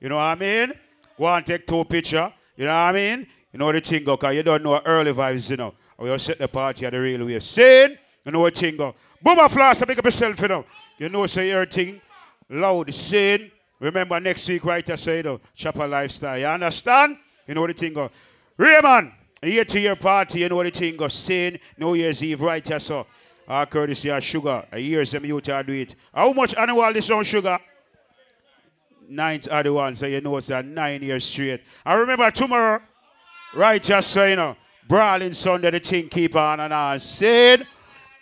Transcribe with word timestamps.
You 0.00 0.08
know 0.08 0.16
what 0.16 0.22
I 0.22 0.34
mean? 0.34 0.72
Go 1.18 1.26
and 1.26 1.44
take 1.44 1.66
two 1.66 1.84
picture. 1.84 2.32
You 2.56 2.66
know 2.66 2.72
what 2.72 2.78
I 2.78 2.92
mean? 2.92 3.26
You 3.52 3.58
know 3.58 3.72
the 3.72 3.80
thing 3.80 4.04
go, 4.04 4.16
cause 4.16 4.34
you 4.34 4.42
don't 4.42 4.62
know 4.62 4.80
early 4.84 5.12
vibes, 5.12 5.50
you 5.50 5.56
know. 5.56 5.74
Or 5.98 6.06
you 6.08 6.18
set 6.18 6.38
the 6.38 6.48
party 6.48 6.86
at 6.86 6.92
the 6.92 7.00
real 7.00 7.26
way. 7.26 7.38
Saying, 7.40 7.98
you 8.24 8.32
know 8.32 8.40
what 8.40 8.56
thing 8.56 8.76
Floss, 9.48 9.82
I 9.82 9.86
make 9.86 9.98
up 9.98 10.04
yourself, 10.04 10.40
you 10.40 10.48
know. 10.48 10.64
You 10.98 11.08
know, 11.08 11.26
say 11.26 11.50
everything 11.50 12.00
loud, 12.48 12.92
saying. 12.94 13.50
Remember 13.78 14.20
next 14.20 14.46
week, 14.48 14.64
right? 14.64 14.88
I 14.88 14.96
say, 14.96 15.18
you 15.18 15.40
Chopper 15.54 15.86
Lifestyle. 15.86 16.38
You 16.38 16.46
understand? 16.46 17.16
You 17.46 17.54
know 17.54 17.66
the 17.66 17.72
thing 17.72 17.94
go. 17.94 18.10
Raymond, 18.56 19.12
year 19.42 19.64
to 19.64 19.80
year 19.80 19.96
party, 19.96 20.40
you 20.40 20.48
know 20.48 20.62
the 20.62 20.70
thing 20.70 20.96
go. 20.96 21.08
Saying, 21.08 21.58
New 21.78 21.94
Year's 21.94 22.22
Eve, 22.22 22.40
right? 22.40 22.66
here, 22.66 22.78
so. 22.78 23.06
Uh, 23.48 23.66
courtesy 23.66 24.08
of 24.08 24.22
sugar. 24.22 24.64
A 24.70 24.78
year 24.78 25.04
some 25.04 25.24
you 25.24 25.40
to 25.40 25.64
do 25.64 25.72
it. 25.72 25.96
How 26.14 26.32
much 26.32 26.54
annual 26.54 26.92
this 26.92 27.10
on 27.10 27.24
sugar? 27.24 27.58
Ninth 29.10 29.48
are 29.50 29.64
the 29.64 29.72
one, 29.72 29.96
so 29.96 30.06
you 30.06 30.20
know 30.20 30.36
it's 30.36 30.50
a 30.50 30.62
nine 30.62 31.02
years 31.02 31.24
straight. 31.24 31.62
I 31.84 31.94
remember 31.94 32.30
tomorrow, 32.30 32.80
right, 33.56 33.82
just 33.82 34.12
so 34.12 34.24
you 34.24 34.36
know, 34.36 34.56
brawling 34.86 35.32
Sunday, 35.32 35.72
the 35.72 35.80
thing 35.80 36.08
keep 36.08 36.36
on 36.36 36.60
and 36.60 36.72
on. 36.72 37.00
Said, 37.00 37.66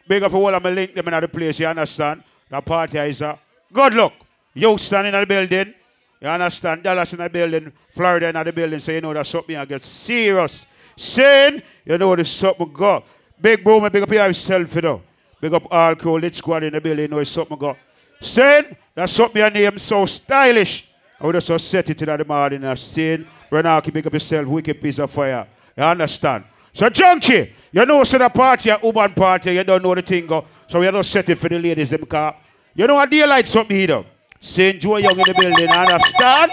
big 0.09 0.23
up 0.23 0.33
for 0.33 0.39
all 0.39 0.55
of 0.55 0.63
my 0.63 0.71
link 0.71 0.95
them 0.95 1.07
in 1.07 1.21
the 1.21 1.29
place, 1.29 1.61
you 1.61 1.67
understand? 1.67 2.25
The 2.49 2.63
party 2.63 2.97
is 3.01 3.21
a 3.21 3.39
good 3.71 3.93
luck. 3.93 4.15
You 4.55 4.79
standing 4.79 5.13
in 5.13 5.21
the 5.21 5.27
building, 5.27 5.75
you 6.23 6.29
understand? 6.29 6.83
Dallas 6.83 7.13
in 7.13 7.19
the 7.19 7.29
building, 7.29 7.71
Florida 7.95 8.29
in 8.29 8.43
the 8.43 8.53
building, 8.53 8.81
so 8.81 8.91
you 8.91 9.03
know 9.03 9.13
that's 9.13 9.29
something 9.29 9.57
I 9.57 9.67
get 9.67 9.83
serious. 9.83 10.67
Saying, 10.97 11.63
you 11.85 11.99
know 11.99 12.17
there's 12.17 12.31
something 12.31 12.73
go. 12.73 13.05
Big 13.39 13.63
bro, 13.63 13.87
big 13.91 14.03
up 14.03 14.11
here, 14.11 14.27
yourself, 14.27 14.75
you 14.75 14.81
know. 14.81 15.03
Big 15.39 15.53
up 15.53 15.67
all 15.71 15.95
cool, 15.97 16.19
lit 16.19 16.35
squad 16.35 16.63
in 16.63 16.73
the 16.73 16.81
building, 16.81 17.03
you 17.03 17.09
know 17.09 17.19
it's 17.19 17.31
something 17.31 17.59
go. 17.59 17.77
Saying, 18.21 18.77
that's 18.95 19.13
something 19.13 19.41
your 19.41 19.51
name 19.51 19.77
is 19.77 19.83
so 19.83 20.07
stylish. 20.07 20.89
I 21.21 21.27
would 21.27 21.41
just 21.41 21.69
set 21.71 21.91
it 21.91 22.03
in 22.03 22.19
the 22.19 22.25
morning 22.25 22.65
and 22.65 22.79
saying, 22.79 23.27
Renaki, 23.51 23.93
big 23.93 24.07
up 24.07 24.13
yourself, 24.13 24.47
wicked 24.47 24.81
piece 24.81 24.99
of 24.99 25.11
fire. 25.11 25.47
You 25.77 25.83
understand? 25.83 26.45
So, 26.73 26.89
Junky, 26.89 27.51
you 27.73 27.87
know, 27.87 28.05
so 28.05 28.19
the 28.19 28.29
party, 28.29 28.71
a 28.71 28.79
urban 28.85 29.15
party, 29.15 29.53
you 29.53 29.65
don't 29.65 29.83
know 29.83 29.95
the 29.95 30.03
thing 30.03 30.27
go. 30.27 30.45
So, 30.67 30.81
we 30.81 30.91
don't 30.91 31.05
set 31.05 31.29
it 31.29 31.39
for 31.39 31.49
the 31.49 31.59
ladies, 31.59 31.91
them 31.91 32.05
car. 32.07 32.37
You 32.75 32.87
know 32.87 32.95
what 32.95 33.11
daylight 33.11 33.47
something 33.47 33.77
here, 33.77 34.05
Saying 34.41 34.79
Joe 34.79 34.99
Young 34.99 35.19
in 35.19 35.25
the 35.27 35.35
building, 35.35 35.69
understand? 35.69 36.53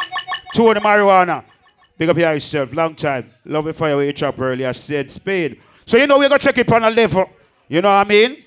Two 0.54 0.74
the 0.74 0.80
marijuana. 0.80 1.44
Big 1.98 2.10
up 2.10 2.18
here 2.18 2.34
yourself, 2.34 2.74
long 2.74 2.96
time. 2.96 3.32
Love 3.46 3.68
it 3.68 3.76
for 3.76 3.88
your 3.90 4.12
chop 4.12 4.40
earlier, 4.40 4.74
said 4.74 5.12
Spade. 5.12 5.62
So, 5.86 5.98
you 5.98 6.08
know, 6.08 6.18
we're 6.18 6.30
going 6.30 6.40
to 6.40 6.46
check 6.46 6.58
it 6.58 6.72
on 6.72 6.84
a 6.84 6.90
level. 6.90 7.30
You 7.68 7.82
know 7.82 7.90
what 7.90 8.08
I 8.08 8.10
mean? 8.10 8.45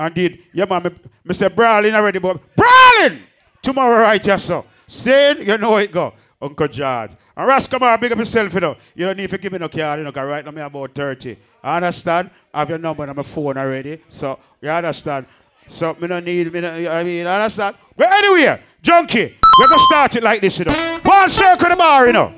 And 0.00 0.16
indeed, 0.16 0.44
yeah, 0.54 0.64
man, 0.64 0.98
Mr. 1.26 1.54
Brawling 1.54 1.94
already, 1.94 2.18
but 2.18 2.40
Brawling! 2.56 3.20
Tomorrow, 3.60 4.00
right, 4.00 4.26
yes, 4.26 4.44
sir. 4.44 4.64
Saying, 4.86 5.46
you 5.46 5.58
know 5.58 5.76
it 5.76 5.92
go. 5.92 6.14
Uncle 6.40 6.68
George. 6.68 7.10
And 7.36 7.46
Ras, 7.46 7.66
come 7.66 7.82
on, 7.82 8.00
big 8.00 8.10
up 8.10 8.18
yourself, 8.18 8.54
you 8.54 8.60
know. 8.60 8.76
You 8.94 9.04
don't 9.04 9.18
need 9.18 9.28
to 9.28 9.36
give 9.36 9.52
me 9.52 9.58
no 9.58 9.68
card, 9.68 9.98
you 9.98 10.04
know, 10.04 10.10
because 10.10 10.26
right 10.26 10.42
now 10.42 10.50
I'm 10.50 10.56
about 10.56 10.94
30. 10.94 11.36
I 11.62 11.76
understand? 11.76 12.30
I 12.54 12.60
have 12.60 12.70
your 12.70 12.78
number 12.78 13.06
on 13.06 13.14
my 13.14 13.22
phone 13.22 13.58
already. 13.58 14.00
So, 14.08 14.38
you 14.62 14.70
understand? 14.70 15.26
So, 15.66 15.94
me 16.00 16.08
don't 16.08 16.24
need, 16.24 16.50
me 16.50 16.62
don't, 16.62 16.86
I 16.88 17.04
mean, 17.04 17.26
I 17.26 17.34
understand? 17.34 17.76
But 17.94 18.10
anyway, 18.10 18.58
Junky, 18.82 19.34
we're 19.58 19.68
going 19.68 19.78
to 19.78 19.84
start 19.84 20.16
it 20.16 20.22
like 20.22 20.40
this, 20.40 20.60
you 20.60 20.64
know. 20.64 21.00
One 21.04 21.28
circle 21.28 21.68
the 21.68 21.76
bar, 21.76 22.06
you 22.06 22.14
know. 22.14 22.32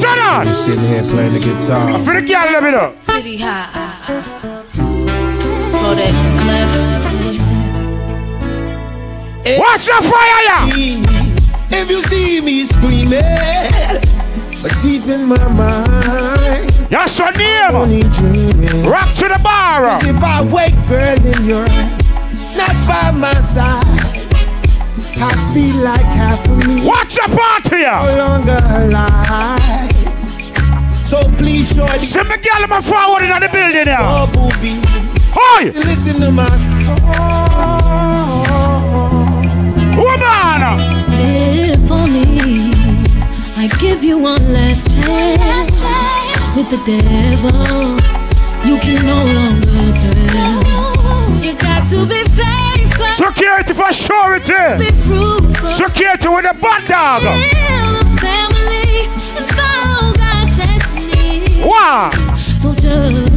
Turn 0.00 0.18
on! 0.18 0.46
Just 0.46 0.64
sitting 0.64 0.84
here 0.84 1.02
playing 1.02 1.34
the 1.34 1.40
guitar. 1.40 1.98
For 2.02 2.14
the 2.14 2.26
girl, 2.26 2.50
let 2.50 2.62
me 2.62 2.70
know. 2.70 2.96
City 3.02 3.36
high. 3.36 4.59
For 5.90 5.96
that 5.96 6.14
cliff. 6.38 6.70
Watch 9.58 9.86
the 9.86 9.98
fire, 10.06 10.42
yeah! 10.46 10.62
If 11.72 11.90
you 11.90 12.00
see 12.04 12.40
me 12.40 12.64
screaming, 12.64 13.18
but 14.62 14.70
deep 14.82 15.08
in 15.08 15.24
my 15.26 15.48
mind, 15.48 16.70
That's 16.90 17.18
your 17.18 17.32
name. 17.32 17.74
only 17.74 18.02
dreaming. 18.02 18.84
Rock 18.86 19.14
to 19.16 19.26
the 19.26 19.40
bar. 19.42 19.98
If 20.06 20.22
I 20.22 20.42
wake, 20.42 20.78
girl, 20.86 21.18
and 21.26 21.44
you're 21.44 21.66
not 22.54 22.76
by 22.86 23.10
my 23.10 23.34
side. 23.42 23.82
I 25.18 25.34
feel 25.52 25.74
like 25.82 26.06
half 26.14 26.46
of 26.48 26.56
me 26.68 26.86
Watch 26.86 27.14
the 27.16 27.26
party, 27.36 27.78
yeah! 27.82 28.06
no 28.06 28.16
longer 28.16 28.60
alive. 28.78 29.60
So 31.04 31.18
please, 31.36 31.74
shorty, 31.74 32.06
See 32.06 32.22
me 32.22 32.36
girl, 32.36 32.62
I'm 32.70 32.80
forward 32.80 33.24
in 33.24 33.30
the 33.40 33.48
building, 33.52 33.86
yeah! 33.88 33.98
oh, 34.00 34.26
booby, 34.32 34.78
Hoy! 35.32 35.70
listen 35.74 36.20
to 36.20 36.30
my 36.30 36.48
song. 36.56 37.00
Woman! 39.96 40.60
If 41.12 41.90
only 41.90 42.72
I 43.56 43.68
give 43.80 44.02
you 44.02 44.18
one 44.18 44.52
last 44.52 44.90
chance 44.90 45.82
with 46.56 46.70
the 46.70 46.78
devil, 46.86 48.00
you 48.66 48.78
can 48.78 49.04
no 49.06 49.24
longer 49.24 49.84
dance. 50.32 51.44
You 51.44 51.54
got 51.56 51.88
to 51.90 52.06
be 52.06 52.22
faithful, 52.34 53.06
Security 53.26 53.72
for 53.72 53.92
surety! 53.92 54.84
Security 55.74 56.28
with 56.28 56.44
a 56.44 56.54
bad 56.60 56.86
dog! 56.88 57.22
build 57.22 58.02
a 58.02 58.16
family, 58.18 59.06
and 59.38 59.46
follow 59.56 60.12
God's 60.12 60.56
destiny. 60.56 61.62
Wow! 61.62 62.10
So 62.60 62.74
just 62.74 63.29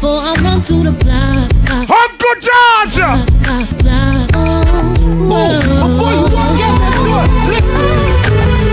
before 0.00 0.20
I 0.22 0.32
run 0.40 0.62
to 0.62 0.80
the 0.80 0.92
block, 0.96 1.44
Uncle 1.68 2.36
George! 2.40 3.04
Oh, 5.28 5.60
before 5.60 6.12
you 6.16 6.24
walk 6.32 6.56
out 6.56 6.80
that 6.80 6.96
door, 6.96 7.28
listen. 7.52 7.84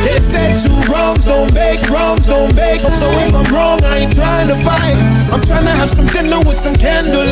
They 0.08 0.24
said 0.24 0.56
two 0.56 0.72
wrongs 0.88 1.26
don't 1.26 1.52
make 1.54 1.84
wrongs 1.92 2.28
don't 2.28 2.56
make. 2.56 2.80
So 2.96 3.12
if 3.12 3.36
I'm 3.36 3.44
wrong, 3.52 3.84
I 3.84 4.08
ain't 4.08 4.16
trying 4.16 4.48
to 4.48 4.56
fight. 4.64 4.96
I'm 5.28 5.44
trying 5.44 5.66
to 5.66 5.72
have 5.76 5.92
some 5.92 6.08
dinner 6.08 6.40
with 6.48 6.56
some 6.56 6.76
candlelight. 6.78 7.27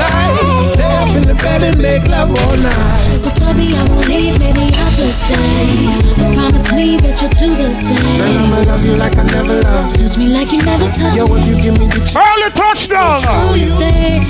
Lay 1.26 1.32
up 1.32 1.38
in 1.38 1.38
the 1.38 1.44
bed 1.44 1.64
and 1.64 1.82
make 1.82 2.08
love 2.08 2.30
all 2.30 2.58
night. 2.58 3.18
So 3.18 3.30
baby, 3.30 3.74
I 3.76 3.84
won't 3.90 4.08
leave, 4.08 4.40
maybe 4.40 4.62
I'll 4.62 4.92
just 4.92 5.26
stay. 5.26 5.90
Promise 6.36 6.72
me 6.74 6.98
that 6.98 7.22
you'll 7.22 7.32
do 7.34 7.50
the 7.56 7.64
Girl, 7.64 7.76
same. 7.76 8.22
I'ma 8.22 8.60
love 8.62 8.86
you 8.86 8.96
like 8.96 9.18
I 9.18 9.24
never 9.24 9.62
loved. 9.62 9.96
Touch 9.98 10.18
me 10.18 10.28
like 10.28 10.52
you 10.52 10.62
never 10.62 10.88
touched 10.92 11.18
Yo, 11.18 11.26
if 11.36 11.48
you 11.48 11.56
give 11.62 11.74
me 11.80 11.88
the 11.88 12.00
chance, 12.00 12.16
Early 12.16 12.52
touchdown! 12.52 13.22
Truly 13.22 13.64
stay. 13.64 14.22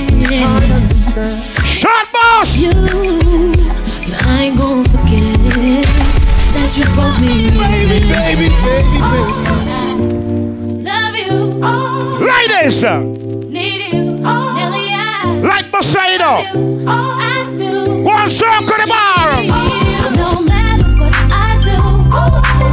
Shot 1.66 2.08
boss! 2.12 2.58
You, 2.58 2.72
I 2.72 4.44
ain't 4.46 4.58
gonna 4.58 4.88
forget 4.90 5.86
that 6.56 6.72
you 6.78 6.86
broke 6.96 7.20
me. 7.20 7.52
baby, 7.60 8.08
baby, 8.08 8.48
baby, 8.64 9.00
baby. 9.04 9.36
Love 10.84 11.16
you, 11.16 11.60
Ladies! 12.24 12.84
need 13.52 13.82
you, 13.94 14.02
Nelly, 14.04 14.24
I, 14.24 14.45
Like 15.56 15.72
Poseidon! 15.72 16.84
One 18.04 18.30
circle 18.30 18.76
the 18.76 18.88
bar! 18.92 19.42
No 20.12 20.42
matter 20.42 20.92
what 21.00 21.16
I 21.32 21.56
do, 21.64 21.80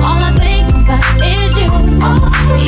all 0.03 0.19
I 0.19 0.35
think 0.35 0.67
about 0.75 1.07
is 1.23 1.59
you. 1.63 1.71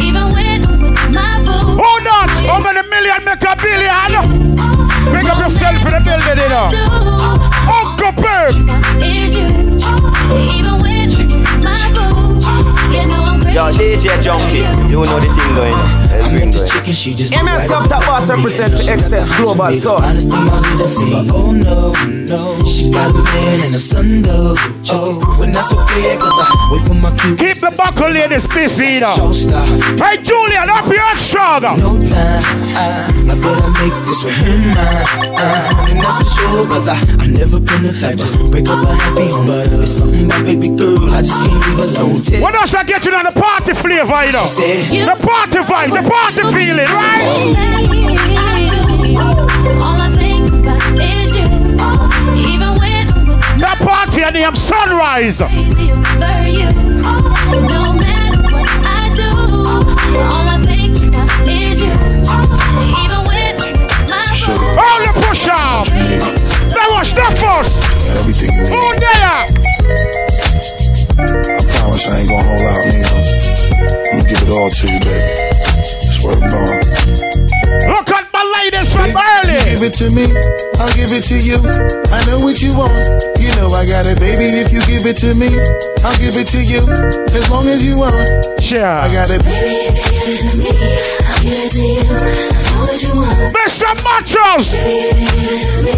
Even 0.07 0.31
when 0.33 0.63
I'm 0.65 0.81
with 0.81 1.11
my 1.11 1.43
boo. 1.45 1.83
Who 1.83 1.93
not? 2.07 2.31
How 2.47 2.61
many 2.61 2.87
million 2.89 3.25
make 3.25 3.43
a 3.43 3.57
billion? 3.57 4.55
Pick 5.11 5.27
up 5.33 5.39
yourself 5.43 5.83
in 5.83 5.91
the 5.91 6.01
building, 6.07 6.39
you 6.39 6.49
know. 6.49 6.71
Uncle 7.75 8.13
you. 9.35 9.49
Even 10.55 10.79
when 10.79 11.11
my 11.61 11.91
boo. 11.93 12.97
You 12.97 13.07
know. 13.09 13.24
Yo, 13.55 13.71
DJ 13.71 14.19
Junky, 14.21 14.67
you 14.91 14.97
know 14.97 15.21
the 15.21 15.31
thing 15.31 15.55
going 15.55 15.73
on. 15.73 16.09
Let's 16.11 16.29
bring 16.29 16.51
going. 16.51 16.69
Chicken, 16.69 16.93
she 16.93 17.15
just 17.15 17.31
MS 17.31 17.71
up 17.71 17.89
top 17.89 18.05
boss 18.05 18.29
represent 18.29 18.75
for 18.75 18.91
excess 18.91 19.33
global 19.37 19.71
so 19.79 19.95
Honest 19.95 20.29
thing 20.29 20.49
I 20.51 20.71
need 20.71 20.79
to 20.79 20.89
see. 20.89 21.31
Oh 21.31 21.53
no, 21.53 21.95
no. 22.29 22.59
She 22.65 22.91
got 22.91 23.11
a 23.11 23.23
man 23.23 23.61
and 23.65 23.75
a 23.75 23.79
son 23.79 24.23
though. 24.23 24.55
Oh, 24.91 25.21
when 25.39 25.53
that's 25.53 25.73
okay, 25.73 26.17
cause 26.17 26.33
I 26.39 26.69
wait 26.73 26.83
for 26.87 26.95
my 26.95 27.11
cue. 27.17 27.37
Keep 27.37 27.61
the 27.61 27.71
buckle 27.77 28.11
ladies 28.11 28.47
busy, 28.47 28.99
you 28.99 29.01
know. 29.01 29.15
Show 29.15 29.33
star. 29.33 29.65
Hey, 29.97 30.17
Julian, 30.23 30.69
up 30.71 30.87
your 30.87 31.17
stronger. 31.17 31.75
No 31.77 31.97
time. 32.03 32.43
I, 32.77 33.11
I 33.31 33.35
better 33.39 33.71
make 33.81 33.97
this 34.07 34.25
with 34.25 34.37
him 34.37 34.61
mine. 34.73 35.35
Uh, 35.35 35.89
and 35.89 35.99
that's 36.01 36.17
for 36.19 36.27
sure, 36.37 36.67
cause 36.67 36.89
I, 36.89 36.97
I 37.21 37.27
never 37.29 37.61
been 37.61 37.83
the 37.85 37.93
type 37.97 38.19
to 38.19 38.49
break 38.51 38.69
up 38.69 38.83
a 38.85 38.95
happy 38.95 39.29
home. 39.31 39.47
But 39.47 39.73
uh, 39.73 39.83
it's 39.83 39.93
something 39.93 40.27
about 40.27 40.45
baby 40.45 40.69
girl, 40.69 40.99
I 41.13 41.23
just 41.23 41.41
can't 41.45 41.61
leave 41.67 41.79
alone. 41.79 42.23
Tell 42.23 42.43
What 42.43 42.55
else 42.55 42.75
I 42.75 42.85
get 42.85 43.05
you 43.05 43.15
on 43.15 43.25
the 43.25 43.33
party 43.33 43.75
flavor, 43.75 44.25
you 44.27 44.33
know? 44.33 44.45
She 44.45 44.61
said, 44.61 45.09
The 45.09 45.17
party 45.21 45.59
vibe, 45.65 45.93
the 45.93 46.03
party 46.09 46.43
feeling, 46.53 46.89
right? 46.89 48.35
party 53.85 54.23
and 54.23 54.35
them 54.35 54.57
sunrise. 54.57 55.41
Oh, 55.41 55.47
I 55.47 55.51
all 64.77 65.01
the 65.01 65.13
push 65.27 65.47
up. 65.49 65.87
Now 66.73 66.91
watch 66.93 67.13
that 67.15 67.33
first. 67.39 67.73
Everything. 68.19 68.51
Oh, 68.73 68.93
there. 68.99 69.45
I 71.17 71.63
promise 71.79 72.09
I 72.09 72.21
ain't 72.21 72.29
gonna 72.29 72.43
hold 72.43 72.65
out, 72.73 72.85
nigga. 72.89 73.09
I'm 73.85 74.19
gonna 74.19 74.29
give 74.29 74.43
it 74.43 74.51
all 74.51 74.71
to 74.71 74.87
you, 74.93 75.01
baby. 75.01 75.45
It's 76.05 76.19
worth 76.23 76.43
it. 76.43 76.51
Look 77.89 78.11
at 78.11 78.24
me, 80.15 80.31
I'll 80.79 80.95
give 80.95 81.11
it 81.11 81.27
to 81.35 81.37
you. 81.43 81.59
I 82.15 82.23
know 82.27 82.39
what 82.39 82.63
you 82.63 82.71
want. 82.75 82.95
You 83.43 83.51
know 83.59 83.75
I 83.75 83.85
got 83.85 84.07
it, 84.07 84.19
baby. 84.19 84.47
If 84.63 84.73
you 84.73 84.81
give 84.87 85.05
it 85.07 85.19
to 85.27 85.35
me, 85.35 85.51
I'll 86.07 86.17
give 86.23 86.39
it 86.39 86.47
to 86.55 86.63
you. 86.63 86.87
As 87.35 87.51
long 87.51 87.67
as 87.67 87.83
you 87.83 87.99
want. 87.99 88.15
Sure. 88.63 88.87
I 88.87 89.11
got 89.13 89.31
it. 89.31 89.43
Baby, 89.43 89.91
if 89.91 89.99
you 89.99 90.15
give 90.15 90.29
it 90.31 90.41
to 90.41 90.53
me, 90.57 90.71
I'll 91.27 91.43
give 91.43 91.59
it 91.59 91.71
to 91.75 91.83
you. 91.83 92.07
I 92.15 92.63
know 92.71 92.87
what 92.87 93.03
you 93.03 93.13
want. 93.19 93.55
Mr. 93.55 93.91
Machos! 94.07 94.73
Baby, 94.73 95.11
if 95.11 95.19
you 95.19 95.41
give 95.43 95.53
it 95.53 95.67
to 95.67 95.83
me, 95.83 95.93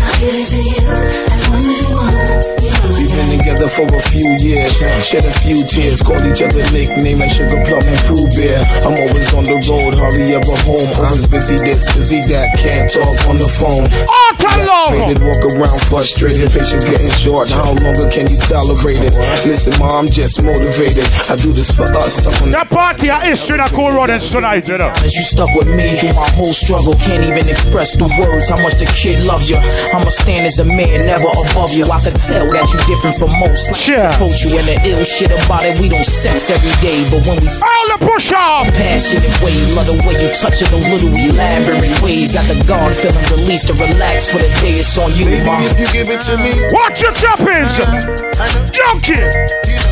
I'll 0.00 0.16
give 0.18 0.34
it 0.34 0.48
to 0.48 0.58
you. 0.64 0.88
As 1.30 1.48
long 1.48 1.64
as 1.66 1.80
you 1.80 1.90
want. 1.94 2.47
You 2.68 2.74
know 2.84 2.98
We've 2.98 3.14
been 3.16 3.38
together 3.38 3.68
for 3.68 3.86
a 3.88 4.02
few 4.12 4.36
years, 4.42 4.76
shed 5.06 5.24
a 5.24 5.32
few 5.40 5.64
tears, 5.64 6.02
called 6.02 6.26
each 6.26 6.42
other 6.42 6.60
nicknames 6.72 7.20
like 7.20 7.30
Sugar 7.30 7.62
Plum 7.64 7.80
and 7.80 8.00
Pooh 8.04 8.28
Bear. 8.36 8.60
I'm 8.84 8.98
always 9.00 9.32
on 9.32 9.44
the 9.44 9.56
road, 9.70 9.94
hardly 9.96 10.34
ever 10.34 10.56
home. 10.66 10.90
Always 11.00 11.26
busy 11.26 11.56
this, 11.56 11.88
busy 11.94 12.20
that, 12.28 12.58
can't 12.58 12.90
talk 12.90 13.16
on 13.30 13.36
the 13.40 13.48
phone. 13.48 13.88
Auto 14.04 14.50
love! 14.66 14.92
Faded, 14.92 15.22
walk 15.24 15.40
around 15.46 15.80
frustrated, 15.88 16.50
patience 16.50 16.84
getting 16.84 17.10
short. 17.10 17.48
How 17.48 17.72
longer 17.72 18.10
can 18.10 18.28
you 18.28 18.36
tolerate 18.44 19.00
it? 19.00 19.14
Listen, 19.46 19.72
ma, 19.78 19.98
I'm 19.98 20.06
just 20.06 20.42
motivated. 20.42 21.06
I 21.30 21.36
do 21.36 21.52
this 21.52 21.70
for 21.70 21.88
us. 21.96 22.20
Stuck 22.20 22.34
on 22.42 22.50
The 22.50 22.66
party 22.68 23.08
of 23.08 23.22
history 23.22 23.56
in 23.56 23.64
a 23.64 23.68
cool 23.70 23.94
runnings 23.94 24.30
tonight, 24.30 24.68
you 24.68 24.76
know. 24.76 24.92
As 25.00 25.14
you 25.14 25.22
stuck 25.22 25.48
with 25.54 25.68
me 25.70 25.96
through 25.96 26.12
my 26.12 26.28
whole 26.36 26.52
struggle, 26.52 26.94
can't 26.98 27.24
even 27.24 27.48
express 27.48 27.96
the 27.96 28.10
words 28.20 28.50
how 28.50 28.60
much 28.60 28.76
the 28.76 28.90
kid 28.90 29.24
loves 29.24 29.48
you. 29.48 29.56
I'ma 29.94 30.10
stand 30.10 30.44
as 30.44 30.58
a 30.58 30.66
man, 30.66 31.06
never 31.06 31.30
above 31.30 31.72
you. 31.72 31.86
I 31.88 32.00
could 32.02 32.16
tell 32.18 32.44
that 32.58 32.66
you 32.74 32.80
different 32.90 33.14
from 33.16 33.30
most. 33.38 33.70
Like 33.70 33.78
Sure. 33.78 34.08
Approach 34.10 34.42
you 34.42 34.50
in 34.58 34.66
the 34.66 34.76
ill 34.90 35.04
shit 35.06 35.30
about 35.30 35.62
it. 35.62 35.78
We 35.78 35.86
don't 35.88 36.04
sex 36.06 36.50
every 36.50 36.74
day, 36.82 37.06
but 37.06 37.22
when 37.22 37.38
we 37.38 37.46
All 37.46 37.86
the 37.94 37.98
push 38.02 38.32
off! 38.34 38.66
passionate 38.74 39.30
way, 39.38 39.54
love 39.78 39.86
the 39.86 39.94
way 40.02 40.18
you 40.18 40.28
touch 40.34 40.58
it, 40.58 40.68
those 40.74 40.86
little 40.90 41.14
elaborate 41.14 41.94
ways. 42.02 42.34
Got 42.34 42.50
the 42.50 42.58
guard 42.66 42.96
feeling 42.98 43.22
released 43.30 43.70
to 43.70 43.74
relax 43.78 44.26
for 44.26 44.42
the 44.42 44.50
day. 44.58 44.82
It's 44.82 44.98
on 44.98 45.10
you, 45.14 45.30
Baby, 45.30 45.46
mom. 45.46 45.62
if 45.70 45.78
you 45.78 45.86
give 45.94 46.08
it 46.10 46.20
to 46.26 46.34
me, 46.42 46.50
Watch 46.74 46.98
your 47.02 47.14
choppings! 47.14 47.78
I 47.78 48.46
know. 48.50 48.66
Junky! 48.74 49.22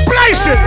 Place 0.07 0.47
it! 0.51 0.59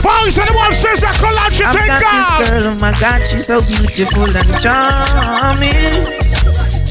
Boys 0.00 0.38
are 0.38 0.46
the 0.46 0.54
one 0.56 0.72
says 0.74 1.00
that 1.02 1.14
collage 1.20 1.60
you 1.60 1.66
I've 1.66 1.76
take 1.76 1.86
got 1.86 2.00
this 2.00 2.48
girl, 2.48 2.72
oh 2.72 2.78
my 2.80 2.92
God, 3.00 3.20
she's 3.24 3.46
so 3.46 3.60
beautiful 3.60 4.24
and 4.24 4.48
charming. 4.58 6.29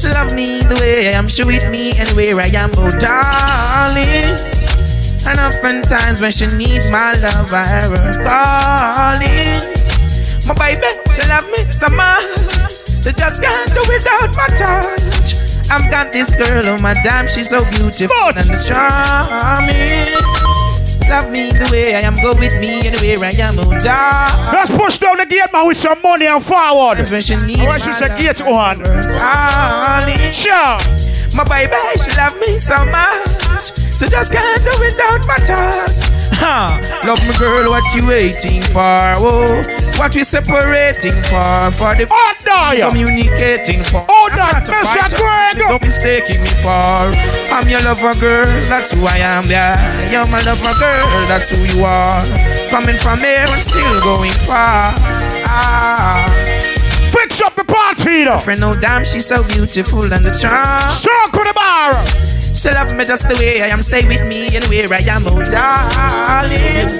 She 0.00 0.08
love 0.08 0.32
me 0.32 0.62
the 0.62 0.76
way 0.80 1.08
I 1.08 1.18
am, 1.18 1.28
she 1.28 1.44
with 1.44 1.68
me 1.68 1.92
anywhere 1.98 2.40
I 2.40 2.46
am, 2.56 2.70
oh 2.78 2.88
darling. 2.88 4.32
And 5.28 5.38
oftentimes 5.38 6.22
when 6.22 6.30
she 6.32 6.46
needs 6.46 6.90
my 6.90 7.12
love, 7.20 7.52
I 7.52 7.66
hear 7.68 7.90
her 8.00 8.16
calling. 8.24 9.60
My 10.48 10.54
baby, 10.56 10.88
she 11.12 11.28
love 11.28 11.44
me 11.52 11.70
so 11.70 11.88
much, 11.92 13.04
they 13.04 13.12
just 13.12 13.42
can't 13.42 13.68
do 13.74 13.82
without 13.92 14.34
my 14.36 14.46
touch. 14.56 15.36
I've 15.70 15.90
got 15.90 16.12
this 16.12 16.30
girl, 16.32 16.66
oh 16.66 16.78
my 16.80 16.94
damn, 17.04 17.26
she's 17.26 17.50
so 17.50 17.60
beautiful 17.70 18.08
But- 18.08 18.48
and 18.48 18.56
charming. 18.64 20.39
Love 21.10 21.30
me 21.32 21.50
the 21.50 21.68
way 21.72 21.96
I 21.96 22.00
am, 22.06 22.14
go 22.22 22.34
with 22.38 22.54
me 22.60 22.86
anywhere 22.86 23.26
I 23.26 23.34
am, 23.42 23.58
oh. 23.58 23.66
Let's 24.52 24.70
push 24.70 24.98
down 24.98 25.16
the 25.16 25.26
gate 25.26 25.52
man 25.52 25.66
with 25.66 25.76
some 25.76 26.00
money 26.02 26.26
and 26.26 26.42
forward. 26.42 27.10
When 27.10 27.20
she 27.20 27.34
needs 27.34 27.60
Or 27.62 27.70
I 27.70 27.78
should 27.78 27.96
say 27.96 28.08
gate 28.16 28.40
on. 28.42 28.78
Sure! 30.32 30.78
My 31.34 31.42
baby, 31.50 31.74
she 31.98 32.14
love 32.16 32.38
me 32.38 32.58
so 32.58 32.78
much. 32.86 33.74
So 33.90 34.06
just 34.06 34.32
can't 34.32 34.62
do 34.62 34.70
without 34.78 35.26
my 35.26 35.36
touch. 35.38 36.19
Love 36.44 37.20
me, 37.26 37.32
girl, 37.38 37.70
what 37.70 37.84
you 37.94 38.06
waiting 38.06 38.62
for? 38.62 38.80
Oh, 39.20 39.62
what 39.98 40.14
we 40.14 40.22
separating 40.24 41.12
for? 41.28 41.70
For 41.76 41.94
the 41.94 42.08
Oh, 42.10 42.32
die! 42.44 42.80
communicating 42.88 43.82
for. 43.84 44.04
Oh, 44.08 44.28
that 44.34 44.64
Mr. 44.66 45.16
Greg. 45.20 45.58
Don't 45.68 45.82
mistaking 45.82 46.40
me 46.42 46.48
for. 46.64 47.12
I'm 47.52 47.68
your 47.68 47.82
lover, 47.82 48.14
girl. 48.18 48.46
That's 48.68 48.92
who 48.92 49.04
I 49.06 49.18
am, 49.18 49.44
yeah. 49.48 49.76
You're 50.10 50.26
my 50.26 50.40
lover, 50.42 50.72
girl. 50.80 51.06
That's 51.28 51.50
who 51.50 51.58
you 51.76 51.84
are. 51.84 52.20
Coming 52.70 52.96
from 52.96 53.18
here 53.18 53.44
and 53.46 53.62
still 53.62 54.00
going 54.00 54.32
far. 54.48 54.92
Ah. 55.44 56.24
Fix 57.12 57.42
up 57.42 57.54
the 57.54 57.64
party, 57.64 58.24
though! 58.24 58.38
Friend, 58.38 58.60
no 58.60 58.72
damn, 58.74 59.04
she's 59.04 59.26
so 59.26 59.42
beautiful 59.46 60.02
and 60.12 60.24
the 60.24 60.30
charm. 60.30 60.88
With 61.32 61.46
the 61.46 61.52
bar! 61.54 62.39
She 62.60 62.68
love 62.68 62.94
me 62.94 63.06
just 63.06 63.26
the 63.26 63.34
way 63.40 63.62
I 63.62 63.68
am. 63.68 63.80
Stay 63.80 64.06
with 64.06 64.20
me 64.26 64.54
anywhere 64.54 64.92
I 64.92 65.00
am, 65.08 65.24
oh 65.24 65.42
darling. 65.48 66.92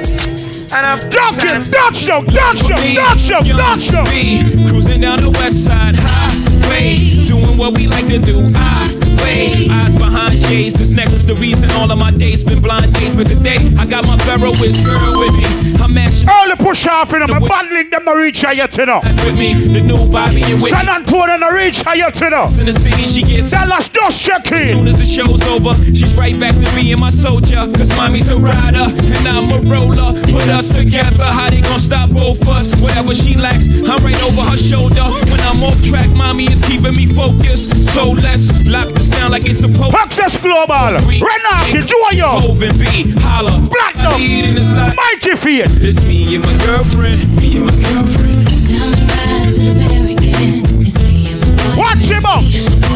And 0.72 0.86
I've 0.88 1.04
Junky! 1.10 1.70
Dutch 1.70 1.96
show! 1.96 2.24
Dutch 2.24 2.64
show! 2.64 2.76
Dutch 2.94 3.20
show! 3.20 3.42
Dutch 3.44 3.82
show! 3.82 4.04
B, 4.04 4.40
cruising 4.70 5.02
down 5.02 5.20
the 5.20 5.28
west 5.28 5.66
side 5.66 5.96
highway, 5.98 7.26
doing 7.26 7.58
what 7.58 7.76
we 7.76 7.86
like 7.86 8.06
to 8.06 8.18
do. 8.18 8.50
I 8.54 8.88
way, 9.22 9.68
eyes 9.70 9.94
behind 9.96 10.29
shades. 10.34 10.74
This 10.74 10.90
necklace, 10.90 11.24
the 11.24 11.34
reason 11.34 11.70
all 11.72 11.90
of 11.90 11.98
my 11.98 12.10
days 12.10 12.42
been 12.42 12.60
blind 12.60 12.94
days. 12.94 13.14
But 13.14 13.28
today, 13.28 13.58
I 13.78 13.86
got 13.86 14.04
my 14.06 14.16
Ferroist 14.18 14.84
girl 14.84 15.20
with 15.20 15.34
me. 15.34 15.44
I'm 15.80 15.96
All 16.28 16.48
the 16.48 16.56
push 16.56 16.86
off 16.86 17.12
in 17.14 17.20
them, 17.20 17.30
I'm 17.30 17.42
bundling 17.42 17.90
them 17.90 18.04
to 18.04 18.14
reach 18.14 18.42
her 18.42 18.52
yet, 18.52 18.76
you 18.76 18.86
know. 18.86 19.00
with 19.02 19.38
me. 19.38 19.54
The 19.54 19.80
new 19.80 20.08
Bobby 20.10 20.42
and 20.42 20.62
Whitney. 20.62 20.70
San 20.70 20.88
Antonio 20.88 21.38
to 21.38 21.54
reach 21.54 21.82
her 21.82 21.96
yet, 21.96 22.20
you 22.20 22.30
know. 22.30 22.46
In 22.60 22.66
the 22.66 22.72
city, 22.72 23.04
she 23.04 23.22
gets. 23.22 23.50
Dallas 23.50 23.88
just 23.88 24.22
check 24.22 24.50
As 24.52 24.78
soon 24.78 24.86
as 24.88 24.96
the 24.96 25.04
show's 25.04 25.42
over, 25.48 25.74
she's 25.94 26.14
right 26.14 26.38
back 26.38 26.54
to 26.54 26.68
being 26.74 27.00
my 27.00 27.10
soldier. 27.10 27.66
Cause 27.74 27.90
mommy's 27.96 28.30
a 28.30 28.36
rider 28.36 28.86
and 28.86 29.26
I'm 29.26 29.50
a 29.50 29.60
roller. 29.66 30.14
Put 30.30 30.48
us 30.48 30.70
together, 30.70 31.24
how 31.24 31.50
they 31.50 31.60
gon' 31.60 31.78
stop 31.78 32.10
both 32.10 32.46
us? 32.46 32.74
Whatever 32.80 33.14
she 33.14 33.34
lacks, 33.36 33.66
I'm 33.88 34.02
right 34.04 34.22
over 34.22 34.42
her 34.42 34.56
shoulder. 34.56 35.02
When 35.30 35.40
I'm 35.40 35.62
off 35.64 35.80
track, 35.82 36.08
mommy 36.14 36.46
is 36.52 36.62
keeping 36.62 36.94
me 36.94 37.06
focused. 37.06 37.74
So 37.94 38.10
let's 38.10 38.50
lock 38.66 38.88
this 38.94 39.10
down 39.10 39.32
like 39.32 39.46
it's 39.46 39.60
supposed 39.60 39.92
Excess 40.20 40.36
Global. 40.42 41.00
Renard, 41.08 41.74
enjoy 41.74 42.10
you. 42.12 42.24
Hov 42.24 42.62
and 42.62 42.78
B, 42.78 43.14
holla. 43.20 43.56
Platinum. 43.72 44.12
I 44.12 44.18
need 44.18 44.50
in 44.50 44.54
this 44.54 44.74
life. 44.74 44.94
Mikey 44.94 45.34
Fiat. 45.34 45.70
It's 45.80 46.04
me 46.04 46.34
and 46.34 46.44
my 46.44 46.66
girlfriend, 46.66 47.36
me 47.36 47.56
and 47.56 47.64
my 47.64 47.72
girlfriend. 47.72 48.44
Down 48.68 48.92
the 48.92 49.00
ride 49.08 49.48
to 49.48 49.60
the 49.64 49.72
very 49.80 50.20
end. 50.20 50.86
It's 50.86 51.00
me 51.00 51.32
and 51.32 51.40
my 51.40 51.48
boy. 51.56 51.80
Watch 51.80 52.04
him 52.04 52.24
up. 52.28 52.44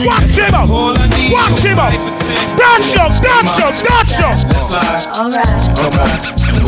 Watch 0.05 0.37
him 0.37 0.53
up. 0.53 0.69
All 0.69 0.99
I 0.99 1.09
need 1.17 1.33
Watch 1.33 1.65
him 1.65 1.79
up. 1.79 1.97
Dance 2.61 2.93
show, 2.93 3.09
dance 3.25 3.57
show, 3.57 3.73
dance 3.73 4.13
show. 4.13 4.37
Alright. 5.17 5.65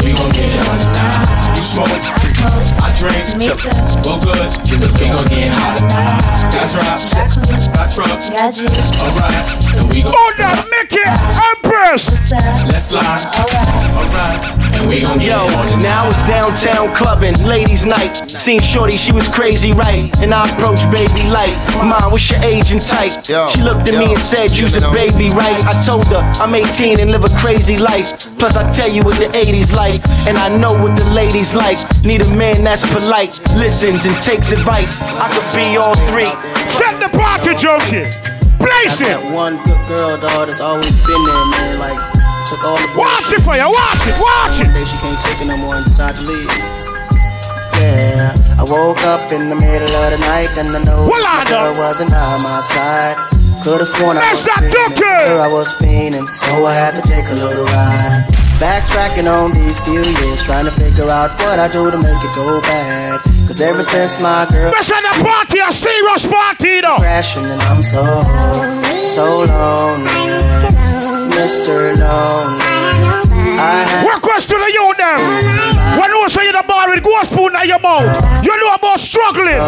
We 0.01 0.17
gon' 0.17 0.33
get 0.33 0.49
down 0.57 0.93
now. 0.97 1.36
You 1.57 1.63
smoke, 1.63 1.89
I 1.89 2.93
drink, 3.01 3.25
Me 3.41 3.49
too. 3.49 3.73
well 4.05 4.21
good. 4.21 4.53
We 4.69 5.09
gon' 5.09 5.27
get 5.29 5.49
hot. 5.51 5.81
Got 6.53 6.71
drops, 6.71 7.13
got 7.15 7.95
trucks, 7.95 8.31
Got 8.31 8.57
you. 8.61 8.69
alright. 9.01 9.77
And 9.77 9.89
we 9.89 10.03
gon' 10.03 10.13
Oh, 10.15 10.33
that 10.39 10.69
Mickey 10.69 11.01
Empress. 11.05 12.11
What's 12.11 12.33
up? 12.33 12.69
let's 12.69 12.85
slide, 12.85 13.25
Alright. 13.33 13.97
alright. 13.97 14.53
And 14.77 14.89
we 14.91 15.01
gon' 15.01 15.19
get 15.19 15.29
Yo, 15.33 15.41
on 15.49 15.83
now 15.83 16.09
it's 16.11 16.21
downtown 16.29 16.95
clubbing, 16.95 17.37
ladies' 17.45 17.87
night. 17.87 18.15
Seen 18.29 18.61
Shorty, 18.61 18.97
she 18.99 19.13
was 19.13 19.27
crazy, 19.29 19.73
right? 19.73 20.13
And 20.21 20.35
I 20.35 20.45
approached 20.53 20.91
baby 20.91 21.25
light. 21.33 21.57
Mom, 21.81 22.13
what's 22.13 22.29
your 22.31 22.41
age 22.45 22.73
and 22.73 22.83
type? 22.83 23.27
Yo, 23.29 23.49
She 23.49 23.63
looked 23.63 23.89
at 23.89 23.97
me 23.99 24.13
and 24.13 24.21
said, 24.21 24.53
You's 24.53 24.77
a 24.77 24.85
baby, 24.93 25.31
right? 25.31 25.57
I 25.65 25.73
told 25.85 26.07
her 26.09 26.21
I'm 26.43 26.55
18 26.55 27.01
and 27.01 27.11
live 27.11 27.25
a 27.25 27.33
crazy 27.41 27.79
life. 27.79 28.13
Plus, 28.39 28.57
I 28.57 28.71
tell 28.73 28.91
you 28.91 29.03
what 29.03 29.17
the 29.17 29.29
80s 29.33 29.73
like, 29.73 30.01
and 30.29 30.37
I 30.37 30.49
know 30.55 30.73
what 30.77 30.95
the 30.97 31.09
ladies 31.11 31.55
like. 31.57 31.81
Need 32.05 32.23
a 32.23 32.31
man 32.37 32.63
that's 32.63 32.85
polite, 32.93 33.41
listens 33.57 34.05
and 34.07 34.15
takes 34.23 34.53
advice. 34.53 35.03
I 35.03 35.27
could 35.33 35.49
be 35.57 35.77
all 35.77 35.97
three. 36.13 36.31
Set 36.71 37.01
the 37.01 37.11
party, 37.17 37.57
Junky. 37.57 38.07
Place 38.61 39.01
it. 39.01 39.19
One 39.35 39.57
good 39.65 39.81
girl, 39.89 40.21
dog, 40.21 40.47
that's 40.47 40.61
always 40.61 40.95
been 41.07 41.23
there, 41.25 41.47
man. 41.57 41.79
Like, 41.81 41.99
took 42.49 42.63
all 42.63 42.77
the 42.77 42.89
Watch 42.97 43.33
it 43.33 43.41
for 43.43 43.57
you. 43.57 43.67
Watch 43.67 44.05
it. 44.07 44.17
Watch 44.21 44.61
it. 44.61 44.71
Day 44.73 44.85
she 44.85 44.97
can't 44.99 45.19
take 45.19 45.41
it 45.41 45.47
no 45.49 45.57
more 45.59 45.77
and 45.77 45.85
decided 45.85 46.21
to 46.21 46.27
leave. 46.29 46.51
Yeah, 47.77 48.33
I 48.59 48.65
woke 48.65 49.03
up 49.05 49.33
in 49.33 49.51
the 49.51 49.55
middle 49.55 49.89
of 49.89 50.11
the 50.13 50.19
night 50.25 50.57
and 50.57 50.75
I 50.75 50.83
know 50.83 51.09
Well, 51.11 51.27
I 51.27 51.45
my 51.45 51.51
girl 51.51 51.75
wasn't 51.77 52.11
by 52.11 52.39
my 52.41 52.61
side. 52.61 53.17
Could've 53.63 53.89
sworn 53.89 54.17
I 54.17 54.31
was 54.31 54.45
that 54.47 54.61
dreaming, 54.61 54.97
ducky. 54.97 55.05
I 55.05 55.49
was 55.53 55.73
fiending, 55.75 56.29
so 56.29 56.65
I 56.65 56.73
had 56.73 57.03
to 57.03 57.07
take 57.07 57.27
a 57.29 57.35
little 57.35 57.65
ride. 57.65 58.36
Backtracking 58.57 59.29
on 59.29 59.53
these 59.53 59.79
few 59.79 60.01
years, 60.01 60.43
trying 60.43 60.65
to 60.65 60.71
figure 60.71 61.11
out 61.11 61.31
what 61.45 61.59
I 61.59 61.69
do 61.69 61.91
to 61.91 61.99
make 61.99 62.25
it 62.25 62.35
go 62.35 62.61
bad. 62.63 63.21
Cause 63.47 63.61
ever 63.61 63.83
since 63.83 64.21
my 64.21 64.47
girl 64.51 64.73
Let's 64.73 64.89
the 64.89 65.23
party, 65.23 65.61
a 65.61 65.71
serious 65.71 66.27
party, 66.27 66.81
though. 66.81 66.97
crashing 66.97 67.45
and 67.45 67.61
I'm 67.63 67.83
so, 67.83 68.03
so 69.07 69.45
lonely. 69.45 70.11
Mr. 71.37 71.95
Lonely. 72.01 72.65
I 73.61 73.85
had 73.85 74.09
Request 74.09 74.49
to 74.51 74.57
the 74.57 74.73
youth, 74.73 74.97
them. 74.97 76.01
When 76.01 76.11
you 76.11 76.29
say 76.29 76.45
you're 76.45 76.57
the 76.57 76.65
bar 76.67 76.89
with 76.89 77.05
ghost 77.05 77.31
spoon 77.31 77.55
in 77.61 77.69
your 77.69 77.79
mouth, 77.79 78.09
you 78.43 78.57
know 78.57 78.75
about 78.75 78.99
struggling. 78.99 79.61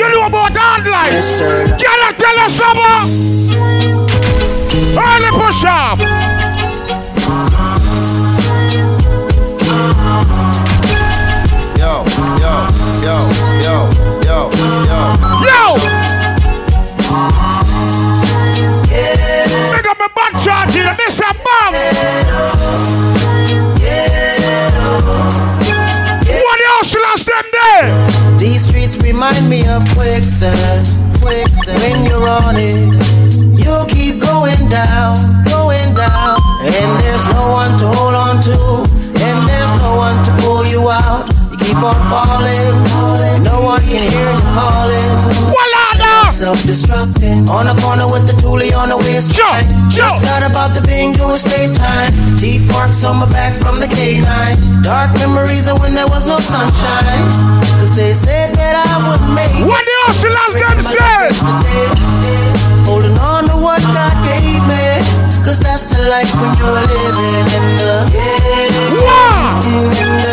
You 0.00 0.08
know 0.08 0.26
about 0.26 0.56
hard 0.56 0.88
life. 0.88 1.12
I 1.12 2.12
tell 2.16 2.38
us 2.40 2.52
something? 2.56 3.04
Early 4.96 5.30
push 5.36 5.64
up. 5.68 6.31
yo, 13.02 13.18
yo, 13.62 13.76
yo, 14.22 14.38
yo. 14.86 15.00
Yo! 15.42 15.74
Big 19.72 19.86
up 19.86 19.98
my 19.98 20.08
back 20.14 20.32
charge 20.42 20.74
here, 20.74 20.94
Mr. 20.94 21.34
Bum! 21.42 21.74
What 26.30 26.60
else 26.70 26.94
last 26.94 27.26
them 27.26 27.46
there? 27.52 28.38
These 28.38 28.68
streets 28.68 28.96
remind 29.02 29.48
me 29.50 29.66
of 29.66 29.82
quicksand, 29.94 30.86
quicksand. 31.20 31.82
When 31.82 32.04
you're 32.04 32.28
on 32.28 32.54
it, 32.56 32.78
you'll 33.58 33.86
keep 33.86 34.20
going 34.22 34.68
down, 34.68 35.16
going 35.44 35.94
down. 35.94 36.38
And 36.62 37.00
there's 37.02 37.26
no 37.34 37.50
one 37.50 37.76
to 37.78 37.86
hold 37.88 38.14
on 38.14 38.42
to, 38.42 38.86
and 39.20 39.48
there's 39.48 39.74
no 39.82 39.96
one 39.96 40.24
to 40.24 40.30
pull 40.42 40.64
you 40.66 40.88
out. 40.88 41.31
Keep 41.62 41.78
on 41.78 41.94
falling, 42.10 42.74
no 43.46 43.62
one 43.62 43.80
can 43.82 44.02
hear 44.02 44.30
you 44.34 44.42
calling. 44.54 45.52
Self-destructing 46.32 47.46
on 47.46 47.70
the 47.70 47.76
corner 47.80 48.08
with 48.10 48.26
the 48.26 48.34
toolie 48.42 48.74
on 48.74 48.88
the 48.88 48.96
waistline. 48.96 49.62
Just 49.88 50.22
got 50.26 50.42
about 50.42 50.74
the 50.74 50.82
being 50.82 51.12
doing 51.12 51.36
state 51.36 51.70
time. 51.76 52.10
Teeth 52.34 52.66
marks 52.72 53.04
on 53.04 53.20
my 53.22 53.26
back 53.30 53.54
from 53.62 53.78
the 53.78 53.86
K9. 53.86 54.26
Dark 54.82 55.14
memories 55.22 55.68
of 55.68 55.78
when 55.78 55.94
there 55.94 56.08
was 56.08 56.26
no 56.26 56.40
sunshine. 56.40 57.30
Cause 57.78 57.94
they 57.94 58.12
said 58.12 58.56
that 58.58 58.74
I 58.74 58.90
would 59.06 59.22
make 59.36 59.54
it. 59.54 59.66
What 59.68 59.84
the 59.86 59.92
has 60.34 60.54
got 60.58 60.74
to 60.74 60.82
say? 60.82 60.98
Holding 62.88 63.14
on 63.18 63.46
to 63.46 63.56
what 63.60 63.78
God 63.94 64.16
gave 64.26 64.66
me. 64.66 65.04
Cause 65.44 65.60
that's 65.60 65.84
the 65.84 66.00
life 66.10 66.32
when 66.40 66.50
you're 66.58 66.74
living 66.74 67.46
in 67.54 67.64
the 67.78 68.08
Wow! 69.04 70.31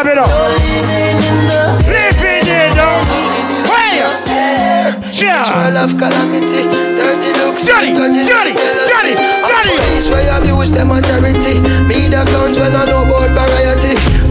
Of 0.00 0.06
girl, 0.06 0.16
know. 0.16 0.30
Living 1.84 2.48
in 2.48 2.72
the 2.72 2.88
Where? 3.68 4.08
World 5.20 5.76
of 5.76 5.98
calamity, 5.98 6.64
dirty 6.96 7.32
looks, 7.36 7.66
Johnny, 7.66 7.92
Johnny, 7.92 8.24
Johnny, 8.24 8.54
Johnny. 8.88 9.76
Place 9.76 10.08
where 10.08 10.24
you 10.24 10.38
abuse 10.38 10.70
them 10.70 10.90
authority. 10.90 11.60
Me 11.84 12.08
the 12.08 12.24
clowns 12.28 12.58
when 12.58 12.74
I 12.74 12.84
know 12.86 13.04
about 13.04 13.30
variety. 13.30 14.29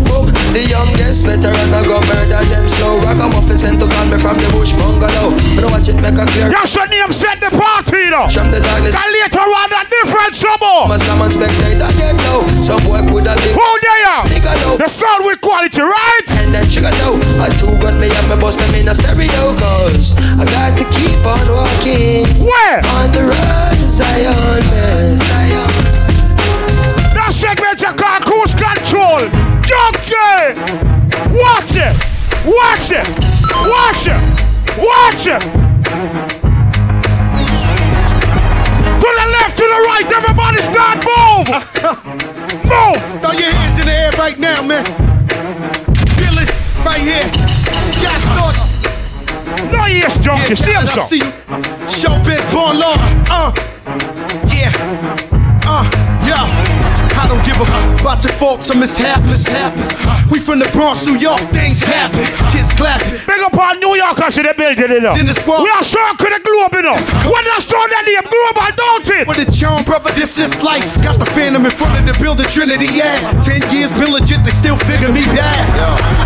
The 0.49 0.65
youngest 0.65 1.29
veteran 1.29 1.69
I 1.69 1.85
go 1.85 2.01
murder 2.09 2.41
them 2.49 2.65
slow. 2.65 2.97
Ragamuffin 3.05 3.59
sent 3.61 3.77
to 3.81 3.87
call 3.87 4.09
me 4.09 4.17
from 4.17 4.41
the 4.41 4.49
bush 4.49 4.73
bungalow. 4.73 5.37
I 5.61 5.69
watch 5.69 5.93
it 5.93 6.01
make 6.01 6.17
a 6.17 6.25
clear. 6.25 6.49
Yes, 6.49 6.73
your 6.73 6.89
name 6.89 7.13
set 7.13 7.37
the 7.37 7.53
party 7.53 8.09
though. 8.09 8.25
From 8.33 8.49
the 8.49 8.57
darkness. 8.57 8.97
Can 8.97 9.09
later 9.13 9.45
on 9.45 9.69
a 9.69 9.81
different 9.85 10.33
suburb. 10.33 10.89
Must 10.89 11.05
come 11.05 11.21
and 11.21 11.33
spectator 11.33 11.85
get 12.01 12.17
low. 12.25 12.41
Some 12.65 12.81
boy 12.81 13.05
could 13.05 13.29
have 13.29 13.37
been. 13.45 13.53
Oh, 13.53 13.77
there 13.77 13.99
Nigga 14.25 14.53
low. 14.65 14.81
The 14.81 14.89
sound 14.89 15.29
with 15.29 15.37
quality, 15.39 15.85
right? 15.85 16.25
And 16.41 16.49
then 16.49 16.65
sugar 16.65 16.89
dough. 16.97 17.21
A 17.45 17.53
two 17.61 17.69
gun 17.77 18.01
me 18.01 18.09
and 18.09 18.25
me 18.25 18.35
bust 18.41 18.57
them 18.57 18.73
in 18.73 18.89
a 18.89 18.95
stereo. 18.97 19.53
Cause 19.53 20.17
I 20.33 20.49
got 20.49 20.73
to 20.81 20.85
keep 20.97 21.21
on 21.29 21.45
walking. 21.45 22.25
Where? 22.41 22.81
On 22.97 23.13
the 23.13 23.29
road 23.29 23.77
to 23.77 23.85
Zion, 23.85 24.33
Watch 32.49 32.89
it! 32.91 33.05
Watch 33.69 34.07
it! 34.07 34.17
Watch 34.75 35.27
it! 35.27 35.41
To 38.97 39.07
the 39.13 39.25
left, 39.37 39.55
to 39.57 39.63
the 39.63 39.79
right, 39.85 40.09
everybody 40.11 40.57
start 40.57 40.97
move! 41.05 41.45
move! 42.65 42.97
Throw 43.21 43.33
your 43.33 43.51
hands 43.51 43.77
in 43.77 43.85
the 43.85 43.93
air 43.93 44.09
right 44.17 44.39
now, 44.39 44.63
man. 44.63 44.83
Feel 46.17 46.39
it 46.39 46.49
right 46.83 46.99
here. 46.99 47.29
Scott 47.93 48.19
Storch. 48.25 48.65
No, 49.71 49.85
yes, 49.85 50.17
Junky, 50.17 50.57
see 50.57 50.73
him 50.73 50.87
so. 50.87 51.01
you. 51.13 51.31
Showbiz 51.85 52.51
born 52.51 52.79
law. 52.79 52.95
Uh, 53.29 53.53
yeah. 54.51 54.71
Uh, 55.67 55.85
yeah. 56.25 56.88
I 57.19 57.27
don't 57.27 57.43
give 57.43 57.59
a 57.59 57.67
fuck 57.67 57.99
about 57.99 58.23
your 58.23 58.31
faults 58.39 58.71
or 58.71 58.79
mishaps. 58.79 59.19
mishaps. 59.27 59.99
We 60.31 60.39
from 60.39 60.63
the 60.63 60.69
Bronx, 60.71 61.03
New 61.03 61.19
York, 61.19 61.43
things 61.51 61.83
happen. 61.83 62.23
Kids 62.55 62.71
clapping. 62.79 63.19
Big 63.27 63.43
up 63.43 63.51
on 63.59 63.79
New 63.83 63.99
Yorkers 63.99 64.39
in 64.39 64.47
the 64.47 64.55
building, 64.55 64.87
you 64.87 65.03
know. 65.03 65.11
In 65.19 65.27
the 65.27 65.35
squad. 65.35 65.67
We 65.67 65.69
are 65.69 65.83
circle 65.83 66.31
the 66.31 66.39
globe, 66.39 66.71
you 66.79 66.87
know. 66.87 66.95
When 67.27 67.43
I 67.43 67.59
saw 67.59 67.83
that 67.91 68.03
name, 68.07 68.23
global, 68.23 68.71
don't 68.71 69.09
it? 69.19 69.27
With 69.27 69.43
a 69.43 69.51
charm, 69.51 69.83
brother, 69.83 70.15
this 70.15 70.39
is 70.39 70.55
life. 70.63 70.87
Got 71.03 71.19
the 71.19 71.27
phantom 71.35 71.67
in 71.67 71.75
front 71.75 71.99
of 71.99 72.07
the 72.07 72.15
building, 72.23 72.47
Trinity, 72.47 72.87
yeah. 72.95 73.19
Ten 73.43 73.59
years 73.75 73.91
been 73.99 74.15
legit, 74.15 74.39
they 74.47 74.55
still 74.55 74.79
figure 74.79 75.11
me 75.11 75.27
bad. 75.35 75.59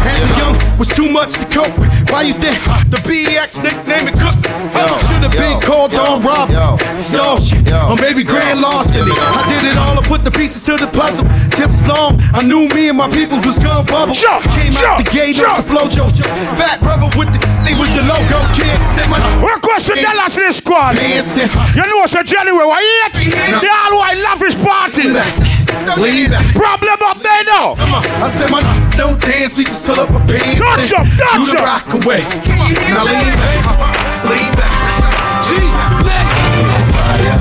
As 0.06 0.22
a 0.22 0.30
young, 0.38 0.56
was 0.78 0.94
too 0.94 1.10
much 1.10 1.34
to 1.42 1.46
cope 1.50 1.74
with. 1.82 1.90
Why 2.14 2.30
you 2.30 2.38
think 2.38 2.54
the 2.94 3.02
BX 3.10 3.66
nickname 3.66 4.06
it 4.06 4.14
Cook? 4.14 4.38
Should 5.10 5.26
have 5.26 5.34
been 5.34 5.58
called 5.58 5.98
on 5.98 6.22
Rob. 6.22 6.54
Shit, 7.02 7.66
or 7.74 7.98
maybe 7.98 8.22
grand 8.22 8.62
larceny. 8.62 9.10
I 9.18 9.42
did 9.50 9.66
it 9.66 9.74
all, 9.82 9.98
I 9.98 10.04
put 10.06 10.22
the 10.22 10.30
pieces 10.30 10.62
to 10.70 10.78
the 10.78 10.86
puzzle. 10.94 11.26
Just 11.58 11.82
as 11.82 11.88
long, 11.90 12.22
I 12.30 12.46
knew 12.46 12.70
me 12.70 12.94
and 12.94 13.02
my 13.02 13.10
people 13.10 13.42
was 13.42 13.58
gonna 13.58 13.82
bubble. 13.90 14.14
Came 14.14 14.78
out 14.86 15.02
the 15.02 15.10
gate 15.10 15.42
on 15.42 15.58
the 15.58 15.66
flojo. 15.66 16.06
Fat 16.54 16.86
brother 16.86 17.10
with 17.18 17.34
the, 17.34 17.42
they 17.66 17.74
was 17.82 17.90
the 17.98 18.06
logo 18.06 18.46
kid. 18.54 18.78
Said 18.94 19.10
my 19.10 19.18
Dallas 19.98 20.38
in 20.38 20.46
the 20.46 20.54
squad. 20.54 20.94
You 21.02 21.82
know 21.82 22.06
it's 22.06 22.14
a 22.14 22.22
January, 22.22 22.62
why 22.62 22.78
eat? 23.10 23.26
The 23.34 23.70
all 23.74 23.98
white 23.98 24.22
lavish 24.22 24.54
party. 24.62 25.10
Problem 26.54 27.00
up 27.10 27.26
there 27.26 27.44
now. 27.50 27.74
I 28.22 28.30
said 28.38 28.52
my 28.54 28.62
don't 28.98 29.20
dance, 29.20 29.58
we 29.58 29.64
just 29.66 29.86
pull 29.86 30.00
up 30.00 30.10
a 30.10 30.20
pants. 30.30 30.60
Gotcha, 30.60 31.02
and 31.02 31.18
gotcha. 31.18 31.90
Do 31.90 32.03
the 32.04 32.10
rock 32.10 32.20
away. 32.20 32.22
Now 32.90 33.06
lean 33.06 33.34
back, 33.40 33.64
lean 34.28 34.54
back. 34.56 35.44
G, 35.44 35.56
let 36.04 36.26
We 36.54 36.62
on 36.68 36.84
fire. 36.94 37.40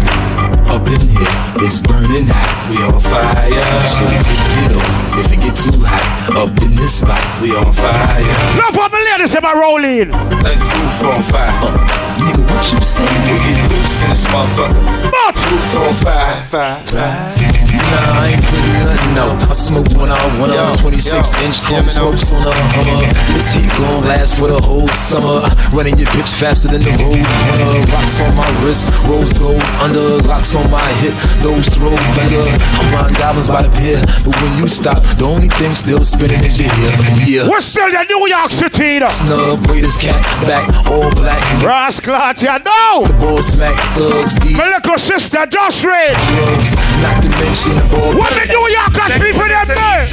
Up 0.72 0.86
in 0.88 1.00
here, 1.00 1.66
it's 1.66 1.80
burning 1.80 2.26
hot. 2.26 2.70
We 2.70 2.76
on 2.82 3.00
fire. 3.00 3.50
Shit, 3.92 4.24
take 4.26 4.70
it 4.70 4.76
off 4.76 5.18
if 5.18 5.32
it 5.32 5.40
get 5.40 5.56
too 5.56 5.82
hot. 5.82 6.36
Up 6.36 6.62
in 6.62 6.76
this 6.76 6.98
spot, 6.98 7.22
we 7.42 7.50
on 7.54 7.72
fire. 7.72 8.22
Love 8.58 8.74
for 8.74 8.88
my 8.88 9.00
ladies 9.12 9.34
in 9.34 9.42
my 9.42 9.52
rolling. 9.54 10.10
Like 10.10 10.58
the 10.58 10.64
roof 10.64 11.02
on 11.10 11.22
fire. 11.22 11.50
Uh, 11.62 12.18
nigga, 12.18 12.42
what 12.50 12.72
you 12.72 12.80
say? 12.80 13.04
We 13.04 13.38
get 13.42 13.70
loose 13.70 14.02
in 14.02 14.10
this 14.10 14.26
motherfucker. 14.26 15.10
But 15.10 15.36
roof 15.50 15.74
on 15.76 15.94
fire, 15.94 16.42
fire, 16.46 16.86
fire. 16.86 17.51
Nah, 17.72 18.20
I 18.20 18.36
ain't 18.36 18.44
putting 18.44 18.72
nothing 18.84 19.16
out. 19.16 19.36
I 19.48 19.54
smoke 19.54 19.88
one 19.96 20.10
out, 20.10 20.30
one 20.40 20.50
out, 20.52 20.78
26 20.78 21.16
inch 21.42 21.62
chrome 21.62 21.82
smokes 21.82 22.32
on 22.32 22.46
a 22.46 22.52
Hummer. 22.76 23.08
This 23.32 23.52
heat 23.54 23.70
gon' 23.80 24.04
last 24.04 24.38
for 24.38 24.48
the 24.48 24.60
whole 24.60 24.88
summer. 24.88 25.48
Running 25.72 25.98
your 25.98 26.08
bitch 26.12 26.32
faster 26.36 26.68
than 26.68 26.84
the 26.84 26.92
road 27.00 27.24
runner. 27.24 27.80
Rocks 27.88 28.20
on 28.20 28.34
my 28.36 28.48
wrist, 28.60 28.92
rose 29.08 29.32
gold 29.32 29.62
under. 29.80 30.20
Locks 30.28 30.54
on 30.54 30.68
my 30.70 30.84
hip, 31.00 31.14
those 31.40 31.68
throw 31.68 31.96
thunder. 32.16 32.44
I'm 32.76 32.92
riding 32.92 33.16
diamonds 33.16 33.48
by 33.48 33.62
the 33.62 33.72
pier, 33.80 34.00
but 34.24 34.36
when 34.40 34.52
you 34.58 34.68
stop, 34.68 35.00
the 35.16 35.24
only 35.24 35.48
thing 35.48 35.72
still 35.72 36.04
spinning 36.04 36.44
is 36.44 36.58
your 36.60 36.68
hair. 36.68 36.92
Yeah. 37.24 37.48
We're 37.48 37.60
still 37.60 37.88
in 37.88 38.06
New 38.08 38.28
York 38.28 38.50
City, 38.50 38.98
though. 38.98 39.08
Snub, 39.08 39.64
Raiders, 39.70 39.96
cat, 39.96 40.20
back, 40.44 40.68
all 40.86 41.10
black. 41.14 41.40
Rascal, 41.62 42.12
you 42.36 42.58
know. 42.64 43.06
The 43.06 43.16
ball 43.20 43.42
smack, 43.42 43.78
thugs, 43.96 44.38
deep. 44.40 44.56
My 44.56 44.68
little 44.68 44.98
sister, 44.98 45.46
just 45.46 45.84
read. 45.84 46.16
Drugs, 46.36 46.74
not 47.00 47.22
to 47.22 47.28
mention 47.28 47.61
the 47.70 47.86
ball. 47.90 48.14
What 48.16 48.30
the 48.30 48.46
New 48.46 48.68
Yorkers 48.68 49.18
be 49.18 49.32
for 49.32 49.48
them 49.48 49.66
there? 49.66 50.08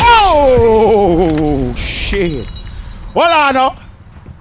Oh, 0.00 1.74
shit. 1.76 2.48
Well, 3.14 3.30
I 3.32 3.52
know. 3.52 3.76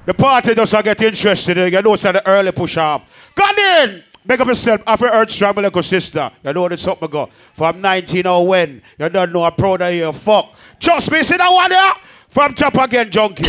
The 0.06 0.14
party 0.14 0.54
doesn't 0.54 0.84
get 0.86 1.02
interested. 1.02 1.58
You 1.58 1.82
know, 1.82 1.94
it's 1.94 2.04
the 2.04 2.28
early 2.28 2.52
push 2.52 2.78
up. 2.78 3.06
Got 3.36 3.58
in. 3.58 4.04
Make 4.26 4.40
up 4.42 4.48
yourself. 4.48 4.82
After 4.86 5.08
Earth 5.08 5.32
strong, 5.32 5.56
my 5.56 5.82
sister. 5.82 6.32
You 6.44 6.54
know 6.54 6.68
the 6.68 6.78
something 6.78 7.10
go. 7.10 7.30
From 7.54 7.82
1901. 7.82 8.48
when. 8.48 8.82
You 9.00 9.10
don't 9.10 9.32
know 9.32 9.44
I'm 9.44 9.54
proud 9.54 9.82
of 9.82 9.94
you. 9.94 10.12
Fuck. 10.12 10.54
Trust 10.80 11.12
me, 11.12 11.24
see 11.24 11.38
that 11.38 11.50
one 11.50 11.70
there? 11.70 11.94
From 12.30 12.54
top 12.54 12.76
again, 12.76 13.10
Junky. 13.10 13.48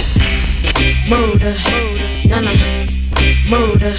Murder, 1.09 1.55
no, 2.29 2.41
no, 2.41 2.53
murder, 3.49 3.95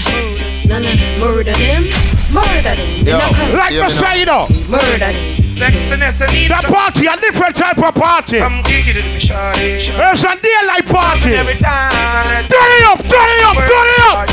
no, 0.65 0.79
no, 0.79 1.19
murder 1.19 1.53
them, 1.53 1.89
murder 2.33 2.75
them. 2.75 3.07
Yo, 3.07 3.15
In 3.15 3.21
a 3.21 3.29
country. 3.33 3.57
like 3.57 3.73
I 3.73 3.87
say, 3.89 4.19
you 4.19 4.25
know. 4.25 4.47
Oh. 4.49 4.71
Murder. 4.71 5.11
Sexiness 5.59 6.21
and 6.23 6.31
That 6.49 6.63
party, 6.71 7.05
a 7.07 7.17
different 7.19 7.55
type 7.55 7.77
of 7.77 7.93
party. 7.93 8.39
Come 8.39 8.63
kick 8.63 8.87
it 8.87 8.95
in 8.95 9.11
the 9.11 9.19
shawty. 9.19 9.75
It's 9.75 10.23
a 10.23 10.33
daylight 10.39 10.87
party. 10.87 11.35
Every 11.35 11.59
time. 11.59 12.47
Turn 12.47 12.71
it 12.79 12.83
up, 12.87 12.99
turn 13.03 13.29
it 13.35 13.43
up, 13.43 13.57
turn 13.67 13.87
it 13.91 13.99
up. 14.07 14.27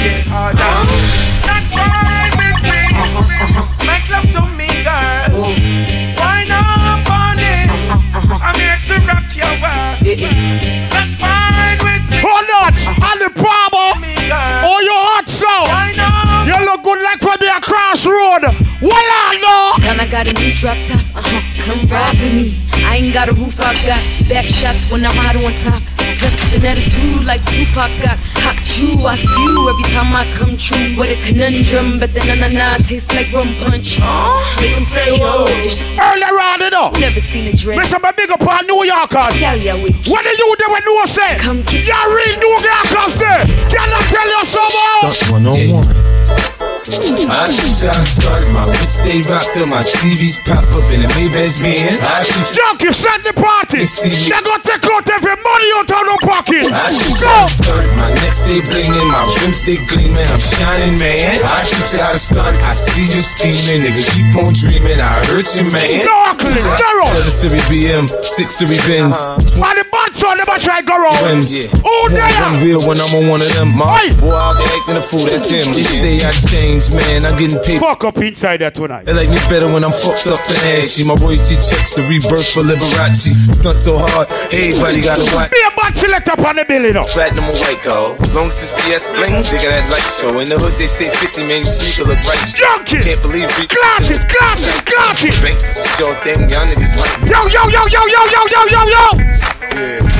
That's 1.42 1.66
why 1.74 2.06
me 2.38 2.54
Make 3.86 4.06
love 4.06 4.30
to 4.38 4.42
me, 4.54 4.70
girl. 4.86 5.42
Oh. 5.42 5.50
Why 6.20 6.44
not 6.46 7.10
on 7.10 7.38
it? 7.42 7.66
I'm 8.14 8.54
here 8.54 8.78
to 8.86 8.94
rock 9.06 9.26
your 9.34 9.50
world. 9.58 10.05
Know. 19.96 20.02
I 20.02 20.06
got 20.06 20.26
a 20.28 20.32
new 20.32 20.52
drop 20.54 20.76
top, 20.86 21.00
uh-huh, 21.16 21.64
come 21.64 21.88
ride 21.88 22.20
with 22.20 22.34
me. 22.34 22.60
I 22.84 22.96
ain't 22.96 23.14
got 23.14 23.28
a 23.28 23.32
roof, 23.32 23.58
I 23.60 23.74
got 23.86 24.00
back 24.28 24.44
shots 24.44 24.90
when 24.90 25.04
I'm 25.04 25.16
out 25.18 25.36
on 25.36 25.52
top. 25.64 25.82
Just 26.16 26.38
an 26.54 26.64
attitude 26.64 27.24
like 27.24 27.44
Tupac 27.46 27.90
got 28.00 28.16
hot 28.40 28.56
chew. 28.64 28.96
I 29.04 29.16
spew 29.16 29.68
every 29.68 29.86
time 29.92 30.14
I 30.14 30.24
come 30.32 30.56
true 30.56 30.96
with 30.96 31.10
a 31.10 31.18
conundrum, 31.26 31.98
but 31.98 32.14
then 32.14 32.38
na 32.40 32.48
na 32.48 32.48
na 32.48 32.78
tastes 32.78 33.12
like 33.12 33.32
rum 33.32 33.54
punch. 33.60 33.98
Make 34.60 34.74
them 34.76 34.84
say, 34.84 35.18
oh, 35.20 35.46
this 35.60 35.80
Earlier 35.98 36.38
on, 36.40 36.62
it 36.62 36.72
know. 36.72 36.90
Never 37.00 37.20
seen 37.20 37.52
a 37.52 37.56
drink. 37.56 37.80
Listen, 37.80 38.00
my 38.02 38.12
big 38.12 38.30
up 38.30 38.40
on 38.46 38.66
New 38.66 38.84
Yorkers. 38.84 39.40
Yeah, 39.40 39.54
yeah, 39.54 39.74
we. 39.74 39.92
What 40.08 40.24
do 40.24 40.30
you 40.30 40.56
do 40.56 40.66
when 40.72 40.82
you 40.84 41.06
say? 41.06 41.36
Come 41.36 41.62
to 41.64 41.76
Y'all 41.76 42.08
real 42.08 42.36
New 42.38 42.56
Yorkers 42.64 43.14
there. 43.16 43.44
Can 43.68 43.88
I 43.92 44.00
tell 44.08 44.28
you 44.28 44.44
something? 44.44 45.10
Stunt 45.10 45.32
one 45.32 45.46
on 45.46 45.70
one. 45.84 46.15
I 46.26 47.50
teach 47.50 47.82
how 47.82 47.98
to 47.98 48.06
start 48.06 48.46
my 48.54 48.62
wrist 48.70 49.02
stay 49.02 49.18
rocked 49.26 49.50
till 49.58 49.66
my 49.66 49.82
TVs 49.82 50.38
pop 50.46 50.62
up 50.70 50.86
in 50.94 51.02
the 51.02 51.10
Maybach's 51.18 51.58
Benz. 51.58 51.98
I 51.98 52.22
teach 52.22 52.54
Junky, 52.54 52.94
send 52.94 53.26
the 53.26 53.34
party. 53.34 53.82
They're 53.82 54.42
gonna 54.42 54.62
take 54.62 54.86
out 54.86 55.02
every 55.10 55.34
money 55.34 55.68
out 55.74 55.90
of 55.90 56.02
no 56.06 56.16
pocket. 56.22 56.70
I 56.70 56.94
teach 56.94 57.18
Go. 57.18 57.26
how 57.26 57.46
to 57.46 57.52
start 57.52 57.86
my 57.98 58.06
neck 58.22 58.30
stay 58.32 58.62
blingin', 58.62 59.06
my 59.10 59.22
rims 59.42 59.58
stay 59.66 59.78
gleamin', 59.90 60.22
I'm 60.30 60.38
shining, 60.38 60.94
man. 61.02 61.42
I 61.42 61.66
you 61.66 61.98
how 61.98 62.14
to 62.14 62.18
stunt, 62.22 62.54
I 62.62 62.72
see 62.74 63.10
you 63.10 63.22
scheming, 63.22 63.82
nigga, 63.82 64.02
keep 64.14 64.30
on 64.38 64.54
dreaming, 64.54 65.02
I 65.02 65.10
hurt 65.26 65.50
you, 65.58 65.66
man. 65.74 65.90
You 65.90 66.06
how 66.06 66.38
to 66.38 66.50
Daryl. 66.78 67.10
Seven 67.18 67.34
Series 67.34 67.66
BM, 67.66 68.04
six 68.22 68.62
Series 68.62 68.82
Benz, 68.86 69.18
uh-huh. 69.18 69.66
And 69.66 69.78
the 69.82 69.86
bad 69.90 70.14
son 70.14 70.38
never 70.38 70.54
try 70.62 70.80
go 70.86 70.94
wrong. 70.94 71.18
rims. 71.26 71.50
Oh, 71.82 72.06
One 72.06 72.14
there. 72.14 72.62
wheel 72.62 72.80
when 72.86 73.02
I'm 73.02 73.10
on 73.18 73.26
one 73.26 73.42
of 73.42 73.50
them, 73.58 73.74
my 73.74 74.06
boy 74.22 74.30
out 74.30 74.54
there 74.54 74.70
acting 74.78 74.96
a 74.96 75.02
fool, 75.02 75.26
that's 75.26 75.50
him. 75.50 75.74
They 75.74 75.82
say 75.82 76.15
I 76.22 76.32
changed, 76.48 76.94
man, 76.94 77.24
I'm 77.24 77.38
getting 77.38 77.60
paid. 77.60 77.80
Fuck 77.80 78.04
up 78.04 78.18
inside 78.18 78.60
there 78.60 78.70
tonight. 78.70 79.04
They 79.04 79.12
like 79.12 79.28
me 79.28 79.36
better 79.50 79.66
when 79.66 79.84
I'm 79.84 79.92
fucked 79.92 80.26
up 80.28 80.40
and 80.48 80.60
ashy. 80.78 81.04
My 81.04 81.14
royalty 81.14 81.56
checks 81.60 81.94
the 81.94 82.06
rebirth 82.08 82.46
for 82.52 82.62
Liberace. 82.62 83.32
Stunt 83.52 83.80
so 83.80 83.98
hard, 83.98 84.28
everybody 84.52 85.02
gotta 85.02 85.26
watch. 85.34 85.50
Be 85.50 85.60
a 85.60 85.70
bad 85.76 85.96
select 85.96 86.28
up 86.28 86.40
on 86.40 86.56
the 86.56 86.64
bill, 86.64 86.82
you 86.82 86.92
know. 86.92 87.04
Platinum 87.04 87.50
or 87.50 87.56
white 87.60 87.80
gold. 87.84 88.20
Long 88.32 88.50
since 88.50 88.72
VS 88.84 89.04
bling, 89.16 89.42
digga 89.50 89.68
that 89.68 89.90
light 89.92 90.08
show. 90.08 90.38
In 90.40 90.48
the 90.48 90.56
hood 90.56 90.74
they 90.80 90.88
say 90.88 91.10
50 91.10 91.44
man, 91.44 91.60
you 91.60 91.70
sneaker 91.70 92.08
look 92.08 92.20
right. 92.24 92.40
Junky. 92.54 93.02
Can't 93.02 93.20
believe 93.20 93.50
we 93.60 93.66
Class 93.66 94.08
it, 94.08 94.22
class 94.28 94.64
it, 94.64 94.78
class 94.86 95.20
it. 95.24 95.36
Banks 95.42 95.84
is 95.84 95.98
your 95.98 96.14
thing, 96.24 96.48
y'all 96.48 96.64
niggas 96.64 96.94
right. 96.96 97.28
Yo, 97.28 97.46
yo, 97.52 97.68
yo, 97.68 97.82
yo, 97.92 98.02
yo, 98.06 98.22
yo, 98.30 98.42
yo, 98.48 98.60
yo, 98.72 98.82
yo. 98.88 99.04
All 99.76 100.15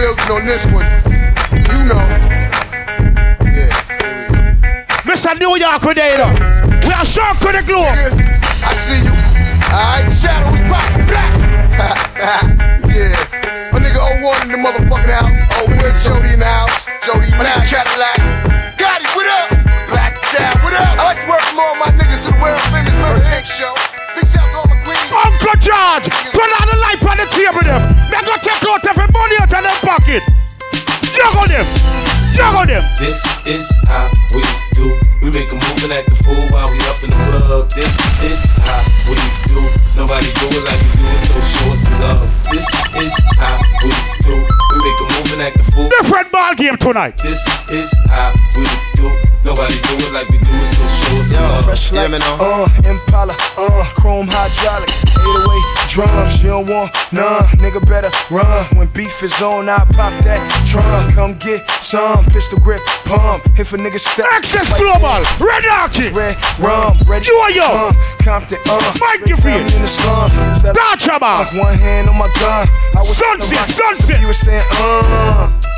building 0.00 0.30
on 0.32 0.42
this 0.48 0.64
one. 0.72 0.88
You 1.52 1.80
know. 1.84 2.00
Mr. 5.04 5.36
New 5.36 5.60
York 5.60 5.82
with. 5.84 6.00
We 6.88 6.92
are 6.96 7.04
sharp 7.04 7.36
to 7.44 7.52
the 7.52 7.62
globe. 7.68 7.92
I 8.64 8.72
see 8.72 9.04
you. 9.04 9.12
Alright, 9.68 10.08
shadows 10.08 10.60
pop 10.72 10.88
black. 11.04 11.32
yeah. 12.88 13.12
My 13.72 13.78
nigga 13.78 14.00
01 14.24 14.48
in 14.48 14.56
the 14.56 14.60
motherfucking 14.64 15.12
house. 15.12 15.40
Oh, 15.60 15.68
where's 15.68 16.00
Jody 16.02 16.32
in 16.32 16.40
the 16.40 16.48
house? 16.48 16.88
Jody 17.04 17.28
My 17.36 17.44
nigga 17.44 17.68
Cadillac. 17.68 18.16
Gotti, 18.80 19.08
what 19.12 19.28
up? 19.28 19.52
Black 19.92 20.16
Tab, 20.32 20.56
what 20.64 20.74
up? 20.80 20.96
I 20.96 21.04
like 21.12 21.20
to 21.20 21.28
work 21.28 21.44
more 21.52 21.72
of 21.72 21.78
my 21.78 21.92
niggas 21.92 22.24
to 22.26 22.32
the 22.32 22.40
world 22.40 22.60
famous 22.72 22.94
Murder 22.96 23.24
Inc. 23.36 23.44
show. 23.44 23.74
Big 24.16 24.26
shout 24.26 24.49
to 25.60 25.72
all 25.72 26.00
my 26.00 26.00
queens. 26.00 26.10
Uncle 26.10 26.32
turn 26.32 26.50
on 26.60 26.66
the 26.68 26.76
light 26.80 27.00
on 27.04 27.16
the 27.20 27.28
table 27.32 27.64
them. 27.64 27.82
They 28.10 28.20
gonna 28.20 28.42
take 28.42 28.64
out 28.64 28.84
every 28.86 29.08
money 29.12 29.36
out 29.40 29.52
of 29.52 29.62
their 29.62 29.80
pocket. 29.84 30.22
Juggle 31.12 31.48
them. 31.48 31.66
Juggle 32.34 32.66
them. 32.66 32.84
This 32.98 33.20
is 33.46 33.66
how 33.86 34.08
we 34.34 34.42
do. 34.72 34.96
We 35.22 35.28
make 35.30 35.50
a 35.52 35.54
move 35.54 35.84
and 35.84 35.92
act 35.92 36.08
the 36.08 36.16
fool 36.24 36.48
while 36.48 36.70
we 36.72 36.78
up 36.88 37.02
in 37.04 37.10
the 37.10 37.20
club. 37.28 37.68
This 37.76 37.92
is 38.24 38.40
how 38.64 38.80
we 39.08 39.16
do. 39.52 39.60
Nobody 39.96 40.26
do 40.40 40.46
it 40.48 40.64
like 40.64 40.80
we 40.80 40.90
do 40.96 41.06
it, 41.12 41.20
so 41.28 41.34
show 41.36 41.72
us 41.72 41.80
some 41.84 42.00
love. 42.00 42.24
This 42.48 42.66
is 42.96 43.12
how 43.36 43.60
we 43.84 43.92
do. 44.24 44.32
We 44.32 44.76
make 44.80 44.98
a 45.00 45.06
move 45.12 45.32
and 45.34 45.42
act 45.42 45.58
the 45.58 45.64
fool. 45.72 45.88
Different 45.90 46.32
ball 46.32 46.54
game 46.54 46.76
tonight. 46.78 47.18
This 47.18 47.44
is 47.70 47.92
how 48.08 48.32
we 48.56 48.64
do. 48.94 49.29
Nobody 49.42 49.72
do 49.88 49.96
it 49.96 50.12
like 50.12 50.28
we 50.28 50.36
do 50.36 50.52
it, 50.52 50.68
so 50.68 50.84
show 50.84 51.16
us 51.16 51.32
some 51.32 51.42
love. 51.42 51.64
Fresh 51.64 51.92
like, 51.92 52.12
uh, 52.12 52.68
Impala, 52.84 53.32
uh, 53.56 53.84
chrome 53.96 54.28
hydraulic, 54.28 54.92
808 55.16 55.88
drums. 55.88 56.42
You 56.42 56.50
don't 56.50 56.68
want 56.68 56.92
none, 57.10 57.48
nigga 57.56 57.80
better 57.88 58.12
run. 58.28 58.66
When 58.76 58.88
beef 58.92 59.22
is 59.22 59.32
on, 59.40 59.68
I 59.68 59.80
pop 59.96 60.12
that 60.28 60.44
trunk. 60.68 61.14
Come 61.14 61.38
get 61.38 61.64
some 61.80 62.24
pistol 62.26 62.60
grip 62.60 62.84
pump. 63.08 63.42
If 63.58 63.72
a 63.72 63.78
nigga 63.78 63.98
step, 63.98 64.28
Excess 64.36 64.76
Global, 64.76 65.24
Red 65.40 65.64
Arctic, 65.64 66.12
red 66.12 66.36
rum, 66.60 66.92
red 67.08 67.22
Joyo, 67.24 67.64
uh, 67.64 67.92
Compton, 68.20 68.58
uh, 68.68 68.76
Mike 69.00 69.24
Great 69.24 69.40
Gifford. 69.40 69.56
time 69.56 69.72
in 69.72 69.82
the 69.82 69.88
slums. 69.88 70.36
Step 70.60 70.76
Dachaba, 70.76 71.48
like 71.48 71.54
one 71.56 71.78
hand 71.80 72.10
on 72.10 72.18
my 72.18 72.28
gun. 72.36 72.68
I 72.92 73.00
was 73.00 73.16
Sunset, 73.16 73.68
Sunset. 73.70 74.20
You 74.20 74.28
was 74.28 74.38
saying, 74.38 74.64
uh. 74.84 75.69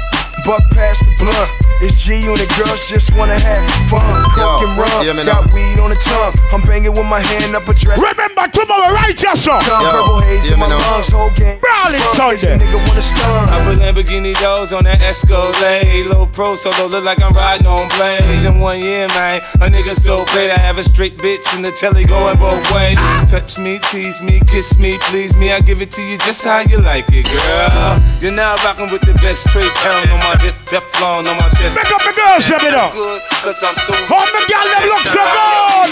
Buck 0.45 0.63
past 0.75 1.05
the 1.07 1.13
blunt. 1.23 1.51
It's 1.83 1.99
G 2.07 2.15
unit 2.23 2.47
girls 2.59 2.87
just 2.89 3.15
wanna 3.17 3.39
have 3.39 3.63
fun. 3.91 4.03
Coke 4.31 4.63
and 4.63 4.79
rum. 4.79 5.03
yeah, 5.03 5.19
Got 5.25 5.51
no. 5.51 5.55
weed 5.55 5.79
on 5.83 5.91
the 5.91 5.99
tongue. 5.99 6.31
I'm 6.55 6.63
banging 6.63 6.93
with 6.95 7.07
my 7.07 7.19
hand 7.19 7.55
up 7.57 7.67
a 7.67 7.75
dress. 7.75 7.99
Remember 8.03 8.47
tomorrow, 8.55 8.95
right, 8.95 9.15
yes, 9.19 9.43
sir? 9.43 9.59
Verbal 9.67 10.21
haze 10.23 10.47
yeah, 10.47 10.55
in 10.55 10.61
my 10.61 10.69
man, 10.69 10.79
lungs. 10.79 11.11
Whole 11.11 11.31
game. 11.35 11.59
Brawling 11.59 11.99
Fuck 12.15 12.31
this 12.31 12.43
Sunday. 12.43 12.63
nigga 12.67 12.79
wanna 12.87 13.03
stun. 13.03 13.49
I 13.51 13.59
put 13.67 13.79
Lamborghini 13.83 14.35
doors 14.41 14.73
on 14.73 14.85
that 14.85 15.03
Escalade. 15.03 16.07
Low 16.07 16.27
pro 16.27 16.55
solo 16.55 16.87
look 16.87 17.03
like 17.05 17.21
I'm 17.23 17.33
riding 17.35 17.67
on 17.67 17.89
planes. 17.91 18.45
In 18.45 18.61
one 18.61 18.79
year, 18.81 19.09
man, 19.19 19.41
a 19.59 19.67
nigga 19.67 19.95
so 19.99 20.25
great. 20.31 20.51
I 20.51 20.59
have 20.59 20.79
a 20.79 20.85
straight 20.85 21.19
bitch 21.19 21.43
in 21.57 21.63
the 21.63 21.73
telly 21.73 22.05
going 22.05 22.39
both 22.39 22.63
ways. 22.75 22.97
Touch 23.31 23.59
me, 23.59 23.79
tease 23.91 24.23
me, 24.23 24.39
kiss 24.47 24.79
me, 24.79 24.99
please 25.11 25.35
me. 25.37 25.51
I 25.53 25.59
give 25.61 25.83
it 25.83 25.91
to 25.93 26.03
you 26.03 26.17
just 26.19 26.45
how 26.45 26.61
you 26.61 26.79
like 26.79 27.07
it, 27.11 27.27
girl. 27.27 27.99
You're 28.23 28.31
now 28.31 28.55
rocking 28.63 28.91
with 28.93 29.03
the 29.03 29.15
best 29.15 29.49
straight 29.51 29.71
pound 29.83 30.11
on 30.11 30.19
my 30.21 30.32
hip, 30.41 30.55
Teflon 30.67 31.27
on 31.29 31.37
my 31.37 31.49
chest. 31.59 31.77
Pick 31.77 31.91
up 31.93 32.01
the 32.03 32.13
girls, 32.17 32.49
let 32.49 32.63
me 32.63 32.71
know. 32.71 32.91
Good, 32.93 33.21
cause 33.43 33.63
I'm 33.63 33.77
so 33.85 33.93
All 34.09 34.25
the 34.25 34.43
girls, 34.49 34.69
them 34.73 34.89
look 34.89 35.05
so 35.05 35.21
good. 35.21 35.91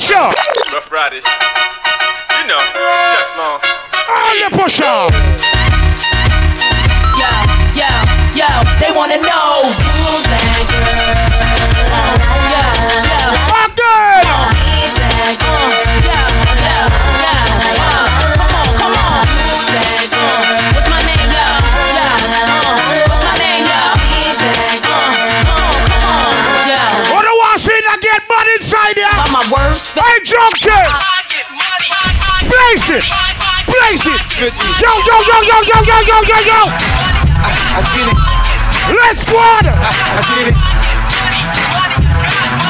Sure. 0.00 0.32
Ruff 0.72 0.90
Ryders. 0.90 1.24
You 2.40 2.46
know, 2.48 2.58
Teflon. 2.58 3.60
All 4.08 4.34
the 4.34 4.48
push 4.56 4.80
up. 4.80 5.12
Yo, 7.20 7.30
yo, 7.76 7.90
yo, 8.34 8.48
they 8.80 8.90
wanna 8.90 9.18
know 9.18 9.70
who's 9.78 10.24
that 10.26 10.66
girl. 10.72 10.96
Yo, 12.50 12.66
yo, 13.06 13.22
Again. 13.62 14.26
who's 14.58 14.94
that 14.98 15.36
girl? 15.38 15.70
Yo, 16.02 16.10
yo, 16.10 16.20
yo, 16.46 17.06
yo. 17.06 17.11
My 29.42 29.50
words, 29.50 29.90
Hey, 29.90 30.22
Junky. 30.22 30.70
Place 32.46 32.90
it. 32.90 33.02
Place 33.66 34.06
it. 34.06 34.22
Yo, 34.38 34.92
yo, 35.02 35.16
yo, 35.26 35.42
yo, 35.42 35.58
yo, 35.66 35.82
yo, 35.82 35.98
yo, 36.06 36.22
yo, 36.22 36.38
yo. 36.46 36.60
I 37.42 37.82
get 37.90 38.06
it, 38.06 38.18
Let's 38.94 39.22
squad. 39.22 39.66
I 39.66 40.22
get 40.30 40.46
it. 40.46 40.56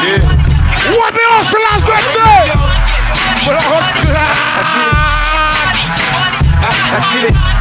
Yeah. 0.01 0.25
What 0.97 1.13
me 1.13 1.21
hustlers 1.29 1.85
going 1.85 2.01
to 2.01 2.13
do? 2.17 2.33
But 3.45 3.61
hustlers. 3.61 4.17
I 6.57 7.05
get 7.13 7.25
it. 7.29 7.37
Yeah. 7.37 7.52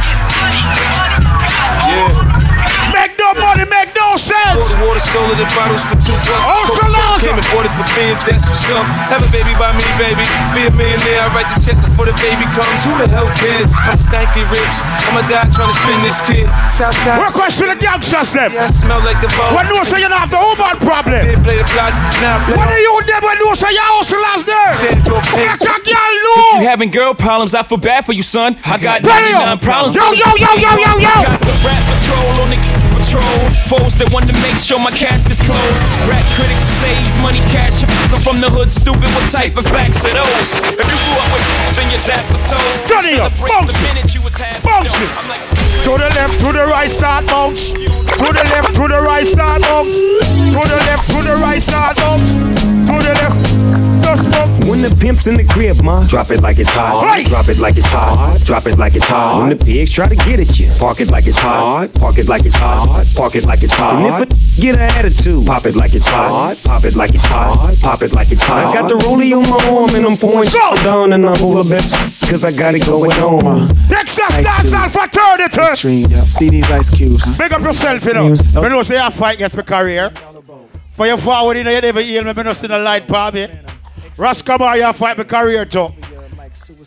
Make 4.28 4.54
no 4.54 4.60
sense. 4.60 4.74
Water, 4.74 4.86
water, 4.86 5.02
stole 5.02 5.30
it 5.34 5.38
in 5.40 5.48
bottles 5.54 5.82
for 5.86 5.96
two 5.98 6.14
bucks. 6.22 6.46
Also 6.46 6.82
oh, 6.86 6.92
lost. 6.92 7.24
Came 7.24 7.38
and 7.38 7.48
bought 7.50 7.66
it 7.66 7.74
for 7.74 7.86
billions, 7.94 8.22
that's 8.22 8.44
what's 8.46 8.66
up. 8.70 8.86
Have 9.10 9.22
a 9.22 9.30
baby 9.32 9.54
by 9.58 9.72
me, 9.74 9.86
baby. 9.98 10.24
Be 10.54 10.66
a 10.68 10.72
millionaire, 10.74 11.26
I 11.26 11.28
write 11.34 11.48
the 11.54 11.58
check 11.62 11.78
before 11.80 12.06
the 12.06 12.16
baby 12.20 12.46
comes. 12.54 12.82
Who 12.86 12.92
the 12.98 13.08
hell 13.10 13.30
cares? 13.38 13.70
I'm 13.74 13.98
stanky 13.98 14.44
rich. 14.50 14.76
I'ma 15.08 15.26
die 15.26 15.48
trying 15.50 15.70
to 15.70 15.76
spin 15.76 15.98
this 16.06 16.20
kid. 16.26 16.46
Southside. 16.70 17.18
Request 17.22 17.58
for 17.58 17.68
the 17.70 17.78
gangsters 17.78 18.32
them. 18.34 18.52
Yeah, 18.52 18.68
I 18.68 18.70
smell 18.70 19.00
like 19.02 19.18
the 19.22 19.30
vote. 19.34 19.54
When 19.56 19.66
you 19.70 19.82
say 19.86 20.02
you 20.02 20.10
don't 20.10 20.18
have 20.18 20.30
the 20.30 20.40
Uber 20.40 20.78
problem. 20.84 21.22
Did 21.22 21.40
play 21.42 21.58
the 21.58 21.66
block, 21.72 21.94
now 22.22 22.38
I 22.38 22.44
play 22.46 22.56
What 22.58 22.68
are 22.70 22.82
you 22.82 22.94
them 23.06 23.22
when 23.22 23.38
you 23.38 23.50
say 23.56 23.70
you 23.72 23.86
hustlers 23.98 24.42
there? 24.44 24.72
Said 24.78 24.98
go 25.06 25.18
pay. 25.32 25.48
Make 25.48 25.62
a 25.62 25.78
girl 25.82 26.60
You 26.60 26.68
having 26.68 26.90
girl 26.90 27.14
problems, 27.14 27.54
I 27.54 27.62
feel 27.62 27.78
bad 27.78 28.04
for 28.04 28.12
you, 28.12 28.22
son. 28.22 28.56
I 28.64 28.78
got 28.78 29.02
99 29.02 29.58
problems. 29.58 29.94
Yo, 29.94 30.12
yo, 30.12 30.28
yo, 30.36 30.50
yo, 30.58 30.70
yo, 30.78 30.92
yo. 30.98 31.14
Got 31.26 31.40
the 31.40 31.54
rap 31.64 31.82
patrol 31.88 32.42
on 32.42 32.50
the 32.50 32.81
patrol. 33.12 33.44
Foes 33.68 33.96
that 34.00 34.08
want 34.12 34.26
to 34.28 34.36
make 34.40 34.56
sure 34.56 34.80
my 34.80 34.90
casket's 34.92 35.40
closed. 35.44 35.82
Rap 36.08 36.24
critics 36.36 36.60
that 36.64 36.76
say 36.80 36.92
he's 36.96 37.16
money 37.20 37.42
cash. 37.52 37.84
I'm 37.84 38.20
from 38.20 38.40
the 38.40 38.48
hood, 38.48 38.72
stupid. 38.72 39.08
What 39.12 39.28
type 39.28 39.56
of 39.56 39.64
facts 39.68 40.04
are 40.08 40.16
those? 40.16 40.48
If 40.72 40.80
you 40.80 40.98
grew 41.04 41.16
up 41.20 41.28
with 41.36 41.44
in 41.76 41.88
your 41.92 42.00
zap 42.00 42.24
toes, 42.48 42.72
Johnny 42.88 43.20
up, 43.20 43.32
bounce 43.36 43.76
it. 43.76 43.82
minute 43.92 44.14
you 44.14 44.22
was 44.22 44.36
half 44.36 44.64
Bounce 44.64 44.92
it. 44.92 45.12
To 45.84 45.92
the 45.96 46.08
left, 46.16 46.40
to 46.40 46.52
the 46.52 46.64
right, 46.64 46.90
start 46.90 47.26
bounce. 47.26 47.70
To 47.72 48.28
the 48.32 48.44
left, 48.52 48.74
to 48.76 48.84
the 48.88 49.00
right, 49.00 49.26
start 49.26 49.60
bounce. 49.62 49.92
To 49.92 50.62
the 50.62 50.78
left, 50.88 51.04
to 51.10 51.18
the 51.22 51.36
right, 51.36 51.62
start 51.62 51.96
bounce. 51.96 52.28
To 52.88 52.96
the 52.96 53.12
left. 53.20 53.40
Just 54.04 54.30
bump. 54.30 54.51
When 54.68 54.80
the 54.80 54.94
pimp's 55.00 55.26
in 55.26 55.36
the 55.36 55.44
crib, 55.44 55.82
ma, 55.82 56.06
drop 56.06 56.30
it 56.30 56.40
like 56.40 56.58
it's 56.58 56.70
hot. 56.70 57.02
Hey! 57.02 57.24
Drop 57.24 57.48
it 57.48 57.58
like 57.58 57.76
it's 57.76 57.90
hot. 57.90 58.40
Drop 58.44 58.66
it 58.66 58.78
like 58.78 58.94
it's 58.94 59.08
hot. 59.08 59.40
When 59.40 59.50
the 59.50 59.64
pigs 59.64 59.90
try 59.90 60.06
to 60.08 60.14
get 60.14 60.40
at 60.40 60.58
you, 60.58 60.68
park 60.78 61.00
it 61.00 61.10
like 61.10 61.26
it's 61.26 61.38
hot. 61.38 61.92
Park 61.94 62.18
it 62.18 62.28
like 62.28 62.46
it's 62.46 62.56
hot. 62.56 63.04
Park 63.16 63.34
it 63.34 63.44
like 63.44 63.62
it's 63.62 63.72
hot. 63.72 63.98
And 63.98 64.06
if 64.06 64.22
a 64.22 64.26
get 64.62 64.74
an 64.76 64.88
attitude, 64.96 65.46
pop 65.46 65.66
it 65.66 65.76
like 65.76 65.94
it's 65.94 66.06
hot. 66.06 66.56
Pop 66.64 66.84
it 66.84 66.96
like 66.96 67.14
it's 67.14 67.24
hot. 67.24 67.74
Pop 67.82 68.02
it 68.02 68.12
like 68.14 68.30
it's 68.30 68.42
hot. 68.42 68.66
I 68.66 68.72
got 68.72 68.88
the 68.88 68.96
rollie 68.96 69.34
on 69.36 69.48
my 69.48 69.58
arm 69.66 69.94
and 69.94 70.06
I'm 70.06 70.16
pouring 70.16 70.48
shit 70.48 70.84
down 70.84 71.12
and 71.12 71.26
I'm 71.26 71.42
over 71.42 71.68
best 71.68 71.94
cause 72.30 72.44
I 72.44 72.52
got 72.52 72.74
it 72.74 72.86
going 72.86 73.12
on. 73.22 73.68
Texas 73.88 74.20
Ice 74.30 74.44
dance 74.44 74.72
on 74.72 74.90
fraternity. 74.90 75.76
Stream, 75.76 76.06
yeah. 76.08 76.20
See 76.20 76.50
these 76.50 76.70
ice 76.70 76.88
cubes. 76.88 77.36
Big 77.36 77.52
up 77.52 77.62
yourself, 77.62 78.04
you 78.04 78.14
know. 78.14 78.28
Names. 78.28 78.54
You 78.54 78.68
know, 78.68 78.82
say 78.82 78.98
I 78.98 79.10
fight 79.10 79.36
against 79.36 79.56
my 79.56 79.62
career. 79.62 80.12
For 80.92 81.06
your 81.06 81.16
forward, 81.16 81.56
you 81.56 81.64
know, 81.64 81.70
you 81.70 81.80
never 81.80 82.00
heal 82.02 82.22
me, 82.22 82.32
but 82.32 82.44
not 82.44 82.56
see 82.56 82.66
the 82.66 82.78
light, 82.78 83.08
Bobby. 83.08 83.48
Raskamar, 84.16 84.76
you 84.76 84.92
fight 84.92 85.16
my 85.16 85.24
career 85.24 85.64
too. 85.64 85.88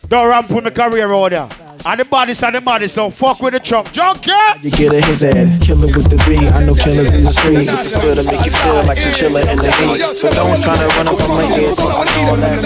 Don't 0.08 0.30
ramp 0.30 0.50
with 0.52 0.64
my 0.64 0.70
career 0.70 1.12
over 1.12 1.30
there. 1.30 1.48
And 1.86 2.00
the 2.00 2.06
bodies 2.06 2.42
and 2.42 2.56
the 2.56 2.62
bodies 2.62 2.94
don't 2.94 3.14
fuck 3.14 3.42
with 3.42 3.54
the 3.54 3.60
truck. 3.60 3.86
Junky! 3.94 4.34
You 4.64 4.72
get 4.72 4.94
a 4.94 5.06
his 5.06 5.22
head, 5.22 5.62
killer 5.62 5.86
with 5.86 6.10
the 6.10 6.18
beat. 6.26 6.42
I 6.52 6.66
know 6.66 6.74
killers 6.74 7.14
in 7.14 7.24
the 7.26 7.30
street. 7.30 7.62
It's 7.62 7.94
still 7.94 8.16
to 8.16 8.24
make 8.26 8.46
you 8.46 8.52
feel 8.52 8.82
like 8.86 8.98
you're 9.02 9.14
chilling 9.14 9.46
in 9.46 9.58
the 9.58 9.70
heat. 9.70 10.02
So 10.18 10.34
don't 10.34 10.58
try 10.62 10.78
to 10.78 10.88
run 10.98 11.06
up 11.06 11.14
on 11.14 11.30
my 11.30 11.46
head. 11.46 11.78
talking 11.78 12.26
all 12.26 12.38
that. 12.42 12.58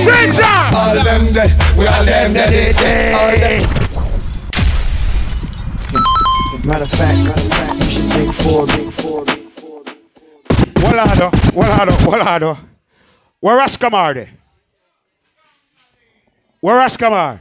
Caesar! 0.00 0.72
All 0.72 0.96
them 0.96 1.32
dead, 1.32 1.52
we 1.76 1.86
all 1.86 2.04
them 2.04 2.32
dead, 2.32 2.76
dead, 2.76 3.40
dead. 3.40 3.68
Matter 6.64 6.84
of 6.84 6.90
fact, 6.90 7.18
matter 7.20 7.40
of 7.40 7.52
fact, 7.52 7.76
you 7.84 7.90
should 7.92 8.08
take 8.08 8.32
four, 8.32 8.66
big 8.66 8.88
four. 8.92 9.24
Walado, 10.80 11.30
Walado, 11.52 11.92
Walado. 12.08 12.73
Where 13.44 13.58
Raskamar 13.58 14.14
there? 14.14 14.30
Where 16.62 16.76
Raskamar? 16.76 17.40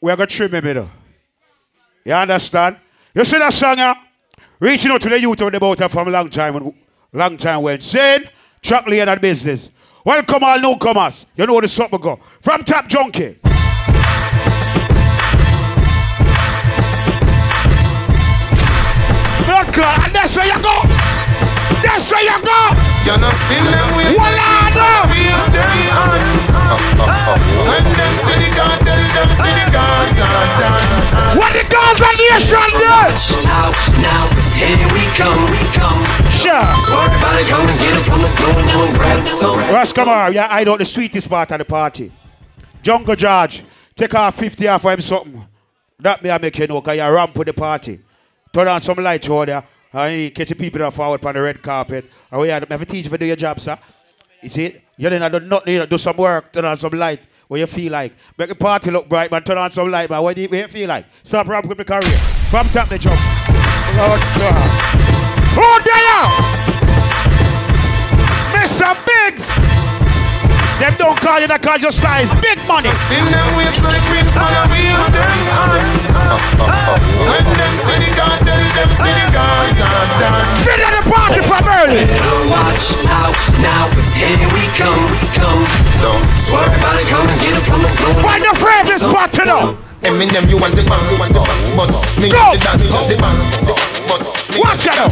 We're 0.00 0.16
going 0.16 0.26
to 0.26 0.34
trim 0.34 0.54
him, 0.54 0.74
know. 0.74 0.90
You 2.06 2.14
understand? 2.14 2.78
You 3.14 3.22
see 3.22 3.36
that 3.36 3.52
song? 3.52 3.96
Reaching 4.58 4.90
out 4.90 5.02
to 5.02 5.10
the 5.10 5.20
youth 5.20 5.42
of 5.42 5.52
the 5.52 5.60
boat 5.60 5.78
from 5.90 6.08
a 6.08 6.10
long 6.10 6.30
time, 6.30 6.72
long 7.12 7.36
time 7.36 7.60
when 7.60 7.82
saying, 7.82 8.24
lane 8.88 9.06
and 9.06 9.20
business. 9.20 9.68
Welcome 10.06 10.42
all 10.42 10.58
newcomers. 10.58 11.26
You 11.36 11.46
know 11.46 11.52
where 11.52 11.60
the 11.60 11.68
supper 11.68 11.98
go. 11.98 12.18
From 12.40 12.64
Top 12.64 12.88
Junky. 12.88 13.42
Clot, 19.44 19.78
uh, 19.78 20.02
and 20.04 20.12
that's 20.12 20.34
where 20.34 20.46
you 20.46 20.62
go. 20.62 21.11
That's 21.82 22.10
where 22.10 22.22
you 22.22 22.38
go. 22.42 22.58
You 23.02 23.18
know 23.18 23.30
spin 23.34 23.64
them 23.66 23.88
waist 23.98 24.18
Walado. 24.18 25.10
Feel 25.10 25.42
them 25.50 25.72
on 25.92 26.22
When 27.68 27.84
them 27.84 28.14
see 28.22 28.38
the 28.38 28.50
cars 28.54 28.80
Tell 28.86 28.96
them 28.96 29.30
see 29.34 29.52
the 29.58 29.66
cars 29.74 30.14
are 30.22 30.50
done 30.62 31.38
What 31.38 31.52
the 31.52 31.64
Gaza 31.66 32.10
Nation 32.16 32.68
do? 32.78 33.42
Now, 33.44 33.74
now, 34.00 34.24
here 34.56 34.88
we 34.94 35.04
come, 35.18 35.42
we 35.50 35.62
come. 35.74 36.00
Sure. 36.30 36.64
So 36.86 36.94
everybody 37.00 37.44
come 37.50 37.68
and 37.68 37.78
get 37.78 37.94
up 37.98 38.12
on 38.12 38.22
the 38.22 38.28
floor 38.36 38.62
now 38.62 38.84
and 38.86 38.94
grab 38.96 39.26
some. 39.28 39.58
Raskamar, 39.58 40.32
yeah, 40.32 40.48
I 40.50 40.64
know 40.64 40.76
the 40.76 40.84
sweetest 40.84 41.28
part 41.28 41.50
of 41.52 41.58
the 41.58 41.64
party. 41.64 42.12
Jungle 42.82 43.16
George, 43.16 43.62
take 43.96 44.14
off 44.14 44.36
50 44.36 44.68
off 44.68 44.82
for 44.82 44.92
him 44.92 45.00
something. 45.00 45.46
That 46.00 46.22
may 46.22 46.30
I 46.30 46.38
make 46.38 46.58
you 46.58 46.66
know, 46.66 46.80
because 46.80 46.96
you're 46.96 47.12
ramp 47.12 47.36
with 47.36 47.46
the 47.46 47.54
party. 47.54 48.00
Turn 48.52 48.68
on 48.68 48.80
some 48.80 48.98
lights 48.98 49.28
over 49.28 49.46
there. 49.46 49.64
You 49.94 50.30
catch 50.30 50.48
the 50.48 50.54
people 50.54 50.80
that 50.80 50.92
forward 50.92 51.24
on 51.24 51.34
the 51.34 51.42
red 51.42 51.62
carpet. 51.62 52.10
And 52.30 52.40
we 52.40 52.48
have 52.48 52.66
to 52.68 52.84
teach 52.84 53.06
you 53.06 53.18
do 53.18 53.26
your 53.26 53.36
job, 53.36 53.60
sir. 53.60 53.78
You 54.42 54.48
see? 54.48 54.76
You 54.96 55.10
then 55.10 55.30
do 55.30 55.40
nothing, 55.40 55.72
you 55.74 55.78
know, 55.80 55.86
do 55.86 55.98
some 55.98 56.16
work, 56.16 56.52
turn 56.52 56.64
on 56.64 56.76
some 56.76 56.92
light. 56.92 57.20
What 57.48 57.60
you 57.60 57.66
feel 57.66 57.92
like. 57.92 58.14
Make 58.38 58.48
the 58.48 58.54
party 58.54 58.90
look 58.90 59.08
bright, 59.08 59.30
man. 59.30 59.42
Turn 59.42 59.58
on 59.58 59.70
some 59.70 59.90
light, 59.90 60.08
man. 60.08 60.22
What 60.22 60.34
do 60.34 60.42
you, 60.42 60.48
what 60.48 60.58
you 60.58 60.68
feel 60.68 60.88
like? 60.88 61.04
Stop 61.22 61.48
ramp 61.48 61.66
with 61.66 61.76
my 61.76 61.84
career. 61.84 62.16
From 62.48 62.66
top 62.70 62.88
the 62.88 62.98
jump. 62.98 63.20
Lord 63.98 64.20
God. 64.38 65.02
There! 65.84 66.62
Mr. 68.54 68.96
Biggs! 69.04 69.61
Them 70.82 70.98
don't 70.98 71.14
call 71.14 71.38
you 71.38 71.46
that 71.46 71.62
call 71.62 71.78
your 71.78 71.94
size. 71.94 72.26
Big 72.42 72.58
money. 72.66 72.90
Spin 73.06 73.22
them 73.30 73.48
waist 73.54 73.78
like 73.86 74.02
rims 74.10 74.34
on 74.34 74.50
a 74.50 74.66
wheel 74.66 74.98
them 75.14 75.30
on 75.54 75.78
When 77.22 77.46
them 77.54 77.74
see 77.78 78.02
the 78.02 78.10
cars 78.18 78.42
Tell 78.42 78.58
them 78.58 78.90
see 78.90 79.14
the 79.14 79.26
cars 79.30 79.78
are 79.78 80.10
done 80.18 80.42
Spin 80.58 80.82
at 80.82 80.98
the 80.98 81.02
party 81.06 81.38
from 81.46 81.62
early. 81.70 82.02
Better 82.02 82.42
watch 82.50 82.98
out 83.14 83.38
now, 83.62 83.94
cause 83.94 84.10
here 84.18 84.34
we 84.34 84.66
come, 84.74 85.06
we 85.06 85.30
come. 85.38 85.62
So 86.34 86.58
everybody 86.58 87.06
come 87.06 87.30
and 87.30 87.38
get 87.38 87.62
up 87.62 87.66
on 87.70 87.86
the 87.86 87.90
floor. 88.02 88.18
Find 88.26 88.42
your 88.42 88.58
favorite 88.58 88.98
spot 88.98 89.30
to 89.38 89.44
know. 89.46 89.81
Eminem, 90.02 90.50
you 90.50 90.58
want 90.58 90.74
the 90.74 90.82
bounce, 90.82 91.10
you 91.10 91.18
want 91.18 91.32
the 91.32 91.38
bounce, 91.38 91.76
but 91.78 91.90
me 92.18 92.28
Go. 92.28 92.52
the 92.52 92.58
dance, 92.58 92.90
the 92.90 93.16
bounce, 93.22 93.62
but 93.64 93.78
me 93.78 94.32
Watch 94.58 94.84
it 94.84 94.98
out. 94.98 95.08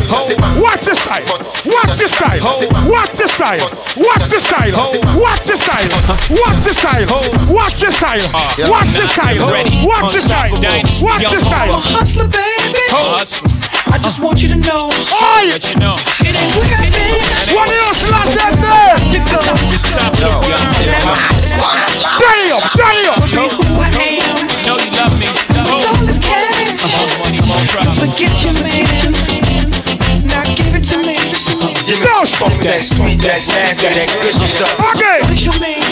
Watch 0.60 0.84
the 0.84 0.94
style. 0.94 1.24
Watch 1.64 1.96
the 1.96 2.08
style. 2.08 2.40
Watch 2.84 3.12
the 3.16 3.26
style. 3.26 3.64
Watch 3.96 4.28
the 4.28 4.40
style. 4.40 4.76
Watch 5.16 5.44
the 5.48 5.56
style. 5.56 5.88
Watch 6.36 6.60
the 6.60 6.72
style. 6.74 7.00
Watch 7.48 7.80
the 7.80 7.90
style. 7.90 8.28
Watch 8.68 8.92
the 8.92 9.06
style. 9.08 9.40
Watch 9.88 10.12
the 10.12 10.20
style. 10.20 10.52
Watch 11.00 11.24
the 11.30 11.40
style. 11.40 11.72
Hustler, 11.88 12.28
baby. 12.28 12.84
I 12.90 13.98
just 14.02 14.20
want 14.20 14.42
you 14.42 14.48
to 14.48 14.56
know. 14.56 14.90
Oi! 14.90 15.48
Let 15.48 15.64
you 15.72 15.80
know. 15.80 15.96
It 16.20 16.36
ain't 16.36 16.54
what 16.54 16.68
I 16.68 16.90
mean. 16.92 17.56
What 17.56 17.70
else 17.70 18.04
last 18.10 18.36
that 18.36 18.54
there? 18.60 18.98
You 19.08 19.24
go. 19.32 19.40
Stereo. 22.20 22.60
Stereo. 22.60 23.14
Be 23.32 23.48
who 23.56 23.80
I 23.80 23.88
am 24.36 24.39
money, 27.20 27.40
more 27.46 27.64
problems. 27.68 27.98
Don't 27.98 28.12
forget 28.12 28.62
man. 28.62 28.99
No 32.40 32.48
stop 32.48 32.64
that 32.64 32.80
sweet, 32.80 33.20
that 33.20 33.44
nasty, 33.52 33.92
that 33.92 34.08
gushy 34.24 34.48
stuff. 34.48 34.72
Okay. 34.96 35.20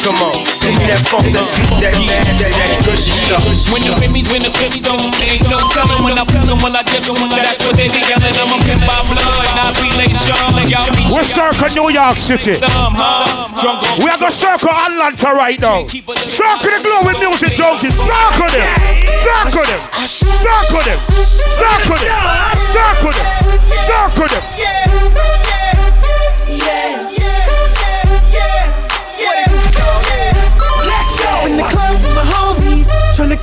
Come 0.01 0.17
on, 0.25 0.33
give 0.65 0.81
me 0.81 0.89
that 0.89 1.05
funk, 1.05 1.29
that 1.37 1.45
sweet, 1.45 1.77
that 1.85 1.93
nasty, 1.93 2.49
that 2.49 2.73
gushy 2.89 3.13
stuff. 3.13 3.45
When 3.69 3.85
the 3.85 3.93
Remy's 4.01 4.33
in 4.33 4.41
the 4.41 4.53
system, 4.57 4.97
ain't 4.97 5.45
no 5.53 5.61
telling 5.77 6.01
when 6.09 6.17
I 6.17 6.25
feel 6.25 6.49
them, 6.49 6.65
when 6.65 6.73
I 6.73 6.81
diss 6.89 7.05
them. 7.05 7.21
That's 7.29 7.61
what 7.69 7.77
they 7.77 7.93
be 7.93 8.01
yelling. 8.01 8.33
I'm 8.33 8.49
a 8.49 8.57
pimp 8.65 8.81
by 8.89 8.97
blood, 9.13 9.49
not 9.61 9.77
relation. 9.77 10.25
Y'all 10.73 10.89
We're 11.13 11.29
circle 11.29 11.69
New 11.77 11.93
York 11.93 12.17
City. 12.17 12.57
dumb, 12.57 12.97
huh? 12.97 13.53
Drunk 13.61 13.85
off 13.85 14.01
We 14.01 14.09
are 14.09 14.17
going 14.17 14.33
to 14.33 14.41
circle 14.41 14.73
Atlanta 14.73 15.37
right 15.37 15.61
now. 15.61 15.85
Circle 15.85 16.73
the 16.73 16.81
globe 16.81 17.13
with 17.13 17.21
music 17.21 17.61
junkies. 17.61 17.93
Circle 17.93 18.49
them. 18.57 18.65
Circle 19.21 19.69
them. 19.69 19.81
Circle 20.09 20.81
them. 20.81 21.01
Circle 21.61 22.01
them. 22.01 22.17
Circle 22.73 23.13
them. 23.13 23.29
Circle 23.85 24.29
them. 24.33 24.45
In 24.57 25.13
the 25.13 25.48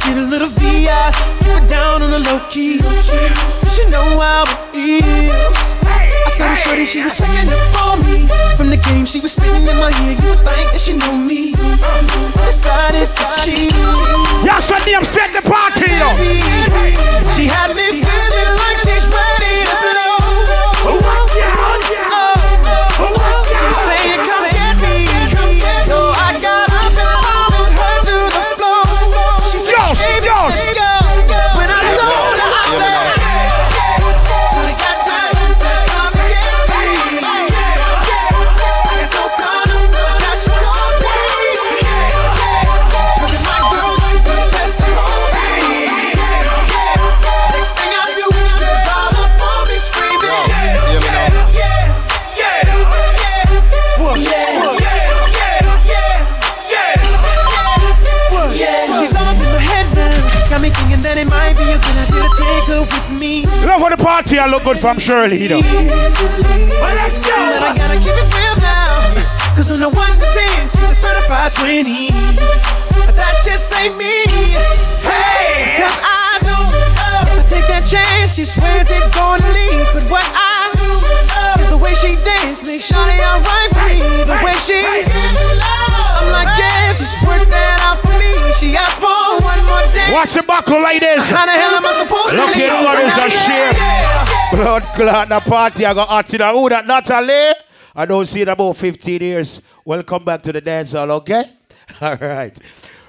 get 0.05 0.17
a 0.17 0.21
little 0.21 0.47
VI, 0.47 1.11
keep 1.41 1.57
it 1.57 1.69
down 1.69 2.01
on 2.01 2.11
the 2.11 2.19
low 2.19 2.39
key. 2.49 2.77
She 3.73 3.83
know 3.89 4.05
how 4.21 4.43
it 4.45 4.59
feels. 4.69 5.33
I 5.85 6.29
saw 6.29 6.47
the 6.49 6.55
shorty, 6.55 6.85
she 6.85 7.01
was 7.01 7.17
checking 7.17 7.49
up 7.49 7.75
on 7.81 7.97
me. 8.05 8.27
From 8.57 8.69
the 8.69 8.77
game, 8.77 9.05
she 9.05 9.19
was 9.19 9.33
spitting 9.33 9.67
in 9.67 9.77
my 9.77 9.89
ear. 10.05 10.13
You 10.13 10.29
would 10.29 10.41
think 10.45 10.67
that 10.71 10.81
she 10.81 10.93
know 10.97 11.15
me. 11.17 11.57
Decided 12.45 13.09
to 13.09 13.25
cheat. 13.41 13.73
Y'all 14.45 14.61
said 14.61 14.85
them 14.85 15.03
set 15.03 15.33
the 15.33 15.41
party 15.41 15.89
yo. 15.89 16.09
She 17.33 17.49
had 17.49 17.73
me 17.73 17.87
feeling 18.05 18.51
like 18.61 18.77
she's 18.85 19.09
ready 19.09 19.53
to 19.65 19.75
blow. 19.81 20.24
Party, 64.15 64.39
I 64.39 64.47
look 64.47 64.63
good 64.63 64.79
from 64.79 64.97
Shirley, 64.97 65.35
you 65.35 65.49
know. 65.49 65.59
Well, 65.59 66.95
let's 66.95 67.19
go. 67.19 67.35
But 67.35 67.67
I 67.67 67.71
gotta 67.75 67.99
keep 67.99 68.15
it 68.15 68.29
real 68.31 68.55
now. 68.63 69.11
Cause 69.59 69.75
on 69.75 69.83
a 69.83 69.91
1 69.91 69.91
to 69.91 70.27
10, 70.55 70.71
she's 70.71 70.87
a 70.87 70.95
certified 70.95 71.51
20. 71.51 71.83
But 72.95 73.15
that 73.19 73.35
just 73.43 73.75
ain't 73.75 73.99
me. 73.99 74.23
Hey, 75.03 75.83
cause 75.83 75.99
I 75.99 76.39
know 76.47 76.63
uh, 76.63 77.27
I 77.27 77.43
take 77.51 77.67
that 77.67 77.83
chance, 77.83 78.39
she 78.39 78.47
swears 78.47 78.87
it's 78.87 79.11
gonna 79.11 79.51
leave. 79.51 79.83
But 79.91 80.07
what 80.07 80.23
I 80.31 80.63
know 80.79 81.59
is 81.59 81.67
the 81.67 81.79
way 81.83 81.91
she 81.99 82.15
dance 82.23 82.63
Watch 90.15 90.31
the 90.31 90.43
buckle, 90.43 90.81
ladies. 90.81 91.29
How 91.29 91.45
the 91.45 91.51
hell 91.51 91.75
am 91.75 91.85
I 91.85 91.91
supposed 91.91 92.29
to 92.29 92.35
Look 92.37 92.55
at 92.55 92.85
what 92.85 92.99
is 93.03 93.17
a 93.17 93.29
shame. 93.35 94.63
Blood 94.63 94.83
clot, 94.95 95.27
the 95.27 95.41
party 95.41 95.85
I 95.85 95.93
got 95.93 96.07
hot 96.07 96.33
in 96.33 96.37
the 96.37 96.69
that 96.69 96.87
Natalie? 96.87 97.53
I 97.93 98.05
don't 98.05 98.25
see 98.25 98.39
it 98.39 98.47
about 98.47 98.77
15 98.77 99.21
years. 99.21 99.61
Welcome 99.83 100.23
back 100.23 100.41
to 100.43 100.53
the 100.53 100.61
dance 100.61 100.93
hall, 100.93 101.11
okay? 101.11 101.43
All 102.01 102.15
right. 102.15 102.57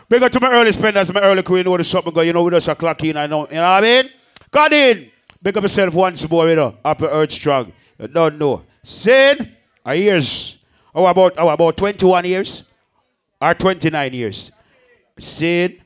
Big 0.09 0.21
up 0.21 0.33
to 0.33 0.40
my 0.40 0.51
early 0.51 0.73
spenders, 0.73 1.12
my 1.14 1.21
early 1.21 1.45
queen, 1.45 1.64
know 1.64 1.77
the 1.77 1.85
something 1.85 2.12
go, 2.12 2.23
you 2.23 2.33
know, 2.33 2.42
with 2.42 2.55
us 2.55 2.66
a 2.66 2.75
clock 2.75 3.05
in, 3.05 3.16
I 3.16 3.29
know, 3.29 3.47
you 3.47 3.55
know 3.55 3.62
what 3.62 3.85
I 3.85 4.03
mean? 4.03 4.11
Got 4.51 4.73
in. 4.73 5.09
Big 5.40 5.57
up 5.57 5.62
yourself 5.62 5.95
once 5.95 6.29
more, 6.29 6.49
you 6.49 6.57
know, 6.57 6.77
up 6.85 7.01
Earth 7.03 7.31
Strong. 7.31 7.73
You 8.01 8.09
don't 8.09 8.37
know. 8.37 8.64
Sin, 8.83 9.55
a 9.85 9.95
years. 9.95 10.59
Oh, 10.92 11.07
about, 11.07 11.35
oh, 11.38 11.51
about 11.51 11.77
21 11.77 12.25
years? 12.25 12.64
Or 13.40 13.55
29 13.55 14.12
years? 14.12 14.51
Sin, 15.16 15.83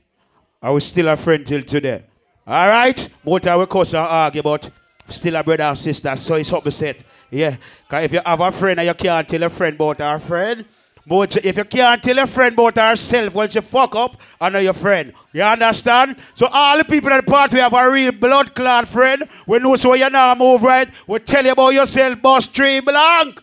I 0.63 0.71
was 0.71 0.87
still 0.87 1.09
a 1.09 1.17
friend 1.17 1.47
till 1.47 1.63
today. 1.63 2.03
All 2.47 2.69
right? 2.69 3.09
But 3.25 3.47
I 3.47 3.57
will 3.57 3.67
cause 3.67 3.95
and 3.95 4.05
argue, 4.05 4.43
but 4.43 4.71
still 5.09 5.37
a 5.37 5.43
brother 5.43 5.65
and 5.65 5.79
sister. 5.79 6.15
So 6.17 6.35
it's 6.35 6.53
up 6.53 6.71
set. 6.71 7.03
Yeah. 7.31 7.57
Because 7.89 8.05
if 8.05 8.13
you 8.13 8.21
have 8.25 8.41
a 8.41 8.53
friend 8.53 8.81
and 8.81 8.87
you 8.87 8.95
can't 8.95 9.29
tell 9.29 9.43
a 9.43 9.49
friend 9.49 9.75
about 9.75 10.01
our 10.01 10.19
friend, 10.19 10.65
but 11.07 11.45
if 11.45 11.57
you 11.57 11.65
can't 11.65 12.03
tell 12.03 12.19
a 12.19 12.27
friend 12.27 12.53
about 12.53 12.77
herself, 12.77 13.35
well, 13.35 13.49
you 13.49 13.61
fuck 13.63 13.97
up, 13.97 14.17
I 14.41 14.51
know 14.51 14.59
your 14.59 14.75
friend. 14.75 15.13
You 15.33 15.43
understand? 15.43 16.17
So 16.35 16.47
all 16.53 16.77
the 16.77 16.85
people 16.85 17.11
at 17.11 17.25
the 17.25 17.31
party 17.31 17.59
have 17.59 17.73
a 17.73 17.91
real 17.91 18.13
blood 18.13 18.55
clot 18.55 18.87
friend. 18.87 19.25
We 19.47 19.59
know 19.59 19.77
so 19.77 19.95
you 19.95 20.11
now 20.11 20.35
move 20.35 20.63
right. 20.63 20.89
We 21.07 21.19
tell 21.21 21.45
you 21.45 21.53
about 21.53 21.71
yourself, 21.71 22.21
boss 22.21 22.47
tree 22.47 22.81
blank. 22.81 23.43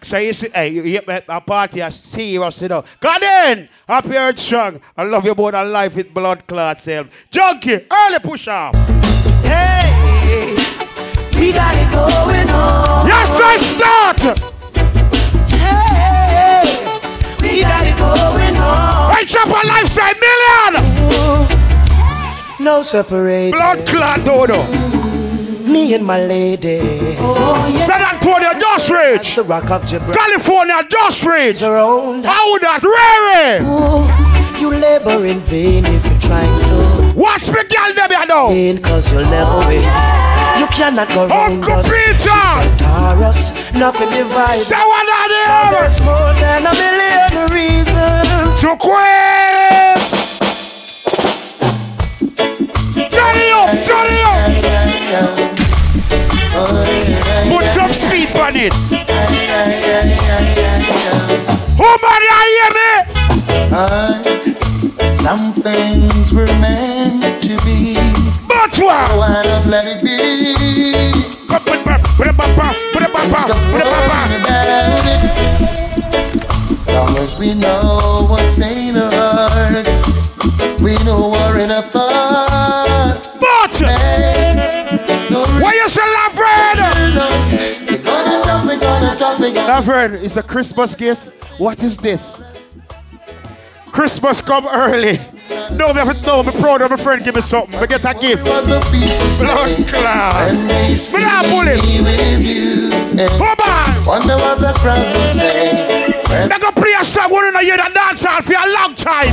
So 0.00 0.18
you 0.18 0.32
see, 0.32 0.48
hey, 0.54 0.68
you, 0.68 0.82
you, 0.82 1.00
a 1.28 1.40
party 1.40 1.80
is 1.80 1.94
serious, 1.96 2.62
you 2.62 2.66
I 2.66 2.68
know. 2.68 2.84
Come 3.00 3.22
in, 3.22 3.68
happy 3.86 4.16
earth 4.16 4.38
strong. 4.38 4.80
I 4.96 5.02
love 5.04 5.24
you 5.24 5.34
more 5.34 5.52
than 5.52 5.72
life 5.72 5.96
with 5.96 6.14
blood 6.14 6.46
clot 6.46 6.80
self. 6.80 7.06
Eh? 7.06 7.10
Junky, 7.32 7.86
early 7.92 8.18
push 8.20 8.48
up. 8.48 8.76
Hey, 9.44 10.54
we 11.34 11.52
got 11.52 11.74
it 11.76 11.90
going 11.92 12.48
on. 12.50 13.06
Yes, 13.06 13.40
I 13.42 13.56
start. 13.56 14.38
Hey, 15.50 16.62
we 17.40 17.60
got 17.62 17.86
it 17.86 17.96
going 17.98 18.56
on. 18.56 19.10
Right 19.10 19.36
up 19.36 19.48
a 19.48 19.66
lifestyle 19.66 20.14
million. 20.20 20.98
No 22.60 22.82
separate. 22.82 23.52
Blood 23.52 23.86
clot 23.86 24.24
dodo. 24.24 24.97
Me 25.68 25.92
and 25.92 26.04
my 26.04 26.24
lady. 26.24 26.80
Oh, 27.18 27.68
yeah. 27.70 27.78
San 27.78 28.00
Antonio, 28.00 28.58
just 28.58 28.88
reach. 28.88 29.36
The 29.36 29.42
rock 29.42 29.70
of 29.70 29.84
Gibraltar. 29.84 30.18
California, 30.18 30.82
just 30.88 31.24
reach. 31.26 31.60
How 31.60 32.52
would 32.52 32.62
that 32.62 32.80
rare? 32.80 33.60
Ooh, 33.68 34.08
you 34.58 34.70
labor 34.70 35.26
in 35.26 35.40
vain 35.40 35.84
if 35.84 36.06
you're 36.06 36.20
trying 36.20 36.48
to. 36.68 37.12
Watch 37.14 37.48
me, 37.48 37.60
girl, 37.68 37.92
them 37.92 38.10
you 38.10 38.26
know. 38.26 38.48
Win, 38.48 38.78
cause 38.80 39.12
you'll 39.12 39.28
never 39.28 39.60
oh, 39.60 39.68
win. 39.68 39.84
You 40.58 40.66
cannot 40.72 41.08
go 41.08 41.28
wrong. 41.28 41.60
Uncle 41.60 41.82
Peter. 41.84 42.48
Taurus, 42.80 43.74
nothing 43.74 44.08
divides. 44.08 44.72
That 44.72 44.88
one 44.88 45.04
out 45.04 45.28
there. 45.28 45.84
there's 45.84 46.00
more 46.00 46.32
than 46.40 46.64
a 46.64 46.72
million 46.72 47.44
reasons. 47.52 48.56
To 48.64 48.72
quit. 48.80 50.00
Johnny 53.12 53.52
up, 53.52 53.84
Johnny 53.84 54.16
up. 54.24 55.57
Put 56.58 57.66
some 57.70 57.92
speed 57.92 58.34
on 58.34 58.56
it. 58.56 58.72
Oh 61.80 61.96
man, 62.02 62.20
you 62.26 62.32
hear 62.58 62.72
me? 62.74 62.90
I, 63.70 65.12
some 65.12 65.52
things 65.52 66.32
were 66.32 66.46
meant 66.58 67.40
to 67.42 67.56
be. 67.64 67.94
But 68.48 68.74
what? 68.82 69.10
why 69.16 69.42
not 69.44 69.66
let 69.66 69.86
it 69.86 70.02
be? 70.02 71.22
Put 71.46 71.62
it 71.68 71.84
back, 71.84 72.02
put 72.16 72.26
it 72.26 72.36
back, 72.36 72.56
back, 72.56 72.76
put 72.92 73.02
it 73.02 73.12
back, 73.12 73.28
Stop 73.28 73.48
back, 73.48 73.70
put 73.70 73.80
it 73.80 73.84
back, 73.86 74.08
worrying 74.10 74.40
about 74.42 74.98
it. 75.06 75.20
Long 76.92 77.16
as 77.18 77.38
we 77.38 77.54
know 77.54 78.26
what's 78.28 78.58
in 78.58 78.96
our 78.96 79.12
hearts, 79.12 80.02
we 80.82 80.96
know 81.04 81.30
we're 81.30 81.60
in 81.60 81.70
a 81.70 81.82
thoughts. 81.82 83.38
But 83.38 83.80
No 83.80 84.37
Laverne, 89.54 90.14
it's 90.14 90.36
a 90.36 90.42
Christmas 90.42 90.94
gift. 90.94 91.22
What 91.58 91.82
is 91.82 91.96
this? 91.96 92.40
Christmas 93.86 94.40
come 94.40 94.66
early. 94.68 95.18
No, 95.72 95.92
me 95.92 96.00
have 96.00 96.22
know. 96.24 96.40
I'm 96.40 96.52
proud 96.60 96.82
of 96.82 96.90
my 96.90 96.96
friend. 96.96 97.24
Give 97.24 97.34
me 97.34 97.40
something. 97.40 97.80
We 97.80 97.86
get 97.86 98.04
a 98.04 98.14
gift. 98.18 98.46
what 98.46 98.64
the 98.64 98.80
people 98.92 99.44
Blood 99.44 99.68
say. 99.76 99.84
clot. 99.84 100.48
When 100.52 100.66
they 100.68 100.94
see 100.94 101.16
Me 101.18 101.24
not 101.24 101.44
bullet. 101.46 101.82
me 101.84 102.02
with 102.02 102.46
you, 102.46 102.90
eh. 103.18 103.28
Come 103.38 103.48
on. 103.66 104.06
wonder 104.06 104.36
what 104.36 104.58
the 104.58 104.72
crowd 104.78 105.14
will 105.14 105.28
say. 105.28 105.97
When 106.28 106.48
They 106.48 106.58
gonna 106.58 106.76
play 106.76 106.92
a 106.92 107.04
song. 107.04 107.32
One 107.32 107.48
in 107.48 107.56
a 107.56 107.62
year 107.62 107.76
that 107.76 107.92
dance 107.96 108.20
hall 108.24 108.42
for 108.44 108.52
a 108.52 108.68
long 108.76 108.92
time. 108.94 109.32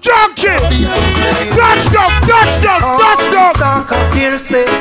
Junky. 0.00 0.56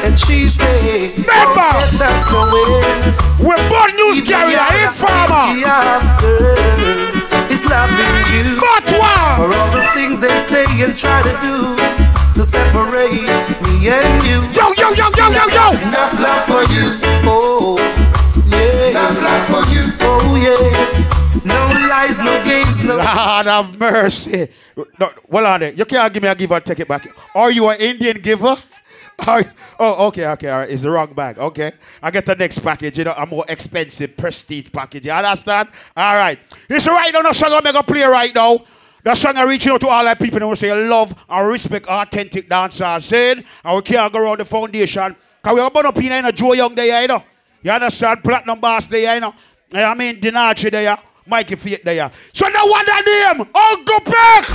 and 0.07 0.15
she 0.15 0.47
say. 0.47 1.11
Remember. 1.19 1.67
Yes, 1.75 1.99
that's 1.99 2.23
the 2.31 2.39
way. 2.39 2.71
We're 3.43 3.59
born 3.67 3.91
news 3.99 4.23
carrier. 4.23 4.63
Informer. 4.87 5.59
Eh, 5.59 7.51
it's 7.51 7.67
loving 7.67 8.15
you 8.31 8.55
But 8.59 8.87
for 8.87 9.03
all 9.03 9.69
the 9.75 9.83
things 9.93 10.21
they 10.21 10.37
say 10.39 10.63
and 10.83 10.95
try 10.95 11.21
to 11.21 11.35
do 11.43 11.75
to 12.35 12.43
separate 12.43 13.11
me 13.63 13.87
and 13.91 14.23
you. 14.23 14.39
Yo, 14.55 14.71
yo, 14.79 14.91
yo, 14.91 15.07
yo, 15.15 15.27
yo, 15.35 15.45
yo. 15.51 15.65
Enough 15.83 16.19
love 16.19 16.43
for 16.47 16.63
you, 16.71 16.95
Oh, 17.27 17.75
yeah. 18.47 18.89
enough 18.91 19.19
love 19.23 19.43
for 19.47 19.63
you. 19.71 19.83
Oh, 20.01 20.35
yeah. 20.35 21.04
No 21.45 21.53
lies, 21.89 22.17
no 22.17 22.43
games, 22.43 22.84
no. 22.86 22.95
Lord 22.95 23.05
have 23.45 23.77
mercy. 23.77 24.47
No, 24.99 25.12
well 25.27 25.45
on 25.45 25.62
it. 25.62 25.77
You 25.77 25.86
can't 25.86 26.12
give 26.12 26.23
me 26.23 26.29
a 26.29 26.34
give 26.34 26.51
and 26.51 26.65
take 26.65 26.79
it 26.79 26.88
back. 26.88 27.08
Are 27.36 27.51
you 27.51 27.69
an 27.69 27.79
Indian 27.79 28.19
giver? 28.19 28.55
Are 29.27 29.45
oh, 29.79 30.08
okay, 30.08 30.27
okay, 30.27 30.49
all 30.49 30.60
right. 30.60 30.69
It's 30.69 30.81
the 30.81 30.89
wrong 30.89 31.13
bag. 31.13 31.38
Okay. 31.38 31.71
I 32.01 32.12
get 32.12 32.25
the 32.25 32.36
next 32.36 32.60
package, 32.60 32.97
you 32.97 33.05
know, 33.05 33.13
a 33.15 33.25
more 33.25 33.45
expensive 33.47 34.17
prestige 34.17 34.71
package. 34.71 35.05
You 35.05 35.12
understand? 35.12 35.69
All 35.95 36.15
right. 36.15 36.39
It's 36.69 36.88
right 36.88 37.13
now, 37.13 37.21
the 37.21 37.31
song 37.31 37.53
I'm 37.53 37.63
going 37.63 37.75
to 37.75 37.84
play 37.84 38.03
right 38.03 38.34
now. 38.34 38.65
The 39.03 39.15
song 39.15 39.38
I'm 39.38 39.47
reaching 39.47 39.71
out 39.71 39.81
to 39.81 39.88
all 39.88 40.03
that 40.03 40.19
people 40.19 40.39
who 40.39 40.55
say 40.55 40.73
love 40.73 41.13
and 41.29 41.47
respect 41.47 41.88
authentic 41.88 42.49
dancers. 42.49 43.05
Saying, 43.05 43.43
and 43.63 43.75
we 43.75 43.84
can't 43.84 44.12
go 44.12 44.19
around 44.19 44.39
the 44.39 44.45
foundation. 44.45 45.15
Because 45.41 45.55
we 45.55 45.62
are 45.62 45.71
born 45.71 45.86
up 45.86 45.97
in 45.97 46.25
a 46.25 46.31
Joe 46.31 46.53
Young 46.53 46.73
there, 46.73 47.01
you 47.01 47.08
know. 47.08 47.23
You 47.62 47.71
understand? 47.71 48.23
Platinum 48.23 48.60
Bass 48.60 48.88
there, 48.88 49.13
you 49.13 49.21
know. 49.21 49.34
I 49.73 49.93
mean, 49.93 50.19
Dinachi 50.19 50.71
there, 50.71 50.97
Mikey 51.27 51.55
Fiat 51.55 51.83
there. 51.83 52.11
So 52.33 52.47
no 52.47 52.61
that 52.85 53.01
name, 53.01 53.41
Uncle 53.41 53.99
Peck! 54.05 54.45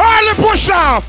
Harley 0.00 0.32
Push 0.40 0.70
Off! 0.70 1.04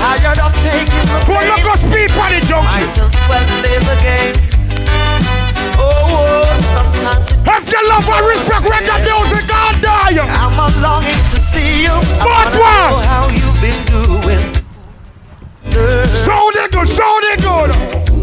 Tired 0.00 0.40
of 0.40 0.52
taking 0.64 1.04
the 1.04 1.20
look 1.28 1.68
us 1.68 1.80
speed 1.84 2.08
on 2.16 2.32
the 2.32 2.40
I 2.40 2.48
junction. 2.48 2.88
just 2.96 3.12
well 3.28 3.44
play 3.60 3.76
the 3.76 3.96
game. 4.00 4.36
Oh, 5.76 5.84
oh 5.84 6.48
sometimes 6.64 7.28
If 7.44 7.68
you 7.68 7.82
love 7.84 8.08
and 8.08 8.24
respect 8.24 8.64
reggae 8.72 8.96
music, 9.04 9.44
God 9.52 9.76
die. 9.84 10.16
I'm 10.16 10.56
a 10.56 10.66
longing 10.80 11.20
to 11.28 11.36
see 11.36 11.84
you. 11.84 11.92
I 11.92 12.24
But 12.24 12.56
what? 12.56 12.88
know 12.88 13.04
how 13.04 13.28
you've 13.28 13.60
been 13.60 13.80
doing. 13.84 14.64
Girl, 15.76 16.06
Sound 16.08 16.56
it 16.56 16.72
good, 16.72 16.88
sound 16.88 17.24
it 17.28 17.42
good. 17.44 18.15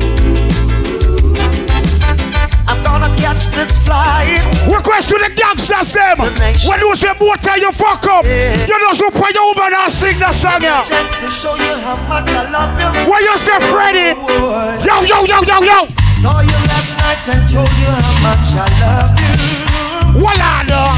I'm 2.68 2.80
gonna 2.84 3.12
catch 3.20 3.48
this 3.52 3.72
flight. 3.84 4.40
Request 4.72 5.10
to 5.10 5.18
the 5.20 5.30
gangsters 5.36 5.92
them. 5.92 6.18
When 6.20 6.80
you 6.80 6.96
say 6.96 7.12
motor, 7.20 7.58
you 7.60 7.72
fuck 7.72 8.06
up. 8.08 8.24
You 8.26 8.76
just 8.88 9.00
look 9.02 9.14
for 9.14 9.30
your 9.32 9.54
woman 9.54 9.74
and 9.76 9.92
sing 9.92 10.20
the 10.20 10.32
song. 10.32 10.62
Chance 10.62 11.18
to 11.20 11.30
show 11.30 11.56
you 11.56 11.76
how 11.84 11.98
much 12.08 12.30
I 12.30 12.50
love 12.50 12.74
you. 12.80 13.12
When 13.12 13.22
you 13.22 13.36
say 13.38 13.60
Freddy, 13.68 14.16
Oh, 14.16 14.80
yo, 14.86 15.02
yo, 15.04 15.26
yo, 15.26 15.42
yo, 15.44 15.58
yo. 15.64 15.80
Saw 16.22 16.40
you 16.40 16.58
last 16.72 16.96
night 17.04 17.36
and 17.36 17.44
told 17.52 17.70
you 17.84 17.92
how 17.92 18.16
much 18.24 18.56
I 18.56 18.68
love 18.80 19.12
you. 19.20 20.22
What 20.24 20.38
I 20.40 20.64
know? 20.70 20.96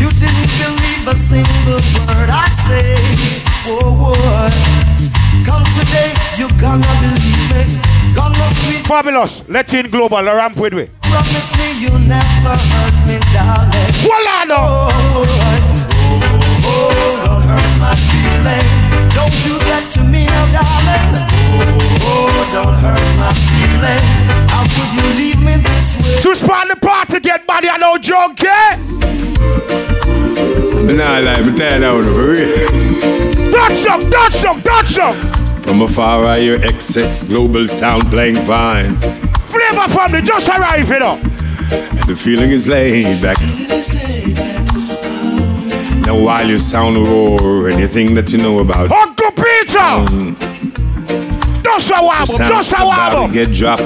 You 0.00 0.08
didn't 0.08 0.50
believe 0.56 1.06
a 1.06 1.14
single 1.14 1.80
word 2.08 2.30
I 2.32 2.48
say. 2.64 2.96
Whoa, 3.68 3.92
whoa. 3.92 4.83
Come 5.44 5.64
today, 5.76 6.12
you 6.38 6.48
gonna 6.60 6.86
believe 7.00 7.48
me. 7.52 7.62
Gonna 8.14 8.48
sweet. 8.60 8.86
Fabulous. 8.86 9.42
Let 9.48 9.72
in 9.74 9.90
global. 9.90 10.18
The 10.24 10.34
ramp 10.34 10.56
with 10.56 10.72
me. 10.72 10.88
Promise 11.02 11.52
me 11.58 11.80
you'll 11.80 11.98
never 11.98 12.56
hurt 12.72 13.06
me, 13.06 13.18
darling. 13.32 13.92
Voila, 14.02 14.44
no. 14.44 14.56
Oh, 14.56 15.24
oh, 15.24 16.34
oh, 16.66 17.22
don't 17.26 17.42
hurt 17.42 17.78
my 17.78 17.94
feeling. 17.94 18.83
Don't 19.14 19.32
do 19.46 19.54
that 19.70 19.82
to 19.94 20.02
me, 20.04 20.26
now, 20.26 20.44
darling. 20.50 21.14
Oh, 22.02 22.28
don't 22.52 22.74
hurt 22.82 23.00
my 23.18 23.32
feeling. 23.48 24.04
How 24.50 24.64
could 24.66 24.90
you 24.98 25.06
leave 25.16 25.40
me 25.40 25.56
this 25.62 25.96
way? 25.96 26.20
To 26.22 26.34
spawn 26.34 26.68
the 26.68 26.76
party, 26.76 27.20
get 27.20 27.46
body 27.46 27.68
and 27.68 27.80
no 27.80 27.96
joke, 27.98 28.42
eh? 28.42 28.76
Nah, 30.94 31.18
like, 31.18 31.44
me 31.46 31.56
tell 31.56 31.74
you 31.74 31.80
now, 31.80 32.00
for 32.02 32.28
real. 32.32 32.50
Dutch 33.50 33.86
up, 33.86 34.00
Dutch 34.10 34.44
up, 34.44 34.62
Dutch 34.62 34.98
up. 34.98 35.16
From 35.64 35.82
afar, 35.82 36.24
I 36.24 36.40
hear 36.40 36.56
excess 36.56 37.24
global 37.24 37.66
sound 37.66 38.04
playing 38.06 38.36
fine. 38.36 38.90
Flavor 39.48 39.88
from 39.88 40.12
the 40.12 40.22
just 40.22 40.48
arrived, 40.48 40.90
you 40.90 40.98
know. 40.98 41.18
And 41.70 41.98
the 42.00 42.14
feeling 42.14 42.50
is 42.50 42.66
laid 42.68 43.22
back. 43.22 43.38
Now, 46.06 46.20
while 46.22 46.46
you 46.48 46.58
sound 46.58 46.96
roar, 46.96 47.68
anything 47.68 48.14
that 48.14 48.30
you 48.32 48.38
know 48.38 48.58
about. 48.60 48.90
Uncle 48.90 49.30
Peter! 49.32 49.78
Um, 49.78 50.36
Just 51.62 51.90
a 51.90 51.98
wobble, 52.00 52.38
just 52.38 52.72
a 52.72 52.84
wobble. 52.84 53.28
get 53.32 53.50
dropped. 53.52 53.82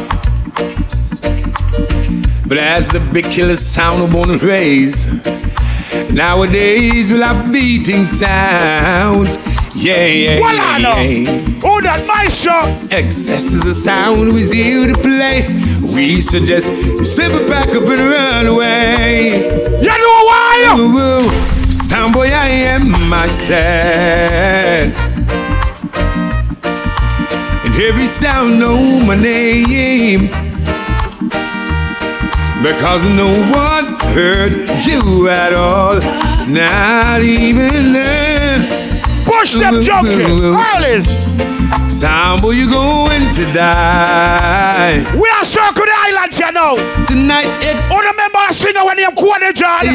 But 2.48 2.59
as 2.59 2.88
the 2.88 3.00
big 3.12 3.24
killer 3.26 3.57
sound 3.57 4.12
won't 4.12 4.42
raise, 4.42 5.07
nowadays 6.12 7.11
we'll 7.12 7.22
have 7.22 7.52
beating 7.52 8.04
sounds. 8.07 9.37
Yeah, 9.76 10.07
yeah, 10.07 10.38
Voila, 10.38 10.52
yeah, 10.52 10.78
no. 10.78 10.96
yeah. 10.98 11.61
Oh, 11.64 11.81
that 11.83 12.04
maestro. 12.07 12.54
Excess 12.90 13.54
is 13.54 13.64
a 13.66 13.74
sound 13.74 14.33
we 14.35 14.42
here 14.42 14.88
to 14.88 14.94
play. 14.94 15.46
We 15.94 16.20
suggest 16.20 16.72
you 16.72 17.04
slip 17.04 17.31
it 17.31 17.48
back 17.48 17.68
up 17.68 17.85
and 17.85 18.00
run 18.11 18.46
away. 18.46 19.38
You 19.81 19.87
know 19.87 20.18
why? 20.26 20.74
Ooh, 20.74 20.98
ooh. 20.98 21.57
Sound 21.78 22.12
boy, 22.12 22.26
I 22.26 22.48
am 22.74 22.90
myself. 23.08 23.48
And 27.64 27.74
every 27.80 28.06
sound 28.06 28.58
know 28.58 29.04
my 29.06 29.14
name. 29.14 30.28
Because 32.62 33.04
no 33.14 33.30
one 33.52 33.86
heard 34.12 34.52
you 34.86 35.28
at 35.28 35.52
all. 35.52 35.94
Not 36.48 37.22
even 37.22 37.92
them. 37.92 38.27
Push 39.38 39.55
them 39.55 39.74
Junky. 39.74 40.18
Early. 40.18 41.05
Sound 41.88 42.42
boy, 42.42 42.51
you 42.51 42.68
going 42.68 43.33
to 43.35 43.44
die. 43.55 44.98
We 45.14 45.29
are 45.31 45.44
circle 45.44 45.85
the 45.87 45.94
island 45.94 46.37
you 46.37 46.51
know. 46.51 46.74
Tonight 47.07 47.46
it's. 47.62 47.88
Oh, 47.92 48.01
remember 48.01 48.38
a 48.48 48.53
singer 48.53 48.85
when 48.85 48.98
you 48.98 49.11
quote 49.12 49.38
the 49.40 49.53
John? 49.55 49.87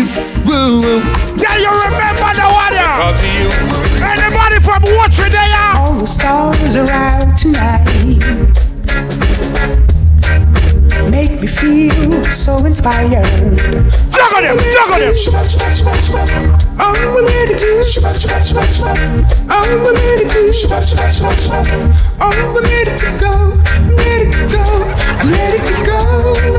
Woo, 0.48 0.80
woo. 0.80 1.02
Can 1.36 1.60
you 1.60 1.72
remember 1.76 2.32
the 2.40 2.48
one? 2.48 2.72
yeah? 2.72 3.12
Because 3.12 3.20
of 3.20 3.28
you. 3.36 4.06
Anybody 4.08 4.60
from 4.64 4.82
Watford 4.96 5.34
there? 5.34 5.76
All 5.76 5.94
the 5.94 6.08
stars 6.08 6.76
are 6.78 6.90
out 6.90 7.38
tonight. 7.38 8.63
Me 11.44 11.50
feel 11.50 12.24
so 12.32 12.56
inspired. 12.66 13.12
Juggle 13.12 14.40
them, 14.40 14.56
juggle 14.72 14.96
them. 14.96 15.12
I'm 16.80 16.96
ready 17.28 17.56
to. 17.60 17.84
I'm 17.84 18.16
ready 20.08 20.24
to. 20.24 20.48
I'm 22.48 22.64
ready 22.72 22.96
to 22.96 23.10
go. 23.20 23.32
I'm 23.76 23.92
ready 23.92 24.32
to 24.32 24.48
go. 24.48 24.64
I'm 25.20 25.28
ready 25.36 25.60
to 25.60 25.76
go. 25.84 26.00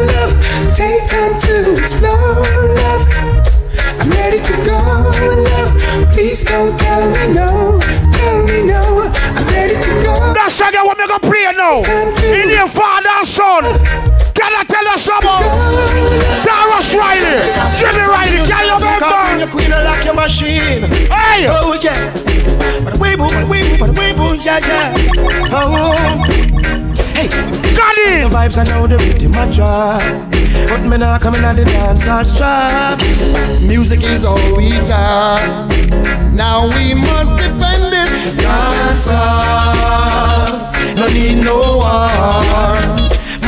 Love, 0.05 0.37
take 0.77 1.09
time 1.09 1.33
to 1.41 1.73
explore. 1.81 2.45
Love, 2.77 3.09
I'm 4.01 4.11
ready 4.11 4.37
to 4.37 4.53
go. 4.69 4.77
Love, 5.49 6.13
please 6.13 6.45
don't 6.45 6.79
tell 6.79 7.09
me 7.09 7.33
no. 7.33 7.81
Tell 8.13 8.45
me 8.45 8.67
no. 8.69 9.11
I'm 9.33 9.47
ready 9.47 9.81
to 9.81 9.91
go. 10.05 10.13
That 10.35 10.51
song 10.53 10.75
what 10.85 10.99
me 10.99 11.07
gonna 11.07 11.21
play 11.21 11.49
now. 11.57 11.81
In 12.35 12.51
your 12.51 12.69
father 12.69 13.09
and 13.09 13.27
son. 13.27 14.24
Can 14.35 14.53
I 14.53 14.65
tell 14.65 14.85
you 14.85 14.99
something? 14.99 15.45
Tarrus 16.45 16.93
Riley, 16.95 17.39
Jimmy 17.79 18.05
Riley, 18.07 18.39
can 18.47 18.65
you 18.67 18.79
Come 18.79 19.13
remember? 19.23 19.39
your 19.39 19.49
queen 19.49 19.71
like 19.71 20.05
your 20.05 20.15
machine. 20.15 20.83
Hey! 21.11 21.47
Oh 21.49 21.79
yeah. 21.81 22.13
But 22.85 22.99
we 22.99 23.17
boo, 23.17 23.29
but 23.29 23.49
we 23.49 23.63
boo, 23.63 23.79
but 23.79 23.91
we 23.99 24.13
boo, 24.13 24.37
yeah 24.43 24.59
yeah. 24.61 24.95
Oh. 25.53 25.95
Hey, 27.15 27.29
got 27.77 27.97
it. 27.97 28.29
The 28.29 28.37
vibes 28.37 28.59
I 28.59 28.65
know 28.65 28.87
the 28.87 28.99
rhythm 28.99 29.33
I 29.35 29.51
try, 29.51 29.99
but 30.69 30.83
me 30.89 30.97
not 30.99 31.21
coming 31.23 31.43
at 31.45 31.57
the 31.57 31.65
dance 31.65 32.07
I 32.07 32.23
strive. 32.25 33.63
Music 33.63 34.01
is 34.05 34.25
all 34.25 34.39
we 34.57 34.71
got. 34.89 35.41
Now 36.35 36.67
we 36.75 36.95
must 36.95 37.37
defend 37.37 37.95
it. 37.95 38.39
Dance 38.43 39.11
no 40.97 41.07
need 41.09 41.45
no 41.45 41.57
war. 41.79 43.04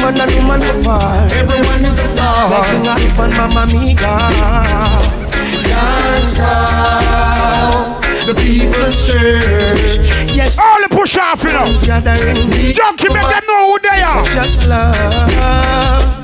Man 0.06 0.20
and 0.20 0.34
woman 0.36 0.62
apart. 0.62 1.32
Everyone 1.32 1.84
is 1.84 1.98
a 1.98 2.04
star. 2.04 2.48
Like 2.48 2.66
King 2.70 2.86
Alif 2.86 3.18
and 3.18 3.34
Mama 3.34 3.66
Mika. 3.66 4.30
Dance 5.66 6.38
the 8.24 8.34
people's 8.38 9.04
church. 9.04 9.98
Yes. 10.32 10.60
All 10.60 10.80
the 10.80 10.88
push 10.94 11.16
off, 11.16 11.42
you 11.42 11.50
know. 11.50 11.66
Junky, 12.70 13.12
make 13.12 13.26
them 13.26 13.42
know 13.48 13.72
who 13.72 13.78
they 13.80 14.00
are. 14.00 14.24
Just 14.26 14.64
love. 14.66 14.94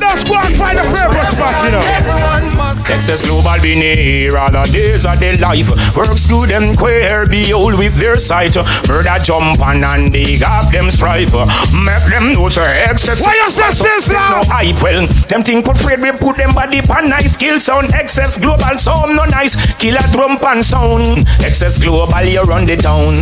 Let's 0.00 0.22
go 0.22 0.36
and 0.36 0.54
find 0.54 0.78
a 0.78 0.82
purpose 0.82 1.30
spot, 1.30 1.64
you 1.64 1.72
know. 1.72 1.82
Everyone 1.82 2.56
must. 2.56 2.61
Excess 2.90 3.22
global 3.22 3.60
be 3.62 3.74
near 3.74 4.36
all 4.36 4.50
the 4.50 4.64
days 4.70 5.06
of 5.06 5.18
their 5.18 5.36
life. 5.38 5.68
Works 5.96 6.26
good 6.26 6.50
and 6.50 6.76
queer, 6.76 7.26
be 7.26 7.52
old 7.52 7.78
with 7.78 7.94
their 7.96 8.18
sight. 8.18 8.56
Murder 8.88 9.18
jump 9.22 9.60
on 9.60 9.84
and 9.84 10.12
dig 10.12 10.42
up 10.42 10.70
them 10.72 10.90
strife. 10.90 11.32
Make 11.72 12.04
them 12.10 12.32
know 12.34 12.48
sir 12.48 12.68
excess. 12.68 13.20
Why 13.20 13.34
you 13.34 13.50
say 13.50 13.70
this 13.70 14.08
now? 14.10 14.40
No 14.40 14.48
hype 14.48 14.82
well. 14.82 15.06
Them 15.28 15.42
think 15.42 15.64
put 15.64 15.76
afraid 15.76 16.00
we 16.00 16.12
put 16.12 16.36
them 16.36 16.54
body 16.54 16.82
pan 16.82 17.08
nice. 17.08 17.36
Kill 17.36 17.58
sound 17.58 17.92
excess 17.94 18.38
global 18.38 18.78
sound 18.78 19.16
no 19.16 19.24
nice. 19.24 19.56
Kill 19.76 19.96
a 19.96 20.02
drum 20.12 20.38
pan 20.38 20.62
sound. 20.62 21.26
Excess 21.40 21.78
global 21.78 22.22
you 22.22 22.42
run 22.42 22.66
the 22.66 22.76
town. 22.76 23.14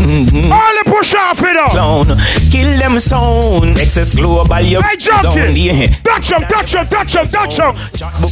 All 0.52 0.74
the 0.76 0.84
push 0.86 1.14
off, 1.14 1.40
you 1.40 1.54
know. 1.54 1.68
Clown. 1.68 2.06
Kill 2.50 2.78
them 2.78 2.98
sound. 2.98 3.78
Excess 3.78 4.14
global 4.14 4.60
you 4.60 4.80
Hey, 4.82 4.96
Junky. 4.96 5.64
Yeah. 5.64 5.86
Touch 6.02 6.30
him, 6.32 6.42
touch 6.42 6.74
him, 6.74 6.86
touch 6.86 7.14
him, 7.14 7.26
touch 7.26 7.58
him. 7.58 7.74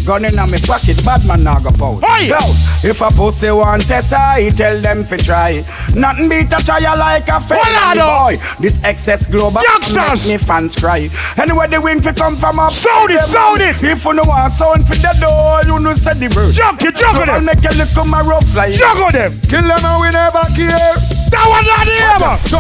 Gun 0.04 0.24
in 0.24 0.34
my 0.34 0.58
pocket, 0.66 1.04
bad 1.04 1.17
man 1.24 1.42
now 1.44 1.58
go 1.58 1.70
pose. 1.70 2.02
Oi! 2.04 2.26
Cloud, 2.28 2.54
if 2.84 3.00
a 3.00 3.10
pussy 3.10 3.50
want 3.50 3.82
test 3.88 4.12
I 4.14 4.50
tell 4.50 4.80
them 4.80 5.04
fi 5.04 5.16
try. 5.16 5.64
Nothing 5.94 6.28
beat 6.28 6.52
a 6.52 6.58
try 6.64 6.78
like 6.94 7.28
a 7.28 7.38
Voila, 7.40 7.94
boy. 7.94 8.36
This 8.60 8.82
excess 8.84 9.26
global 9.26 9.62
Youngsters. 9.62 10.28
make 10.28 10.40
me 10.40 10.46
fans 10.46 10.76
cry. 10.76 11.08
Anywhere 11.36 11.68
the 11.68 11.80
wind 11.80 12.04
fi 12.04 12.12
come 12.12 12.36
from 12.36 12.58
up. 12.58 12.72
Sound 12.72 13.10
it, 13.10 13.22
sound 13.22 13.60
it. 13.60 13.76
If 13.82 14.04
you 14.04 14.12
no 14.14 14.22
want 14.24 14.52
sound 14.52 14.86
fi 14.86 14.94
the 14.96 15.14
door, 15.20 15.60
you 15.66 15.78
know 15.80 15.94
say 15.94 16.14
the 16.14 16.28
bird. 16.28 16.54
Junky, 16.54 16.94
juggle 16.94 17.22
I'll 17.28 17.36
them. 17.40 17.44
make 17.46 17.62
you 17.64 17.70
look 17.78 17.96
on 17.96 18.10
my 18.10 18.20
rough 18.22 18.54
like. 18.54 18.74
Juggle 18.74 19.10
them. 19.10 19.32
Kill 19.48 19.62
them 19.62 19.80
and 19.84 20.00
we 20.00 20.10
never 20.10 20.44
care. 20.54 20.94
That 21.30 21.44
one 21.48 21.64
not 21.66 21.84
the 21.84 21.96
ever. 22.14 22.48
So, 22.48 22.58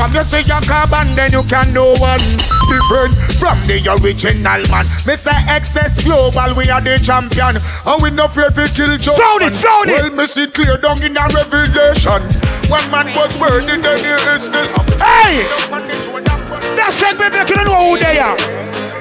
from 0.00 0.14
you 0.14 0.24
say 0.24 0.40
you 0.48 0.60
carbon, 0.64 1.12
then 1.14 1.30
you 1.30 1.42
can 1.44 1.74
do 1.76 1.84
one 2.00 2.24
different 2.72 3.12
from 3.36 3.60
the 3.68 3.76
original 4.00 4.60
man. 4.72 4.88
Mr. 5.04 5.28
excess 5.52 6.04
global, 6.04 6.56
we 6.56 6.70
are 6.72 6.80
the 6.80 6.96
champion, 7.04 7.60
and 7.60 7.98
we 8.00 8.08
no 8.10 8.26
fear 8.26 8.50
fi 8.50 8.64
kill 8.72 8.96
Joe. 8.96 9.12
Sound 9.12 9.42
it, 9.42 9.54
sound 9.54 9.90
it. 9.90 10.00
Well, 10.00 10.16
me 10.16 10.26
see 10.26 10.46
clear 10.46 10.78
down 10.78 11.02
in 11.04 11.16
a 11.16 11.28
revelation. 11.28 12.24
One 12.72 12.86
man 12.88 13.12
was 13.12 13.36
worthy, 13.36 13.76
then 13.76 13.98
he 14.00 14.08
is 14.08 14.48
still. 14.48 14.68
Hey! 14.96 15.44
That 16.80 16.92
segment 16.92 17.34
make 17.34 17.50
you 17.50 17.64
know 17.64 17.92
who 17.92 17.98
they 17.98 18.18
are. 18.18 18.99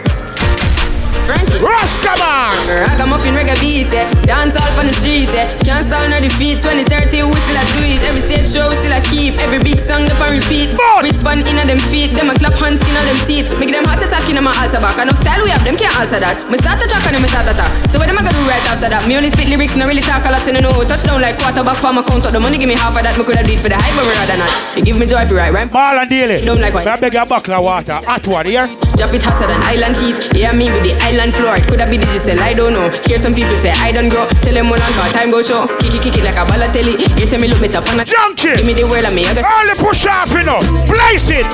Frankie. 1.29 1.61
Rastaman. 1.61 2.57
Ragamuffin 2.89 3.37
reggae 3.37 3.53
beat, 3.61 3.93
eh. 3.93 4.09
Dance 4.25 4.57
all 4.57 4.73
on 4.81 4.89
the 4.89 4.95
street, 4.97 5.29
eh. 5.37 5.45
Can't 5.61 5.85
stall 5.85 6.09
nor 6.09 6.17
defeat. 6.17 6.57
2030, 6.65 7.21
we 7.21 7.37
still 7.45 7.61
a 7.61 7.63
do 7.69 7.85
it. 7.85 8.01
Every 8.01 8.23
stage 8.25 8.49
show, 8.49 8.65
we 8.65 8.75
still 8.81 8.97
a 8.97 8.99
keep. 9.13 9.37
Every 9.37 9.61
big 9.61 9.77
song, 9.77 10.09
they 10.09 10.17
on 10.17 10.33
repeat. 10.33 10.73
Respond 11.05 11.45
in 11.45 11.61
them 11.61 11.77
feet. 11.93 12.17
Them 12.17 12.33
a 12.33 12.33
clap 12.33 12.57
hands 12.57 12.81
in 12.81 12.97
them 12.97 13.19
teeth. 13.29 13.45
Make 13.61 13.69
them 13.69 13.85
heart 13.85 14.01
attack 14.01 14.25
in 14.25 14.41
my 14.41 14.49
altar 14.57 14.81
back. 14.81 14.97
Enough 14.97 15.21
style 15.21 15.45
we 15.45 15.53
have, 15.53 15.61
them 15.61 15.77
can't 15.77 15.93
alter 16.01 16.17
that. 16.17 16.33
Me 16.49 16.57
start 16.57 16.81
a 16.81 16.89
track 16.89 17.05
and 17.05 17.13
then 17.13 17.21
me 17.21 17.29
start 17.29 17.45
attack. 17.45 17.69
So 17.93 18.01
what 18.01 18.09
am 18.09 18.17
I 18.17 18.25
gonna 18.25 18.33
do 18.33 18.49
right 18.49 18.65
after 18.65 18.89
that? 18.89 19.05
Me 19.05 19.13
only 19.13 19.29
spit 19.29 19.53
lyrics, 19.53 19.77
no 19.77 19.85
really 19.85 20.01
talk 20.01 20.25
a 20.25 20.33
lot, 20.33 20.41
and 20.49 20.57
I 20.57 20.65
know. 20.65 20.81
Touchdown 20.81 21.21
like 21.21 21.37
quarterback 21.37 21.77
for 21.77 21.93
my 21.93 22.01
count. 22.01 22.25
The 22.25 22.41
money 22.41 22.57
give 22.57 22.65
me 22.65 22.73
half 22.73 22.97
of 22.97 23.05
that. 23.05 23.13
Me 23.13 23.21
coulda 23.21 23.45
do 23.45 23.53
it 23.53 23.61
for 23.61 23.69
the 23.69 23.77
hype, 23.77 23.93
but 23.93 24.09
rather 24.17 24.37
not. 24.41 24.49
You 24.73 24.81
give 24.81 24.97
me 24.97 25.05
joy 25.05 25.29
for 25.29 25.37
right, 25.37 25.53
right? 25.53 25.69
Marlon 25.69 26.09
Daly. 26.09 26.41
Don't 26.41 26.57
like 26.57 26.73
wine. 26.73 26.89
I 26.89 26.97
beg 26.97 27.13
you 27.13 27.21
a 27.21 27.25
buckle 27.29 27.53
of 27.53 27.61
water. 27.61 28.01
Hot 28.09 28.25
one 28.25 28.49
here. 28.49 28.65
Drop 28.97 29.13
it 29.13 29.21
hotter 29.21 29.45
than 29.45 29.61
island 29.61 29.93
heat. 30.01 30.17
Yeah, 30.33 30.57
me 30.57 30.73
with 30.73 30.83
the 30.83 30.97
island 30.99 31.18
floor. 31.27 31.57
It 31.57 31.67
coulda 31.67 31.85
be 31.89 31.97
digital, 31.97 32.39
I 32.39 32.53
don't 32.53 32.71
know. 32.71 32.87
Hear 33.03 33.19
some 33.19 33.35
people 33.35 33.55
say 33.57 33.71
I 33.71 33.91
don't 33.91 34.07
grow. 34.07 34.25
Tell 34.39 34.55
them 34.55 34.67
Mulan 34.67 34.91
car 34.95 35.09
time 35.11 35.31
go 35.31 35.41
show. 35.41 35.67
Kick 35.83 35.95
it, 35.95 36.01
kick 36.01 36.17
it 36.17 36.23
like 36.23 36.39
a 36.39 36.47
ballatelli. 36.47 36.95
You 37.19 37.25
say 37.25 37.37
me 37.37 37.47
look 37.47 37.59
better 37.59 37.83
on 37.91 37.99
a 37.99 38.05
junkie. 38.05 38.55
Give 38.55 38.65
me 38.65 38.73
the 38.73 38.87
world 38.87 39.05
and 39.05 39.15
me 39.15 39.25
I 39.27 39.33
go. 39.35 39.41
All 39.43 39.67
the 39.67 39.75
push 39.75 40.05
off, 40.07 40.31
you 40.31 40.43
know. 40.47 40.63
Place 40.87 41.29
it. 41.29 41.47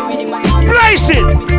Place 0.69 1.09
it. 1.09 1.54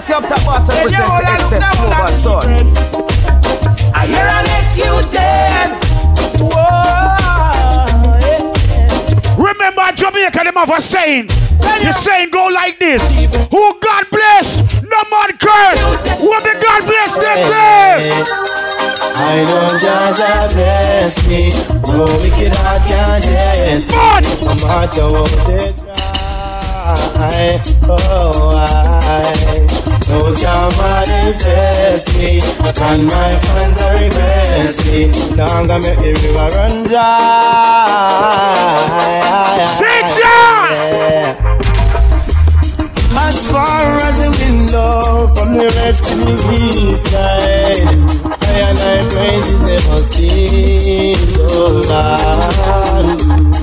MS 0.00 0.10
up 0.12 0.28
top 0.28 0.44
boss 0.46 0.68
Hey, 0.68 0.84
represent 0.84 1.04
yo, 1.04 1.12
for 1.12 1.24
excess 1.28 1.50
that's 1.60 1.76
global 1.76 1.96
what 2.00 2.14
son. 2.16 2.48
I 3.92 4.06
hear 4.06 4.24
I 4.24 4.40
let 4.48 4.68
you 4.80 4.94
dead. 5.12 5.68
Remember 9.36 9.92
Jamaica, 9.94 10.40
them 10.44 10.54
have 10.54 10.70
a 10.70 10.80
saying. 10.80 11.26
The 11.26 11.92
saying 11.92 12.30
go 12.30 12.48
like 12.48 12.78
this. 12.78 13.12
Who 13.50 13.78
God 13.80 14.06
bless, 14.10 14.80
no 14.82 15.00
man 15.10 15.36
curse. 15.36 15.84
What 16.20 16.44
the 16.44 16.56
God 16.60 16.86
bless 16.86 17.16
them 17.16 17.50
there. 17.50 18.24
I 19.12 19.44
know 19.44 19.78
Jah 19.78 20.14
Jah 20.16 20.48
bless 20.54 21.28
me. 21.28 21.52
No 21.92 22.04
wicked 22.22 22.52
heart 22.56 22.82
can 22.88 23.22
yes 23.22 23.90
me. 23.90 24.46
No 24.46 24.54
matter 24.66 25.10
what 25.10 25.89
try. 26.96 27.60
Oh, 27.84 28.54
I. 28.56 29.70
No 30.08 30.34
can 30.34 30.70
manifest 30.76 32.06
me. 32.18 32.30
And 32.82 33.02
my 33.06 33.32
fans 33.44 33.78
are 33.82 33.94
regress 33.94 34.74
me. 34.86 34.98
Longer 35.36 35.78
make 35.78 35.98
the 35.98 36.12
river 36.20 36.48
run 36.56 36.74
dry. 36.84 37.00
Sit 39.78 40.10
Yeah. 40.18 41.28
As 43.12 43.36
far 43.52 43.86
as 44.08 44.16
the 44.22 44.30
window 44.42 45.26
from 45.34 45.48
the 45.54 45.68
west 45.76 46.02
to 46.08 46.14
the 46.16 46.34
east 46.58 47.04
side, 47.10 48.29
I 48.50 48.58
and 48.66 48.78
I 48.78 49.06
praises 49.14 49.60
never 49.60 50.00
cease, 50.10 51.36
oh 51.38 51.86
Lord. 51.86 53.20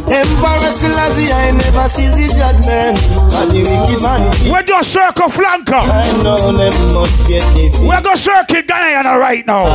Emperor 0.08 0.72
Selassie, 0.80 1.32
I 1.32 1.52
never 1.52 1.90
sees 1.90 2.14
the 2.16 2.28
judgment 2.32 2.96
of 3.36 3.52
the 3.52 3.60
wicked 3.68 4.02
man. 4.02 4.32
We're 4.50 4.64
just 4.64 4.94
circle 4.94 5.28
flanker. 5.28 5.84
I 5.84 6.24
know 6.24 6.56
them 6.56 6.94
must 6.94 7.28
get. 7.28 7.44
We're 7.82 8.02
going 8.02 8.16
to 8.16 8.22
circle 8.22 8.62
Guyana 8.66 9.18
right 9.20 9.46
now. 9.46 9.66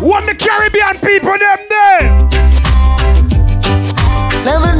What 0.00 0.24
the 0.24 0.34
Caribbean 0.34 0.96
people 1.04 1.36
them 1.36 1.58
there? 1.68 2.02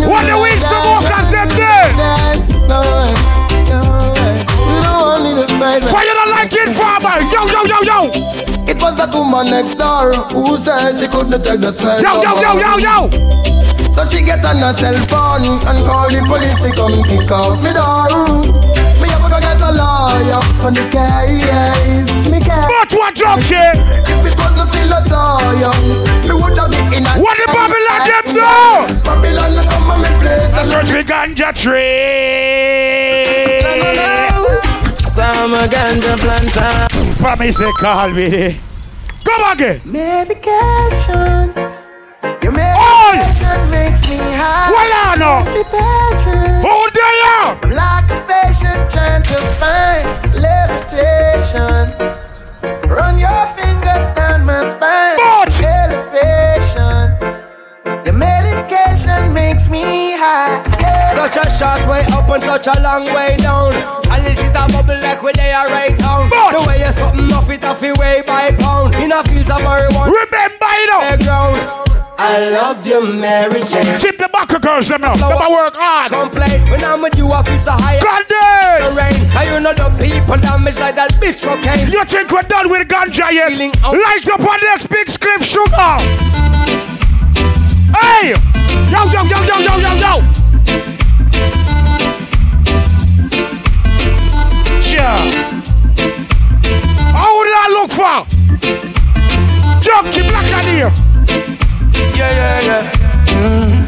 What 0.08 0.24
the 0.24 0.36
weed 0.40 0.60
smokers 0.64 1.28
them 1.30 1.48
there? 1.52 1.92
No, 1.92 2.80
no, 2.80 2.80
you 4.72 4.80
don't 4.80 5.00
want 5.04 5.22
me 5.24 5.30
to 5.36 5.46
fight. 5.58 5.82
Why 5.92 6.02
you 6.04 6.14
don't 6.14 6.30
like 6.30 6.52
it, 6.52 6.74
farmer? 6.74 7.20
Yo, 7.30 7.46
yo, 7.52 7.64
yo, 7.66 7.82
yo. 7.82 8.51
It 8.82 8.90
was 8.90 8.98
that 8.98 9.14
woman 9.14 9.46
next 9.46 9.78
door 9.78 10.10
who 10.34 10.58
said 10.58 10.98
she 10.98 11.06
couldn't 11.06 11.38
take 11.46 11.62
the 11.62 11.70
smell. 11.70 12.02
Yo, 12.02 12.18
yo, 12.18 12.34
yo, 12.42 12.58
yo, 12.58 12.82
yo. 12.82 13.06
So 13.94 14.02
she 14.02 14.26
get 14.26 14.42
on 14.42 14.58
her 14.58 14.74
cell 14.74 14.98
phone 15.06 15.46
and 15.70 15.86
call 15.86 16.10
the 16.10 16.18
police 16.26 16.58
to 16.66 16.74
come 16.74 16.98
kick 17.06 17.30
off 17.30 17.62
me 17.62 17.70
door. 17.70 18.10
Me 18.98 19.06
ever 19.06 19.30
go 19.30 19.38
get 19.38 19.62
a 19.62 19.70
lawyer 19.70 20.42
on 20.66 20.74
the 20.74 20.82
case. 20.90 22.10
Me 22.26 22.42
case. 22.42 22.66
But 22.66 22.90
what 22.90 23.14
drunk 23.14 23.46
here? 23.46 23.70
If 24.02 24.26
it 24.26 24.34
wasn't 24.34 24.66
feel 24.74 24.90
a 24.90 24.98
tire, 25.06 25.78
me 26.26 26.34
would 26.34 26.58
have 26.58 26.74
been 26.74 26.90
in 26.90 27.06
a. 27.06 27.22
What 27.22 27.38
the 27.38 27.46
Babylon 27.54 28.02
them 28.02 28.34
do? 28.34 28.42
Babylon 29.06 29.62
come 29.62 29.94
on 29.94 30.02
me 30.02 30.10
place. 30.18 30.58
I 30.58 30.66
search 30.66 30.90
for 30.90 31.06
ganja 31.06 31.54
tree. 31.54 32.02
Some 35.06 35.54
ganja 35.70 36.18
planter. 36.18 36.90
Promise 37.22 37.62
they 37.62 37.70
call 37.78 38.10
me. 38.10 38.58
Come 39.24 39.52
again. 39.52 39.80
Medication. 39.84 41.54
Your 42.42 42.52
Oi! 42.52 43.18
makes 43.70 44.08
me 44.08 44.18
high. 44.18 44.70
Well, 44.72 44.92
I 44.92 45.16
know. 45.18 45.38
Makes 45.38 45.54
me 45.54 45.62
patient. 45.70 46.62
Who 46.62 46.74
there? 46.90 47.12
I'm 47.42 47.70
like 47.70 48.10
a 48.10 48.18
patient 48.26 48.90
trying 48.90 49.22
to 49.22 49.38
find 49.60 50.02
levitation. 50.34 51.82
Run 52.88 53.18
your 53.18 53.46
fingers 53.56 54.10
down 54.16 54.44
my 54.44 54.68
spine. 54.70 55.11
Such 61.22 61.36
a 61.38 61.50
short 61.54 61.86
way 61.86 62.02
up 62.10 62.28
and 62.34 62.42
such 62.42 62.66
a 62.66 62.74
long 62.82 63.06
way 63.14 63.36
down. 63.38 63.72
And 64.10 64.26
this 64.26 64.40
is 64.42 64.50
a 64.50 64.66
bubble 64.74 64.98
like 65.06 65.22
where 65.22 65.32
they 65.32 65.52
are 65.52 65.68
right 65.68 65.96
down. 65.96 66.28
But- 66.28 66.50
the 66.50 66.66
way 66.66 66.80
you're 66.80 66.90
something 66.90 67.30
off 67.32 67.48
it 67.48 67.64
off 67.64 67.80
your 67.80 67.94
way 67.94 68.24
by 68.26 68.50
pound. 68.58 68.96
In 68.96 69.12
a 69.12 69.22
fields 69.22 69.48
of 69.48 69.62
marijuana. 69.62 70.10
Remember, 70.10 70.72
you 70.82 70.86
know. 70.90 70.98
Ground. 71.22 71.82
I 72.18 72.50
love 72.50 72.84
you, 72.84 73.06
Mary 73.06 73.62
Jane. 73.62 73.98
Tip 73.98 74.18
the 74.18 74.28
back 74.32 74.52
of 74.52 74.62
girls, 74.62 74.88
them 74.88 75.02
now. 75.02 75.14
Them 75.14 75.30
a 75.30 75.48
work 75.48 75.74
hard. 75.76 76.10
Complain 76.10 76.60
when 76.68 76.82
I'm 76.82 77.00
with 77.00 77.16
you, 77.16 77.30
I 77.30 77.42
feel 77.44 77.60
so 77.60 77.70
high. 77.70 78.02
Gandhi! 78.02 78.82
The 78.82 78.90
rain, 78.98 79.14
and 79.38 79.46
you 79.46 79.60
know 79.62 79.74
the 79.74 79.94
people 80.02 80.36
damage 80.42 80.78
like 80.80 80.96
that 80.96 81.12
bitch 81.22 81.38
cocaine. 81.46 81.86
You 81.86 82.04
think 82.04 82.32
we're 82.32 82.42
done 82.42 82.68
with 82.68 82.88
ganja 82.88 83.30
yet? 83.30 83.54
Light 83.54 84.26
up 84.26 84.40
on 84.42 84.58
next 84.66 84.90
big 84.90 85.06
cliff 85.06 85.42
sugar. 85.46 86.02
Hey! 87.94 88.34
Yo, 88.90 89.06
yo, 89.06 89.22
yo, 89.22 89.38
yo, 89.46 89.58
yo, 89.62 89.76
yo, 89.78 89.94
yo! 90.02 90.42
Sure. 95.02 95.18
How 97.10 97.34
did 97.42 97.56
I 97.58 97.66
look 97.74 97.90
for? 97.90 98.22
Junky 99.82 100.22
black 100.30 100.46
on 100.54 100.62
here. 100.70 100.92
Yeah, 102.14 102.30
yeah, 102.38 102.68
yeah. 102.68 102.86
Mm. 103.34 103.82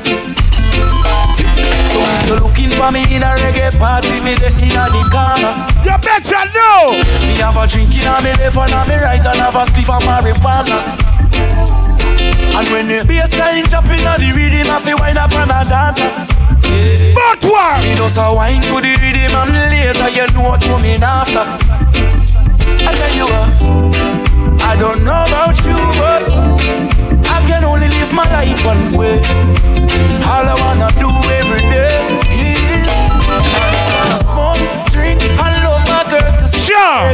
So 1.87 2.03
if 2.03 2.27
you're 2.27 2.43
looking 2.43 2.71
for 2.75 2.91
me 2.91 3.07
in 3.15 3.23
a 3.23 3.31
reggae 3.31 3.71
party, 3.79 4.19
me 4.27 4.35
there 4.43 4.59
in 4.59 4.75
a 4.75 4.91
the 4.91 5.07
corner. 5.07 5.55
You 5.87 5.95
better 6.03 6.51
know. 6.51 6.99
Me 7.31 7.39
have 7.39 7.63
a 7.63 7.65
drink 7.71 7.95
in 7.95 8.11
a 8.11 8.19
me 8.19 8.35
left 8.35 8.59
and 8.59 8.75
a 8.75 8.83
me 8.83 8.99
right 8.99 9.23
and 9.23 9.39
have 9.39 9.55
a 9.55 9.63
spliff 9.71 9.95
of 9.95 10.03
marijuana. 10.03 10.83
And 12.59 12.67
when 12.75 12.89
the 12.89 13.07
bassline 13.07 13.63
in 13.63 13.71
a 13.71 14.19
the 14.19 14.35
rhythm, 14.35 14.67
I 14.67 14.81
feel 14.83 14.99
wind 14.99 15.19
up 15.19 15.31
and 15.31 15.53
a 15.53 15.63
dance. 15.63 16.35
Yeah. 16.65 17.15
But 17.15 17.45
what? 17.45 17.85
Me 17.85 17.95
just 17.95 18.19
a 18.19 18.33
wine 18.35 18.63
to 18.63 18.81
the 18.81 18.93
rhythm 19.01 19.35
and 19.37 19.53
later 19.71 20.09
you 20.11 20.27
know 20.35 20.43
what 20.49 20.61
coming 20.63 21.03
after. 21.03 21.45
I 22.87 22.91
tell 22.93 23.15
you 23.17 23.27
what, 23.27 23.49
I 24.63 24.77
don't 24.77 25.05
know 25.05 25.25
about 25.29 25.57
you, 25.65 25.79
but 26.01 26.23
I 27.29 27.43
can 27.47 27.65
only 27.65 27.89
live 27.89 28.13
my 28.13 28.25
life 28.33 28.65
one 28.65 28.97
way. 28.97 29.21
All 30.29 30.45
I 30.45 30.55
wanna 30.61 30.91
do 31.01 31.11
every 31.41 31.63
day 31.69 32.01
is 32.33 32.89
I 33.55 34.17
smoke, 34.17 34.61
drink, 34.93 35.23
and 35.23 35.55
love 35.65 35.85
my 35.89 36.05
girl 36.11 36.33
to 36.39 36.47
Sure. 36.47 37.05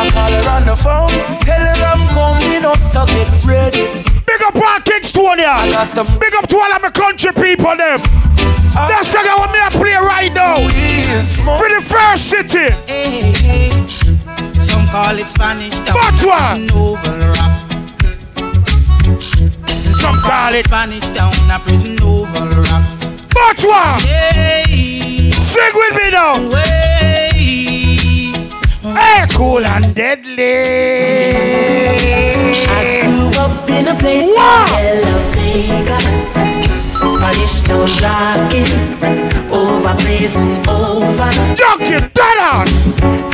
I 0.00 0.08
call 0.12 0.30
her 0.30 0.48
on 0.50 0.64
the 0.64 0.76
phone, 0.76 1.12
tell 1.40 1.60
her 1.60 1.84
I'm 1.84 2.02
coming 2.14 2.64
up, 2.64 2.80
so 2.82 3.04
get 3.06 3.44
ready. 3.44 4.07
Big 4.38 4.46
up 4.46 4.56
on 4.56 4.82
Kingston 4.82 5.24
I 5.40 5.64
here. 5.64 5.72
got 5.72 5.86
some 5.88 6.06
Big 6.20 6.32
up 6.34 6.46
to 6.48 6.56
all 6.56 6.72
of 6.72 6.80
my 6.82 6.90
country 6.90 7.32
people 7.32 7.74
them. 7.74 7.98
That's 8.72 9.10
the 9.10 9.18
guy 9.24 9.34
what 9.34 9.50
me 9.50 9.58
I 9.58 9.68
play 9.70 9.94
right 9.94 10.32
now. 10.32 10.58
Oh, 10.58 11.58
For 11.58 11.68
the 11.68 11.80
first 11.82 12.30
city. 12.30 12.70
Hey, 12.86 13.32
hey. 13.32 13.70
Some 14.58 14.86
call 14.88 15.18
it 15.18 15.28
Spanish 15.30 15.80
Town. 15.80 15.94
But 15.94 16.22
what? 16.22 16.60
Novel 16.60 17.18
rap. 17.34 17.52
Some 19.98 20.20
call 20.20 20.54
it. 20.54 20.64
Spanish 20.64 21.08
Town, 21.08 21.34
a 21.50 21.58
prison 21.58 21.98
oval 22.00 22.62
rap. 22.62 22.84
But 23.34 23.60
what? 23.66 24.02
Hey, 24.02 25.32
Sing 25.32 25.72
with 25.74 25.94
me 25.96 26.10
now. 26.10 26.48
way. 26.48 27.30
Hey, 28.94 29.26
cool 29.32 29.64
and 29.66 29.94
deadly. 29.96 30.46
I 33.88 33.94
grew 33.94 33.96
up 33.96 33.96
in 33.96 33.96
a 33.96 34.00
place 34.00 34.32
called 34.34 35.00
La 35.02 35.20
Vega. 35.32 35.98
Spanish 37.08 37.60
town 37.62 37.88
rocking, 38.02 38.70
over 39.50 39.94
blazing 40.02 40.56
over. 40.68 41.30
Junky, 41.56 41.98
dead 42.12 42.38
on. 42.38 42.68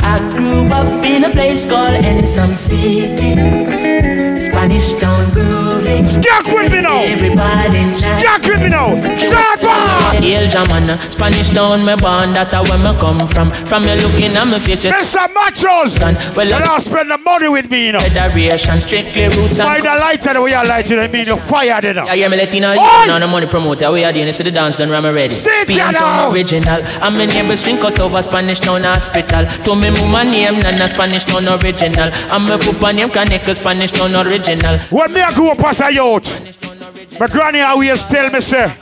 I 0.01 0.19
grew 0.33 0.65
up 0.71 1.03
in 1.03 1.25
a 1.25 1.29
place 1.31 1.65
called 1.65 2.03
Ensom 2.03 2.55
City. 2.55 3.94
Spanish 4.39 4.93
town 4.95 5.31
grooving. 5.31 6.05
Skak 6.05 6.45
with 6.47 6.71
me 6.71 6.81
now. 6.81 7.01
Everybody 7.03 7.95
Skak 7.95 8.43
with 8.43 8.61
me 8.61 8.69
now. 8.69 8.91
Shot 9.17 9.61
boss. 9.61 10.15
Hail 10.17 10.49
German, 10.49 10.99
Spanish 11.11 11.49
town 11.49 11.85
me 11.85 11.95
born, 11.95 12.31
that's 12.31 12.53
where 12.53 12.77
me 12.79 12.97
come 12.99 13.27
from. 13.27 13.49
From 13.65 13.85
me 13.85 13.95
looking 13.95 14.35
at 14.35 14.45
me 14.47 14.59
face, 14.59 14.85
Mr. 14.85 15.27
Machos. 15.33 15.99
Well, 16.35 16.47
you 16.47 16.59
don't 16.59 16.79
spend 16.81 17.09
the 17.11 17.17
money 17.17 17.47
with 17.47 17.69
me, 17.69 17.87
you 17.87 17.91
know. 17.93 17.99
Federation, 17.99 18.81
strictly 18.81 19.23
roots 19.23 19.59
and 19.59 19.69
Find 19.69 19.83
the 19.83 19.95
lighter 19.95 20.33
the 20.33 20.41
way 20.41 20.53
I 20.53 20.63
light 20.63 20.91
it, 20.91 20.99
I 20.99 21.07
mean 21.07 21.27
you 21.27 21.37
fired 21.37 21.85
it 21.85 21.97
up. 21.97 22.07
Yeah, 22.07 22.13
yeah, 22.13 22.27
me 22.27 22.37
letting 22.37 22.63
you 22.63 22.75
know 23.07 23.19
the 23.19 23.27
money 23.27 23.47
promoter. 23.47 23.91
We 23.91 24.03
are 24.03 24.11
doing 24.11 24.25
this 24.25 24.37
to 24.37 24.43
the 24.43 24.51
dance 24.51 24.77
done, 24.77 24.91
I'm 24.91 25.05
ready. 25.15 25.33
Sit 25.33 25.69
now. 25.69 26.31
original. 26.31 26.81
I'm 27.01 27.19
in 27.21 27.29
neighbors 27.29 27.63
drink 27.63 27.81
out 27.81 27.99
over 27.99 28.21
Spanish 28.21 28.59
town 28.59 28.83
hospital. 28.83 29.45
To 29.63 29.75
me 29.75 29.91
mama 29.91 30.23
name, 30.29 30.59
nana 30.59 30.87
Spanish 30.87 31.23
town 31.23 31.47
original. 31.47 32.09
I'm 32.29 32.51
a 32.51 32.57
pupa 32.57 32.91
name, 32.93 33.09
connect 33.09 33.47
Spanish 33.55 33.91
town 33.91 34.11
original. 34.11 34.24
When 34.25 35.13
me 35.13 35.21
I 35.21 35.31
grew 35.35 35.49
up 35.51 35.63
as 35.63 35.81
a 35.81 35.93
youth, 35.93 37.19
my 37.19 37.27
granny 37.27 37.59
always 37.61 38.03
tell 38.05 38.31
me, 38.31 38.41
say, 38.41 38.73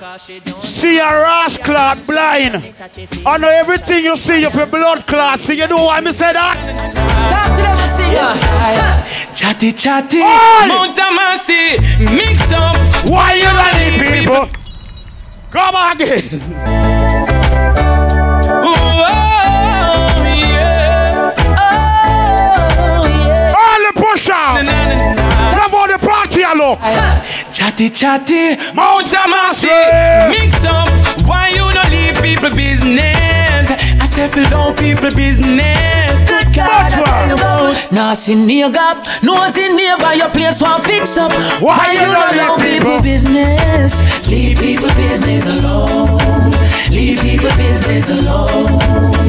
see 0.62 1.00
a 1.00 1.04
ras 1.04 1.58
clot 1.58 2.08
blind. 2.08 2.74
I 3.26 3.38
know 3.38 3.50
everything 3.50 4.06
you 4.06 4.16
see, 4.16 4.40
you 4.42 4.50
feel 4.50 4.66
blood 4.68 5.04
clot. 5.04 5.42
See, 5.42 5.56
you 5.58 5.68
know 5.68 5.84
why 5.84 6.00
me 6.00 6.12
say 6.14 6.32
that? 6.32 6.56
Talk 7.30 7.58
to 7.58 7.62
them 7.62 7.78
and 7.78 7.92
sing 7.92 8.14
Yeah. 8.14 9.04
Chatty 9.36 9.74
chatty, 9.74 10.22
Oi! 10.22 10.68
Mount 10.68 10.98
Amasi, 10.98 11.78
mix 12.16 12.52
up. 12.54 12.76
Why 13.10 13.34
you 13.34 13.44
not 13.44 13.74
need 13.76 14.00
people? 14.20 14.48
Come 15.52 15.76
on 15.76 15.92
again. 16.00 16.24
Oh, 18.66 18.76
oh, 18.76 19.14
oh, 21.58 21.74
All 23.58 23.82
the 23.92 23.94
push 24.00 24.30
out. 24.30 25.13
Love 26.54 26.62
all 26.62 26.76
the 26.76 26.82
party, 26.82 26.94
I 26.94 27.46
look. 27.46 27.54
Chatty 27.54 27.90
chatty, 27.90 28.56
Mount 28.74 29.08
Amasi, 29.08 29.68
Amasi. 29.68 30.30
mix 30.30 30.66
up. 30.66 30.88
Why 31.28 31.50
you 31.50 31.66
not 31.74 31.90
leave 31.90 32.16
people 32.22 32.56
business? 32.56 33.70
I 34.02 34.06
said 34.06 34.32
for 34.32 34.48
don't 34.50 34.78
people 34.78 35.10
business. 35.16 36.22
Good 36.24 36.54
God, 36.56 36.70
I 36.70 36.90
tell 36.90 37.28
you 37.30 37.36
what. 37.36 37.92
Nah, 37.92 38.14
see 38.14 38.36
near 38.36 38.70
gap, 38.70 39.06
no 39.24 39.48
see 39.50 39.76
nearby 39.76 40.14
your 40.14 40.30
place 40.30 40.62
one 40.62 40.82
fix 40.82 41.18
up. 41.18 41.32
Why 41.62 41.94
you 41.94 42.00
don't 42.00 42.36
don't 42.36 42.60
leave 42.62 42.82
people 42.82 42.92
people? 42.92 43.04
business? 43.04 44.28
Leave 44.30 44.58
people 44.58 44.90
business 44.96 45.48
alone. 45.48 46.52
Leave 46.90 47.20
people 47.22 47.50
business 47.58 48.10
alone. 48.10 48.80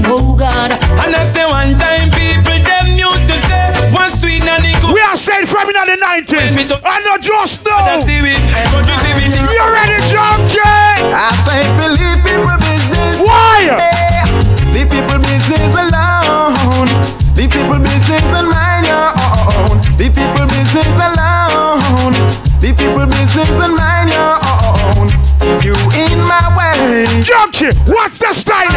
Oh 0.06 0.34
God. 0.38 0.72
And 0.72 1.14
I 1.14 1.24
say 1.26 1.44
one 1.46 1.78
time 1.78 2.10
people 2.10 2.58
them 2.60 2.98
used 2.98 3.26
to 3.28 3.36
say 3.48 3.92
one 3.92 4.10
sweet 4.10 4.44
nanny 4.44 4.72
good. 4.80 4.92
We 4.94 5.00
are 5.00 5.16
saying 5.16 5.46
from 5.46 5.68
in 5.88 6.00
the 6.00 6.06
90s. 6.06 6.80
I 6.84 7.00
know 7.04 7.18
just 7.18 7.64
know. 7.64 8.00
see 8.00 8.16
it, 8.16 8.40
but 8.72 8.86
you 8.88 8.96
see 9.04 9.12
it. 9.20 9.36
You 9.36 9.64
ready, 9.72 9.98
Junky? 10.08 10.60
I 11.12 11.30
say 11.44 11.60
believe 11.76 12.20
people 12.24 12.56
business. 12.64 13.20
Why? 13.20 13.68
Yeah. 13.68 14.24
Leave 14.72 14.90
people 14.90 15.18
business 15.18 15.74
alone. 15.76 16.88
Leave 17.36 17.50
people 17.50 17.78
business 17.78 18.24
and 18.32 18.48
mind 18.48 18.86
your 18.86 19.10
own. 19.12 19.76
Leave 19.98 20.14
people 20.14 20.46
business 20.48 20.94
alone. 21.00 22.14
Leave 22.62 22.76
people 22.76 23.06
business 23.06 23.50
and 23.50 23.74
mind 23.76 24.10
your 24.10 24.34
own. 24.40 25.23
You 25.64 25.74
in 25.96 26.18
my 26.24 26.40
way. 26.56 27.04
Junky, 27.20 27.68
what's 27.88 28.18
the 28.18 28.32
style? 28.32 28.72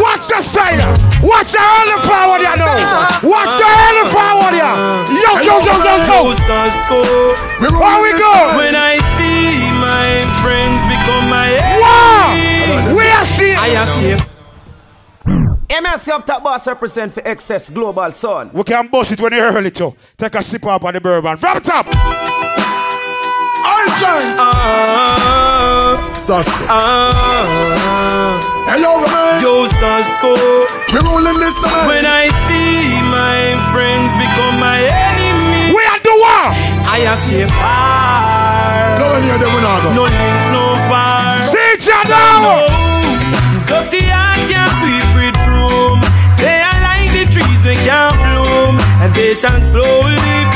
What's 0.00 0.26
the 0.28 0.40
style? 0.40 0.94
What's 1.22 1.52
the 1.52 1.58
early 1.62 1.98
forward 2.06 2.40
you 2.42 2.56
know? 2.56 2.78
What's 3.26 3.54
the 3.58 3.66
early 3.66 4.04
forward 4.10 4.54
you? 4.54 4.70
Yo, 5.18 5.32
yo, 5.42 5.54
yo, 5.66 5.74
yo, 5.82 5.94
yo. 6.06 6.18
Where 7.78 7.98
we 8.02 8.10
go? 8.18 8.32
When 8.56 8.74
I 8.74 8.98
see 9.18 9.70
my 9.78 10.10
friends 10.42 10.82
become 10.86 11.28
my 11.30 11.50
Wow! 11.80 12.32
enemy. 12.34 12.94
We 12.94 13.04
are 13.08 13.24
still. 13.24 13.58
I 13.58 13.68
am 13.68 13.86
still. 13.98 14.28
MSC 15.68 16.08
up 16.10 16.26
top 16.26 16.42
boss 16.44 16.66
represent 16.68 17.12
for 17.12 17.26
excess 17.26 17.70
global 17.70 18.10
son. 18.12 18.50
We 18.52 18.62
can 18.64 18.88
bust 18.88 19.12
it 19.12 19.20
when 19.20 19.32
you 19.32 19.40
early 19.40 19.70
too. 19.70 19.94
Take 20.18 20.34
a 20.34 20.42
sip 20.42 20.66
up 20.66 20.84
on 20.84 20.94
the 20.94 21.00
bourbon. 21.00 21.36
From 21.36 21.60
top. 21.62 21.86
I 23.64 23.86
Ah, 24.38 25.81
Suspect. 26.22 26.70
ah, 26.70 28.38
Hey, 28.70 28.78
yo, 28.80 28.94
man. 29.02 29.42
Yo, 29.42 29.66
Sasko. 29.66 30.30
We 30.94 30.98
rolling 31.02 31.34
this 31.42 31.58
time. 31.58 31.88
When 31.90 32.06
I 32.06 32.30
see 32.46 33.02
my 33.10 33.58
friends 33.74 34.14
become 34.14 34.54
my 34.62 34.78
enemy. 34.86 35.74
We 35.74 35.82
are 35.82 35.98
the 35.98 36.14
war. 36.22 36.46
I 36.86 37.02
am 37.10 37.18
still 37.26 37.48
far. 37.58 39.02
No 39.02 39.06
one 39.18 39.22
here, 39.26 39.38
them 39.38 39.50
will 39.50 39.66
not. 39.66 39.82
No 39.98 40.04
link, 40.06 40.38
no 40.54 40.64
bar. 40.86 41.42
See 41.50 41.58
each 41.74 41.90
other. 41.90 42.70
Dirty 43.66 44.06
heart 44.06 44.46
can't 44.46 44.70
sweep 44.78 45.08
with 45.18 45.34
broom. 45.42 45.98
They 46.38 46.62
are 46.62 46.80
like 46.86 47.10
the 47.18 47.24
trees 47.34 47.62
we 47.66 47.74
can't 47.82 48.14
bloom, 48.30 48.78
and 49.02 49.10
they 49.14 49.34
shall 49.34 49.58
slowly. 49.60 50.46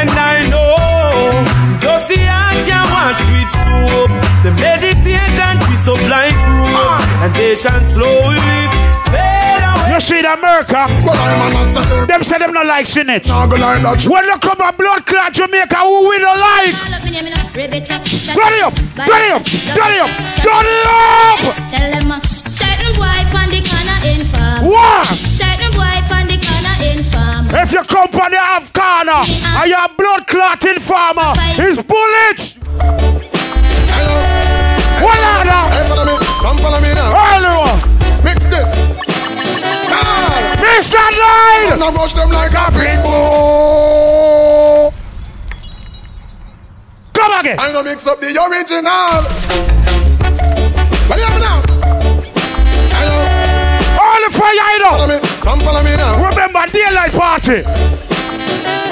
And 0.00 0.08
I 0.08 0.40
know 0.48 1.44
dirty 1.86 2.18
heart 2.26 2.58
can't 2.66 2.90
wash 2.90 3.20
with 3.30 3.50
soap. 3.62 4.10
The 4.42 4.50
meditation 4.58 5.54
we 5.70 5.76
so 5.78 5.94
like 6.10 6.34
room, 6.50 6.74
ah. 6.74 7.22
and 7.22 7.30
they 7.38 7.54
shall 7.54 7.82
slowly 7.86 8.58
fade 9.10 9.62
away. 9.62 9.94
You 9.94 10.00
see 10.02 10.20
the 10.22 10.34
America? 10.34 10.90
Them 12.10 12.22
say 12.26 12.38
them 12.38 12.52
not 12.52 12.66
like 12.66 12.86
sin 12.86 13.08
it. 13.10 13.26
When 13.30 14.26
they 14.26 14.38
come 14.42 14.60
a 14.60 14.72
blood 14.74 15.06
clot 15.06 15.32
Jamaica, 15.32 15.78
who 15.78 16.10
we 16.10 16.18
don't 16.18 16.40
like? 16.40 16.74
Turn 16.74 18.52
it 18.52 18.62
up, 18.66 18.74
turn 18.74 19.22
it 19.22 19.30
up, 19.30 19.44
turn 19.46 19.92
it 19.94 20.02
up, 20.02 20.10
turn 20.42 20.66
it 20.66 20.86
up. 20.90 21.38
Tell 21.70 21.88
them 21.94 22.10
a 22.10 22.18
certain 22.26 22.92
boy 22.98 23.18
on 23.38 23.46
the 23.54 23.62
corner 23.62 23.98
in 24.10 24.26
farm. 24.26 24.66
What? 24.66 25.35
If 27.58 27.72
you 27.72 27.82
come 27.84 28.08
from 28.08 28.30
the 28.32 28.38
Afghana 28.38 29.24
and 29.24 29.70
you're 29.70 29.80
a 29.80 29.88
blood 29.96 30.26
clotting 30.26 30.78
farmer, 30.78 31.32
it's 31.56 31.80
bullets. 31.80 32.58
What 35.00 35.18
are 35.18 35.70
Hey, 35.72 35.88
follow 35.88 36.04
me. 36.04 36.12
Come 36.42 36.58
follow 36.58 36.80
me 36.80 36.92
now. 36.92 37.10
that? 37.10 38.22
Mix 38.24 38.44
this. 38.44 38.76
Ah. 39.88 40.52
Mr. 40.60 41.00
Nine! 41.16 41.72
And 41.72 41.82
I 41.82 41.90
rush 41.92 42.12
them 42.12 42.30
like 42.30 42.52
a 42.52 42.70
pit. 42.76 43.00
Come 47.14 47.40
again. 47.40 47.56
I'm 47.58 47.72
gonna 47.72 47.88
mix 47.88 48.06
up 48.06 48.20
the 48.20 48.26
original. 48.26 49.22
What 51.08 51.16
do 51.16 51.22
you 51.22 51.28
have 51.28 51.40
now? 51.40 51.65
Party. 57.46 57.62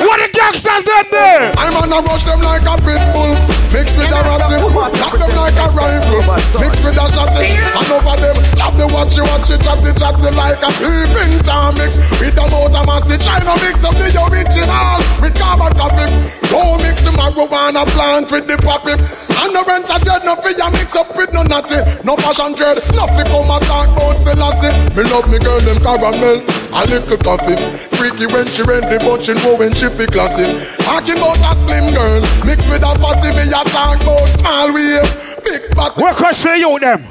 What 0.05 0.19
the 0.23 0.31
gangsters 0.31 0.85
them 0.85 1.07
there? 1.11 1.53
I'm 1.59 1.75
on 1.75 1.91
a 1.91 1.99
rush 2.07 2.23
them 2.23 2.41
like 2.43 2.63
a 2.63 2.77
pit 2.83 3.03
bull. 3.11 3.35
Mix 3.75 3.91
with 3.99 4.11
a 4.11 4.21
ratty. 4.23 4.59
Slap 4.95 5.15
them 5.19 5.33
like 5.35 5.59
a 5.59 5.67
rifle. 5.75 6.23
Mix 6.63 6.75
with 6.83 6.99
a 6.99 7.07
shotty. 7.11 7.51
And 7.51 7.91
over 7.91 8.17
them, 8.19 8.37
love 8.59 8.77
the 8.79 8.87
watchy 8.91 9.23
watchy 9.27 9.59
chatty 9.59 9.91
chatty 9.99 10.31
like 10.37 10.63
a 10.63 10.71
peeping 10.79 11.43
tom 11.43 11.75
mix. 11.75 11.99
With 12.21 12.39
a 12.39 12.47
motor 12.51 12.85
massy. 12.87 13.19
Trying 13.19 13.47
to 13.47 13.55
mix 13.59 13.83
up 13.83 13.95
the 13.95 14.11
original. 14.31 15.03
With 15.23 15.35
carbon 15.35 15.75
copy. 15.75 16.07
Don't 16.51 16.79
mix 16.83 17.01
the 17.03 17.11
marijuana 17.11 17.87
plant 17.91 18.31
with 18.31 18.47
the 18.47 18.59
poppy. 18.63 18.95
And 19.43 19.51
the 19.55 19.63
rent 19.67 19.89
a 19.91 19.99
dead, 20.05 20.25
no 20.25 20.37
fear 20.37 20.71
mix 20.71 20.95
up 20.97 21.11
with 21.17 21.33
no 21.33 21.43
natty. 21.43 21.81
No 22.05 22.17
fashion 22.17 22.55
dread, 22.55 22.79
nothing 22.95 23.27
come 23.27 23.51
and 23.51 23.65
talk 23.67 23.89
about 23.91 24.19
Selassie. 24.19 24.73
Me 24.95 25.03
love 25.11 25.27
me 25.31 25.39
girl, 25.39 25.61
them 25.61 25.79
caramel, 25.83 26.43
a 26.73 26.81
little 26.87 27.19
coffee. 27.19 27.59
Freaky 27.97 28.27
when 28.33 28.47
she 28.49 28.63
ready, 28.63 28.99
but 29.03 29.23
she 29.23 29.35
know 29.35 29.57
when 29.57 29.75
she 29.75 29.89
fi 29.89 30.07
classy. 30.07 30.47
Talking 30.85 31.19
about 31.19 31.43
a 31.43 31.53
slim 31.67 31.93
girl, 31.95 32.21
mixed 32.47 32.69
with 32.71 32.83
a 32.83 32.93
fatty, 32.99 33.31
me 33.35 33.45
a 33.49 33.63
talk 33.69 34.01
about 34.03 34.29
small 34.39 34.69
waves, 34.73 35.13
big 35.43 35.63
fatty. 35.75 36.01
What 36.01 36.17
question 36.17 36.57
you 36.57 36.79
them? 36.79 37.03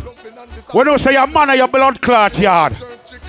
When 0.72 0.88
you 0.88 0.98
say 0.98 1.14
your 1.14 1.28
man 1.28 1.52
or 1.52 1.56
your 1.56 1.68
blood 1.68 2.02
clot 2.02 2.38
yard. 2.40 2.76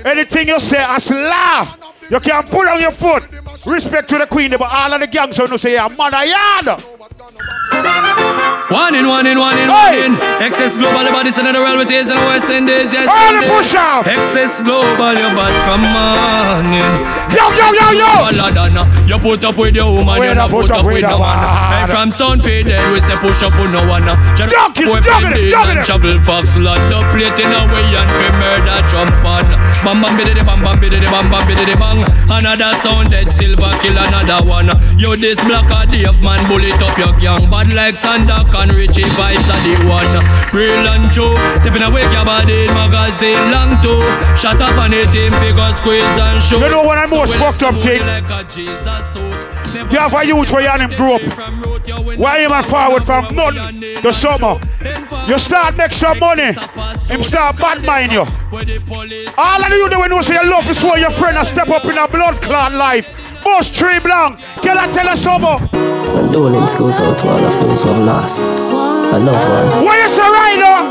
Anything 0.04 0.48
you 0.48 0.60
say 0.60 0.82
as 0.86 1.10
law. 1.10 1.76
You 2.10 2.20
can 2.20 2.42
put 2.44 2.68
on 2.68 2.80
your 2.80 2.90
foot. 2.90 3.22
Respect 3.66 4.08
to 4.10 4.18
the 4.18 4.26
queen, 4.26 4.50
but 4.50 4.62
all 4.70 4.92
of 4.92 5.00
the 5.00 5.06
gangs 5.06 5.38
when 5.38 5.50
you 5.50 5.58
say 5.58 5.72
your 5.72 5.88
man 5.88 6.14
or 6.14 6.24
yard. 6.24 6.84
One 8.74 8.94
in, 8.96 9.06
one 9.06 9.26
in, 9.26 9.38
one 9.38 9.56
in, 9.58 9.68
one 9.70 9.94
in. 9.94 10.12
Excess 10.42 10.76
global, 10.76 11.04
the 11.04 11.12
body 11.12 11.30
send 11.30 11.46
the 11.46 11.60
real 11.60 11.78
with 11.78 11.90
is 11.94 12.08
the 12.08 12.16
West 12.26 12.50
Indies, 12.50 12.92
yes. 12.92 13.06
All 13.06 13.30
the 13.30 13.46
push 13.46 13.74
up. 13.78 14.02
Excess 14.02 14.60
global, 14.60 15.14
you 15.14 15.30
bad 15.36 15.54
from 15.62 15.84
morning. 15.94 16.92
Yo, 17.30 17.44
yo, 17.54 17.66
yo, 17.70 17.86
yo. 17.94 18.10
Ladana, 18.34 18.82
you 19.06 19.18
put 19.22 19.44
up 19.44 19.56
with 19.56 19.76
your 19.76 19.94
woman, 19.94 20.18
you 20.26 20.34
not 20.34 20.48
not 20.48 20.50
put 20.50 20.70
up 20.74 20.84
with 20.86 21.06
no 21.06 21.22
one. 21.22 21.38
And 21.38 21.86
from 21.86 22.10
sun 22.10 22.40
fade 22.40 22.66
dead, 22.66 22.82
we 22.90 22.98
say 22.98 23.14
push 23.20 23.46
up 23.46 23.54
with 23.62 23.70
no 23.70 23.86
one. 23.86 24.04
Jump 24.34 24.50
jump 24.50 24.74
jump 24.74 25.70
and 25.70 25.84
travel 25.86 26.18
fox, 26.24 26.58
lot 26.58 26.80
the 26.90 26.98
plate 27.14 27.38
in 27.38 27.54
a 27.54 27.60
way 27.70 27.84
and 27.94 28.10
fi 28.18 28.28
murder 28.34 28.78
jump 28.90 29.22
on. 29.22 29.44
Bam 29.86 30.02
bam 30.02 30.16
biddy 30.18 30.42
bam 30.42 30.60
bam 30.64 30.76
biddy 30.80 30.98
bam 31.04 31.30
bam 31.30 31.46
biddy 31.46 31.78
bang. 31.78 32.02
Another 32.26 32.74
sound 32.82 33.12
dead 33.12 33.30
silver 33.30 33.70
kill 33.78 33.94
another 33.94 34.42
one. 34.48 34.72
Yo 34.98 35.14
this 35.14 35.38
black 35.46 35.70
a 35.70 35.86
Dave 35.86 36.18
man 36.24 36.42
bullet 36.50 36.74
up 36.82 36.96
your 36.98 37.14
gang. 37.22 37.44
Bad 37.54 37.72
like 37.72 37.94
Santa 37.94 38.42
can 38.50 38.68
Richie 38.74 39.06
vibes 39.14 39.46
are 39.46 39.62
the 39.62 39.86
one. 39.86 40.10
Real 40.50 40.74
and 40.90 41.06
true. 41.12 41.38
Tipping 41.62 41.86
away 41.86 42.02
your 42.02 42.24
body 42.24 42.66
in 42.66 42.74
magazine 42.74 43.38
long 43.54 43.78
too. 43.78 44.02
Shut 44.34 44.60
up 44.60 44.76
on 44.76 44.92
it 44.92 45.06
team 45.14 45.30
figure 45.38 45.72
squeeze 45.72 46.02
and 46.18 46.42
show. 46.42 46.58
You 46.58 46.68
know 46.68 46.82
what 46.82 46.98
I'm 46.98 47.10
most 47.10 47.36
fucked 47.36 47.62
up 47.62 47.76
thing? 47.76 48.04
Like 48.04 48.26
a 48.26 48.42
Jesus 48.50 49.06
suit. 49.14 49.92
You 49.92 49.98
have 49.98 50.12
a 50.14 50.26
youth 50.26 50.50
where 50.50 50.62
you 50.62 50.68
and 50.68 50.82
him 50.82 50.98
grew 50.98 51.14
up. 51.14 52.18
Why 52.18 52.40
him 52.40 52.50
and 52.50 52.66
forward 52.66 53.04
from 53.04 53.32
nothing 53.36 54.02
to 54.02 54.12
summer. 54.12 54.58
You 55.28 55.38
start 55.38 55.76
make 55.76 55.92
some 55.92 56.18
money. 56.18 56.58
Him 57.06 57.22
start 57.22 57.56
bad 57.58 57.84
mind 57.84 58.10
you. 58.12 58.26
All 59.38 59.62
of 59.62 59.70
you 59.70 59.88
when 60.00 60.10
you 60.10 60.22
say 60.24 60.42
you 60.42 60.50
love 60.50 60.68
is 60.68 60.78
for 60.78 60.98
your 60.98 61.10
friend 61.10 61.38
and 61.38 61.46
step 61.46 61.68
up 61.68 61.84
in 61.84 61.96
a 61.96 62.08
blood 62.08 62.34
clot 62.42 62.72
life. 62.72 63.23
Most 63.44 63.74
tree 63.74 63.98
blanc. 64.00 64.40
Can 64.62 64.78
I 64.78 64.90
tell 64.92 65.08
us 65.08 65.22
something? 65.22 65.68
Condolence 65.68 66.76
goes 66.76 67.00
out 67.00 67.18
to 67.18 67.28
all 67.28 67.44
of 67.44 67.54
those 67.60 67.82
who 67.82 67.90
have 67.90 68.04
lost 68.04 68.83
a 69.14 69.18
loved 69.18 69.48
one. 69.48 69.84
Why 69.86 70.02
you 70.02 70.08
so 70.08 70.22
right 70.26 70.58
now? 70.58 70.82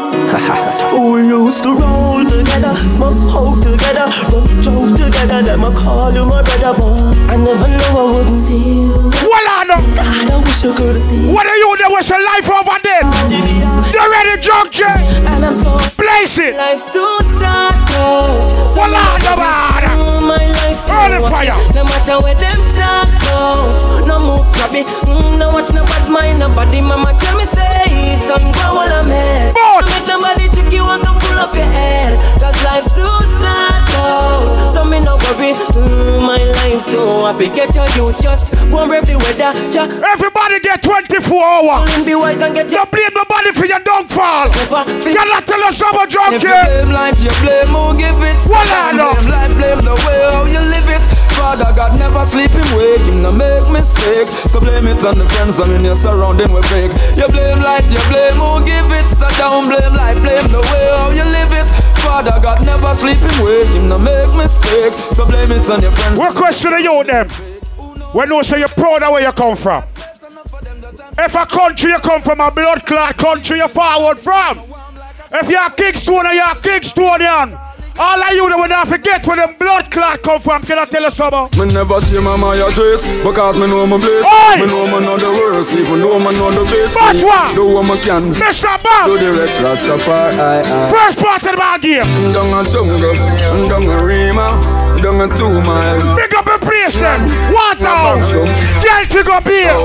we 1.11 1.27
used 1.27 1.63
to 1.63 1.75
roll 1.75 2.23
together, 2.23 2.73
smoke 2.75 3.19
hoe 3.29 3.59
together, 3.59 4.07
run 4.31 4.61
joke 4.63 4.95
together. 4.95 5.43
Them 5.43 5.65
I 5.65 5.71
call 5.75 6.13
you 6.13 6.25
my 6.25 6.41
brother, 6.41 6.71
but 6.77 6.95
I 7.27 7.35
never 7.35 7.67
know 7.67 7.91
I 7.99 8.05
wouldn't 8.15 8.39
see 8.39 8.79
you. 8.79 8.93
Well, 9.27 9.47
I 9.47 9.65
know. 9.67 9.79
God, 9.99 10.31
I 10.31 10.37
wish 10.39 10.63
I 10.63 10.71
could 10.75 10.95
see. 10.95 11.33
What 11.33 11.47
are 11.47 11.57
you 11.57 11.75
doing? 11.77 11.91
What's 11.91 12.09
your 12.09 12.23
life 12.23 12.47
over 12.47 12.79
there? 12.83 13.03
You 13.91 13.99
ready, 14.11 14.39
Junky? 14.39 14.87
And 15.27 15.43
I'm 15.45 15.53
so 15.53 15.77
Place 15.97 16.37
it. 16.39 16.55
Life's 16.55 16.91
so 16.91 17.03
sad, 17.39 17.75
Well, 18.75 18.91
I 18.91 19.19
know, 19.23 19.35
man. 19.35 20.27
My 20.27 20.39
life's 20.63 20.87
Early 20.89 21.19
happy. 21.19 21.51
fire. 21.51 21.57
No 21.75 21.83
matter 21.83 22.17
where 22.23 22.35
them 22.35 22.59
talk 22.71 23.07
about, 23.27 24.07
no 24.07 24.15
move 24.19 24.47
grabby. 24.55 24.83
Mm, 25.07 25.39
no 25.39 25.51
watch 25.51 25.71
no 25.73 25.83
bad 25.83 26.09
mind, 26.11 26.39
nobody. 26.39 26.81
Mama 26.81 27.11
tell 27.19 27.35
me 27.37 27.45
say, 27.45 27.92
son, 28.19 28.43
go 28.51 28.79
all 28.79 28.91
I'm 28.91 29.05
head. 29.07 29.53
Boss. 29.53 29.85
Make 29.89 30.05
somebody 30.05 30.47
trick 30.49 30.71
you 30.73 30.85
and 30.87 31.01
come 31.03 31.17
pull 31.19 31.39
up 31.39 31.53
your 31.55 31.69
head. 31.71 32.19
Cause 32.39 32.57
life's 32.63 32.93
too 32.93 33.15
sad, 33.39 33.81
though. 33.95 34.69
So 34.69 34.85
me 34.85 34.99
no 34.99 35.15
worry. 35.17 35.53
Mm, 35.73 36.21
my 36.27 36.41
life's 36.61 36.85
so 36.91 37.25
happy. 37.25 37.49
Get 37.49 37.73
your 37.75 37.87
youth 37.97 38.21
just 38.21 38.53
one 38.71 38.87
brave 38.87 39.05
the 39.05 39.17
weather. 39.17 39.51
Ja, 39.71 39.85
Everybody 40.13 40.59
get 40.59 40.81
24 40.83 41.45
hours. 41.45 42.05
be 42.05 42.15
wise 42.15 42.41
and 42.41 42.53
get 42.53 42.69
your 42.71 42.83
Don't 42.83 42.91
blame 42.91 43.13
nobody 43.15 43.51
for 43.55 43.65
your 43.65 43.79
downfall. 43.79 44.49
Never 44.49 44.83
feel- 44.99 45.13
Can 45.15 45.27
I 45.31 45.39
tell 45.41 45.63
us 45.63 45.77
something, 45.77 46.35
If 46.35 46.43
you 46.43 46.49
blame 46.51 46.91
life, 46.91 47.19
you 47.21 47.31
blame 47.39 47.71
who 47.71 47.95
give 47.95 48.19
it. 48.23 48.39
Well, 48.49 48.59
I 48.59 48.91
know. 48.91 49.13
Blame 49.23 49.29
life, 49.31 49.53
blame 49.55 49.81
the 49.87 49.95
way 50.03 50.19
how 50.31 50.43
you 50.45 50.59
live 50.67 50.89
it. 50.89 51.01
Father 51.33 51.73
God 51.75 51.97
never 51.99 52.23
sleep 52.25 52.51
him 52.51 52.63
wake, 52.77 53.01
him 53.03 53.21
no 53.23 53.31
make 53.31 53.67
mistake. 53.69 54.29
So 54.47 54.59
blame 54.61 54.87
it 54.87 55.03
on 55.03 55.17
the 55.17 55.25
friends 55.27 55.59
I 55.59 55.67
mean 55.67 55.83
you're 55.83 55.95
surrounding 55.97 56.51
with 56.53 56.63
fake. 56.71 56.91
You 57.19 57.27
blame 57.27 57.42
God 63.03 63.19
never 63.19 63.27
sleep 63.27 63.81
him 63.81 63.89
no 63.89 63.97
make 63.97 64.35
mistake. 64.35 64.93
So 65.11 65.25
blame 65.25 65.51
it 65.51 65.69
on 65.69 65.81
your 65.81 65.91
friends. 65.91 66.17
What 66.17 66.35
question 66.35 66.73
are 66.73 66.79
you 66.79 67.03
them? 67.03 67.27
When 68.13 68.29
you 68.29 68.43
say 68.43 68.59
you're 68.59 68.69
proud 68.69 69.03
of 69.03 69.11
where 69.11 69.23
you 69.23 69.31
come 69.31 69.57
from. 69.57 69.83
If 71.17 71.35
a 71.35 71.45
country 71.45 71.91
you 71.91 71.99
come 71.99 72.21
from, 72.21 72.39
a 72.39 72.51
blood 72.51 72.85
clot 72.85 73.17
country 73.17 73.57
you 73.57 73.67
forward 73.67 74.19
from. 74.19 74.59
If 75.31 75.49
you're 75.49 75.65
a 75.65 75.69
Kingstonian, 75.71 76.33
you're 76.33 76.51
a 76.51 76.55
Kingstonian. 76.55 77.62
All 77.97 78.17
of 78.21 78.33
you 78.33 78.49
that 78.49 78.57
will 78.57 78.67
not 78.67 78.87
forget 78.89 79.21
where 79.27 79.37
them 79.37 79.53
blood 79.59 79.91
clot 79.91 80.21
come 80.23 80.41
from. 80.41 80.61
Can 80.63 80.79
I 80.79 80.85
tell 80.85 81.03
you 81.03 81.09
something? 81.13 81.45
Me 81.61 81.69
never 81.73 81.99
see 82.01 82.17
my 82.19 82.33
Maya 82.37 82.65
dress 82.73 83.05
because 83.21 83.57
me 83.61 83.67
know 83.69 83.85
my 83.85 84.01
place. 84.01 84.25
Oi! 84.25 84.55
Me 84.61 84.65
know 84.65 84.85
me 84.89 84.97
know 85.05 85.13
the 85.17 85.29
worst, 85.29 85.73
even 85.77 86.01
though 86.01 86.17
me 86.17 86.33
know 86.33 86.49
the 86.49 86.65
best. 86.65 86.97
But 86.97 87.21
what? 87.21 87.53
Do 87.53 87.69
what 87.69 87.85
me 87.85 87.95
can. 88.01 88.33
Mr. 88.33 88.73
Do 89.05 89.13
the 89.21 89.29
rest, 89.37 89.61
Rastafari. 89.61 90.65
first 90.89 91.21
part 91.21 91.45
of 91.45 91.53
the 91.53 91.57
ball 91.57 91.77
game. 91.77 92.05
Down 92.33 92.49
a 92.49 92.61
jungle, 92.65 93.13
down 93.69 93.85
a 93.85 93.97
rima, 94.01 94.57
down 95.05 95.21
a 95.21 95.27
two 95.29 95.61
mile. 95.61 96.01
Pick 96.17 96.33
up 96.33 96.49
a 96.49 96.57
place 96.57 96.97
then. 96.97 97.29
Waterhouse. 97.53 98.33
Girl 98.33 99.03
to 99.05 99.21
go 99.21 99.37
beer. 99.45 99.77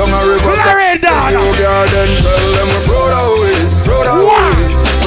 Down 0.00 0.08
a 0.08 0.20
river. 0.24 0.56
Larry 0.56 0.98
down. 1.04 1.36
Garden, 1.60 2.08
tell 2.24 2.48
them 2.56 2.68
proud 2.88 3.12
always, 3.12 3.70
What? 3.84 4.06
always. 4.08 4.51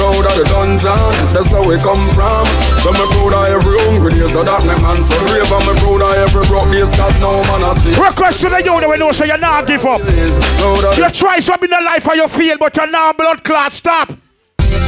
Proud 0.06 0.22
of 0.22 0.38
the 0.38 0.44
dungeon, 0.46 0.94
that's 1.34 1.50
where 1.50 1.66
we 1.66 1.74
come 1.82 1.98
from. 2.14 2.46
So 2.78 2.94
me 2.94 3.02
proud 3.10 3.34
of 3.34 3.58
every 3.58 3.74
hungry 3.90 4.14
day, 4.14 4.30
so 4.30 4.46
that 4.46 4.62
make 4.62 4.78
man 4.78 5.02
so 5.02 5.18
brave. 5.26 5.50
And 5.50 5.66
me 5.66 5.74
proud 5.82 5.98
of 5.98 6.14
every 6.14 6.46
broke 6.46 6.70
days, 6.70 6.94
cause 6.94 7.18
no 7.18 7.42
man 7.50 7.66
has 7.66 7.82
sleep. 7.82 7.98
What 7.98 8.14
question 8.14 8.54
are 8.54 8.62
you 8.62 8.70
that 8.78 8.86
when 8.86 9.02
you 9.02 9.10
say 9.10 9.26
you 9.26 9.34
not 9.34 9.66
give 9.66 9.82
up? 9.82 9.98
Of 10.06 10.94
You 10.94 11.10
try 11.10 11.42
something 11.42 11.66
in 11.66 11.74
the 11.74 11.82
life 11.82 12.06
and 12.06 12.22
you 12.22 12.28
fail, 12.30 12.54
but 12.54 12.70
you're 12.78 12.86
now 12.86 13.18
blood 13.18 13.42
clot 13.42 13.74
stop. 13.74 14.14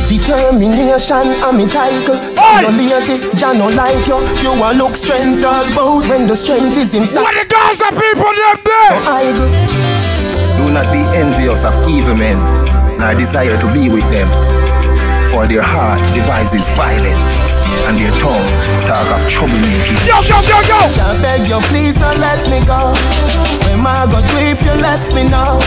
Determination, 0.06 1.34
I'm 1.42 1.58
a 1.58 1.66
title. 1.66 2.14
Oi! 2.38 2.62
No 2.62 2.70
lazy, 2.78 3.18
ya 3.42 3.50
no 3.58 3.66
like 3.74 3.98
you. 4.06 4.22
You 4.46 4.54
a 4.54 4.70
look 4.78 4.94
strength 4.94 5.42
all 5.42 5.66
bout 5.74 6.06
when 6.06 6.30
the 6.30 6.38
strength 6.38 6.78
is 6.78 6.94
inside. 6.94 7.26
What 7.26 7.34
the 7.34 7.42
Gaza 7.50 7.90
people 7.90 8.38
them 8.38 8.62
there? 8.62 8.94
Idle. 9.02 9.50
Do 10.62 10.70
not 10.70 10.86
be 10.94 11.02
envious 11.18 11.66
of 11.66 11.74
evil 11.90 12.14
men, 12.14 12.38
nor 13.02 13.18
desire 13.18 13.58
to 13.58 13.66
be 13.74 13.90
with 13.90 14.06
them. 14.14 14.30
For 15.30 15.46
their 15.46 15.62
heart 15.62 16.00
devises 16.14 16.70
violence, 16.72 17.32
and 17.86 17.98
their 18.00 18.10
tongues 18.16 18.64
talk 18.88 19.06
of 19.12 19.22
troublemaking. 19.28 20.00
Yo, 20.08 20.24
yo, 20.24 20.40
yo, 20.40 20.58
yo! 20.64 20.80
Shall 20.88 21.14
beg 21.20 21.46
you 21.48 21.60
please 21.68 21.98
don't 21.98 22.18
let 22.18 22.40
me 22.48 22.64
go. 22.64 22.96
When 23.68 23.80
my 23.80 24.08
God 24.08 24.24
if 24.40 24.62
you 24.64 24.72
let 24.80 25.02
me 25.14 25.28
know. 25.28 25.60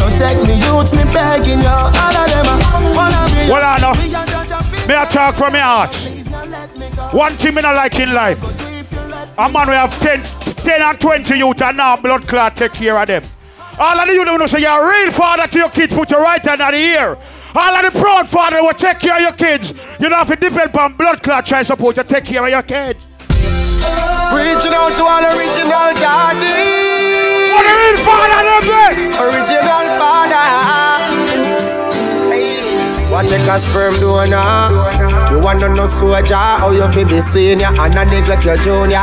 Protect 0.00 0.48
me 0.48 0.56
youths, 0.64 0.94
me 0.94 1.04
begging 1.12 1.60
you. 1.60 1.68
All 1.68 2.16
of 2.16 2.26
them 2.30 2.46
are 2.48 2.96
wanna 2.96 3.28
be. 3.36 3.50
Well, 3.52 3.62
I 3.62 3.76
know. 3.84 3.92
May 4.88 4.96
I 4.96 5.04
talk 5.04 5.34
from 5.34 5.52
my 5.52 5.60
heart? 5.60 5.94
One 7.12 7.34
thing 7.34 7.58
I 7.58 7.60
not 7.60 7.74
like 7.74 7.98
in 7.98 8.14
life. 8.14 8.40
A 9.38 9.48
man 9.48 9.68
we 9.68 9.74
have 9.74 9.92
10, 10.00 10.22
10 10.22 10.82
and 10.82 10.98
20 10.98 11.36
youth 11.36 11.60
and 11.60 11.76
now 11.76 11.96
blood 11.96 12.26
clot 12.26 12.56
take 12.56 12.72
care 12.72 12.98
of 12.98 13.06
them. 13.06 13.22
All 13.78 14.00
of 14.00 14.08
you 14.08 14.24
don't 14.24 14.38
know 14.38 14.46
say 14.46 14.60
you're 14.62 14.82
a 14.82 14.88
real 14.88 15.12
father 15.12 15.46
to 15.46 15.58
your 15.58 15.68
kids, 15.68 15.92
put 15.92 16.10
your 16.10 16.22
right 16.22 16.42
hand 16.44 16.62
on 16.62 16.72
the 16.72 16.78
ear. 16.78 17.18
All 17.56 17.72
of 17.74 17.90
the 17.90 17.98
proud 17.98 18.28
father 18.28 18.60
will 18.60 18.74
take 18.74 18.98
care 18.98 19.16
of 19.16 19.22
your 19.22 19.32
kids. 19.32 19.72
You 19.98 20.10
don't 20.10 20.18
have 20.18 20.28
to 20.28 20.36
depend 20.36 20.68
upon 20.76 20.92
blood 20.92 21.22
clot 21.22 21.46
try 21.46 21.62
support 21.62 21.96
to 21.96 22.04
take 22.04 22.26
care 22.26 22.44
of 22.44 22.50
your 22.50 22.62
kids. 22.62 23.06
Reaching 24.36 24.76
out 24.76 24.92
to 24.92 25.00
all 25.00 25.24
original 25.24 25.88
daddy. 25.96 26.52
What 27.56 27.64
a 27.64 27.72
real 27.80 27.96
father 28.04 28.44
them 28.44 28.60
there? 28.68 28.92
Original 29.24 29.86
father. 29.96 30.46
Hey, 32.28 33.08
What 33.10 33.24
take 33.24 33.48
a 33.48 33.58
sperm 33.58 33.94
donor? 34.04 35.32
You 35.32 35.40
wanna 35.40 35.72
know 35.74 35.86
soldier? 35.86 36.36
How 36.36 36.72
you 36.72 36.86
feel 36.92 37.08
be 37.08 37.22
senior 37.22 37.72
and 37.72 37.94
not 37.94 38.08
neglect 38.08 38.44
your 38.44 38.58
junior? 38.58 39.00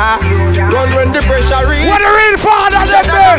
Don't 0.70 0.70
run 0.70 0.93
when 0.93 1.12
the 1.12 1.22
pressure 1.26 1.66
reach. 1.66 1.89
What 1.89 2.06
a 2.06 2.12
real 2.22 2.38
father 2.38 2.86
them 2.86 3.08
there? 3.10 3.38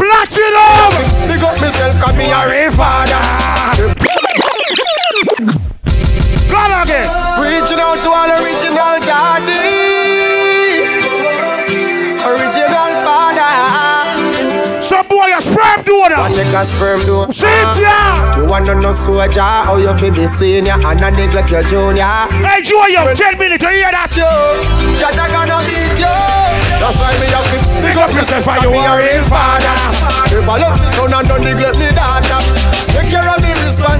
Platinum! 0.00 0.92
Big 1.28 1.42
up 1.44 1.60
myself, 1.60 2.00
cause 2.00 2.16
me 2.16 2.32
a 2.32 2.48
real 2.48 2.72
father. 2.72 3.97
Come 6.48 6.72
again. 6.82 7.08
Reaching 7.40 7.80
out 7.80 8.00
to 8.00 8.08
all 8.08 8.30
original 8.40 8.96
daddy. 9.04 9.52
Original 12.24 12.90
father. 13.04 13.52
Some 14.82 15.06
boy 15.08 15.30
a 15.36 15.40
sperm 15.40 15.82
donor. 15.84 16.16
What 16.16 16.34
take 16.34 16.52
a 16.56 16.64
sperm 16.64 17.00
donor? 17.04 17.32
Cynthia! 17.32 18.32
You 18.36 18.46
wanna 18.46 18.74
know 18.80 18.92
soldier? 18.92 19.40
How 19.40 19.76
you 19.76 19.92
feel 19.98 20.14
be 20.14 20.26
senior 20.26 20.72
and 20.72 21.00
not 21.00 21.12
neglect 21.12 21.50
your 21.50 21.62
junior? 21.64 22.04
Hey, 22.40 22.62
Joy, 22.62 22.86
you 22.88 23.14
10 23.14 23.38
minutes 23.38 23.64
to 23.64 23.70
hear 23.70 23.90
that. 23.92 24.08
Jah 24.12 25.12
Jah 25.12 25.28
gonna 25.28 25.58
beat 25.68 25.98
you. 26.00 26.48
That's 26.80 26.96
why 26.96 27.12
me 27.20 27.26
have 27.34 27.44
to 27.44 27.58
Big 27.82 27.96
up 27.98 28.12
yourself 28.14 28.48
and 28.48 28.62
you 28.62 28.70
are 28.70 28.98
a 28.98 29.02
real 29.02 29.24
father. 29.28 29.76
If 30.30 30.48
I 30.48 30.56
love 30.58 30.78
me 30.80 30.86
son 30.94 31.12
and 31.12 31.26
don't 31.28 31.42
neglect 31.42 31.78
me 31.78 31.88
daughter, 31.90 32.40
take 32.94 33.10
care 33.10 33.28
of 33.28 33.42
me 33.42 33.47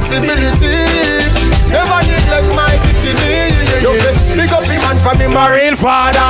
responsibility. 0.08 1.28
Never 1.68 2.00
neglect 2.08 2.48
my 2.56 2.72
dignity. 2.80 3.52
You 3.84 3.92
fit 4.00 4.16
big 4.36 4.52
up 4.52 4.64
him 4.64 4.80
and 4.80 5.00
for 5.00 5.14
me 5.18 5.26
my 5.28 5.52
real 5.54 5.76
father. 5.76 6.24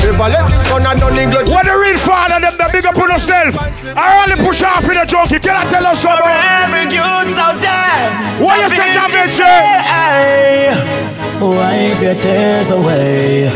If 0.00 0.18
I 0.20 0.28
love 0.28 0.50
me 0.50 0.56
son 0.64 0.86
and 0.86 1.00
don't 1.00 1.14
neglect 1.14 1.48
What 1.48 1.68
a 1.68 1.76
real 1.78 1.98
father 1.98 2.40
them 2.40 2.56
the 2.56 2.68
big 2.72 2.86
up 2.86 2.96
on 2.96 3.10
yourself. 3.10 3.54
I 3.96 4.24
only 4.24 4.36
push 4.44 4.62
off 4.62 4.84
in 4.84 4.96
the 4.96 5.04
junkie. 5.04 5.38
Can 5.38 5.56
I 5.56 5.70
tell 5.70 5.86
us 5.86 6.00
something? 6.00 6.24
every 6.24 6.88
youth's 6.88 7.38
out 7.38 7.60
there. 7.60 8.40
What 8.40 8.56
you 8.62 8.68
say, 8.70 8.92
jumping 8.92 9.28
Wipe 11.38 12.02
your 12.02 12.14
tears 12.14 12.70
away. 12.70 13.46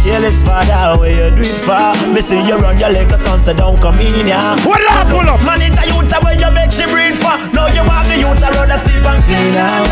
Careless 0.00 0.42
father, 0.42 0.98
where 0.98 1.12
you 1.12 1.36
do 1.36 1.42
it 1.42 1.60
for? 1.60 1.92
Me 2.08 2.20
you 2.48 2.56
run 2.56 2.78
your 2.78 2.90
like 2.92 3.12
a 3.12 3.18
son, 3.18 3.42
so 3.42 3.52
don't 3.52 3.80
come 3.80 4.00
in 4.00 4.26
ya. 4.26 4.56
What 4.64 4.80
up, 4.88 5.08
pull 5.08 5.28
up? 5.28 5.44
Manage 5.44 5.76
have 8.40 8.52
the 8.52 8.56
youth 8.56 8.56
around 8.56 8.68
the 8.68 8.78
sleep 8.78 9.04
and 9.04 9.22
clean 9.24 9.52
now. 9.54 9.84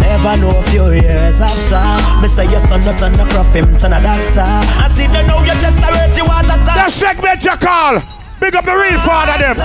Never 0.00 0.36
know 0.40 0.58
a 0.58 0.62
few 0.70 0.90
years 0.92 1.40
after. 1.40 1.82
Me 2.22 2.28
say 2.28 2.48
your 2.50 2.60
son 2.60 2.80
not 2.84 2.98
turn 2.98 3.12
the 3.12 3.24
crop 3.30 3.46
him 3.52 3.66
turn 3.76 3.92
a 3.92 4.00
doctor. 4.00 4.40
I 4.80 4.88
see 4.88 5.06
them 5.06 5.26
now 5.26 5.40
you 5.42 5.54
just 5.60 5.78
a 5.78 5.88
dirty 5.92 6.22
water 6.22 6.56
That 6.64 6.88
segment 6.90 7.44
you 7.44 7.56
call. 7.56 8.00
Big 8.40 8.56
up 8.56 8.64
the 8.64 8.72
real 8.72 8.98
father 9.04 9.36
them. 9.36 9.56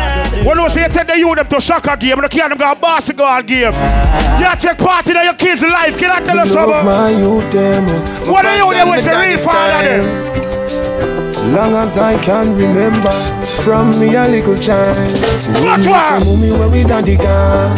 When 0.46 0.58
you 0.60 0.68
say 0.70 0.84
you 0.84 0.90
take 0.90 1.08
the 1.08 1.18
youth 1.18 1.36
them 1.38 1.48
to 1.48 1.62
soccer 1.62 1.96
game, 1.96 2.20
you 2.22 2.28
can't 2.28 2.50
them 2.50 2.58
go 2.58 2.72
a 2.72 2.76
basketball 2.76 3.42
game. 3.44 3.72
You 3.72 4.52
take 4.60 4.78
part 4.78 5.08
in 5.08 5.16
your 5.16 5.34
kids' 5.34 5.62
life. 5.64 5.98
Can 5.98 6.12
I 6.12 6.20
tell 6.20 6.38
us 6.40 6.54
Love 6.54 6.68
something? 6.70 6.86
my 6.86 7.10
youth 7.10 7.50
them. 7.52 7.86
Oh. 7.88 8.32
What 8.34 8.46
are 8.46 8.58
you 8.58 8.72
there 8.72 8.86
with 8.92 9.06
the 9.06 9.16
real 9.16 9.38
father 9.38 9.88
them? 9.88 11.25
Long 11.46 11.74
as 11.76 11.98
I 11.98 12.18
can 12.22 12.56
remember, 12.56 13.12
from 13.64 13.98
me 14.00 14.16
a 14.16 14.28
little 14.28 14.58
child. 14.58 14.96
When 15.64 15.80
me 15.80 15.86
say, 15.86 16.20
mommy, 16.26 16.52
where 16.52 16.70
we 16.70 16.84
daddy 16.84 17.16
gone? 17.16 17.76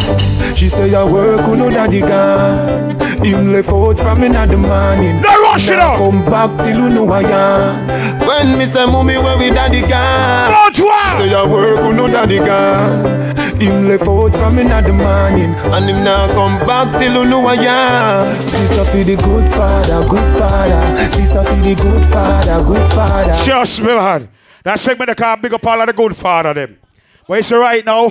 She 0.56 0.68
say, 0.68 0.94
I 0.94 1.04
work, 1.04 1.40
who 1.42 1.56
no 1.56 1.70
daddy 1.70 2.00
gone? 2.00 2.90
Him 3.24 3.52
left 3.52 3.68
out 3.68 3.98
from 3.98 4.20
me 4.20 4.26
in 4.26 4.32
the 4.32 4.56
morning. 4.56 5.20
No 5.20 5.42
rush 5.42 5.68
it 5.68 5.78
up. 5.78 5.98
Come 5.98 6.24
back 6.24 6.56
till 6.64 6.78
you 6.78 6.88
know 6.88 7.10
I 7.10 7.20
am. 7.22 8.26
When 8.26 8.58
me 8.58 8.64
say, 8.66 8.86
mommy, 8.86 9.18
where 9.18 9.36
we 9.38 9.50
daddy 9.50 9.80
gone? 9.82 10.72
Say, 10.74 11.34
I 11.34 11.46
work, 11.46 11.78
who 11.80 11.92
no 11.92 12.06
daddy 12.08 12.38
gone? 12.38 13.28
Him 13.60 13.88
left 13.88 14.04
out 14.04 14.32
from 14.34 14.58
in 14.58 14.68
the 14.68 14.92
morning. 14.92 15.54
And 15.74 15.90
him 15.90 16.04
now 16.04 16.28
come 16.32 16.58
back 16.66 16.98
till 17.00 17.12
you 17.12 17.28
know 17.28 17.46
I 17.46 17.54
am. 17.54 18.36
This 18.50 18.76
a 18.76 18.84
for 18.84 18.98
the 18.98 19.16
good 19.16 19.50
father, 19.52 20.08
good 20.08 20.38
father. 20.38 21.08
This 21.10 21.34
a 21.34 21.44
for 21.44 21.56
the 21.56 21.74
good 21.74 22.06
father, 22.06 22.64
good 22.64 22.92
father. 22.92 23.32
Just 23.44 23.80
me, 23.80 23.88
man. 23.88 24.28
That 24.62 24.78
segment 24.78 25.08
they 25.08 25.14
call 25.14 25.36
big 25.36 25.52
up 25.54 25.66
all 25.66 25.80
of 25.80 25.86
the 25.86 25.92
good 25.92 26.16
father 26.16 26.54
them. 26.54 26.78
But 27.26 27.38
it's 27.40 27.50
right 27.52 27.84
now, 27.84 28.06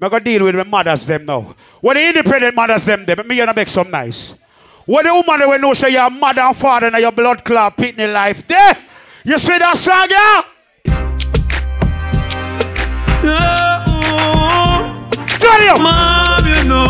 I'm 0.00 0.08
gonna 0.10 0.24
deal 0.24 0.44
with 0.44 0.54
the 0.54 0.64
mothers 0.64 1.04
them 1.06 1.24
now. 1.26 1.54
When 1.80 1.96
the 1.96 2.08
independent 2.08 2.54
mothers 2.54 2.84
them 2.84 3.04
them, 3.04 3.16
but 3.16 3.26
me 3.26 3.36
gonna 3.36 3.52
make 3.54 3.68
some 3.68 3.90
nice. 3.90 4.34
When 4.86 5.04
the 5.04 5.12
woman 5.12 5.48
when 5.48 5.60
know 5.60 5.74
say 5.74 5.90
your 5.90 6.08
mother 6.08 6.40
and 6.40 6.56
father 6.56 6.86
and 6.86 6.96
your 6.96 7.12
blood 7.12 7.44
clot 7.44 7.76
pitney 7.76 8.10
life 8.10 8.46
there, 8.48 8.76
you 9.24 9.38
see 9.38 9.58
that 9.58 9.76
song, 9.76 10.06
yeah? 13.22 13.67
Turn. 15.48 15.82
Mom, 15.82 16.44
you 16.46 16.64
know. 16.64 16.86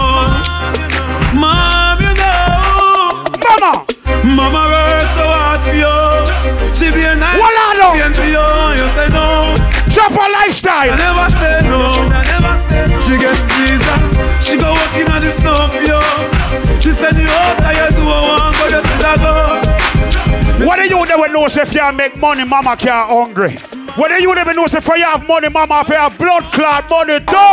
Mom, 1.34 2.00
you 2.02 2.12
know. 2.14 3.24
Mama. 3.46 3.86
Mama 4.24 4.62
works 4.72 5.12
so 5.14 5.24
hard 5.30 5.60
for 5.62 5.74
you. 5.74 5.94
She 6.74 6.90
be 6.94 7.04
a 7.04 7.14
nice 7.14 7.38
Walado. 7.38 7.94
champion 7.94 8.14
for 8.14 8.26
you. 8.26 8.46
You 8.78 8.86
say 8.98 9.08
no. 9.14 9.54
Drop 9.94 10.12
her 10.12 10.28
lifestyle. 10.42 10.90
I 10.90 10.96
never 10.98 11.28
say 11.38 11.54
no. 11.70 11.80
I 12.10 12.22
never 12.26 12.54
say 12.68 12.82
no. 12.90 12.98
She 13.00 13.14
get 13.18 13.36
visa. 13.54 13.94
She 14.42 14.56
go 14.58 14.72
working 14.74 15.08
on 15.10 15.22
the 15.22 15.30
snow 15.38 15.68
for 15.70 15.82
you. 15.82 16.00
She 16.82 16.92
said 16.92 17.14
you 17.16 17.26
there 17.26 17.74
you 17.78 17.90
do 17.94 18.02
a 18.02 18.18
one, 18.38 18.52
but 18.58 18.70
you 18.70 18.80
still 18.82 19.16
go. 19.22 20.66
What 20.66 20.76
do 20.78 20.84
you 20.88 21.06
never 21.06 21.28
know 21.28 21.46
say 21.48 21.62
if 21.62 21.72
you 21.74 21.92
make 21.92 22.16
money, 22.16 22.44
mama 22.44 22.76
can't 22.76 23.08
hungry? 23.08 23.56
What 23.98 24.10
do 24.10 24.22
you 24.22 24.32
never 24.32 24.54
know 24.54 24.64
say 24.68 24.78
if 24.78 24.86
you 24.86 24.94
have 25.02 25.26
money, 25.26 25.48
mama 25.48 25.80
if 25.80 25.88
you 25.88 25.96
have 25.96 26.16
blood 26.16 26.44
clot 26.52 26.88
money, 26.88 27.18
do? 27.18 27.46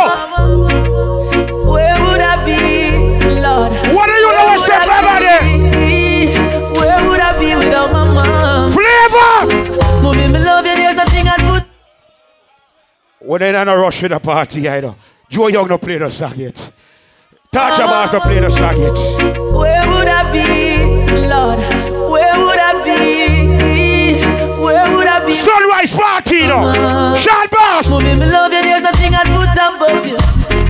Where 1.68 1.98
would 2.04 2.20
I 2.20 2.44
be, 2.46 2.92
Lord? 3.42 3.72
You 3.72 3.92
know 3.92 3.96
Where 3.96 4.46
what's 4.46 4.62
would 4.62 4.70
I 4.70 5.18
everybody? 5.18 5.66
be? 5.74 6.78
Where 6.78 7.08
would 7.08 7.18
I 7.18 7.38
be 7.40 7.56
without 7.56 7.92
my 7.92 8.04
mom? 8.14 8.72
Flavor! 8.72 10.02
Mommy, 10.04 10.28
me 10.28 10.38
love 10.38 10.64
you, 10.64 10.76
there's 10.76 10.94
nothing 10.94 11.26
I'd 11.26 11.40
put 11.40 11.64
When 13.26 13.40
they 13.40 13.50
don't 13.50 13.66
rush 13.66 14.02
with 14.02 14.12
the 14.12 14.20
party, 14.20 14.68
I 14.68 14.80
know. 14.80 14.94
Joe 15.28 15.48
Young 15.48 15.66
no 15.66 15.78
play 15.78 15.98
the 15.98 16.10
song 16.10 16.34
yet. 16.36 16.70
Touch 17.50 17.76
to 17.78 18.20
play 18.20 18.38
the 18.38 18.50
song 18.50 18.80
yet. 18.80 18.96
Where 19.52 19.88
would 19.90 20.06
I 20.06 20.30
be, 20.30 21.26
Lord? 21.26 21.58
Where 22.12 22.38
would 22.38 22.55
Be? 25.66 25.72
Sunrise 25.76 25.92
party, 25.92 26.46
no. 26.46 27.16
Shot 27.16 27.50
boss. 27.50 27.90
Mommy, 27.90 28.14
me 28.14 28.26
love 28.26 28.52
you, 28.52 28.62
there's 28.62 28.82
nothing 28.82 29.14
I'd 29.14 29.26
put 29.26 29.50
above 29.52 30.06
you. 30.06 30.18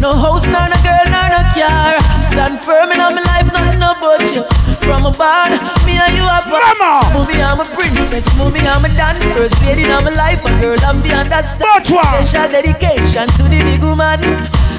No 0.00 0.12
house, 0.12 0.44
nor 0.48 0.68
no 0.68 0.76
girl, 0.82 1.06
nor 1.12 1.28
no 1.30 1.42
car. 1.54 2.00
Stand 2.32 2.60
firm 2.60 2.90
in 2.92 2.98
my 2.98 3.22
life, 3.22 3.46
nothing 3.52 3.82
about 3.82 4.22
you. 4.32 4.42
From 4.84 5.06
a 5.06 5.12
barn, 5.12 5.52
me 5.86 5.98
and 5.98 6.16
you 6.16 6.24
are 6.24 6.44
Mama. 6.46 7.12
Movie, 7.12 7.40
I'm 7.40 7.60
a 7.60 7.64
princess. 7.64 8.26
Movie, 8.36 8.60
I'm 8.60 8.84
a 8.84 8.88
dancer. 8.88 9.30
First 9.34 9.60
lady 9.62 9.84
in 9.84 9.90
my 9.90 10.10
life, 10.10 10.44
a 10.44 10.50
girl, 10.60 10.78
I'm 10.82 11.02
beyond 11.02 11.30
that 11.30 11.44
star. 11.44 11.84
Special 11.84 12.50
dedication 12.50 13.28
to 13.36 13.42
the 13.44 13.60
big 13.62 13.82
woman. 13.82 14.20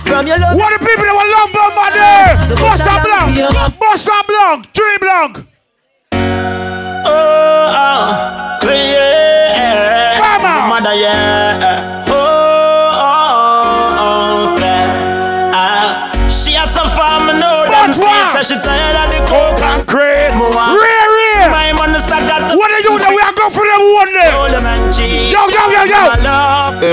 From 0.05 0.27
your 0.27 0.37
love. 0.39 0.57
What 0.57 0.71
the 0.73 0.85
people 0.85 1.03
that 1.03 1.13
will 1.13 1.29
love 1.35 1.51
Bomba 1.53 1.85
there? 1.93 2.35
Boss 2.57 2.81
a 2.81 2.95
blanc. 3.03 3.79
Boss 3.79 4.07
a 4.07 4.17
blanc. 4.27 4.73
Three 4.73 4.97
blanc. 4.99 5.56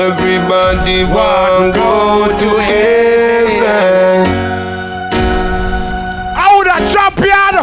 Everybody 0.04 1.04
want 1.04 1.74
go 1.74 2.28
to 2.28 2.48
heaven. 2.60 4.26
Out 6.36 6.68
of 6.68 6.80
champion. 6.92 7.54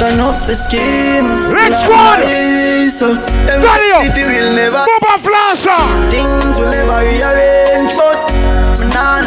Turn 0.00 0.18
up 0.18 0.38
the 0.46 0.54
scheme. 0.54 1.28
Next 1.52 1.82
Love 1.82 1.90
one. 1.92 2.20
my 2.24 2.88
So 2.88 3.12
them 3.44 3.60
Daniel. 3.60 4.00
city 4.00 4.24
will 4.24 4.56
Bubba 4.88 5.14
Flasher. 5.20 5.82
Things 6.08 6.58
will 6.58 6.70
never 6.70 7.04
rearrange 7.04 7.92
But 7.92 8.21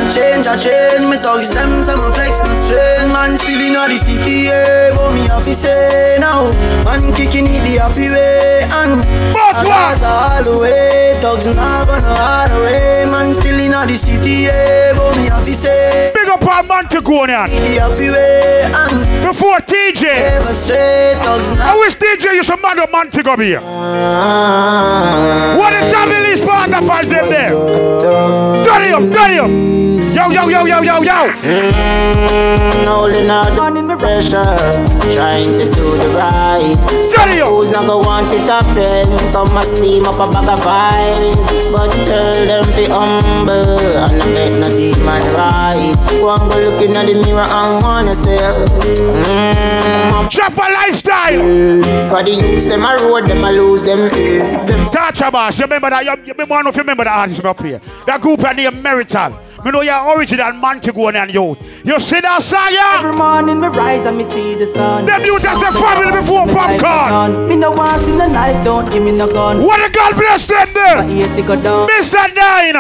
change 0.10 0.46
I 0.48 0.56
change 0.58 1.06
Me 1.10 1.18
thugs 1.18 1.52
them 1.54 1.82
some 1.82 2.02
flex 2.14 2.42
no 2.44 2.54
strain 2.54 3.12
Man 3.12 3.38
still 3.38 3.62
in 3.62 3.74
the 3.74 3.98
city 3.98 4.50
yeah 4.50 4.94
But 4.94 5.14
me 5.14 5.26
have 5.28 5.44
to 5.44 5.54
say 5.54 6.18
now 6.20 6.50
Man 6.86 7.14
kicking 7.14 7.48
it 7.48 7.62
the 7.66 7.82
happy 7.82 8.10
way 8.10 8.66
And 8.84 9.02
I 9.34 9.64
gas 9.64 10.04
all 10.04 10.44
the 10.44 10.56
way 10.62 11.18
Thugs 11.22 11.48
nah 11.48 11.86
gonna 11.86 12.14
hard 12.14 12.52
away 12.54 13.06
Man 13.10 13.34
still 13.34 13.60
in 13.60 13.72
the 13.72 13.98
city 13.98 14.50
yeah 14.50 14.94
But 14.94 15.16
me 15.18 15.30
have 15.30 15.46
to 15.46 15.54
say 15.54 16.12
Big 16.14 16.30
up 16.30 16.44
on 16.46 16.68
Montegonian. 16.68 17.50
The 17.50 17.80
happy 17.82 18.10
way 18.10 18.70
And 18.70 19.24
Before 19.24 19.60
TJ. 19.60 20.44
Straight 20.46 21.18
I 21.26 21.78
wish 21.80 21.96
DJ 21.96 22.36
used 22.36 22.50
to 22.50 22.58
mad 22.58 22.80
up 22.80 22.92
Montego 22.92 23.36
here. 23.38 23.60
What 25.58 25.72
the 25.72 25.90
devil 25.90 26.26
is 26.26 26.46
part 26.46 26.74
of 26.74 26.84
in 27.12 27.30
there? 27.30 27.52
Dirty 28.64 28.92
up, 28.94 29.04
dirty 29.12 29.40
up. 29.40 29.75
Yo, 30.16 30.30
yo, 30.32 30.48
yo, 30.48 30.66
yo, 30.66 30.82
yo, 30.82 31.02
yo. 31.04 31.28
Mm, 31.44 32.86
holding 32.88 33.30
out 33.30 33.52
the 33.52 33.96
pressure, 34.00 34.56
trying 35.14 35.52
to 35.60 35.66
do 35.76 35.92
the 36.00 36.08
right. 36.16 36.76
Dirty. 37.12 37.40
Who's 37.44 37.70
not 37.70 37.86
gonna 37.86 38.00
want 38.08 38.32
it 38.32 38.40
happen? 38.48 39.12
Come 39.34 39.58
and 39.58 39.68
steam 39.68 40.06
up 40.06 40.16
a 40.16 40.32
bag 40.32 40.48
of 40.48 40.60
vibes, 40.64 41.74
but 41.76 41.92
tell 42.06 42.48
them 42.48 42.64
be 42.76 42.86
humble 42.88 43.52
and 43.52 44.22
I 44.24 44.28
make 44.32 44.54
no 44.56 44.70
demon 44.78 45.22
rise. 45.36 46.08
One 46.24 46.48
go 46.48 46.64
looking 46.64 46.96
at 46.96 47.08
the 47.08 47.16
mirror 47.20 47.42
and 47.44 47.84
wanna 47.84 48.16
sell. 48.16 48.66
Mm, 49.28 50.30
Chopper 50.32 50.72
lifestyle. 50.80 51.42
Cause 52.10 52.24
the 52.24 52.32
youths 52.32 52.68
them 52.68 52.86
a 52.86 52.96
road, 53.04 53.28
them 53.30 53.44
a 53.44 53.52
lose 53.52 53.84
them. 53.84 54.08
eh. 54.14 54.66
them 54.66 54.90
Touch 54.92 55.20
boss. 55.30 55.60
You 55.60 55.66
remember 55.66 55.90
that? 55.90 56.06
You, 56.06 56.12
you 56.26 56.32
remember 56.32 56.54
one 56.56 56.68
of 56.68 56.76
you 56.76 56.82
remember 56.82 57.04
that 57.04 57.18
artist 57.18 57.44
me 57.44 57.50
up 57.50 57.62
here? 57.62 57.82
That 58.06 58.22
group 58.22 58.44
are 58.46 58.54
named 58.54 58.82
Merital. 58.82 59.42
Me 59.66 59.72
know 59.72 59.82
your 59.82 60.16
original 60.16 60.52
Montegonian 60.52 61.34
youth. 61.34 61.58
You 61.84 62.00
see 62.00 62.22
that 62.22 62.38
yeah? 62.72 63.00
Every 63.00 63.18
morning 63.18 63.60
me 63.60 63.68
rise 63.68 64.06
and 64.06 64.16
me 64.16 64.24
see 64.24 64.54
the 64.54 64.68
sun. 64.68 65.06
Them 65.08 65.26
youth 65.26 65.44
as 65.44 65.60
a 65.60 65.72
family 65.72 66.12
before 66.22 66.46
popcorn. 66.46 67.50
Me 67.50 67.56
no 67.56 67.72
want 67.72 68.00
see 68.06 68.12
the 68.12 68.28
knife, 68.28 68.64
don't 68.64 68.86
give 68.94 69.02
me 69.02 69.12
no 69.12 69.28
gun. 69.28 69.64
What 69.64 69.82
a 69.82 69.92
God 69.92 70.16
bless 70.18 70.46
them 70.46 70.72
there. 70.72 70.98
My 70.98 71.10
ear 71.10 71.36
to 71.36 71.42
go 71.42 71.60
down. 71.60 71.90
Mr. 71.90 72.30
Nine. 72.36 72.76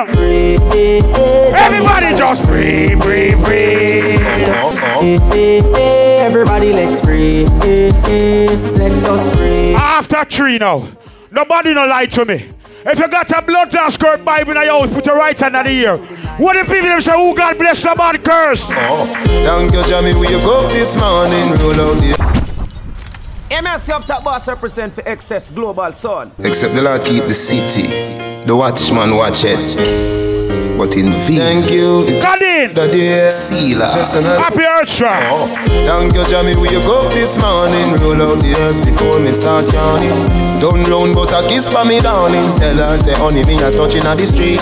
Everybody 1.57 2.15
just 2.15 2.43
breathe, 2.43 3.01
breathe, 3.01 3.43
breathe. 3.43 4.21
Eh, 5.01 5.17
eh, 5.33 5.61
eh, 5.75 6.23
Everybody 6.23 6.71
let's 6.71 7.01
pray. 7.01 7.45
Let 7.45 9.09
us 9.09 9.35
pray. 9.35 9.73
After 9.73 10.23
three 10.25 10.59
now. 10.59 10.87
Nobody 11.31 11.73
no 11.73 11.87
lie 11.87 12.05
to 12.05 12.25
me. 12.25 12.47
If 12.87 12.99
you 12.99 13.07
got 13.07 13.31
a 13.31 13.41
blood 13.41 13.71
clot 13.71 13.91
skirt 13.91 14.23
Bible 14.23 14.51
in 14.51 14.57
your 14.57 14.81
house, 14.81 14.93
put 14.93 15.07
your 15.07 15.15
right 15.15 15.37
hand 15.39 15.55
on 15.55 15.65
the 15.65 15.71
ear. 15.71 15.97
What 16.37 16.53
the 16.53 16.71
people 16.71 16.87
them 16.89 17.01
say, 17.01 17.13
oh 17.15 17.33
God 17.33 17.57
bless 17.57 17.81
the 17.81 17.95
man 17.95 18.21
curse? 18.21 18.67
Oh, 18.69 19.07
thank 19.25 19.73
you, 19.73 19.83
Jamie. 19.85 20.13
We 20.13 20.27
go 20.27 20.67
this 20.67 20.95
morning, 20.95 21.49
roll 21.61 21.81
out 21.81 21.97
the. 21.97 22.13
MSC 23.49 23.89
up 23.89 24.05
top 24.05 24.23
boss 24.23 24.47
represent 24.47 24.93
for 24.93 25.01
excess 25.07 25.49
global 25.49 25.91
son. 25.93 26.31
Except 26.37 26.75
the 26.75 26.83
Lord 26.83 27.03
keep 27.03 27.23
the 27.23 27.33
city, 27.33 27.87
the 28.45 28.55
watchman 28.55 29.15
watch 29.15 29.43
it. 29.45 30.64
But 30.77 30.95
in 30.97 31.11
vain. 31.23 31.39
Thank 31.39 31.71
you. 31.71 32.05
Kadin. 32.21 32.73
Daddy. 32.73 33.29
Sealer. 33.29 33.85
Happy 34.37 34.63
Earth 34.63 34.89
Strong. 34.89 35.23
Oh, 35.31 35.47
thank 35.87 36.13
you, 36.13 36.25
Jamie. 36.25 36.55
We 36.55 36.67
go 36.83 37.07
this 37.09 37.37
morning. 37.39 37.95
Roll 38.01 38.19
out 38.19 38.39
the 38.43 38.55
earth 38.59 38.83
before 38.83 39.19
me 39.19 39.31
start 39.31 39.71
yawning. 39.71 40.11
Down 40.59 40.83
round 40.87 41.13
bus 41.15 41.31
a 41.31 41.39
kiss 41.47 41.67
for 41.71 41.85
me 41.85 41.99
darling. 41.99 42.55
Tell 42.55 42.75
her 42.75 42.97
say 42.97 43.13
honey 43.15 43.43
me 43.45 43.55
a 43.59 43.71
touching 43.71 44.03
at 44.07 44.17
the 44.17 44.25
street. 44.25 44.59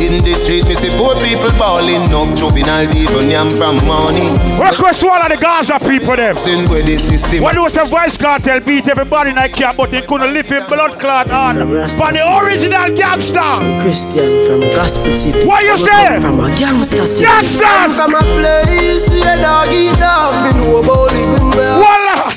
In 0.00 0.20
the 0.24 0.34
street 0.34 0.64
me 0.66 0.74
see 0.74 0.92
poor 0.96 1.14
people 1.20 1.52
balling. 1.56 2.04
No 2.10 2.28
juvenile 2.36 2.88
people 2.90 3.22
yam 3.22 3.48
from 3.48 3.76
morning. 3.84 4.32
Request 4.60 5.04
all 5.04 5.20
of 5.20 5.28
the 5.28 5.36
Gaza 5.40 5.78
people 5.80 6.16
them. 6.16 6.36
Sin 6.36 6.68
where 6.68 6.82
the 6.82 6.96
system. 6.96 7.44
When 7.44 7.60
was 7.60 7.72
the 7.72 7.84
Vybz 7.84 8.18
Kartel 8.18 8.60
beat 8.64 8.88
everybody 8.88 9.30
in 9.30 9.36
that 9.36 9.52
camp, 9.52 9.76
but 9.76 9.90
they 9.90 10.02
couldn't 10.02 10.32
lift 10.32 10.50
him 10.50 10.64
blood 10.66 10.98
clot 10.98 11.30
on. 11.30 11.56
But 11.96 12.12
the 12.16 12.24
original 12.40 12.92
gangster. 12.96 13.80
Christian 13.80 14.44
from 14.48 14.60
Gospel 14.72 15.12
City. 15.12 15.46
What 15.46 15.53
you 15.62 15.76
say? 15.78 16.20
From 16.20 16.40
a 16.40 16.48
gangster 16.56 17.06
city. 17.06 17.24
Gangsters. 17.24 17.94
From 17.94 18.14
a 18.14 18.20
place 18.20 19.08
where 19.08 19.36
dog 19.42 19.68
eat 19.72 19.96
dog. 19.98 20.34
Me 20.44 20.50
know 20.60 20.78
about 20.78 21.12
living 21.12 21.50
well. 21.56 21.78
Voila. 21.78 22.34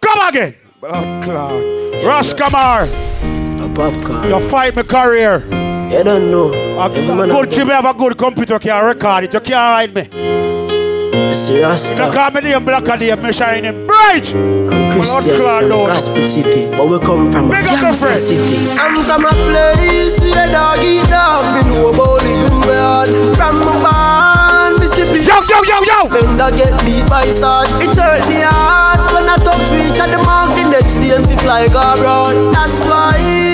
Come 0.00 0.28
again. 0.28 0.54
Blood 0.80 1.24
clot. 1.24 2.04
Ross 2.04 2.32
Kamar. 2.32 2.82
A 2.82 3.68
popcorn. 3.74 4.28
You 4.28 4.48
fight 4.48 4.76
my 4.76 4.82
career. 4.82 5.42
You 5.90 6.02
don't 6.04 6.30
know. 6.30 6.52
A, 6.78 6.86
a 6.90 7.26
good 7.26 7.50
team 7.50 7.68
have 7.68 7.84
a 7.84 7.94
good 7.94 8.18
computer 8.18 8.58
can 8.58 8.84
record 8.84 9.24
it. 9.24 9.32
You 9.32 9.40
can't 9.40 9.54
hide 9.54 9.94
me. 9.94 10.75
See 11.32 11.60
Rasta. 11.62 11.94
You 11.94 12.12
call 12.12 12.30
me 12.30 12.40
name 12.40 12.64
black 12.64 12.88
and 12.88 13.00
name 13.00 13.22
me 13.22 13.32
shining 13.32 13.86
bright. 13.86 14.34
I'm 14.34 14.92
Christian 14.92 15.36
from 15.36 15.68
down. 15.68 15.86
Gospel 15.88 16.22
City. 16.22 16.68
But 16.76 16.88
we 16.88 16.98
come 17.00 17.30
from 17.30 17.46
a 17.46 17.56
Big 17.56 17.64
up 17.66 17.76
the 17.76 17.80
gangster 17.82 18.16
city. 18.16 18.68
I'm 18.76 19.04
from 19.04 19.24
a 19.24 19.32
place 19.48 20.18
where 20.20 20.48
dog 20.52 20.80
eat 20.82 21.04
dog. 21.08 21.44
Me 21.54 21.60
know 21.72 21.88
about 21.92 22.22
living 22.24 22.60
well. 22.68 23.06
From 23.36 23.62
a 23.62 23.72
barn, 23.84 24.80
me 24.80 24.86
see 24.86 25.04
Yo, 25.24 25.40
yo, 25.44 25.58
yo, 25.64 25.78
yo. 25.84 25.98
Fender 26.08 26.50
get 26.56 26.74
beat 26.84 27.04
by 27.08 27.24
Sarge. 27.32 27.70
It 27.84 27.92
hurt 27.96 28.24
me 28.28 28.40
hard 28.40 29.00
when 29.12 29.28
I 29.28 29.36
talk 29.44 29.60
reach 29.72 29.98
at 30.00 30.10
the 30.10 30.18
mark. 30.24 30.56
The 30.56 30.64
next 30.68 30.96
day, 31.00 31.16
me 31.28 31.36
fly 31.40 31.68
go 31.68 31.80
around. 31.80 32.52
That's 32.54 32.80
why 32.88 33.45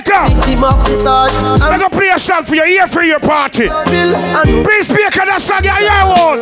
Peacemaker. 0.00 0.42
Team 0.44 0.64
up 0.64 0.86
the 0.86 0.96
Sarge. 0.96 1.34
I'm 1.34 1.58
gonna 1.58 1.90
play 1.90 2.08
a 2.08 2.18
song 2.18 2.44
for 2.44 2.54
your 2.54 2.66
ear 2.66 2.86
for 2.86 3.02
your 3.02 3.20
party. 3.20 3.68
And 3.68 4.66
Peacemaker, 4.66 5.26
that 5.26 5.40
song 5.40 5.64
you 5.64 5.72
hear 5.72 6.06
one. 6.06 6.38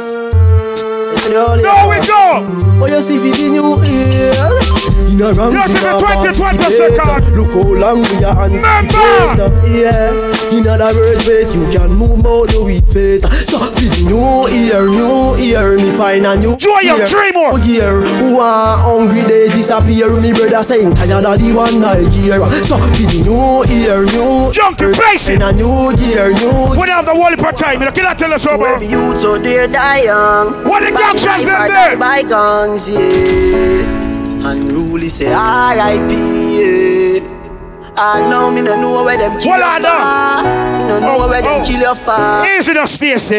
There 1.28 1.88
we 1.88 1.96
go. 2.06 2.46
Oh, 2.80 2.86
you 2.86 3.02
see 3.02 3.18
for 3.18 3.30
the 3.36 3.48
new 3.50 3.74
year. 3.84 4.67
In 5.07 5.22
a 5.22 5.32
rank 5.32 5.55
You 5.55 5.62
see 5.70 5.84
the 5.86 5.94
20, 5.94 6.34
20 6.34 6.59
second. 6.74 7.36
Look 7.38 7.51
how 7.55 7.70
long 7.72 8.03
we 8.03 8.24
are 8.26 8.42
anticipated. 8.42 9.55
Yeah. 9.70 10.11
In 10.51 10.66
other 10.66 10.90
words, 10.96 11.22
wait, 11.28 11.49
you 11.55 11.66
can 11.70 11.94
move 11.94 12.26
out 12.26 12.51
the 12.51 12.62
weed 12.64 12.84
fate. 12.90 13.22
So 13.46 13.59
the 13.59 13.86
new 14.11 14.51
year, 14.51 14.82
new 14.90 15.36
year, 15.38 15.76
me 15.78 15.90
find 15.96 16.26
a 16.26 16.36
new 16.36 16.57
Joy 16.57 16.90
of 16.90 16.99
year. 16.99 17.07
dream 17.07 17.36
on. 17.36 17.55
Oh, 17.55 17.57
oh 17.57 17.62
year. 17.62 18.03
Who 18.18 18.40
are 18.40 18.76
hungry 18.76 19.22
days 19.22 19.51
disappear. 19.53 20.11
Me 20.18 20.32
brother 20.32 20.62
saying 20.62 20.94
tired 20.94 21.24
of 21.24 21.38
the 21.38 21.53
one 21.55 21.80
Nigeria. 21.80 22.42
So 22.66 22.76
the 22.78 23.22
new 23.22 23.62
year, 23.70 24.03
new 24.03 24.51
Junky 24.51 24.90
face 24.96 25.28
In 25.28 25.42
a 25.42 25.53
new 25.53 25.94
year, 26.03 26.32
new 26.34 26.74
you 26.88 26.94
have 26.94 27.07
the 27.07 27.14
wall 27.14 27.36
per 27.36 27.53
time, 27.53 27.82
you 27.82 27.92
cannot 27.92 28.18
tell 28.18 28.32
us 28.32 28.46
over. 28.46 28.82
you 28.82 29.16
so 29.16 29.38
dear 29.38 29.68
die 29.68 30.05
young. 30.05 30.64
What 30.64 30.80
the 30.80 30.90
gangsters 30.90 31.44
them 31.44 31.68
there? 31.68 31.96
by 31.96 32.22
guns, 32.22 32.88
yeah. 32.88 34.07
Unruly 34.45 35.09
say 35.09 35.32
R.I.P. 35.32 36.12
Yeah. 36.14 37.34
I 38.01 38.28
know 38.30 38.51
me 38.51 38.62
no 38.62 38.80
know 38.80 39.03
where 39.05 39.18
them 39.18 39.39
kill 39.41 39.51
Well, 39.53 39.80
you 39.80 39.86
for. 39.86 40.78
Me 40.78 40.84
no 40.89 41.01
know 41.01 41.16
Oh, 41.24 41.28
where 41.28 41.43
them 41.43 41.61
oh. 41.61 41.64
kill 41.66 41.80
you 41.80 41.95
for. 41.95 42.47
Easy 42.59 42.72
now, 42.72 42.84
Stacy. 42.86 43.36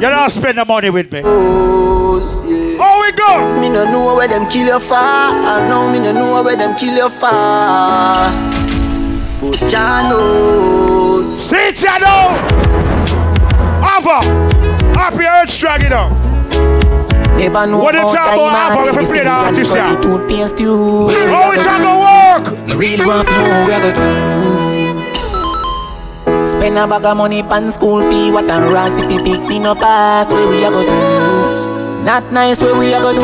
You 0.00 0.08
don't 0.08 0.30
spend 0.30 0.58
the 0.58 0.64
money 0.64 0.90
with 0.90 1.10
me. 1.12 1.20
Oh, 1.24 2.20
yeah. 2.48 2.78
Oh, 2.80 3.02
we 3.04 3.12
go. 3.12 3.60
Me 3.60 3.68
no 3.68 3.84
know 3.90 4.14
where 4.16 4.28
them 4.28 4.48
kill 4.48 4.66
you 4.66 4.78
for. 4.80 4.94
I 4.94 5.66
know 5.68 5.90
me 5.90 5.98
no 5.98 6.12
know 6.12 6.42
where 6.44 6.56
them 6.56 6.76
kill 6.76 6.94
you 6.94 7.10
for. 7.10 8.30
But 9.40 9.58
Jah 9.68 10.08
knows. 10.08 11.28
Sit 11.48 11.82
ya 11.82 11.98
now. 11.98 12.30
Ava. 13.82 14.22
Happy 14.96 15.24
Earth 15.24 15.50
Strong, 15.50 15.82
you 15.82 15.88
know. 15.88 16.08
Never 17.40 17.66
know 17.66 17.78
What 17.78 17.94
you 17.94 18.00
about 18.02 18.12
time 18.14 18.38
about, 18.38 18.52
and 18.52 18.56
Alpha, 18.56 18.80
if 18.80 18.84
you 18.84 18.88
every 18.90 19.04
play 19.04 19.24
the 19.24 19.24
single 19.24 19.32
artist, 19.32 19.72
cut 19.72 19.78
yeah? 19.80 19.96
toothpaste 20.00 20.60
you. 20.60 20.74
Oh, 20.76 21.52
it's 21.56 21.64
gonna 21.64 21.94
work. 22.04 22.44
Me 22.68 22.74
really 22.76 23.04
want 23.06 23.26
to 23.28 23.32
know 23.34 23.80
to 23.80 23.90
do. 23.96 24.04
Spend 26.44 26.76
a 26.78 26.86
bag 26.86 27.04
of 27.06 27.16
money 27.16 27.42
pan 27.42 27.70
school 27.72 28.02
fee. 28.10 28.30
What 28.30 28.44
a 28.44 28.60
ras 28.72 28.98
if 28.98 29.10
you 29.10 29.22
pick 29.24 29.40
me 29.48 29.58
no 29.58 29.74
pass. 29.74 30.30
Where 30.32 30.48
we 30.48 30.64
a 30.64 30.70
go 30.70 30.82
do? 30.84 32.04
Not 32.04 32.30
nice. 32.32 32.60
Where 32.62 32.76
we 32.78 32.92
a 32.92 33.00
go 33.00 33.12
do? 33.12 33.20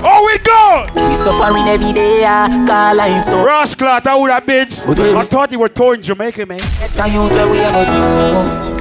Oh, 0.00 0.24
we 0.26 0.38
go. 0.38 1.08
We 1.08 1.14
suffering 1.14 1.66
every 1.68 1.92
day. 1.92 2.22
ah, 2.24 2.48
Call 2.66 2.94
life 2.96 3.24
so. 3.24 3.44
Ross 3.44 3.74
Clot, 3.74 4.06
I 4.06 4.14
would 4.16 4.30
have 4.30 4.46
been. 4.46 4.68
I 4.70 5.24
thought 5.26 5.50
you 5.52 5.58
were 5.58 5.68
touring 5.68 6.00
Jamaica, 6.00 6.46
man. 6.46 6.58
Better 6.80 7.06
youth 7.08 7.32
where 7.32 7.48
we 7.50 7.58
a 7.58 7.70
go 7.70 7.84
do? 7.84 8.77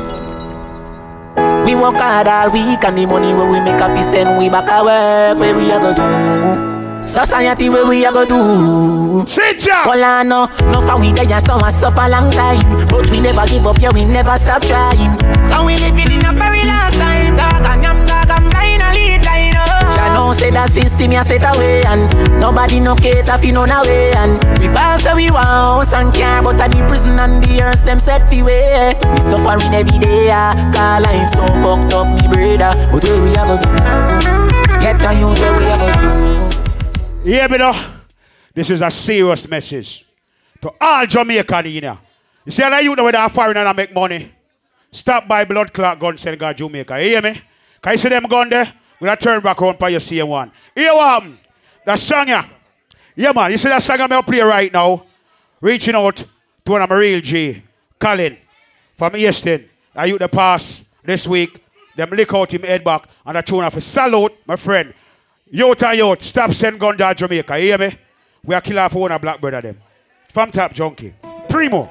We 1.68 1.76
work 1.76 1.99
hard 1.99 2.30
all 2.32 2.49
week 2.49 2.80
and 2.88 2.97
the 2.97 3.05
money 3.05 3.34
where 3.36 3.43
we 3.51 3.59
make 3.59 3.82
up 3.82 3.91
is 3.99 4.09
send 4.09 4.38
we 4.39 4.47
back 4.47 4.70
at 4.72 4.86
work. 4.88 5.38
Where 5.38 5.51
we 5.53 5.68
a 5.68 5.78
go 5.84 5.91
do? 5.91 7.03
Society 7.03 7.68
where 7.70 7.86
we 7.86 8.05
a 8.05 8.11
go 8.11 8.24
do? 8.24 9.28
Sit 9.28 9.68
ya. 9.68 9.84
Well, 9.86 9.99
I 10.01 10.24
know, 10.24 10.47
no 10.72 10.80
for 10.80 10.97
we 10.97 11.11
there, 11.11 11.39
so 11.41 11.59
I 11.59 11.70
suffer 11.70 12.07
long 12.07 12.32
time. 12.32 12.88
But 12.88 13.11
we 13.11 13.20
never 13.20 13.45
give 13.47 13.68
up, 13.68 13.80
yeah, 13.82 13.91
we 13.91 14.05
never 14.05 14.38
stop 14.38 14.61
trying. 14.63 15.20
Can 15.20 15.65
we 15.65 15.76
live 15.76 15.99
it 15.99 16.07
in 16.07 16.24
a 16.24 16.32
very 16.32 16.63
last 16.63 16.95
time? 16.95 17.36
Dark 17.36 17.65
and 17.65 17.84
yam 17.84 18.05
dark, 18.07 18.30
I'm 18.32 18.49
blind, 18.49 18.82
I 18.82 18.93
lead 18.95 19.26
line 19.26 19.43
up. 19.43 19.47
Jah 19.47 19.47
know 20.18 20.34
say 20.34 20.49
that 20.49 20.70
system 20.70 21.11
ya 21.11 21.22
set 21.22 21.45
away 21.45 21.84
and 21.86 22.09
nobody 22.41 22.80
no 22.80 22.95
cater 22.95 23.38
fi 23.38 23.51
none 23.51 23.70
away 23.70 24.11
and 24.18 24.41
we 24.59 24.68
pass 24.74 25.03
so 25.03 25.15
we 25.15 25.30
want 25.30 25.93
and 25.93 26.13
car, 26.13 26.41
but 26.41 26.59
at 26.59 26.72
the 26.72 26.82
prison 26.88 27.20
and 27.20 27.43
the 27.43 27.61
earth 27.61 27.86
them 27.86 27.99
set 27.99 28.28
fi 28.30 28.41
way. 28.41 28.93
We 29.13 29.22
suffering 29.22 29.74
every 29.74 29.97
day, 29.99 30.30
ah, 30.32 30.53
call 30.74 31.01
life 31.05 31.30
so 31.30 31.45
fucked 31.61 31.93
up, 31.93 32.07
me 32.09 32.26
brother. 32.28 32.74
But 32.91 33.03
where 33.03 33.22
we 33.22 33.32
a 33.38 33.43
go 33.45 33.55
do? 33.61 33.70
Get 34.82 35.01
a 35.05 35.13
youth 35.13 35.39
where 35.39 35.53
we 35.57 35.65
a 35.70 35.78
go 35.78 35.89
do? 36.01 37.30
Yeah, 37.30 37.47
me 37.47 37.57
know. 37.57 37.76
This 38.53 38.70
is 38.70 38.82
a 38.82 38.89
serious 38.89 39.47
message 39.47 40.05
to 40.61 40.74
all 40.82 41.05
Jamaican 41.05 41.65
in 41.68 41.84
here. 41.84 41.99
You 42.45 42.51
see, 42.51 42.63
all 42.63 42.82
you 42.82 42.95
know 42.95 43.03
where 43.03 43.30
foreign 43.30 43.57
and 43.57 43.70
I 43.70 43.74
make 43.74 43.93
money. 43.93 44.32
Stop 44.91 45.28
by 45.28 45.45
blood 45.45 45.72
clot 45.74 45.99
gun 45.99 46.18
send 46.18 46.39
God 46.39 46.57
Jamaica. 46.57 46.97
You 47.03 47.09
hear 47.09 47.22
me? 47.22 47.41
Can 47.82 47.91
you 47.91 47.97
see 47.97 48.09
them 48.09 48.24
gun 48.24 48.49
there? 48.49 48.74
We're 49.00 49.08
gonna 49.08 49.18
turn 49.18 49.41
back 49.41 49.62
around 49.62 49.78
for 49.78 49.89
your 49.89 50.00
same 50.00 50.28
one. 50.28 50.52
Here 50.74 50.89
um, 50.89 50.98
what 50.98 51.08
happened? 51.08 51.38
That 51.86 52.00
song 52.00 52.28
yeah. 52.28 52.48
Yeah 53.16 53.32
man, 53.32 53.52
you 53.52 53.58
see 53.58 53.70
that 53.70 53.82
song 53.82 54.02
I'm 54.02 54.10
gonna 54.10 54.24
play 54.24 54.41
right 54.41 54.72
now? 54.72 55.04
Reaching 55.62 55.95
out 55.95 56.18
to 56.18 56.72
one 56.72 56.82
of 56.82 56.89
my 56.89 56.95
real 56.95 57.22
G, 57.22 57.62
Colin 58.00 58.38
from 58.98 59.16
Easton. 59.16 59.70
I 59.95 60.06
you 60.06 60.18
the 60.18 60.28
pass 60.28 60.84
this 61.04 61.28
week. 61.28 61.64
Them 61.95 62.12
lick 62.12 62.34
out 62.34 62.54
him 62.54 62.62
head 62.62 62.84
back 62.84 63.08
and 63.26 63.38
I 63.38 63.41
tune 63.41 63.64
off 63.64 63.76
a 63.76 63.82
salute, 63.82 64.34
my 64.45 64.56
friend. 64.56 64.93
Youth 65.50 65.82
and 65.82 65.98
youth, 65.98 66.22
stop 66.22 66.52
send 66.52 66.80
gun 66.80 66.98
down 66.98 67.16
Jamaica. 67.16 67.58
You 67.58 67.66
hear 67.66 67.78
me? 67.78 67.98
We 68.43 68.54
are 68.54 68.62
killing 68.62 68.80
off 68.80 68.93
one 68.93 69.12
of 69.12 69.22
black 69.22 69.41
brother 69.41 69.62
them. 69.62 69.82
From 70.30 70.52
top 70.52 70.74
Junky. 70.74 71.14
Primo. 71.50 71.89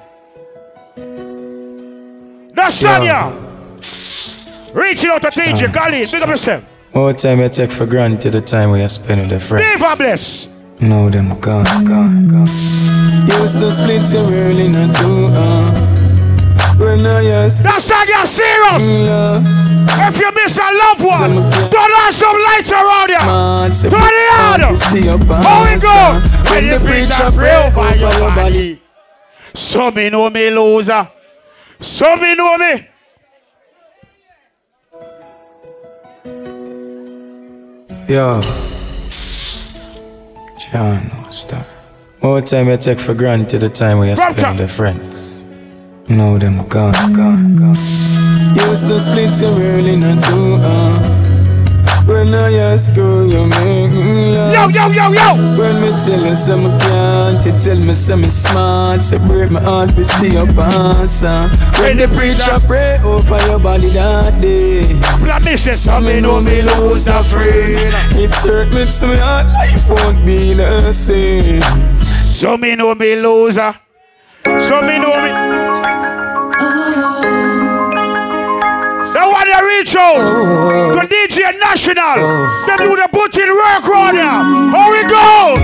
That's 2.55 2.75
song 2.77 3.03
yeah. 3.05 3.31
Reaching 4.73 5.11
out 5.11 5.23
to 5.23 5.31
TJ, 5.31 5.73
Colin, 5.73 6.07
big 6.11 6.23
up 6.23 6.29
yourself. 6.29 6.65
More 6.97 7.13
time 7.13 7.41
you 7.41 7.49
take 7.51 7.71
for 7.71 7.85
granted 7.85 8.33
the 8.33 8.41
time 8.41 8.71
we 8.71 8.81
you 8.81 8.89
spend 8.89 9.21
with 9.21 9.29
the 9.29 9.39
friends. 9.39 9.67
Never 9.67 9.97
bless. 9.97 10.49
Now 10.81 11.11
them 11.11 11.39
gone, 11.41 11.85
gone, 11.85 12.27
gone. 12.27 12.39
Used 12.41 13.61
to 13.61 13.71
split 13.71 14.03
so 14.03 14.33
early 14.33 14.69
not 14.69 14.95
too 14.95 15.27
uh. 15.29 16.77
When 16.79 17.05
I 17.05 17.21
used 17.45 17.65
That 17.65 17.83
song 17.83 18.07
yeah 18.09 18.25
serious. 18.25 18.81
If 20.09 20.19
you 20.19 20.33
miss 20.33 20.57
a 20.57 20.73
loved 20.73 21.05
one, 21.05 21.33
turn 21.69 21.93
on 22.01 22.13
some 22.15 22.39
lights 22.49 22.73
around 22.73 23.11
you. 23.13 23.21
Turn 23.91 24.15
it 24.17 24.33
on. 24.41 24.61
How 25.45 25.69
we 25.69 25.77
go? 25.79 26.17
When 26.51 26.65
you 26.65 26.79
preach 26.79 27.13
a 27.21 27.31
pray 27.31 27.57
over 27.67 27.95
your 27.95 28.31
body. 28.35 28.81
Some 29.53 29.97
me 29.97 30.09
know 30.09 30.31
me 30.31 30.49
loser. 30.49 31.11
Some 31.79 32.23
me 32.23 32.35
know 32.35 32.57
me. 32.57 32.89
Yo. 38.09 38.41
John, 40.59 41.09
no 41.09 41.29
stuff. 41.31 41.77
More 42.23 42.41
time 42.41 42.69
you 42.69 42.77
take 42.77 43.01
for 43.01 43.15
granted 43.15 43.61
the 43.63 43.69
time 43.69 43.99
we 43.99 44.11
are 44.11 44.17
spending 44.17 44.59
with 44.59 44.71
friends. 44.71 45.43
Know 46.09 46.39
them 46.39 46.67
gone, 46.69 46.93
gone, 47.13 47.57
gone. 47.57 47.75
Used 48.71 48.89
to 48.89 49.01
split 49.01 49.33
so 49.33 49.57
really 49.59 49.97
not 49.97 50.23
too 50.23 50.57
hard. 50.57 51.16
When 52.07 52.33
I 52.35 52.55
ask 52.55 52.95
girl, 52.95 53.27
you 53.27 53.47
make 53.47 53.91
me 53.91 54.31
laugh. 54.37 54.73
Yo, 54.73 54.89
yo, 54.89 54.91
yo, 54.93 55.13
yo. 55.13 55.59
When 55.59 55.81
me 55.81 55.89
tell 56.05 56.25
you 56.25 56.37
some 56.37 56.63
can't, 56.79 57.45
you 57.45 57.53
tell 57.53 57.79
me 57.79 57.95
some 57.95 58.25
smart. 58.27 59.03
Say 59.03 59.19
break 59.27 59.51
my 59.51 59.61
heart, 59.61 59.93
we 59.97 60.05
stay 60.05 60.37
up 60.37 60.57
answer. 60.57 61.49
When 61.81 61.99
the 61.99 62.09
preacher 62.15 62.65
pray 62.67 62.99
over 63.03 63.45
your 63.47 63.59
body 63.59 63.89
that 63.91 64.41
day. 64.41 64.95
Blood 65.19 65.45
mission, 65.45 65.75
so 65.75 66.01
me 66.01 66.21
know 66.21 66.41
me 66.41 66.63
lose 66.63 67.09
a 67.09 67.25
friend. 67.25 67.93
It 68.15 68.35
hurt 68.37 68.71
me 68.71 68.87
to 68.87 69.07
my 69.07 69.17
heart, 69.17 69.47
life 69.47 69.89
won't 69.89 70.25
be 70.25 70.55
the 70.55 70.93
same. 70.93 71.63
So 72.25 72.57
me 72.57 72.77
know 72.77 72.95
me 72.95 73.17
loser. 73.21 73.75
So 74.45 74.81
me 74.83 74.99
know 74.99 75.21
me. 75.23 76.26
The 79.57 79.63
one 79.63 79.65
that 79.65 79.79
reach 79.79 79.97
oh. 79.97 80.99
out 80.99 81.09
to 81.09 81.15
DJ 81.15 81.59
National. 81.59 82.21
Oh. 82.21 82.67
Them 82.67 82.79
do 82.79 82.97
the 82.97 83.09
put 83.09 83.37
in 83.37 83.49
work 83.49 83.89
on 83.89 84.17
ya. 84.17 84.45
How 84.69 84.93
we 84.93 85.03
go? 85.09 85.57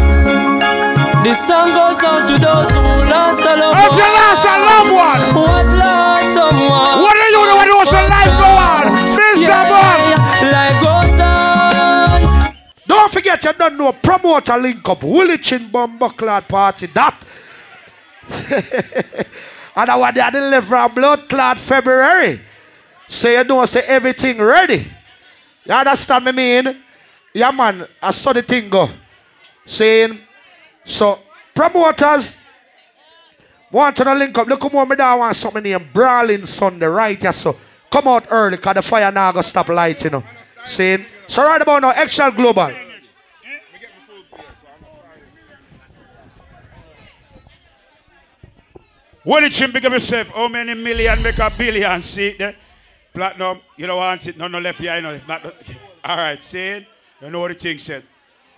This 1.22 1.38
song 1.47 1.68
goes 1.68 2.01
out 2.01 2.24
to 2.26 2.36
those 2.40 2.70
who 2.72 2.82
lost 3.12 3.45
a 3.45 3.53
loved 3.53 3.78
If 3.78 3.93
you 3.93 4.09
lost 4.09 4.45
a 4.49 4.55
loved 4.64 4.93
one, 4.97 5.20
who 5.36 5.45
has 5.45 5.70
lost 5.76 6.28
someone. 6.32 7.03
What 7.05 7.16
are 7.16 7.28
you 7.28 7.36
doing? 7.36 7.57
when 7.57 7.68
you 7.68 7.76
watch 7.76 7.93
life 7.93 8.34
go 8.40 8.49
on? 8.49 8.84
Mr. 9.12 9.61
Bob. 9.68 10.01
Life 10.40 10.78
goes 10.80 11.20
on. 11.20 12.55
Don't 12.88 13.12
forget 13.12 13.45
you 13.45 13.53
don't 13.53 13.76
know 13.76 13.93
promoter 13.93 14.57
link 14.57 14.88
up 14.88 15.03
Woolwich 15.03 15.53
Bumbo 15.70 16.09
Clad 16.11 16.49
Party 16.49 16.86
that 16.95 17.24
and 19.76 19.90
I 19.90 19.97
want 19.97 20.16
they 20.16 20.30
deliver 20.30 20.76
a 20.76 20.88
blood 20.88 21.28
clot 21.28 21.59
February. 21.59 22.40
So 23.12 23.28
you 23.28 23.44
know 23.44 23.64
say 23.66 23.80
everything 23.80 24.38
ready. 24.38 24.90
You 25.66 25.74
understand 25.74 26.24
me 26.24 26.32
mean? 26.32 26.82
Yeah 27.34 27.50
man, 27.50 27.86
I 28.00 28.10
saw 28.10 28.32
the 28.32 28.40
thing 28.40 28.70
go. 28.70 28.88
Saying 29.66 30.18
so 30.86 31.18
promoters 31.54 32.34
want 33.70 33.96
to 33.96 34.14
link 34.14 34.36
up. 34.38 34.48
Look 34.48 34.72
more 34.72 34.86
me 34.86 34.96
down 34.96 35.18
want 35.18 35.36
something 35.36 35.62
named 35.62 35.92
Brawling 35.92 36.46
Sunday, 36.46 36.86
right? 36.86 37.22
Yeah, 37.22 37.32
so 37.32 37.58
come 37.90 38.08
out 38.08 38.28
early 38.30 38.56
cause 38.56 38.76
the 38.76 38.82
fire 38.82 39.12
now 39.12 39.30
go 39.30 39.42
stop 39.42 39.68
light, 39.68 40.02
you 40.04 40.10
know. 40.10 40.24
Saying 40.66 41.04
so 41.28 41.42
right 41.42 41.60
about 41.60 41.82
now, 41.82 41.90
Excess 41.90 42.32
Global. 42.34 42.74
Will 49.22 49.44
it 49.44 49.72
big 49.72 49.84
up 49.84 49.92
yourself? 49.92 50.28
How 50.28 50.48
many 50.48 50.72
million 50.74 51.22
make 51.22 51.38
a 51.38 51.50
billion? 51.50 52.00
See 52.00 52.36
there? 52.38 52.56
Platinum, 53.12 53.60
you 53.76 53.86
don't 53.86 53.98
want 53.98 54.26
it, 54.26 54.38
no, 54.38 54.48
no 54.48 54.58
left 54.58 54.78
here, 54.78 54.96
you 54.96 55.02
know. 55.02 55.14
If 55.14 55.28
not, 55.28 55.44
all 56.04 56.16
right, 56.16 56.42
saying, 56.42 56.86
you 57.20 57.30
know 57.30 57.40
what 57.40 57.48
the 57.48 57.54
thing 57.54 57.78
said. 57.78 58.04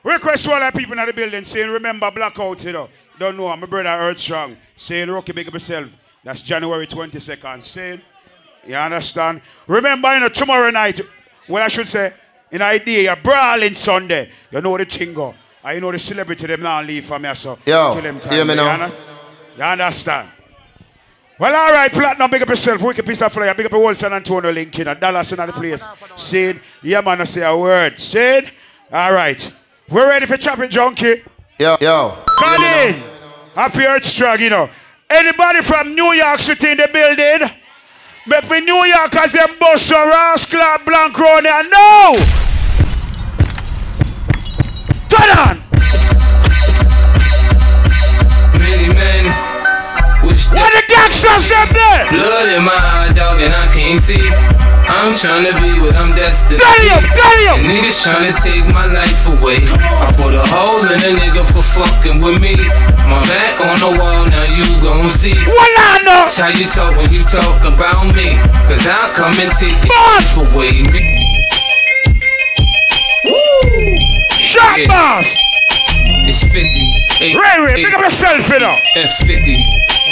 Request 0.05 0.49
all 0.49 0.63
our 0.63 0.71
people 0.71 0.99
in 0.99 1.07
the 1.07 1.13
building 1.13 1.45
saying, 1.45 1.69
remember 1.69 2.11
blackout, 2.11 2.63
you 2.63 2.73
know. 2.73 2.89
Don't 3.19 3.37
know, 3.37 3.49
I'm 3.49 3.61
my 3.61 3.67
brother 3.67 3.89
Earth 3.89 4.19
Strong. 4.19 4.57
Saying, 4.77 5.09
Rocky, 5.09 5.33
big 5.33 5.49
up 5.49 5.55
yourself. 5.55 5.89
That's 6.23 6.43
January 6.43 6.87
22nd. 6.87 7.65
Saying, 7.65 8.03
you 8.67 8.75
understand? 8.75 9.41
Remember, 9.67 10.13
you 10.15 10.21
know, 10.21 10.29
tomorrow 10.29 10.71
night, 10.71 11.01
well, 11.49 11.63
I 11.63 11.69
should 11.69 11.89
say, 11.89 12.13
in 12.51 12.63
idea, 12.63 13.13
a 13.13 13.17
brawling 13.17 13.75
Sunday. 13.75 14.31
You 14.51 14.61
know 14.61 14.77
the 14.77 14.87
chingo. 14.87 15.35
I 15.63 15.79
know 15.81 15.91
the 15.91 15.99
celebrity, 15.99 16.47
them 16.47 16.61
now 16.63 16.83
leave 16.83 17.07
for 17.07 17.19
me, 17.19 17.35
so. 17.35 17.59
Yo, 17.67 17.95
till 17.95 18.03
them 18.03 18.21
time, 18.21 18.33
hear 18.33 18.45
me 18.45 18.53
you 18.53 18.57
now. 18.57 18.93
You 19.57 19.63
understand? 19.63 20.29
Well, 21.37 21.55
all 21.55 21.73
right, 21.73 21.93
Platinum, 21.93 22.31
big 22.31 22.43
up 22.43 22.49
yourself. 22.49 22.81
Wicked 22.81 23.05
piece 23.05 23.21
of 23.21 23.33
flyer. 23.33 23.53
Big 23.55 23.67
up 23.67 23.73
your 23.73 23.81
whole 23.81 23.95
San 23.95 24.13
Antonio 24.13 24.53
link 24.53 24.79
in. 24.79 24.87
Dallas 24.87 25.33
in 25.33 25.39
the 25.39 25.53
place. 25.53 25.85
Sid, 26.15 26.61
yeah, 26.83 27.01
man, 27.01 27.21
I 27.21 27.25
say 27.25 27.43
a 27.43 27.57
word. 27.57 27.99
Sid, 27.99 28.53
all 28.93 29.13
right. 29.13 29.53
We're 29.91 30.09
ready 30.09 30.27
for 30.27 30.37
chopping 30.37 30.71
Junky. 30.71 31.25
Yo, 31.59 31.77
yo. 31.81 32.19
Come 32.39 32.63
in. 32.63 33.03
Happy 33.55 33.85
Earth 33.85 34.05
Strong, 34.05 34.41
you 34.41 34.51
know. 34.51 34.71
Anybody 35.11 35.63
from 35.63 35.95
New 35.95 36.13
York 36.13 36.41
City 36.41 36.71
in 36.71 36.79
the 36.79 36.89
building? 36.93 37.51
Make 38.27 38.51
me 38.51 38.61
New 38.61 38.85
York 38.87 39.15
as 39.17 39.33
them 39.33 39.59
bus 39.59 39.91
on 39.93 40.09
Ross 40.09 40.47
Club, 40.47 40.81
Blanc 40.87 41.19
Road 41.19 41.45
there. 41.45 41.63
No! 41.65 42.13
Turn 45.11 45.39
on! 45.39 45.74
What 50.55 50.71
the 50.73 50.83
gangsters 50.87 51.49
them 51.51 51.69
there? 51.75 52.07
blood 52.15 52.49
in 52.55 52.63
my 52.63 52.75
eye, 52.79 53.13
dog, 53.13 53.41
and 53.43 53.55
I 53.55 53.67
can't 53.75 54.01
see. 54.01 54.23
I'm 54.87 55.17
trying 55.17 55.49
to 55.49 55.55
be 55.59 55.81
what 55.81 55.97
I'm 55.97 56.15
destined 56.15 56.61
to 56.61 56.67
be. 56.79 56.89
And 56.93 57.67
niggas 57.67 58.05
trying 58.05 58.29
to 58.29 58.35
take 58.37 58.65
my 58.69 58.87
life 58.87 59.27
away. 59.27 59.65
I 59.65 60.13
put 60.15 60.35
a 60.37 60.45
hole 60.45 60.85
in 60.85 61.01
a 61.01 61.11
nigga 61.17 61.43
for 61.43 61.65
fucking 61.65 62.21
with 62.21 62.39
me. 62.41 62.57
My 63.09 63.25
back 63.25 63.59
on 63.65 63.81
the 63.81 63.91
wall, 63.99 64.29
now 64.29 64.45
you 64.45 64.69
gon' 64.85 65.11
see. 65.11 65.35
What 65.35 65.73
I 65.81 65.99
know? 66.05 66.29
That's 66.29 66.39
how 66.39 66.49
you 66.49 66.67
talk 66.69 66.97
when 66.97 67.13
you 67.13 67.25
talk 67.25 67.65
about 67.65 68.15
me. 68.15 68.37
Cause 68.69 68.87
I'll 68.87 69.11
come 69.17 69.33
and 69.41 69.53
take 69.57 69.77
your 69.83 69.97
life 69.97 70.37
away. 70.37 70.85
Woo! 73.25 73.97
Shot 74.37 74.85
boss! 74.87 75.27
It's 76.29 76.45
50. 76.45 77.39
Ray 77.41 77.61
Ray, 77.61 77.85
pick 77.85 77.95
up 77.95 78.05
yourself, 78.05 78.49
you 78.49 78.59
know. 78.61 78.77
F50. 78.97 79.57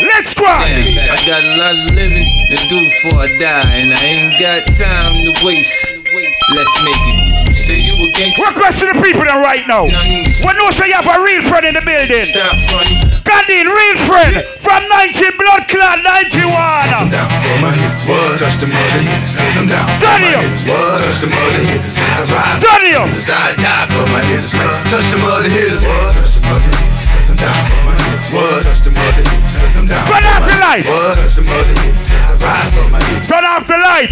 Let's 0.02 0.34
go! 0.34 0.44
Damn, 0.44 1.10
I 1.10 1.16
got 1.22 1.42
a 1.46 1.54
lot 1.56 1.74
of 1.78 1.94
living 1.94 2.26
to 2.50 2.56
do 2.66 2.78
before 2.82 3.22
I 3.22 3.28
die, 3.38 3.70
and 3.78 3.94
I 3.94 4.02
ain't 4.02 4.34
got 4.38 4.66
time 4.74 5.14
to 5.22 5.32
waste. 5.46 6.02
Let's 6.12 6.74
make 6.84 7.04
it. 7.08 7.48
You 7.48 7.54
say 7.54 7.78
you 7.80 7.94
a 7.96 8.10
gangster. 8.12 8.44
Request 8.50 8.80
to 8.80 8.86
the 8.92 8.98
people 9.00 9.24
then 9.24 9.40
right 9.40 9.64
now. 9.64 9.88
When 9.88 10.54
you 10.58 10.72
say 10.76 10.92
you 10.92 10.98
have 10.98 11.08
a 11.08 11.22
real 11.24 11.40
friend 11.48 11.64
in 11.64 11.74
the 11.78 11.84
building. 11.86 12.26
Stop 12.28 12.52
funny. 12.68 13.00
Gandhi, 13.24 13.64
real 13.64 13.98
friend 14.04 14.34
from 14.60 14.82
19 14.92 15.38
Blood 15.38 15.64
Clot 15.70 16.02
91. 16.04 17.08
For 17.08 17.56
my 17.62 17.72
hips, 17.72 18.04
what? 18.04 18.36
Touch 18.36 18.58
the 18.60 18.68
mother 18.68 19.00
hips, 19.00 19.38
I'm 19.56 19.70
down. 19.70 19.88
for 20.02 20.12
my 20.20 20.36
up. 20.36 20.44
what? 20.68 21.00
Touch 21.00 21.18
the 21.22 21.28
mother 21.32 21.62
hips, 21.64 21.96
I 21.96 22.28
ride. 22.28 22.60
Daddy. 22.60 22.92
I 22.92 23.56
die 23.56 23.86
for 23.88 24.04
my 24.10 24.20
hips, 24.26 24.52
man. 24.52 24.68
Touch 24.92 25.06
the 25.08 25.18
mother 25.22 25.48
hips, 25.48 25.80
what? 25.80 26.12
Touch 26.12 26.34
the 26.36 26.42
mother 26.50 26.68
hips, 26.76 27.30
I'm 27.30 27.36
down 27.40 27.56
for 27.64 27.80
my 27.88 27.94
hips, 27.96 28.28
what? 28.36 28.60
Touch 28.66 28.80
the 28.84 28.90
mother 28.92 29.24
hips, 29.24 29.51
I'm 29.82 29.88
down. 29.88 30.06
Off 30.06 30.48
the 30.48 30.60
light. 30.60 30.86
What? 30.86 32.11
Touch 32.42 32.74
the 32.74 32.82
mother 32.82 32.82
hips, 32.82 32.82
I 32.82 32.82
ride 32.82 32.82
for 32.82 32.86
my 32.90 33.00
hips. 33.06 33.28
Turn 33.30 33.44
off 33.46 33.64
the 33.70 33.78
light. 33.78 34.10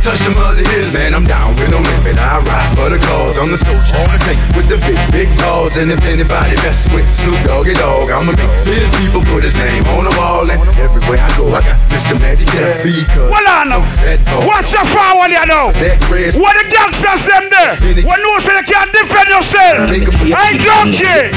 Touch 0.00 0.20
the 0.24 0.32
mother 0.32 0.64
hips, 0.64 0.92
man. 0.96 1.12
I'm 1.12 1.24
down 1.28 1.52
with 1.60 1.68
no 1.68 1.76
limit. 1.76 2.16
I 2.16 2.40
ride 2.40 2.70
for 2.72 2.88
the 2.88 2.96
cause. 3.04 3.36
On 3.36 3.48
the 3.52 3.58
soldier, 3.60 4.00
on 4.00 4.08
the 4.16 4.18
tank 4.24 4.40
with 4.56 4.66
the 4.72 4.78
big, 4.88 4.96
big 5.12 5.28
balls. 5.44 5.76
And 5.76 5.92
if 5.92 6.00
anybody 6.08 6.56
messes 6.64 6.88
with 6.96 7.04
Snoop 7.20 7.36
Doggy 7.44 7.76
Dogg, 7.76 8.08
I'ma 8.08 8.32
make 8.32 8.48
his 8.64 8.88
people 8.96 9.20
put 9.28 9.44
his 9.44 9.56
name 9.60 9.84
on 9.92 10.08
the 10.08 10.14
wall. 10.16 10.48
And 10.48 10.56
everywhere 10.80 11.20
I 11.20 11.28
go, 11.36 11.52
I 11.52 11.60
got 11.60 11.76
Mr. 11.92 12.16
Magic 12.16 12.48
there. 12.48 12.80
Because 12.80 13.28
Well 13.28 13.44
on 13.44 13.68
now. 13.68 13.84
that 14.08 14.24
dog. 14.24 14.48
What's 14.48 14.72
the 14.72 14.80
forward 14.88 15.28
you 15.30 15.44
know? 15.44 15.68
That 15.84 16.00
red. 16.08 16.32
What 16.40 16.56
the 16.56 16.64
gangsters 16.72 17.28
them 17.28 17.44
there? 17.52 17.76
When 18.08 18.18
you 18.24 18.32
say 18.40 18.56
you 18.56 18.64
can't 18.64 18.88
defend 18.96 19.28
yourself. 19.28 19.84
I 20.32 20.56
drunk 20.56 20.96
you. 20.96 21.28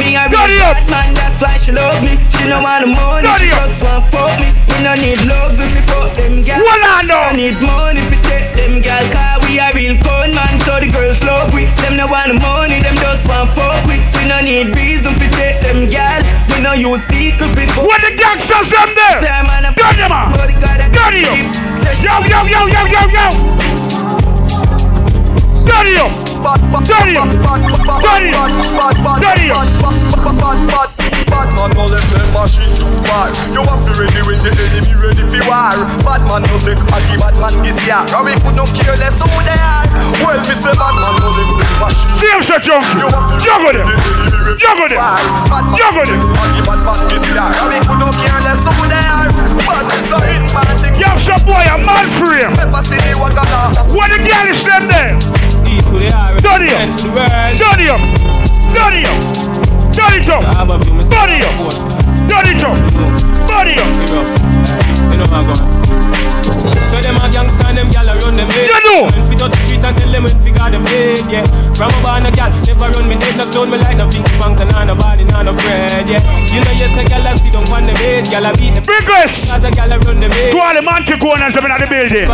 Me 0.00 0.16
a 0.16 0.24
Dirty 0.32 0.56
real 0.56 0.64
up. 0.64 0.80
bad 0.80 0.88
man, 0.88 1.08
that's 1.12 1.38
why 1.44 1.54
she 1.60 1.72
love 1.76 2.00
me. 2.00 2.16
She 2.32 2.48
no 2.48 2.64
want 2.64 2.88
the 2.88 2.88
money, 2.96 3.28
she 3.36 3.52
just 3.52 3.84
want 3.84 4.08
fuck 4.08 4.32
me. 4.40 4.48
Me 4.72 4.76
no 4.86 4.94
need 4.96 5.20
love 5.28 5.57
we 5.62 5.82
fuck 5.82 6.14
them 6.14 6.42
gal. 6.42 6.62
Well 6.62 6.84
on 6.86 7.06
now. 7.06 7.30
No 7.30 7.36
need 7.36 7.58
money 7.58 8.02
we 8.06 8.16
take 8.26 8.52
them 8.54 8.78
gal. 8.78 9.02
Cause 9.10 9.42
we 9.48 9.58
a 9.58 9.68
real 9.74 9.96
fun 10.04 10.34
man, 10.34 10.58
so 10.62 10.78
the 10.78 10.88
girls 10.92 11.22
love 11.24 11.50
we. 11.54 11.66
Them 11.82 11.96
no 11.96 12.06
want 12.06 12.38
money, 12.38 12.78
them 12.82 12.94
just 12.96 13.26
want 13.26 13.50
fuck 13.56 13.82
we. 13.88 13.98
We 14.18 14.28
no 14.28 14.38
need 14.40 14.74
reason 14.76 15.14
we 15.18 15.26
take 15.34 15.60
them 15.62 15.90
gal. 15.90 16.22
We 16.54 16.62
no 16.62 16.72
use 16.74 17.04
people 17.06 17.48
before. 17.54 17.86
What 17.86 18.00
the 18.02 18.14
gangsters 18.14 18.70
them 18.70 18.90
there? 18.94 19.18
Say 19.18 19.30
man, 19.48 19.66
I'm 19.66 19.74
Dirty 19.74 20.06
man. 20.06 20.30
Dirty 20.92 21.24
up. 21.24 21.36
Yo, 21.98 22.14
yo, 22.26 22.42
yo, 22.46 22.66
yo, 22.66 22.82
yo, 22.86 23.02
yo. 23.08 23.26
Dirty 25.64 25.96
up. 25.98 26.12
Dirty 26.84 27.16
up. 27.16 27.28
Dirty 28.02 28.30
up. 28.34 28.50
Dirty 29.20 29.50
up. 29.50 31.07
Bad 31.28 31.52
man 31.56 31.70
no 31.76 31.84
let 31.86 32.02
them 32.08 32.28
machine 32.32 32.72
too 32.72 32.88
far 33.04 33.28
You 33.52 33.60
have 33.64 33.82
to 33.84 33.92
ready 34.00 34.20
when 34.24 34.40
the 34.40 34.50
enemy 34.52 34.94
ready 34.96 35.24
for 35.28 35.42
war 35.44 35.76
Bad 36.04 36.22
man 36.24 36.42
no 36.48 36.56
take 36.60 36.80
a 36.80 36.98
give 37.08 37.20
bad 37.20 37.36
man 37.36 37.54
this 37.60 37.78
year 37.84 38.00
And 38.00 38.24
we 38.24 38.32
could 38.40 38.56
not 38.56 38.70
care 38.72 38.96
less 38.96 39.20
who 39.20 39.28
they 39.44 39.60
are 39.60 39.84
Well 40.24 40.40
me 40.48 40.54
say 40.56 40.72
bad 40.72 40.96
man 40.96 41.14
no 41.20 41.28
let 41.32 41.48
them 41.60 41.74
machine 41.80 42.12
Same 42.16 42.42
shit, 42.42 42.62
Junky. 42.64 42.96
Juggle 43.40 43.76
them. 43.76 43.88
Juggle 44.56 44.88
them. 44.88 45.00
Juggle 45.76 46.06
them. 46.08 46.20
give 46.56 46.64
bad 46.64 46.80
man 46.82 47.00
this 47.12 47.24
year 47.28 47.44
And 47.44 47.68
we 47.68 47.78
could 47.84 48.00
not 48.00 48.14
care 48.16 48.40
less 48.42 48.64
who 48.64 48.84
they 48.88 49.04
are 49.04 49.28
Bad 49.68 49.84
me 49.84 49.98
so 50.08 50.18
hit 50.24 50.44
man 50.56 50.74
thing 50.80 50.94
You 50.96 51.06
have 51.06 51.20
some 51.20 51.42
boy 51.44 51.64
a 51.64 51.76
man 51.76 52.06
frame. 52.16 52.52
Never 52.56 52.82
see 52.82 52.96
the 52.96 53.12
wakana 53.20 53.76
What 53.92 54.08
the 54.08 54.18
girl 54.24 54.46
is 54.48 54.64
them 54.64 54.88
there? 54.88 55.12
Equally 55.68 56.08
are 56.08 56.40
Dirty 56.40 56.72
up. 56.72 58.00
Dirty 58.74 59.04
up. 59.06 59.67
Turn 59.98 60.46
up. 60.46 60.68
Body 61.10 61.42
up. 61.42 61.58
Body 62.30 63.74
up. 63.74 63.90
You 65.10 65.18
know 65.18 65.26
I'm. 65.26 65.50
So 66.88 67.02
them 67.02 67.18
a 67.18 67.26
gangsta 67.26 67.66
and 67.66 67.78
them 67.78 67.88
gyal 67.90 68.06
a 68.06 68.14
run 68.22 68.36
them 68.36 68.48
head. 68.48 68.68
You 68.70 68.78
know. 68.86 69.10
When 69.10 69.26
fi 69.26 69.34
touch 69.34 69.50
the 69.50 69.58
street 69.66 69.82
and 69.82 69.96
tell 69.98 70.12
them 70.12 70.22
when 70.22 70.38
fi 70.38 70.50
got 70.54 70.70
them 70.70 70.84
dead, 70.84 71.26
yeah. 71.26 71.44
From 71.74 71.90
a 71.90 71.98
barn 72.02 72.26
a 72.26 72.30
gyal 72.30 72.54
never 72.62 72.88
run 72.94 73.08
me 73.08 73.16
head, 73.16 73.36
no 73.36 73.44
clown 73.50 73.70
me 73.70 73.76
like 73.78 73.96
no 73.98 74.06
pinky 74.08 74.32
pants 74.38 74.62
and 74.62 74.70
no 74.86 74.94
body, 74.94 75.24
no 75.24 75.42
no 75.42 75.52
bread, 75.52 76.06
yeah. 76.08 76.22
You 76.46 76.62
know 76.62 76.70
yes 76.78 76.94
a 76.94 77.02
gyal 77.02 77.26
a 77.26 77.36
sit 77.36 77.52
down 77.52 77.66
on 77.72 77.82
them 77.84 77.96
head, 77.96 78.24
gyal 78.30 78.46
a 78.46 78.56
beat 78.56 78.74
them. 78.78 78.84
Biggest. 78.86 79.50
Cause 79.50 79.64
a 79.64 79.70
gyal 79.74 79.90
a 79.90 79.98
run 79.98 80.20
them 80.20 80.30
head. 80.30 80.50
To 80.54 80.58
all 80.62 80.74
the 80.74 80.82
monkey 80.82 81.18
corners 81.18 81.56
in 81.58 81.64
the 81.66 81.86
building. 81.90 82.26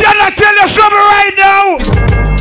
Gyal 0.00 0.20
a 0.24 0.28
tell 0.32 0.56
you 0.56 0.68
something 0.68 1.04
right 1.12 1.36
now. 1.36 2.37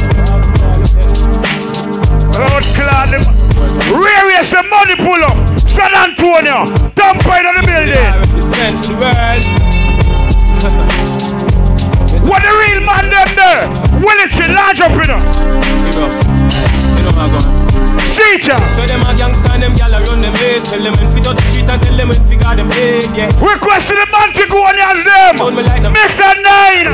Lord 2.37 2.63
Clad, 2.77 3.17
Rariest 3.89 4.53
and 4.53 4.69
money 4.69 4.95
pull 4.95 5.23
up. 5.23 5.37
San 5.57 5.93
Antonio, 5.93 6.69
dump 6.93 7.25
right 7.25 7.45
on 7.45 7.55
the 7.57 7.65
building. 7.65 7.97
Represent 8.29 8.77
the 8.85 8.93
world. 9.01 9.43
What 12.29 12.41
the 12.43 12.53
real 12.53 12.81
man 12.85 13.09
them 13.09 13.29
there? 13.33 13.65
Will 13.97 14.19
it 14.21 14.29
large 14.53 14.81
up 14.81 14.91
in 14.91 15.09
See 18.13 18.37
ya. 18.45 18.57
So 18.75 18.85
them 18.85 19.01
a 19.01 19.13
gangsta 19.17 19.53
and 19.53 19.63
them 19.63 19.73
gal 19.73 19.93
a 19.93 19.99
run 20.05 20.21
them 20.21 20.33
head. 20.35 20.65
Tell 20.65 20.81
them 20.81 20.93
when 20.93 21.09
fi 21.11 21.19
touch 21.21 21.37
the 21.37 21.43
street 21.49 21.69
and 21.69 21.81
tell 21.81 21.97
them 21.97 22.09
when 22.09 22.21
fi 22.29 22.35
got 22.35 22.57
them 22.57 22.69
paid, 22.69 23.09
yeah. 23.17 23.33
Request 23.41 23.87
to 23.87 23.95
the 23.95 24.05
man 24.11 24.31
to 24.33 24.45
go 24.45 24.63
on 24.63 24.77
as 24.77 25.03
them. 25.05 25.37
Mr. 25.95 26.37
Nine. 26.43 26.89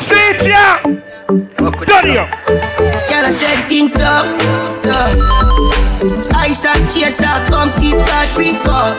See 0.00 1.13
you. 1.30 2.26
Girl, 3.08 3.24
I 3.24 3.32
said 3.32 3.70
in 3.72 3.90
tough, 3.90 4.28
tough. 4.82 5.16
Ice 6.36 6.64
and 6.66 6.90
chaser, 6.90 7.24
come 7.48 7.70
keep 7.80 7.96
that 7.96 8.28
freak 8.34 8.60
up, 8.66 8.96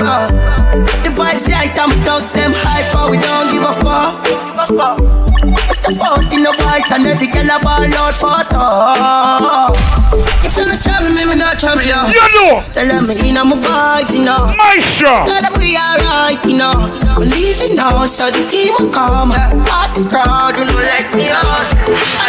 up. 0.00 0.30
The 1.04 1.10
vibes 1.10 1.48
right, 1.48 1.70
I'm 1.78 1.90
thugs, 2.04 2.32
them 2.32 2.52
hype, 2.54 2.92
but 2.92 3.10
we 3.10 3.18
don't 3.18 3.52
give 3.52 3.62
a 3.62 3.72
fuck. 4.76 5.19
Out 5.50 6.32
in 6.32 6.46
the 6.46 6.54
white 6.62 6.86
and 6.92 7.06
every 7.06 7.26
girl 7.26 7.50
a 7.50 7.58
ball 7.58 7.82
out 7.82 8.14
for 8.14 8.42
talk. 8.46 9.74
If 10.46 10.56
you 10.56 10.66
not 10.66 10.78
trouble 10.78 11.10
me, 11.10 11.26
me 11.26 11.34
not 11.34 11.58
trouble 11.58 11.82
you. 11.82 11.98
You 12.14 12.26
know. 12.38 12.62
Tell 12.70 12.86
them 12.86 13.06
me 13.10 13.30
in 13.30 13.34
my 13.34 13.58
vibes, 13.58 14.14
you 14.14 14.22
know. 14.24 14.54
Maestro. 14.54 15.26
Tell 15.26 15.42
them 15.42 15.58
we 15.58 15.74
alright, 15.74 16.38
you 16.46 16.58
know. 16.58 16.74
Believe 17.18 17.58
it 17.66 17.74
now, 17.74 18.06
so 18.06 18.30
the 18.30 18.46
team 18.46 18.74
will 18.78 18.90
come. 18.94 19.34
Party 19.66 20.06
crowd, 20.06 20.54
you 20.54 20.64
know, 20.70 20.78
let 20.78 21.10
me 21.18 21.26
out. 21.34 21.66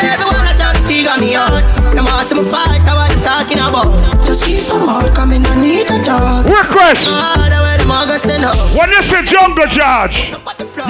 And 0.01 0.09
everyone 0.09 0.49
a 0.49 0.53
try 0.57 0.73
to 0.73 0.80
figure 0.91 1.17
me 1.23 1.31
out. 1.39 1.55
Them 1.95 2.03
want 2.03 2.27
some 2.27 2.43
fight, 2.43 2.83
that's 2.83 2.99
what 2.99 3.15
talking 3.23 3.63
about. 3.63 3.87
Just 4.27 4.43
keep 4.43 4.67
them 4.67 4.83
all 4.91 5.07
coming, 5.15 5.39
I 5.47 5.55
need 5.55 5.87
a 5.87 6.03
dog. 6.03 6.51
Request. 6.51 7.07
Ah, 7.07 7.47
the 7.47 7.59
way 7.63 7.75
the 7.79 7.87
mugger 7.87 8.19
stand. 8.19 8.43
When 8.75 8.91
you 8.91 8.99
say 8.99 9.23
jungle 9.23 9.71
charge, 9.71 10.35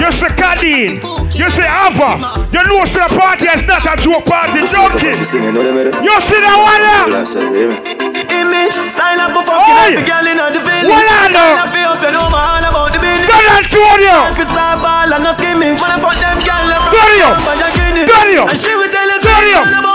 you 0.02 0.10
say 0.10 0.30
Kadeen, 0.34 0.98
you 1.38 1.48
say 1.54 1.66
Ava, 1.70 2.18
you 2.50 2.62
know 2.66 2.82
say 2.90 3.06
the 3.06 3.14
party 3.14 3.46
is 3.46 3.62
not 3.62 3.86
a 3.86 3.94
joke 3.94 4.26
party, 4.26 4.66
Junky. 4.66 5.14
You 5.14 6.16
see 6.26 6.38
that 6.42 6.58
one 6.58 6.82
there? 6.82 8.02
Image, 8.42 8.76
style 8.90 9.22
up 9.22 9.30
for 9.38 9.46
fucking 9.46 9.76
Oi! 9.78 9.86
every 9.86 10.02
girl 10.02 10.26
in 10.26 10.38
the 10.38 10.62
village. 10.62 10.90
What 10.90 11.06
I 11.06 11.30
know? 11.30 11.62
Up, 11.62 12.02
you 12.02 12.18
all 12.18 12.62
about 12.62 12.90
the 12.90 12.98
business. 12.98 13.30
San 13.30 13.44
Antonio. 13.54 14.16
If 14.34 14.42
it's 14.42 14.50
not 14.50 14.82
ball 14.82 15.10
and 15.14 15.22
no 15.22 15.30
skimming, 15.34 15.78
when 15.78 15.90
I 15.90 15.98
fuck 16.02 16.16
them 16.18 16.38
girl, 16.42 16.64
left 16.66 16.90
from 16.90 16.98
Dario. 16.98 17.28
Tampa, 17.38 17.52
you 17.54 17.68
get 17.76 17.94
it. 18.02 18.06
Dario. 18.08 18.42
And 18.50 18.58
she 18.58 18.72
will 18.74 18.90
tell 18.90 19.08
us 19.10 19.22
all 19.26 19.78
about 19.78 19.91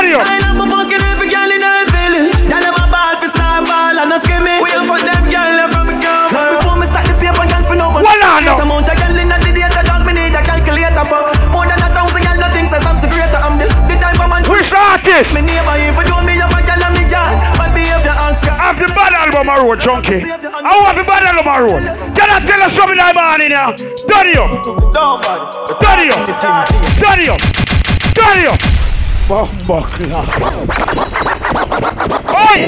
me, 0.00 0.08
me. 0.08 0.16
Dario. 0.16 0.18
Style 0.24 0.44
up 0.48 0.56
for 0.56 0.68
fucking 0.72 1.04
every 1.12 1.28
girl 1.28 1.50
in 1.50 1.60
the 1.60 1.72
village. 1.92 2.36
Y'all 2.48 2.62
never 2.62 2.86
ball 2.88 3.14
for 3.20 3.28
star 3.28 3.60
ball 3.62 3.92
and 3.92 4.08
no 4.08 4.16
skimming. 4.22 4.60
We 4.62 4.70
a 4.72 4.80
fuck 4.88 5.02
them 5.04 5.24
girl 5.28 5.50
left 5.52 5.72
from 5.76 5.88
Tampa. 6.00 6.42
Before 6.56 6.76
me 6.80 6.86
start 6.88 7.06
the 7.08 7.14
paper, 7.20 7.44
girl 7.44 7.64
for 7.64 7.76
no 7.76 7.92
one. 7.92 8.04
What 8.04 8.20
I 8.20 8.40
know? 8.40 8.56
The 8.56 8.64
amount 8.64 8.88
of 8.88 8.96
girl 8.96 9.16
in 9.16 9.28
the 9.28 9.38
data, 9.52 9.80
dog, 9.84 10.02
me 10.08 10.12
need 10.16 10.32
a 10.32 10.42
calculator 10.42 11.04
for 11.04 11.20
more 11.52 11.66
than 11.68 11.80
a 11.80 11.88
thousand 11.92 12.22
girl. 12.24 12.38
Nothing 12.40 12.66
says 12.66 12.84
I'm 12.86 12.96
secret. 12.96 13.30
I'm 13.42 13.58
the 13.60 13.66
the 13.88 13.96
type 14.00 14.18
of 14.18 14.28
man. 14.32 14.42
Which 14.48 14.72
artist? 14.72 15.34
Me 15.36 15.44
neighbor, 15.44 15.76
if 15.76 15.96
you 15.96 16.04
do 16.08 16.16
me, 16.24 16.40
you 16.40 16.48
a 16.48 16.60
girl 16.64 16.82
and 16.82 16.94
me 16.96 17.04
jan. 17.06 17.36
Bad 17.60 17.70
behavior 17.76 18.16
and 18.16 18.34
scam. 18.36 18.56
Have 18.58 18.78
the 18.80 18.88
bad 18.96 19.12
album 19.12 19.48
I 19.48 19.60
wrote, 19.60 19.80
Junky. 19.80 20.24
I 20.24 20.72
want 20.80 20.96
the 20.96 21.04
bad 21.04 21.22
album 21.28 21.46
I 21.46 21.58
wrote. 21.60 21.84
Can 22.16 22.28
I 22.30 22.38
tell 22.40 22.60
you 22.60 22.70
something 22.70 22.98
I'm 22.98 23.16
on 23.16 23.40
in 23.40 23.52
here? 23.52 23.70
Daddy 24.08 24.34
up. 24.40 24.50
Daddy 25.78 26.10
up. 26.10 26.22
Daddy 27.00 27.28
up. 27.28 27.40
Daddy 28.14 28.46
up. 28.46 28.81
Bumbo 29.32 29.80
Oi! 32.36 32.60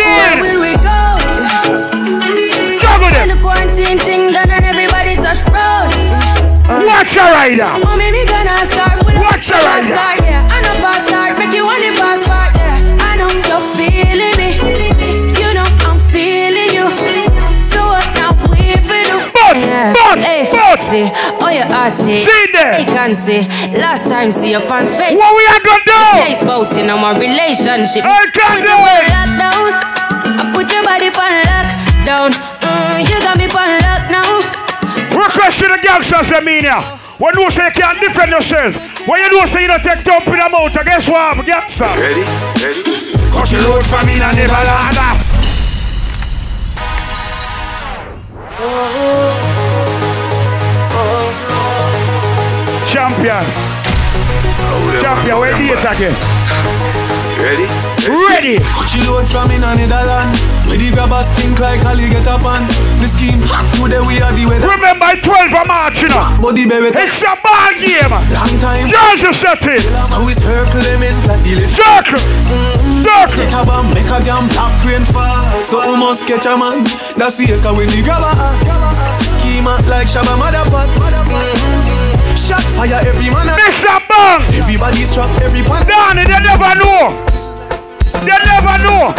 Where 0.00 0.40
will 0.40 0.60
we 0.62 0.72
go? 0.80 1.20
Juggle 2.80 3.04
When 3.04 3.12
them. 3.12 3.28
the 3.28 3.38
quarantine 3.42 3.98
thing 3.98 4.32
done 4.32 4.48
and 4.50 4.64
everybody 4.64 5.16
touch 5.16 5.44
road. 5.52 5.92
Watch 6.86 7.16
a 7.16 7.28
rider. 7.36 7.68
Oh, 7.84 7.96
maybe 7.98 8.24
gonna 8.24 8.64
start 8.64 8.96
Watch 9.04 9.50
a 9.50 9.56
a 9.56 9.60
fast 9.60 9.84
rider. 9.84 9.92
start, 9.92 10.18
yeah. 10.24 10.48
See, 20.90 21.06
oh 21.38 21.50
you 21.54 21.62
ask. 21.70 22.02
See 22.02 22.44
there. 22.52 22.74
I 22.74 22.84
can 22.84 23.14
see. 23.14 23.46
Last 23.78 24.10
time 24.10 24.32
see 24.34 24.54
up 24.58 24.66
on 24.70 24.86
face. 24.90 25.14
What 25.16 25.32
we 25.38 25.44
are 25.46 25.62
gonna 25.62 25.86
do? 25.86 26.00
Place 26.26 26.42
bout 26.42 26.74
in 26.76 26.90
our 26.90 27.14
relationship. 27.14 28.02
I 28.04 28.26
can 28.34 28.58
Put 28.58 28.66
do 28.66 28.74
your 28.74 28.98
it. 28.98 29.06
lock 29.14 29.30
down. 29.38 29.70
I 30.34 30.42
put 30.50 30.66
your 30.66 30.82
body 30.82 31.08
on 31.14 31.32
lockdown. 31.46 32.30
Mm, 32.66 33.06
you 33.06 33.16
got 33.22 33.38
me 33.38 33.46
on 33.46 33.70
lock 33.86 34.04
now. 34.10 34.30
Request 35.14 35.58
to 35.62 35.66
the 35.70 35.78
gangsters, 35.82 36.28
them 36.28 36.48
in 36.48 36.64
here. 36.66 36.82
When 37.18 37.32
you 37.38 37.50
say 37.50 37.66
you 37.66 37.72
can't 37.72 38.00
defend 38.00 38.30
yourself, 38.32 38.74
when 39.06 39.20
you 39.22 39.28
know 39.30 39.44
say 39.46 39.62
you 39.62 39.68
don't 39.68 39.82
take 39.84 40.02
dump 40.04 40.26
in 40.26 40.38
the 40.40 40.48
mouth, 40.48 40.72
guess 40.84 41.06
what, 41.06 41.44
gangster? 41.46 41.84
Ready? 41.84 42.24
Ready? 42.64 42.82
Cause 43.30 43.52
you 43.52 43.58
load 43.68 43.84
from 43.84 44.08
in 44.08 44.22
and 44.22 44.36
never 44.36 44.52
land. 44.52 44.96
Champion. 53.20 53.44
Champion, 55.04 55.36
where 55.36 55.52
do 55.52 55.64
you 55.64 55.76
again? 55.76 56.16
Ready? 57.36 57.68
Ready. 58.08 58.56
Cut 58.72 58.88
you 58.96 59.04
load 59.12 59.28
from 59.28 59.52
in 59.52 59.60
a 59.60 59.76
Netherland. 59.76 60.32
Where 60.64 60.80
the 60.80 60.88
grabbers 60.88 61.28
think 61.36 61.60
like 61.60 61.84
Ali 61.84 62.08
get 62.08 62.24
up 62.24 62.48
on. 62.48 62.64
The 62.96 63.12
scheme 63.12 63.44
hot 63.44 63.68
today 63.76 64.00
we 64.00 64.24
are 64.24 64.32
the 64.32 64.48
weather. 64.48 64.64
Remember, 64.72 65.12
12 65.20 65.52
of 65.52 65.68
March, 65.68 66.00
you 66.00 66.08
know. 66.08 66.32
Body 66.40 66.64
berry. 66.64 66.96
It's 66.96 67.20
a 67.20 67.36
ball 67.44 67.76
game. 67.76 68.08
Long 68.08 68.56
time. 68.56 68.88
Georgia 68.88 69.36
set 69.36 69.68
it. 69.68 69.84
So 70.08 70.24
we 70.24 70.32
circle 70.32 70.80
them 70.80 71.04
ends 71.04 71.20
like 71.28 71.44
the 71.44 71.60
list. 71.60 71.76
Circle. 71.76 72.24
Circle. 73.04 73.36
Set 73.36 73.52
a 73.52 73.60
bomb, 73.68 73.92
make 73.92 74.08
a 74.08 74.16
damn 74.24 74.48
black 74.48 74.72
rain 74.88 75.04
fall. 75.04 75.60
So 75.60 75.84
we 75.84 75.92
must 75.92 76.24
catch 76.24 76.48
a 76.48 76.56
man. 76.56 76.88
That's 77.20 77.36
the 77.36 77.52
echo 77.52 77.76
when 77.76 77.92
the 77.92 78.00
grabber. 78.00 78.32
Schema 79.44 79.76
like 79.92 80.08
Shabba 80.08 80.40
Motherpot. 80.40 81.89
Shot 82.50 82.66
fire 82.74 82.98
every 83.06 83.30
man. 83.30 83.46
Mr. 83.46 84.02
Bang. 84.10 84.42
Everybody's 84.58 85.14
trapped, 85.14 85.40
every 85.40 85.62
one. 85.62 85.86
Danny, 85.86 86.24
they 86.26 86.42
never 86.42 86.74
know. 86.82 87.14
They 88.26 88.38
never 88.42 88.74
know. 88.82 89.14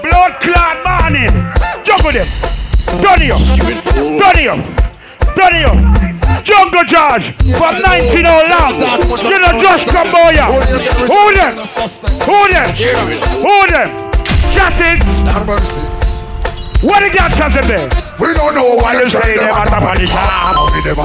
Blood 0.00 0.40
clot 0.40 0.80
morning. 0.88 1.28
Jump 1.84 2.00
with 2.00 2.16
them. 2.16 2.24
Turn 3.04 3.20
it 3.20 3.30
up. 3.30 3.44
Turn 3.44 4.40
it 4.40 4.48
up. 4.48 4.64
Turn 5.36 5.52
it 5.52 5.68
up. 5.68 6.44
Jungle 6.44 6.84
George 6.84 7.36
from 7.58 7.76
19 7.82 8.24
all 8.24 8.48
long. 8.48 8.72
You 9.20 9.38
know 9.38 9.60
just 9.60 9.90
come 9.90 10.10
boy. 10.10 10.30
ya. 10.32 10.48
Who 10.48 11.34
them? 11.36 11.52
Who 12.24 12.48
them? 12.48 12.64
Who 13.44 13.66
them? 13.68 13.88
Chatting. 14.56 16.05
What 16.84 17.00
the 17.00 17.08
gangsters 17.08 17.56
in 17.56 17.64
there? 17.72 17.88
We 18.20 18.36
don't 18.36 18.54
know 18.54 18.76
what 18.76 18.92
you 19.00 19.08
say 19.08 19.40
them 19.40 19.48
at 19.48 19.64
the 19.64 20.06
top. 20.12 20.56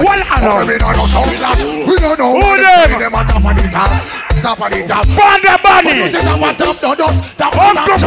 What 0.04 0.20
I 0.20 0.44
know? 0.44 0.68
We 0.68 0.78
don't 0.78 0.98
know 0.98 1.08
sound 1.08 1.32
clash. 1.32 1.64
We 1.64 1.96
don't 1.96 2.20
know 2.20 2.36
Who 2.36 2.60
them? 2.60 3.00
them 3.00 3.16
at 3.16 3.28
the 3.32 3.68
top. 3.72 3.92
Top 4.42 4.60
of 4.60 4.68
the 4.68 4.84
top. 4.84 5.06
Bunny. 5.16 5.88
When 5.88 5.98
you 5.98 6.08
say 6.12 6.22
top 6.22 6.42
of 6.44 6.58
top, 6.58 6.76
no 6.82 6.96
dust. 6.96 7.38
Top 7.38 7.56
of 7.56 7.76
top. 7.76 8.00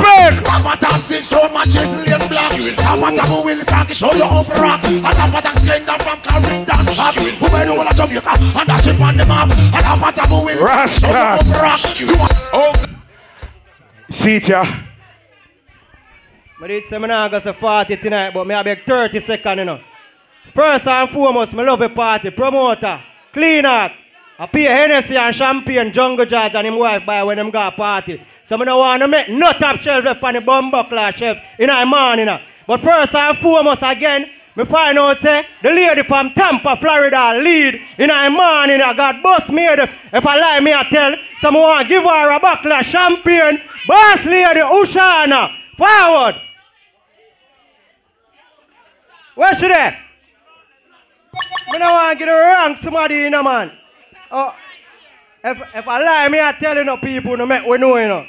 Top 0.45 0.67
of 0.67 0.81
top, 0.81 1.01
six 1.01 1.29
so 1.29 1.49
much 1.49 1.73
is 1.73 1.89
lane 2.05 2.29
black. 2.29 2.53
Top 2.77 3.01
of 3.01 3.17
top, 3.17 3.45
will 3.45 3.57
sock, 3.65 3.89
show 3.93 4.13
you 4.13 4.25
up 4.25 4.49
rock. 4.61 4.85
And 4.85 5.05
top 5.05 5.35
of 5.35 5.43
top, 5.43 5.57
slender 5.57 5.99
from 6.05 6.21
Caribbean 6.21 6.85
hot. 6.95 7.17
Who 7.17 7.47
made 7.49 7.69
the 7.69 7.75
whole 7.75 7.89
of 7.89 7.97
Jamaica 7.97 8.35
and 8.61 8.69
that 8.69 8.81
ship 8.85 9.01
on 9.01 9.17
the 9.17 9.25
map. 9.25 9.49
And 9.51 9.83
top 9.83 10.05
of 10.05 10.15
top, 10.15 10.31
will 10.31 10.53
sock, 10.53 10.89
show 10.89 11.09
you 11.09 11.17
up 11.17 11.49
rock. 11.63 11.81
Oh. 12.53 12.73
See 14.11 14.39
ya. 14.39 14.94
I 16.63 16.67
did 16.69 16.85
say 16.85 16.99
me 16.99 17.09
nah 17.09 17.29
go 17.29 17.39
say 17.41 17.53
40 17.53 17.97
tonight, 17.97 18.33
but 18.33 18.51
I 18.51 18.63
beg 18.63 18.87
30 18.87 19.21
seconds, 19.21 19.59
you 19.59 19.65
know. 19.65 19.81
First 20.55 20.87
and 20.87 21.11
foremost, 21.11 21.53
me 21.53 21.65
love 21.65 21.81
a 21.81 21.89
party. 21.89 22.31
Promoter, 22.31 23.03
clean 23.33 23.65
out. 23.67 23.91
I 24.39 24.47
pay 24.47 24.63
Hennessy 24.63 25.17
and 25.17 25.35
champagne, 25.35 25.93
Jungle 25.93 26.27
George 26.27 26.55
and 26.55 26.67
him 26.67 26.77
wife 26.77 27.05
buy 27.05 27.23
when 27.25 27.39
them 27.39 27.51
go 27.51 27.71
party. 27.73 28.23
So 28.45 28.57
me 28.57 28.65
no 28.65 28.79
want 28.79 29.03
to 29.03 29.09
make 29.09 29.29
no 29.29 29.53
top 29.53 29.81
shelf 29.81 30.05
rep 30.05 30.23
on 30.23 30.35
the 30.35 30.41
bumbuckler 30.41 31.13
chef 31.15 31.39
in 31.59 31.69
the 31.69 31.87
morning. 31.87 32.21
you 32.21 32.25
know. 32.27 32.39
But 32.67 32.81
first 32.81 33.15
and 33.15 33.39
foremost, 33.39 33.83
again, 33.83 34.31
Me 34.57 34.65
find 34.65 34.97
out 34.99 35.21
say 35.21 35.45
the 35.63 35.71
lady 35.71 36.05
from 36.05 36.33
Tampa, 36.35 36.77
Florida 36.77 37.35
lead 37.43 37.81
in 37.99 38.11
a 38.11 38.31
morning. 38.31 38.81
I 38.81 38.95
got 38.95 39.21
bus 39.21 39.51
made. 39.51 39.81
If 40.13 40.25
I 40.25 40.39
lie, 40.39 40.61
me 40.61 40.73
I 40.73 40.85
tell 40.85 41.17
someone 41.41 41.87
give 41.89 42.05
her 42.05 42.31
a 42.31 42.39
buckle 42.39 42.73
of 42.73 42.85
champagne. 42.87 43.61
Boss 43.89 44.25
lady 44.25 44.61
Ushana. 44.61 45.64
Forward. 45.77 46.35
Where 49.35 49.55
she 49.55 49.69
there? 49.69 49.99
Me 51.71 51.79
no 51.79 51.93
want 51.93 52.19
to 52.19 52.25
get 52.25 52.31
wrong 52.31 52.77
somebody 52.77 53.27
in 53.27 53.35
a 53.35 53.43
man. 53.43 53.73
Oh, 54.31 54.55
if, 55.43 55.59
if 55.75 55.89
I 55.89 56.05
lie, 56.05 56.29
me 56.29 56.41
I 56.41 56.53
tell 56.53 56.77
you 56.77 56.85
no 56.85 56.97
people 56.97 57.37
no 57.37 57.47
make 57.47 57.67
we 57.67 57.79
know 57.79 57.97
you 57.97 58.09
know. 58.09 58.27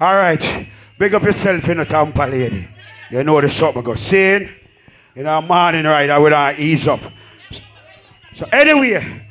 All 0.00 0.14
right. 0.14 0.68
Big 0.98 1.14
up 1.14 1.22
yourself 1.22 1.68
in 1.68 1.78
the 1.78 1.84
Tampa 1.84 2.22
lady. 2.22 2.68
You 3.10 3.22
know 3.24 3.40
the 3.40 3.48
shop 3.48 3.76
I 3.76 3.82
go 3.82 3.94
saying. 3.94 4.48
You 5.14 5.22
know, 5.22 5.40
morning 5.42 5.84
right, 5.84 6.10
I 6.10 6.16
uh, 6.16 6.56
ease 6.58 6.88
up. 6.88 7.00
So 8.34 8.46
anyway, 8.52 9.23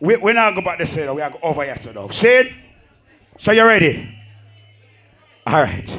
we, 0.00 0.16
we're 0.16 0.32
not 0.32 0.54
go 0.54 0.60
back 0.62 0.78
this 0.78 0.92
side. 0.92 1.10
We 1.12 1.22
are 1.22 1.30
go 1.30 1.38
over 1.42 1.64
here 1.64 1.76
so 1.76 1.92
now. 1.92 2.08
Saying? 2.08 2.54
So 3.38 3.52
you 3.52 3.64
ready? 3.64 4.14
All 5.46 5.62
right. 5.62 5.90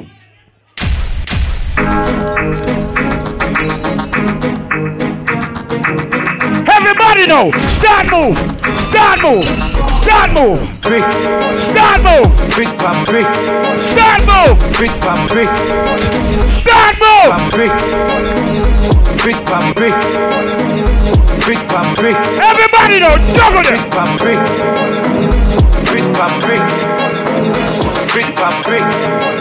Everybody 6.70 6.97
know. 7.16 7.50
Start 7.78 8.10
move. 8.10 8.36
Start 8.90 9.22
move. 9.22 9.44
Start 10.02 10.32
move. 10.32 10.60
Brick. 10.82 11.04
Start 11.56 12.02
move. 12.02 12.28
Brick 12.54 12.72
pam 12.78 13.04
brick. 13.04 13.28
Start 13.92 14.20
move. 14.28 14.56
Brick 14.76 14.92
pam 15.00 15.20
brick. 15.28 15.48
Start 16.58 16.94
move. 17.00 17.30
Pam 17.32 17.44
brick. 17.54 17.76
Brick 19.22 19.38
pam 19.46 19.72
brick. 19.74 19.98
Brick 21.44 21.62
pam 21.68 21.88
brick. 21.96 22.18
Everybody 22.40 23.00
know. 23.00 23.16
Juggle 23.36 23.62
Brick 23.62 23.86
pam 23.90 24.10
brick. 24.18 24.44
Brick 25.88 26.06
pam 26.16 26.32
brick. 26.44 26.68
Brick 28.12 28.30
pam 28.36 28.56
brick. 28.64 28.88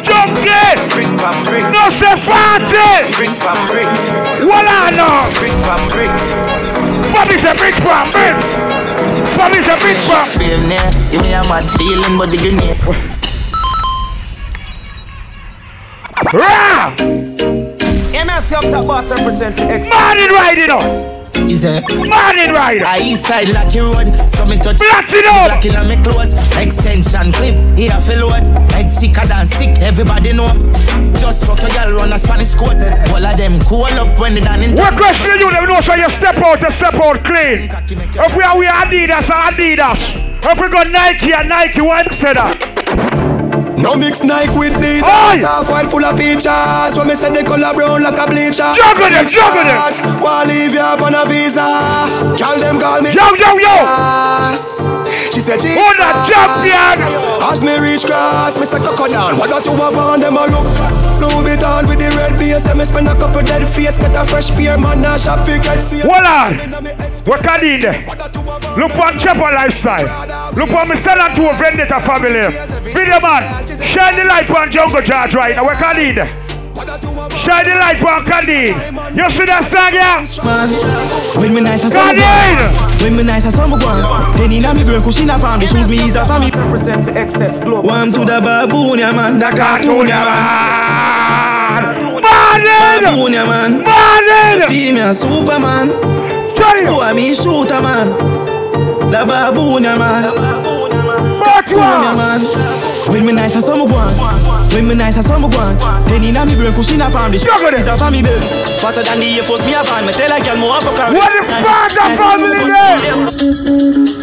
Jump 0.03 0.38
it. 0.39 0.77
Brick 0.94 1.11
pam 1.18 1.38
brick. 1.45 1.65
No 1.72 1.89
say 1.89 2.15
party. 2.27 2.88
Brick 3.15 3.34
pam 3.39 3.60
brick. 3.72 3.91
What 4.45 4.65
I 4.68 4.91
know. 4.91 5.27
Brick 5.39 5.56
pam 5.65 5.77
brick. 7.26 7.41
Bobby's 7.41 7.44
a 7.44 7.53
big 7.53 7.73
pam 7.81 8.11
brick. 8.11 9.38
Bobby's 9.38 9.68
a 9.68 9.76
big 9.76 9.98
pam. 10.06 10.27
Feel 10.38 10.61
near, 10.68 10.91
give 11.11 11.22
me 11.22 11.34
a 11.34 11.41
mad 11.48 11.65
feeling, 11.77 12.18
but 12.18 12.30
the 12.30 12.38
grenade. 12.38 12.77
Rah! 16.34 16.94
MSC 18.14 18.53
up 18.53 18.64
top 18.64 18.88
boss 18.88 19.11
represent 19.11 19.56
the 19.56 19.64
X. 19.64 19.89
Morning 19.89 20.30
riding 20.30 20.69
up. 20.69 20.84
Is 21.49 21.64
it? 21.64 21.84
Morning 21.95 22.52
rider. 22.52 22.84
I 22.85 22.99
east 22.99 23.26
side 23.26 23.49
Lucky 23.49 23.80
Road, 23.80 24.30
so 24.30 24.45
me 24.45 24.57
touch 24.57 24.77
Platinum. 24.77 25.45
Black 25.45 25.65
in 25.65 25.73
my 25.73 25.95
clothes, 26.03 26.34
extension 26.57 27.31
clip, 27.31 27.56
here 27.77 28.02
for 28.02 28.18
load. 28.18 28.44
Head 28.72 28.89
sicker 28.89 29.26
than 29.26 29.45
sick, 29.45 29.77
everybody 29.80 30.34
know. 30.34 30.49
Just 31.19 31.45
fuck 31.45 31.60
a 31.64 31.69
girl 31.73 31.98
run 31.98 32.14
a 32.14 32.18
Spanish 32.19 32.56
code. 32.56 32.77
All 33.10 33.26
of 33.26 33.38
them 33.38 33.60
cool 33.61 33.85
up 33.85 34.19
when 34.19 34.35
they 34.35 34.41
done 34.41 34.61
in 34.61 34.76
What 34.76 34.95
question 34.95 35.39
you 35.39 35.49
never 35.52 35.68
know 35.68 35.81
so 35.81 35.95
you 35.95 36.10
step 36.10 36.38
out 36.38 36.61
you 36.61 36.72
step 36.72 36.95
out 36.95 37.23
clean. 37.23 37.69
If 37.69 38.35
we 38.35 38.44
are 38.44 38.57
we 38.57 38.65
Adidas 38.65 39.30
Adidas. 39.30 40.23
If 40.44 40.60
we 40.60 40.69
go 40.69 40.84
Nike 40.84 41.34
and 41.34 41.49
Nike, 41.49 41.81
what 41.81 42.14
say 42.14 42.34
that? 42.34 43.27
No 43.78 43.95
mix 43.95 44.24
Nike 44.24 44.58
with! 44.58 44.74
Adidas 44.74 45.45
Half 45.45 45.70
white 45.70 45.90
full 45.90 46.04
of 46.04 46.18
features 46.18 46.98
When 46.98 47.08
me 47.08 47.16
say 47.16 47.30
the 47.30 47.45
color 47.45 47.74
brown 47.74 48.02
like 48.02 48.18
a 48.18 48.26
bleacher 48.26 48.66
Juggle 48.74 49.10
them, 49.10 49.26
juggle 49.30 49.62
them. 49.62 50.22
Wanna 50.22 50.49
leave 50.49 50.74
you 50.74 50.82
up 50.82 51.02
on 51.02 51.14
a 51.14 51.24
visa 51.30 51.62
Call 52.41 52.58
them 52.58 52.80
call 52.80 53.02
me 53.02 53.14
Yo, 53.14 53.26
yo, 53.38 53.54
yo. 53.62 53.76
She 55.30 55.40
said 55.40 55.62
she 55.62 55.78
Hold 55.78 55.98
that 56.02 56.26
champion. 56.26 56.98
As 57.45 57.62
me 57.62 57.78
reach 57.78 58.06
grass 58.06 58.58
Me 58.58 58.66
say 58.66 58.82
cock 58.82 58.98
down 59.10 59.38
What 59.38 59.49
got 59.49 59.64
to 59.66 59.74
have 59.78 59.98
on 59.98 60.20
them 60.20 60.38
a 60.38 60.49
look 60.49 60.66
Blue 61.22 61.44
bit 61.45 61.64
on 61.64 61.86
with 61.88 62.02
the 62.02 62.10
red 62.18 62.38
base 62.38 62.66
And 62.66 62.78
me 62.82 62.86
spend 62.86 63.08
a 63.08 63.14
couple 63.14 63.41
dead 63.45 63.62
face 63.68 63.98
Get 63.98 64.16
a 64.18 64.26
fresh 64.26 64.49
pair 64.52 64.78
man 64.78 65.02
Now 65.02 65.18
shop 65.18 65.45
fi 65.45 65.62
get 65.62 65.82
see 65.82 66.02
Hold 66.02 66.26
on. 66.26 66.58
What 67.28 67.44
can 67.44 67.60
you 67.66 67.78
do? 67.78 67.91
Look 68.80 68.95
on 68.95 69.20
Chopper 69.20 69.52
lifestyle. 69.52 70.08
Look 70.56 70.70
on 70.72 70.88
Mr. 70.88 71.18
to 71.36 71.49
a 71.49 71.54
Vendetta 71.58 71.99
family. 71.99 72.40
Video 72.94 73.20
man, 73.20 73.66
shine 73.76 74.15
the 74.15 74.23
light 74.26 74.49
on 74.49 74.72
Jungle 74.72 75.02
Charge 75.02 75.35
right 75.35 75.56
now. 75.56 75.65
What 75.65 75.77
can 75.77 75.98
you? 75.98 76.48
Shine 77.35 77.65
the 77.65 77.76
light 77.76 78.02
on 78.03 78.23
Candide. 78.23 78.76
You 79.18 79.30
see 79.30 79.45
that 79.45 79.65
song, 79.65 79.94
yeah? 79.94 80.22
Man, 80.45 80.69
when 81.41 81.53
me 81.53 81.61
nice 81.61 81.84
as 81.84 81.91
some 81.91 82.15
Candide! 82.15 83.02
When 83.02 83.15
me 83.15 83.23
nice 83.23 83.45
as 83.45 83.56
some 83.56 83.72
one 83.72 83.81
Penny 84.38 84.60
na 84.60 84.73
me 84.73 84.84
brain 84.84 85.02
cushion 85.02 85.30
up 85.30 85.44
on 85.44 85.60
me 85.60 85.65
Shoes 85.65 85.88
me 85.88 85.98
is 85.98 86.15
up 86.15 86.30
on 86.30 86.41
me 86.41 86.49
Represent 86.52 87.03
for 87.03 87.18
excess 87.18 87.60
global. 87.60 87.89
One 87.89 88.11
to 88.14 88.19
the 88.22 88.41
baboon, 88.41 88.99
yeah 88.99 89.11
man 89.11 89.39
The 89.39 89.49
cartoon, 89.56 90.07
yeah 90.07 90.26
man 90.26 91.94
Morning! 92.22 93.02
Baboon, 93.06 93.34
yeah 93.34 93.45
man 93.45 93.72
Morning! 93.81 94.68
Female 94.68 95.14
Superman 95.14 95.89
Johnny! 96.56 96.85
Boy, 96.85 97.14
me 97.14 97.34
shooter 97.34 97.81
man 97.81 98.10
The 99.10 99.26
baboon, 99.26 99.84
yeah 99.84 99.98
man 99.98 100.34
But 101.41 101.65
Baboon, 101.65 101.80
yeah 101.80 102.15
man 102.18 102.97
When 103.10 103.26
me 103.26 103.32
nice 103.34 103.56
as 103.56 103.66
some 103.66 103.80
one 103.80 103.90
When 104.74 104.88
me 104.88 104.96
nice 104.96 105.18
as 105.18 105.26
some 105.26 105.42
one 105.44 105.78
Penny 106.06 106.32
na 106.32 106.46
me 106.46 106.56
brain 106.56 106.74
cushion 106.74 107.02
up 107.02 107.16
on 107.16 107.32
me 107.32 107.38
Juggle 107.38 107.68
it. 107.68 107.74
Is 107.80 107.88
on 108.02 108.12
me 108.12 108.22
baby 108.22 108.46
Faster 108.80 109.04
than 109.04 109.20
the 109.20 109.38
Air 109.38 109.44
Force 109.44 109.64
me 109.66 109.74
a 109.74 109.84
van 109.84 110.06
Me 110.06 110.14
tell 110.14 110.32
a 110.32 110.40
girl 110.44 110.58
more 110.58 110.82
fuck 110.82 110.98
her 110.98 111.14
What 111.16 111.32
the 111.32 111.44
fuck 111.64 111.92
that 111.96 112.18
family 112.20 112.68
there? 112.68 112.98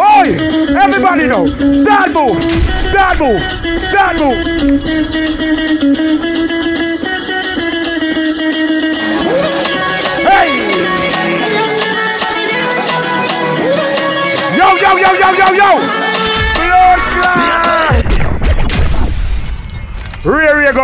Oi! 0.01 0.29
Everybody 0.77 1.27
know. 1.27 1.47
Start 1.47 2.13
move. 2.13 2.43
Start 2.83 3.19
move. 3.21 3.41
Start 3.79 4.17
move. 4.19 4.37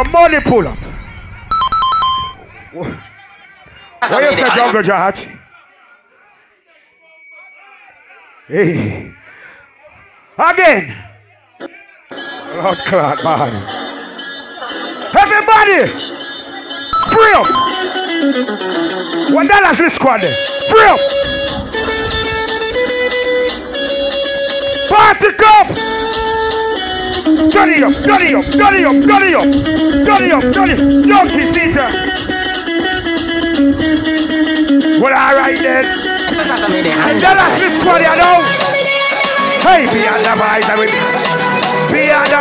Money 0.05 0.41
pull 0.41 0.67
up. 0.67 0.79
What 2.73 4.23
you 4.23 4.33
say, 4.33 4.55
Jungle 4.55 4.83
Judge? 4.83 5.29
Hey. 8.49 9.13
Again. 10.39 10.97
Lord 12.55 12.79
clot, 12.79 13.23
man. 13.25 13.53
Everybody. 15.17 15.87
Free 17.11 17.33
up. 17.35 17.47
One 19.33 19.47
dollars 19.47 19.79
this 19.79 19.95
squad. 19.95 20.21
Free 20.21 20.85
up. 20.85 21.01
Party 24.89 25.33
cup. 25.35 25.69
Dirty 27.49 27.83
up, 27.83 27.97
dirty 28.05 28.35
up, 28.35 28.45
dirty 28.53 28.85
up, 28.85 29.01
dirty 29.01 29.33
up, 29.33 29.49
dirty 30.05 30.31
up, 30.31 30.45
dirty. 30.53 30.77
Junky 31.09 31.45
seater. 31.49 31.89
Well, 35.01 35.15
all 35.17 35.35
right 35.41 35.57
then. 35.57 35.85
And 35.89 37.21
dollars 37.23 37.57
this 37.59 37.81
squad, 37.81 38.03
you 38.03 38.15
know. 38.21 38.45
Hey, 39.65 39.89
be 39.89 40.05
on 40.07 40.21
the 40.21 40.37
boys, 40.37 40.69
I. 40.69 40.85
Be 41.89 42.13
the, 42.13 42.41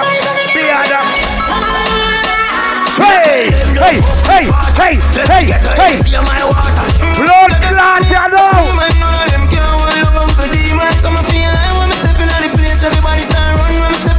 be 0.53 0.67
the. 0.67 0.99
Hey, 2.99 3.55
hey, 3.79 4.03
hey, 4.27 4.45
hey, 4.75 4.95
hey, 5.25 5.45
hey. 5.79 5.95
Blood 7.15 7.51
clot, 7.63 8.03
you 8.03 8.25
know. 8.35 8.59
Everybody 12.81 13.21
start 13.21 13.59
run 13.59 13.73
when 13.81 13.91
I'm 13.91 14.18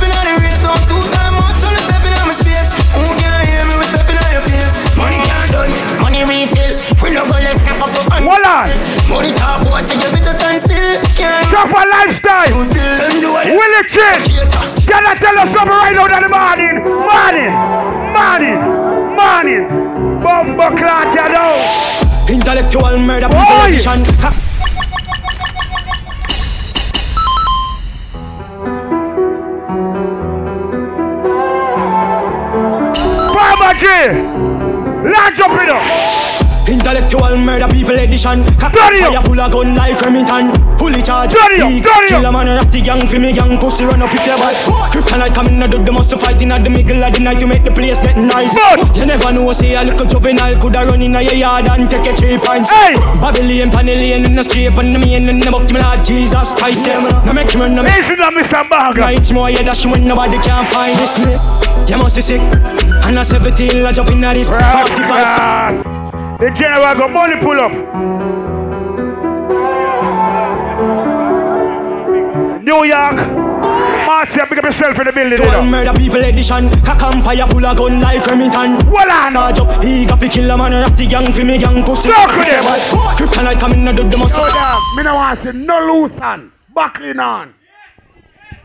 on. 8.50 8.66
Money 9.06 9.30
talk, 9.38 9.62
boy, 9.62 9.80
so 9.80 9.94
you 9.94 10.10
better 10.10 10.34
stand 10.34 10.60
still. 10.60 10.98
Can't 11.14 11.70
lifestyle. 11.70 12.50
Will 12.58 13.74
it 13.78 13.86
change? 13.86 14.42
Can 14.86 15.06
I 15.06 15.14
tell 15.14 15.38
us 15.38 15.52
something 15.52 15.70
right 15.70 15.94
now 15.94 16.06
in 16.10 16.22
the 16.22 16.32
morning? 16.34 16.82
Morning, 17.10 17.52
morning, 18.16 18.58
morning. 19.14 19.64
Bumbo 20.22 20.76
clot, 20.76 21.14
you 21.14 21.28
know. 21.30 21.54
Intellectual 22.28 22.98
murder, 22.98 23.28
people 23.28 23.62
edition. 23.66 24.04
Farmer 33.30 33.72
DJ, 33.78 33.90
launch 35.12 35.40
up 35.40 35.52
it 35.62 35.70
up. 35.70 36.39
Intellectual 36.70 37.36
murder 37.36 37.66
people 37.66 37.98
edition. 37.98 38.46
Cock 38.54 38.74
fire 38.78 39.22
full 39.26 39.40
of 39.40 39.50
gun 39.50 39.74
like 39.74 40.00
Remington. 40.00 40.54
Fully 40.78 41.02
charged. 41.02 41.34
Big 41.34 41.82
kill 41.82 42.24
a 42.24 42.30
man 42.30 42.46
ratty 42.46 42.80
gang 42.80 43.06
for 43.06 43.18
me 43.18 43.32
gang. 43.32 43.58
Pussy 43.58 43.84
run 43.84 44.00
up 44.00 44.14
if 44.14 44.22
you 44.22 44.38
bad. 44.38 44.54
Kryptonite 44.94 45.34
coming 45.34 45.60
out 45.60 45.70
the 45.70 45.92
must 45.92 46.14
fight 46.20 46.40
in 46.40 46.52
at 46.52 46.62
the 46.62 46.70
middle 46.70 47.02
of 47.02 47.12
the 47.12 47.20
night 47.20 47.40
to 47.40 47.46
make 47.46 47.64
the 47.64 47.72
place 47.72 48.00
get 48.00 48.16
nice. 48.16 48.54
You 48.96 49.06
never 49.06 49.32
know 49.32 49.52
say 49.52 49.74
a 49.74 49.82
little 49.82 50.06
juvenile 50.06 50.56
coulda 50.60 50.86
run 50.86 51.02
in 51.02 51.16
a 51.16 51.22
yard 51.22 51.66
and 51.66 51.90
take 51.90 52.06
a 52.06 52.14
cheap 52.14 52.40
pints. 52.42 52.70
Hey. 52.70 52.94
Babylon, 53.18 53.70
Panellian 53.74 54.24
in 54.24 54.36
the 54.36 54.44
street 54.44 54.70
and 54.70 54.94
the 54.94 54.98
main 54.98 55.28
in 55.28 55.40
the 55.40 55.50
book 55.50 55.66
me 55.72 55.82
Lord 55.82 56.04
Jesus 56.04 56.54
Christ. 56.54 56.86
Yeah, 56.86 57.02
no 57.26 57.32
make 57.32 57.50
him 57.50 57.62
run. 57.62 57.74
Listen 57.74 58.16
to 58.16 58.30
Mr. 58.30 58.62
Baga. 58.70 59.00
Nights 59.00 59.32
more 59.32 59.50
yeah 59.50 59.62
dash 59.62 59.86
when 59.86 60.06
nobody 60.06 60.38
can 60.38 60.64
find 60.66 60.96
this 60.98 61.18
me. 61.18 61.34
You 61.90 61.98
must 61.98 62.14
be 62.14 62.22
sick. 62.22 62.40
And 63.02 63.18
a 63.18 63.24
17 63.24 63.84
I 63.84 63.90
jump 63.90 64.10
in 64.10 64.22
at 64.22 64.34
this. 64.34 64.48
45. 64.48 65.99
The 66.40 66.50
general 66.52 66.94
got 66.94 67.10
money 67.10 67.36
pull 67.36 67.60
up. 67.60 67.72
New 72.62 72.84
York. 72.84 73.16
Marcia, 74.06 74.46
pick 74.46 74.56
up 74.56 74.64
yourself 74.64 74.98
in 74.98 75.04
the 75.04 75.12
building. 75.12 75.36
Don't 75.36 75.70
murder 75.70 75.92
people 75.92 76.24
edition. 76.24 76.70
Cock 76.80 77.02
and 77.02 77.22
fire 77.22 77.46
full 77.46 77.66
of 77.66 77.76
gun 77.76 78.00
like 78.00 78.24
Remington. 78.24 78.90
Well 78.90 79.10
on. 79.10 79.32
Charge 79.32 79.58
up. 79.58 79.84
He 79.84 80.06
got 80.06 80.18
to 80.20 80.28
kill 80.28 80.50
a 80.50 80.56
man. 80.56 80.72
Ratty 80.72 81.06
gang 81.06 81.30
for 81.30 81.44
me 81.44 81.58
gang 81.58 81.84
pussy. 81.84 82.08
Talk 82.08 82.34
with 82.34 82.48
them. 82.48 82.64
Kryptonite 82.64 83.60
coming 83.60 83.86
out 83.86 83.96
the 83.96 84.16
muscle. 84.16 84.44
Me 84.96 85.02
no 85.02 85.14
want 85.16 85.38
to 85.40 85.52
see 85.52 85.58
no 85.58 85.92
loose 85.92 86.18
on. 86.20 86.52
Buckling 86.72 87.18
on. 87.18 87.54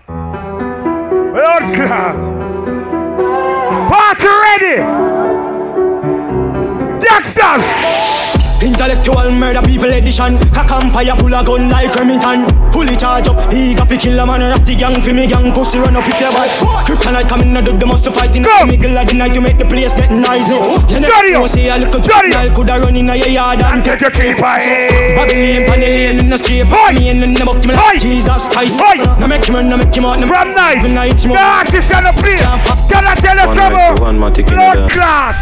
Lord 0.07 1.76
God. 1.76 2.15
Party 3.89 4.27
ready. 4.27 5.14
Gangsters! 7.06 7.65
Intellectual 8.61 9.30
murder 9.32 9.61
people 9.61 9.91
edition. 9.91 10.40
Cock 10.49 10.72
and 10.72 10.91
fire 10.91 11.15
full 11.15 11.34
of 11.36 11.45
gun 11.45 11.69
like 11.69 11.94
Remington. 11.94 12.48
Fully 12.72 12.95
charge 12.95 13.27
up. 13.27 13.52
He 13.52 13.76
got 13.76 13.90
to 13.90 13.98
kill 13.98 14.18
a 14.18 14.26
man. 14.26 14.41
Ratty 14.41 14.76
gang 14.76 15.02
for 15.02 15.14
me 15.14 15.27
gang. 15.27 15.53
Pussy 15.53 15.77
run 15.77 15.95
up 15.95 16.07
if 16.07 16.19
you 16.19 16.32
bad. 16.32 16.49
Kryptonite 16.88 17.27
coming 17.27 17.56
out 17.56 17.65
the 17.65 17.86
must 17.86 18.10
fight 18.10 18.36
in 18.36 18.44
the 18.44 18.65
middle 18.65 18.98
of 18.98 19.07
the 19.07 19.14
night 19.14 19.34
to 19.34 19.41
make 19.41 19.57
the 19.57 19.65
place 19.65 19.94
get 19.94 20.10
nice. 20.10 20.49
You 20.49 20.99
never 20.99 21.30
know 21.30 21.45
say 21.48 21.69
a 21.69 21.77
little 21.77 21.99
juvenile 21.99 22.49
coulda 22.56 22.80
run 22.80 22.95
in 22.95 23.10
a 23.10 23.15
your 23.15 23.27
yard 23.27 23.61
and 23.61 23.84
take 23.84 24.02
your 24.02 24.10
cheap 24.10 24.38
Babylon, 24.40 25.68
Panellian 25.68 26.19
in 26.19 26.30
the 26.30 26.38
street. 26.38 26.64
Me 26.65 27.10
in 27.10 27.34
the 27.34 27.45
book 27.45 27.60
to 27.60 27.68
me 27.68 27.76
like 27.76 27.99
Jesus 27.99 28.48
Christ. 28.48 28.80
Now 28.80 29.27
make 29.27 29.45
him 29.45 29.56
run, 29.56 29.69
now 29.69 29.77
make 29.77 29.94
him 29.94 30.06
out. 30.06 30.18
From 30.18 30.56
night. 30.56 30.82
The 30.82 31.38
artist 31.38 31.94
on 31.94 32.03
the 32.03 32.14
place. 32.18 32.41
Can 32.90 33.06
I 33.06 33.15
tell 33.15 33.36
you 33.36 33.53
something? 33.53 34.02
One 34.02 34.18
more 34.18 34.32
ticket 34.32 34.53
in 34.53 34.57
Blood 34.57 34.77
there. 34.77 34.90
clot. 34.90 35.36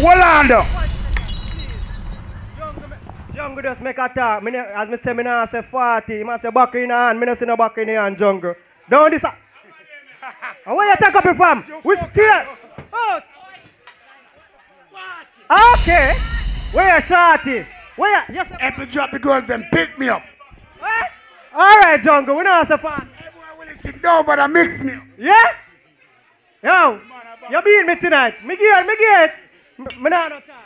Wallando. 0.00 0.81
Jungle 3.52 3.70
just 3.70 3.82
make 3.82 3.98
a 3.98 4.08
talk. 4.08 4.42
Me, 4.42 4.50
ne- 4.50 4.58
as 4.58 4.88
me 4.88 4.96
say, 4.96 5.12
me 5.12 5.22
nah 5.22 5.44
say 5.44 5.60
40. 5.60 6.24
Me 6.24 6.38
say 6.38 6.50
back 6.50 6.74
in 6.74 6.88
the 6.88 6.94
hand. 6.94 7.20
Me 7.20 7.26
no 7.26 7.34
see 7.34 7.44
no 7.44 7.54
back 7.54 7.76
in 7.76 7.86
the 7.86 7.92
hand, 7.92 8.16
jungle. 8.16 8.54
Don't 8.88 9.10
this. 9.10 9.24
And 9.24 10.74
where 10.74 10.88
you 10.88 10.96
take 10.98 11.14
up 11.14 11.26
it 11.26 11.36
from? 11.36 11.62
We 11.84 11.96
still. 11.96 12.44
Oh. 12.94 13.20
Okay. 15.74 16.14
Where 16.72 16.94
you 16.94 17.00
shorty? 17.02 17.66
Where 17.96 18.26
you? 18.26 18.34
Yes. 18.36 18.48
Help 18.58 18.78
me 18.78 18.86
drop 18.86 19.12
the 19.12 19.18
girls 19.18 19.50
and 19.50 19.64
pick 19.70 19.98
me 19.98 20.08
up. 20.08 20.22
What? 20.78 21.10
All 21.54 21.78
right, 21.80 22.02
jungle. 22.02 22.38
We 22.38 22.44
not 22.44 22.66
say 22.66 22.78
40. 22.78 23.06
Sit 23.80 24.02
down, 24.02 24.24
but 24.24 24.40
I 24.40 24.46
mix 24.46 24.82
me 24.82 24.92
up. 24.92 25.02
Yeah? 25.18 25.52
Yo, 26.62 27.00
you 27.50 27.62
beat 27.62 27.84
me 27.84 27.96
tonight. 27.96 28.46
Me 28.46 28.56
get, 28.56 28.86
me 28.86 28.96
get. 28.96 29.34
Me, 29.76 30.02
me 30.04 30.08
nah 30.08 30.28
no 30.28 30.40
talk. 30.40 30.62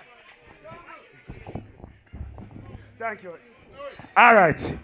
Thank 2.98 3.23
you. 3.23 3.35
All 4.16 4.35
right. 4.35 4.78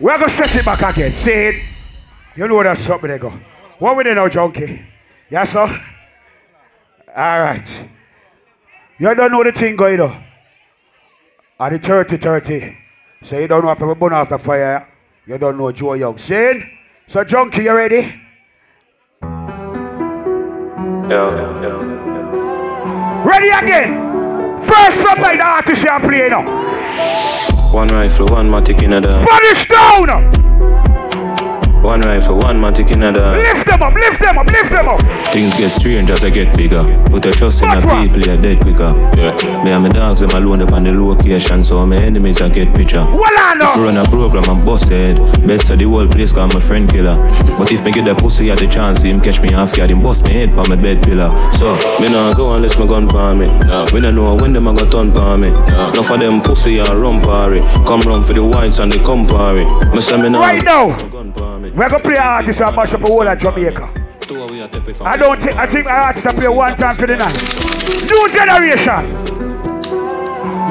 We're 0.00 0.16
going 0.16 0.28
to 0.28 0.34
set 0.34 0.54
it 0.54 0.64
back 0.64 0.80
again. 0.80 1.12
Say 1.12 1.48
it. 1.48 1.64
You 2.36 2.48
know 2.48 2.54
what 2.54 2.64
that's 2.64 2.80
something 2.80 3.10
they 3.10 3.18
go. 3.18 3.38
What 3.78 3.96
we 3.96 4.04
do 4.04 4.14
now, 4.14 4.28
Junky? 4.28 4.82
Yes, 5.30 5.52
sir? 5.52 5.66
All 7.16 7.40
right. 7.40 7.68
You 8.98 9.14
don't 9.14 9.30
know 9.30 9.44
the 9.44 9.52
thing 9.52 9.76
going 9.76 10.00
on. 10.00 10.24
At 11.60 11.72
the 11.72 11.78
30 11.78 12.16
30. 12.16 12.76
So 13.22 13.38
you 13.38 13.48
don't 13.48 13.64
know 13.64 13.70
if 13.70 13.98
burn 13.98 14.12
off 14.12 14.30
the 14.30 14.38
fire. 14.38 14.88
You 15.26 15.36
don't 15.36 15.58
know 15.58 15.70
Joe 15.72 15.94
Young. 15.94 16.16
Saying? 16.16 16.62
So, 17.08 17.24
Junky, 17.24 17.64
you 17.64 17.72
ready? 17.72 18.20
Yeah. 21.10 21.46
Ready 23.24 23.48
again. 23.48 24.05
First 24.64 25.00
from 25.00 25.20
by 25.20 25.36
the 25.36 25.44
artist 25.44 25.82
you 25.84 25.90
are 25.90 26.00
playing 26.00 26.30
now. 26.30 26.44
One 27.72 27.88
rifle, 27.88 28.26
one 28.26 28.48
matic 28.48 28.82
in 28.82 28.92
a. 28.92 29.02
Spanish 29.02 29.68
down. 29.68 30.95
One 31.86 32.00
rifle, 32.00 32.38
one 32.38 32.56
matic 32.56 32.90
in 32.90 33.04
a 33.04 33.12
da. 33.12 33.30
Lift 33.30 33.64
them 33.64 33.80
up, 33.80 33.94
lift 33.94 34.20
them 34.20 34.38
up, 34.38 34.46
lift 34.48 34.70
them 34.70 34.88
up. 34.88 35.00
Things 35.32 35.56
get 35.56 35.70
strange 35.70 36.10
as 36.10 36.24
I 36.24 36.30
get 36.30 36.56
bigger. 36.56 36.82
Put 37.08 37.26
a 37.26 37.30
trust 37.30 37.62
in 37.62 37.70
the 37.70 37.80
people, 37.80 38.22
you're 38.26 38.36
dead 38.36 38.60
quicker. 38.60 38.90
Yeah. 39.16 39.62
Me 39.62 39.70
and 39.70 39.84
my 39.84 39.88
dogs, 39.88 40.18
them 40.18 40.30
alone 40.30 40.62
up 40.62 40.72
on 40.72 40.82
the 40.82 40.92
location, 40.92 41.62
so 41.62 41.86
my 41.86 41.96
enemies 41.96 42.42
I 42.42 42.48
get 42.48 42.74
picture. 42.74 43.04
Well, 43.04 43.22
I 43.22 43.54
know. 43.54 43.84
Run 43.84 43.96
a 43.98 44.04
program 44.10 44.50
and 44.50 44.66
bust 44.66 44.88
head. 44.88 45.16
Bet 45.46 45.62
so 45.62 45.76
the 45.76 45.84
whole 45.84 46.08
place 46.08 46.32
call 46.32 46.48
my 46.48 46.58
friend 46.58 46.90
killer. 46.90 47.14
But 47.56 47.70
if 47.70 47.84
me 47.84 47.92
get 47.92 48.06
that 48.06 48.18
pussy 48.18 48.50
at 48.50 48.58
the 48.58 48.66
chance, 48.66 49.02
him 49.02 49.20
catch 49.20 49.40
me 49.40 49.54
off 49.54 49.72
guard, 49.72 49.90
him 49.90 50.02
bust 50.02 50.24
me 50.24 50.32
head 50.32 50.52
for 50.52 50.66
my 50.68 50.74
bed 50.74 51.04
pillar. 51.04 51.30
So, 51.52 51.78
me 52.02 52.10
nah 52.10 52.34
go 52.34 52.56
unless 52.56 52.76
my 52.80 52.88
gun 52.88 53.06
palm 53.06 53.38
me. 53.38 53.46
Nah. 53.46 53.86
We 53.92 54.00
don't 54.00 54.16
know 54.16 54.34
when 54.34 54.52
them 54.52 54.66
I 54.66 54.74
got 54.74 54.90
turn 54.90 55.12
palm 55.12 55.42
me. 55.42 55.50
Nah. 55.50 55.92
Enough 55.94 56.10
of 56.10 56.18
them 56.18 56.40
pussy 56.40 56.80
and 56.80 56.98
run 56.98 57.22
party. 57.22 57.60
Come 57.86 58.00
run 58.00 58.24
for 58.24 58.32
the 58.32 58.42
whites 58.42 58.80
and 58.80 58.90
the 58.90 58.98
compare. 59.04 59.62
Me 59.94 60.00
say 60.00 60.20
me 60.20 60.30
nah. 60.30 60.40
Right 60.40 60.64
now, 60.64 60.96
we're 61.76 61.88
going 61.90 62.02
to 62.02 62.08
play 62.08 62.16
artists 62.16 62.60
and 62.62 62.74
mash 62.74 62.94
up 62.94 63.00
the 63.00 63.06
whole 63.06 63.28
of 63.28 63.38
Jamaica. 63.38 63.92
I 65.04 65.16
don't 65.16 65.40
think, 65.40 65.56
I 65.56 65.66
think 65.66 65.86
our 65.86 66.08
artists 66.08 66.32
play 66.32 66.48
one 66.48 66.74
time 66.74 66.96
for 66.96 67.06
the 67.06 67.16
night. 67.16 67.36
New 68.08 68.28
generation. 68.32 69.04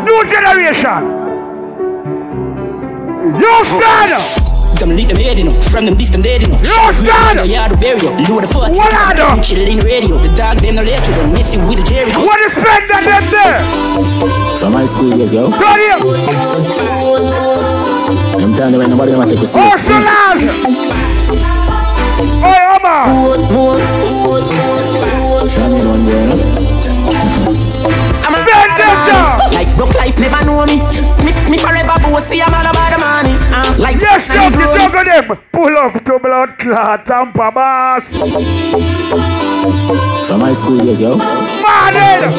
New 0.04 0.26
generation. 0.26 1.02
You 3.40 3.66
stand 3.66 4.14
up. 4.14 4.26
Them 4.80 4.90
lead 4.90 5.08
them 5.08 5.18
head, 5.18 5.38
you 5.38 5.46
know. 5.46 5.62
From 5.62 5.86
them 5.86 5.96
distant 5.96 6.24
dead, 6.24 6.42
you 6.42 6.48
know. 6.50 6.58
Yo, 6.58 6.92
stand 6.92 7.40
up. 7.40 7.46
The 7.46 7.54
yard 7.54 7.80
burial. 7.80 8.14
Load 8.28 8.44
the 8.44 8.48
foot. 8.48 8.76
What 8.76 8.94
are 8.94 9.16
them? 9.16 9.42
Chilling 9.42 9.80
radio. 9.80 10.18
The 10.18 10.36
dog, 10.36 10.58
them 10.58 10.76
no 10.76 10.82
later. 10.82 11.12
Them 11.12 11.32
messing 11.32 11.66
with 11.68 11.78
the 11.78 11.84
Jerry. 11.86 12.12
What 12.12 12.42
is 12.42 12.52
spend 12.54 12.90
that 12.90 13.06
them 13.06 13.24
there? 13.32 13.62
From 14.60 14.74
high 14.74 14.86
school 14.86 15.16
years, 15.16 15.34
yo. 15.34 15.50
Got 15.50 15.80
him. 15.80 17.55
I'm 18.46 18.54
telling 18.54 18.74
you, 18.74 18.80
when 18.80 18.90
nobody 18.92 19.12
gonna 19.12 19.26
take 19.34 19.42
a 19.42 19.48
seat. 19.48 19.58
Oh, 19.58 19.76
so 19.76 19.94
loud. 19.98 20.38
Oi, 22.46 22.62
Omar. 22.78 23.10
Show 25.50 25.66
me 25.66 25.82
one 25.82 26.06
boy, 26.06 26.30
no? 26.30 26.38
I'm 28.22 28.38
a 28.38 28.46
Bend 28.46 28.70
them 28.78 28.94
down. 29.10 29.50
Like 29.50 29.74
broke 29.76 29.96
life 29.98 30.20
never 30.22 30.46
know 30.46 30.62
me. 30.70 30.78
Me, 31.26 31.34
me 31.50 31.58
forever 31.58 31.98
bossy. 32.06 32.38
I'm 32.46 32.54
all 32.54 32.70
about 32.70 32.94
the 32.94 33.00
money. 33.02 33.34
Uh, 33.50 33.74
like 33.82 33.98
Yes, 34.00 34.30
Nanny 34.30 34.54
jump, 34.54 34.56
Brody. 34.62 34.78
jump 34.78 34.94
on 34.94 35.06
them. 35.10 35.26
Pull 35.52 35.78
up 35.78 35.94
to 36.06 36.20
blood 36.20 36.58
clot, 36.60 37.06
Tampa 37.08 37.50
boss. 37.52 38.04
From 40.30 40.42
high 40.42 40.54
school 40.54 40.86
years, 40.86 41.02
yo. 41.02 41.18
Martin. 41.18 42.30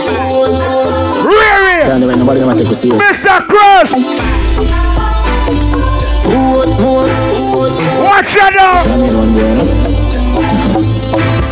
Riri. 1.26 1.82
Telling 1.84 2.02
you, 2.02 2.06
when 2.08 2.18
nobody 2.20 2.40
gonna 2.40 2.62
take 2.62 2.70
a 2.70 2.74
seat. 2.76 2.92
Mr. 2.92 3.42
Cross. 3.48 4.95
Watch 8.16 8.32
your 8.32 8.48
dog. 8.48 8.80
Show 8.80 8.96
me 8.96 9.12
one 9.12 9.28
boy, 9.28 9.44
no? 9.44 9.64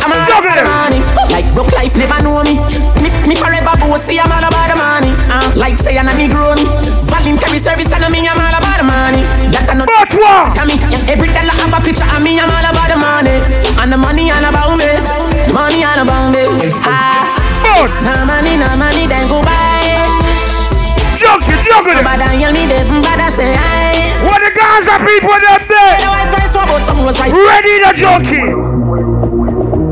I'm 0.01 0.09
about 0.09 0.49
the 0.49 0.65
money. 0.65 0.97
Like 1.29 1.45
broke 1.53 1.69
life 1.77 1.93
never 1.93 2.17
know 2.25 2.41
me. 2.41 2.57
Me, 3.05 3.13
me 3.29 3.37
forever 3.37 3.69
bossy. 3.85 4.17
I'm 4.17 4.33
all 4.33 4.41
about 4.41 4.73
the 4.73 4.77
money. 4.81 5.13
Uh, 5.29 5.53
like 5.61 5.77
say 5.77 5.93
I'm 5.93 6.09
a 6.09 6.17
Negro. 6.17 6.57
Voluntary 7.05 7.61
service 7.61 7.93
and 7.93 8.09
me. 8.09 8.25
I'm 8.25 8.41
all 8.41 8.57
about 8.57 8.81
the 8.81 8.85
money. 8.89 9.21
That's 9.53 9.69
another. 9.69 9.93
But 9.93 10.09
what? 10.17 10.57
Me, 10.65 10.81
every 11.05 11.29
time 11.29 11.45
I 11.45 11.53
have 11.53 11.69
a 11.69 11.77
picture 11.85 12.01
of 12.01 12.25
me, 12.25 12.41
I'm 12.41 12.49
all 12.49 12.65
about 12.65 12.89
the 12.89 12.97
money. 12.97 13.37
And 13.77 13.93
the 13.93 14.01
money 14.01 14.33
all 14.33 14.41
about 14.41 14.73
me. 14.73 14.89
The 15.45 15.53
money 15.53 15.85
all 15.85 16.01
about 16.01 16.33
me. 16.33 16.49
Ah. 16.81 17.29
But. 17.61 17.93
No 18.01 18.25
money, 18.25 18.57
no 18.57 18.65
money, 18.81 19.05
then 19.05 19.29
go 19.29 19.45
buy. 19.45 20.01
Junky, 21.21 21.61
Junky. 21.61 21.93
But 22.01 22.25
I 22.25 22.41
hear 22.41 22.49
me, 22.49 22.65
they 22.65 22.81
but 23.05 23.21
I 23.21 23.29
say 23.29 23.53
I. 23.53 23.94
What 24.23 24.39
the 24.39 24.51
Gaza 24.55 24.95
people 25.03 25.35
them 25.35 25.61
there? 25.67 25.99
Ready 27.35 27.79
the 27.83 27.91
Junky. 27.97 28.43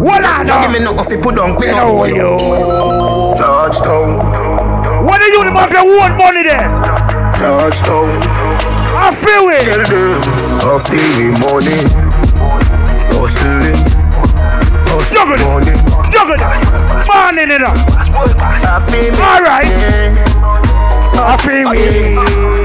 What 0.03 0.23
I 0.23 0.43
know? 0.43 0.61
Give 0.61 0.71
me 0.71 0.79
no 0.79 0.93
coffee, 0.93 1.17
put 1.17 1.37
on, 1.39 1.55
me 1.59 1.67
You 1.67 1.71
know 1.71 2.03
you. 2.05 2.37
Georgetown, 3.35 4.19
What 5.05 5.19
do 5.19 5.25
you 5.25 5.43
have 5.43 5.71
your 5.71 5.81
own 5.81 6.17
money 6.17 6.43
there? 6.43 6.69
Georgetown. 7.39 8.21
I 8.95 9.15
feel 9.15 9.49
it. 9.49 9.63
Tell 9.63 9.83
them, 9.83 10.21
I 10.63 10.79
feel 10.79 11.31
money. 11.43 11.79
Hustling, 13.15 13.79
hustling 14.87 15.41
money. 15.47 15.75
Juggle 16.11 16.35
it. 16.35 16.43
Morning 17.07 17.51
it 17.51 17.63
up. 17.63 17.75
All 18.15 19.41
right. 19.41 19.65
I 21.15 21.37
feel 21.41 21.63
me. 21.71 21.73
Watch 21.73 21.91
out! 21.91 21.91
Watch 21.91 21.91
out! 21.91 21.91
All 21.91 21.91
right. 21.91 21.91
Juggle 22.03 22.59
it. 22.59 22.62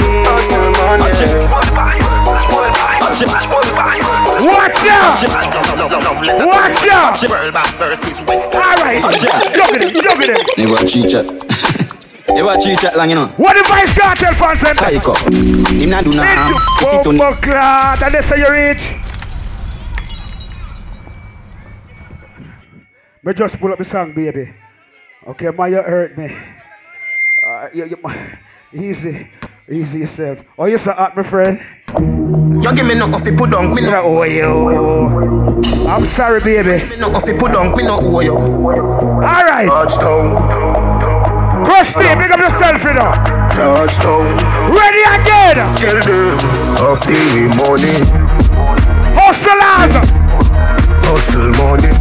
Juggle 10.02 10.31
it. 10.31 10.59
You 10.59 10.70
watch 10.70 10.93
cheat 10.93 11.10
chat. 11.10 11.27
You 12.35 12.44
watch 12.44 12.65
cheat 12.65 12.78
chat 12.78 12.97
long, 12.97 13.09
you 13.09 13.16
know. 13.16 13.27
What 13.36 13.56
the 13.56 13.62
Vybz 13.65 13.94
Kartel 13.98 14.35
fans 14.35 14.60
said? 14.60 14.74
Psycho. 14.74 15.15
Him 15.74 15.90
not 15.90 16.05
do 16.05 16.15
nothing. 16.15 16.55
You 16.81 16.86
see 16.86 17.02
to 17.02 17.23
Oh, 17.23 17.35
clad. 17.35 18.02
And 18.02 18.15
that's 18.15 18.28
how 18.28 18.36
you 18.36 18.51
reach. 18.51 18.94
Me 23.24 23.35
just 23.35 23.59
pull 23.59 23.73
up 23.73 23.78
the 23.78 23.85
song, 23.85 24.15
baby. 24.15 24.55
Okay, 25.27 25.51
ma, 25.51 25.65
you 25.65 25.82
hurt 25.82 26.16
me. 26.16 26.36
Uh, 27.44 27.69
you, 27.74 27.85
you, 27.85 27.98
easy, 28.73 29.28
easy 29.70 30.01
yourself. 30.01 30.39
Oh, 30.59 30.66
you 30.66 30.78
so 30.78 30.93
hot, 30.93 31.16
my 31.16 31.23
friend. 31.23 31.61
You 32.62 32.74
give 32.74 32.86
me 32.86 32.95
nothing 32.95 33.19
fi 33.19 33.36
put 33.36 33.51
down, 33.51 33.74
me 33.74 33.82
no 33.82 34.03
owe 34.03 34.23
you. 34.23 34.47
I'm 35.89 36.07
sorry, 36.07 36.40
baby. 36.40 36.85
Me 36.89 36.97
nothing 36.97 37.35
fi 37.35 37.39
put 37.39 37.53
down, 37.53 37.77
me 37.77 37.82
no 37.85 37.99
owe 38.01 38.20
you. 38.20 38.36
All 38.36 39.20
right. 39.20 39.69
Touchdown. 39.69 40.36
Crush 41.65 41.95
me, 41.97 42.15
big 42.15 42.31
up 42.31 42.40
yourself, 42.40 42.82
you 42.82 42.95
know. 42.95 43.12
Touchdown. 43.55 44.36
Ready 44.74 45.03
again. 45.16 45.57
Tell 45.77 46.01
them 46.01 46.36
money. 47.61 47.97
Hustlers. 49.16 49.95
Hustle 51.05 51.51
money. 51.57 51.93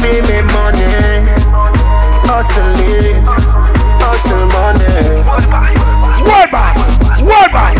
Feel 0.00 0.22
me 0.26 0.38
money. 0.52 0.86
Hustle 2.24 2.80
it. 2.80 3.51
Hustle 4.12 4.44
money. 4.52 4.84
World 5.24 5.48
boss. 6.52 6.76
World 7.24 7.48
boss. 7.48 7.72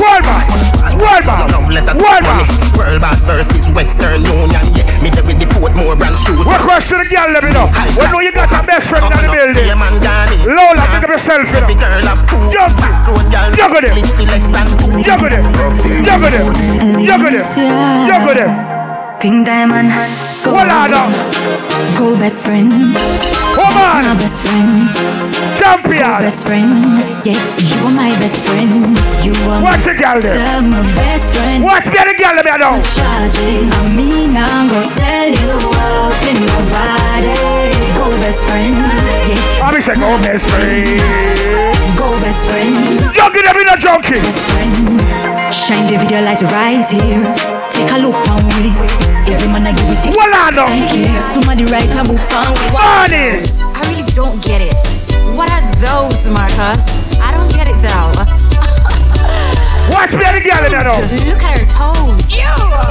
World 0.00 0.24
boss. 0.24 0.48
World 0.96 1.24
boss. 1.28 1.50
No, 1.52 1.60
let 1.68 1.84
that 1.84 2.00
World 2.00 2.24
boss. 2.24 2.48
World 2.72 3.00
boss 3.04 3.20
versus 3.28 3.68
Western 3.76 4.24
Union. 4.24 4.64
Yeah, 4.72 4.88
me 5.04 5.12
there 5.12 5.20
with 5.28 5.36
the 5.36 5.44
Portmore 5.52 5.92
branch 5.92 6.24
too. 6.24 6.40
What 6.40 6.64
question 6.64 7.04
the 7.04 7.08
girl 7.12 7.28
let 7.36 7.44
me 7.44 7.52
know? 7.52 7.68
We 8.00 8.08
know 8.08 8.24
you 8.24 8.32
got 8.32 8.48
a 8.48 8.64
best 8.64 8.88
friend 8.88 9.04
in 9.04 9.12
the 9.12 9.28
building. 9.28 9.76
Lola, 10.48 10.88
pick 10.88 11.04
up 11.04 11.12
yourself, 11.12 11.44
you 11.52 11.52
Every 11.52 11.76
know. 11.76 11.84
girl 11.84 12.00
have 12.08 12.24
two. 12.32 12.40
Jump 12.48 12.80
it. 12.80 12.94
Good 13.04 13.28
girl. 13.28 13.52
Juggle 13.52 13.84
it. 13.84 13.92
Live 13.92 14.08
for 14.16 14.24
less 14.24 14.48
than 14.48 14.66
two. 14.80 15.04
Juggle 15.04 15.36
it. 15.36 15.44
Juggle 16.00 16.32
it. 16.32 16.48
Juggle 17.04 17.36
it. 17.36 17.44
Juggle 18.08 18.40
it. 18.40 18.73
Pink 19.24 19.46
diamond. 19.46 19.88
Go, 20.44 20.52
go 21.96 22.12
best 22.20 22.44
friend. 22.44 22.68
Come 23.56 23.72
on. 23.72 24.04
My 24.04 24.12
best 24.20 24.44
friend. 24.44 24.84
Champion. 25.56 25.96
Go 25.96 26.28
best 26.28 26.46
friend. 26.46 27.00
Yeah, 27.24 27.40
you 27.56 27.88
are 27.88 27.94
my 27.96 28.12
best 28.20 28.44
friend. 28.44 28.84
You 29.24 29.32
are 29.48 29.64
Watch 29.64 29.88
my 29.88 29.96
the 29.96 29.96
girl 29.96 30.20
sister, 30.20 30.60
my 30.68 30.84
best 30.92 31.32
friend. 31.32 31.64
Watch 31.64 31.86
me 31.86 32.04
the 32.04 32.12
girl 32.20 32.36
let 32.36 32.44
me 32.44 32.52
know. 32.60 32.76
Charging. 32.84 33.72
I 33.72 33.96
mean, 33.96 34.36
I'm 34.36 34.68
gonna 34.68 34.84
sell 34.92 35.32
you 35.32 35.56
out 35.72 36.20
in 36.28 36.44
nobody. 36.44 37.32
Go 37.96 38.12
best 38.20 38.44
friend. 38.44 38.76
Yeah. 38.76 39.64
I'm 39.64 39.80
say 39.80 39.96
go 39.96 40.20
best 40.20 40.44
friend. 40.52 41.00
Go 41.96 42.12
best 42.20 42.44
friend. 42.44 43.00
Juggle 43.08 43.40
them 43.40 43.56
in 43.56 43.68
a 43.72 43.76
Junky. 43.80 44.20
Best 44.20 44.44
friend. 44.52 44.84
Shine 45.48 45.88
the 45.88 45.96
video 45.96 46.20
light 46.20 46.42
right 46.42 46.84
here. 46.84 47.24
Take 47.72 47.90
a 47.90 47.96
look 48.04 48.20
on 48.28 48.44
we. 48.60 49.03
Every 49.24 49.48
man 49.48 49.66
I 49.66 49.72
give 49.72 49.88
it 49.88 50.16
Well, 50.16 50.28
I. 50.28 51.16
Somebody 51.16 51.64
write 51.64 51.88
a 51.96 52.04
book 52.04 52.20
on. 52.36 52.52
Money. 52.76 53.40
I 53.72 53.80
really 53.88 54.04
don't 54.12 54.42
get 54.44 54.60
it. 54.60 54.76
What 55.32 55.48
are 55.50 55.64
those, 55.80 56.28
Marcus? 56.28 56.84
I 57.24 57.32
don't 57.32 57.48
get 57.48 57.66
it 57.66 57.78
though. 57.80 58.12
Watch 59.92 60.12
me 60.12 60.24
and 60.28 60.36
the 60.36 60.44
girl 60.44 60.60
let. 60.60 60.76
Look 61.24 61.42
at 61.42 61.56
her 61.56 61.66
toes. 61.72 62.28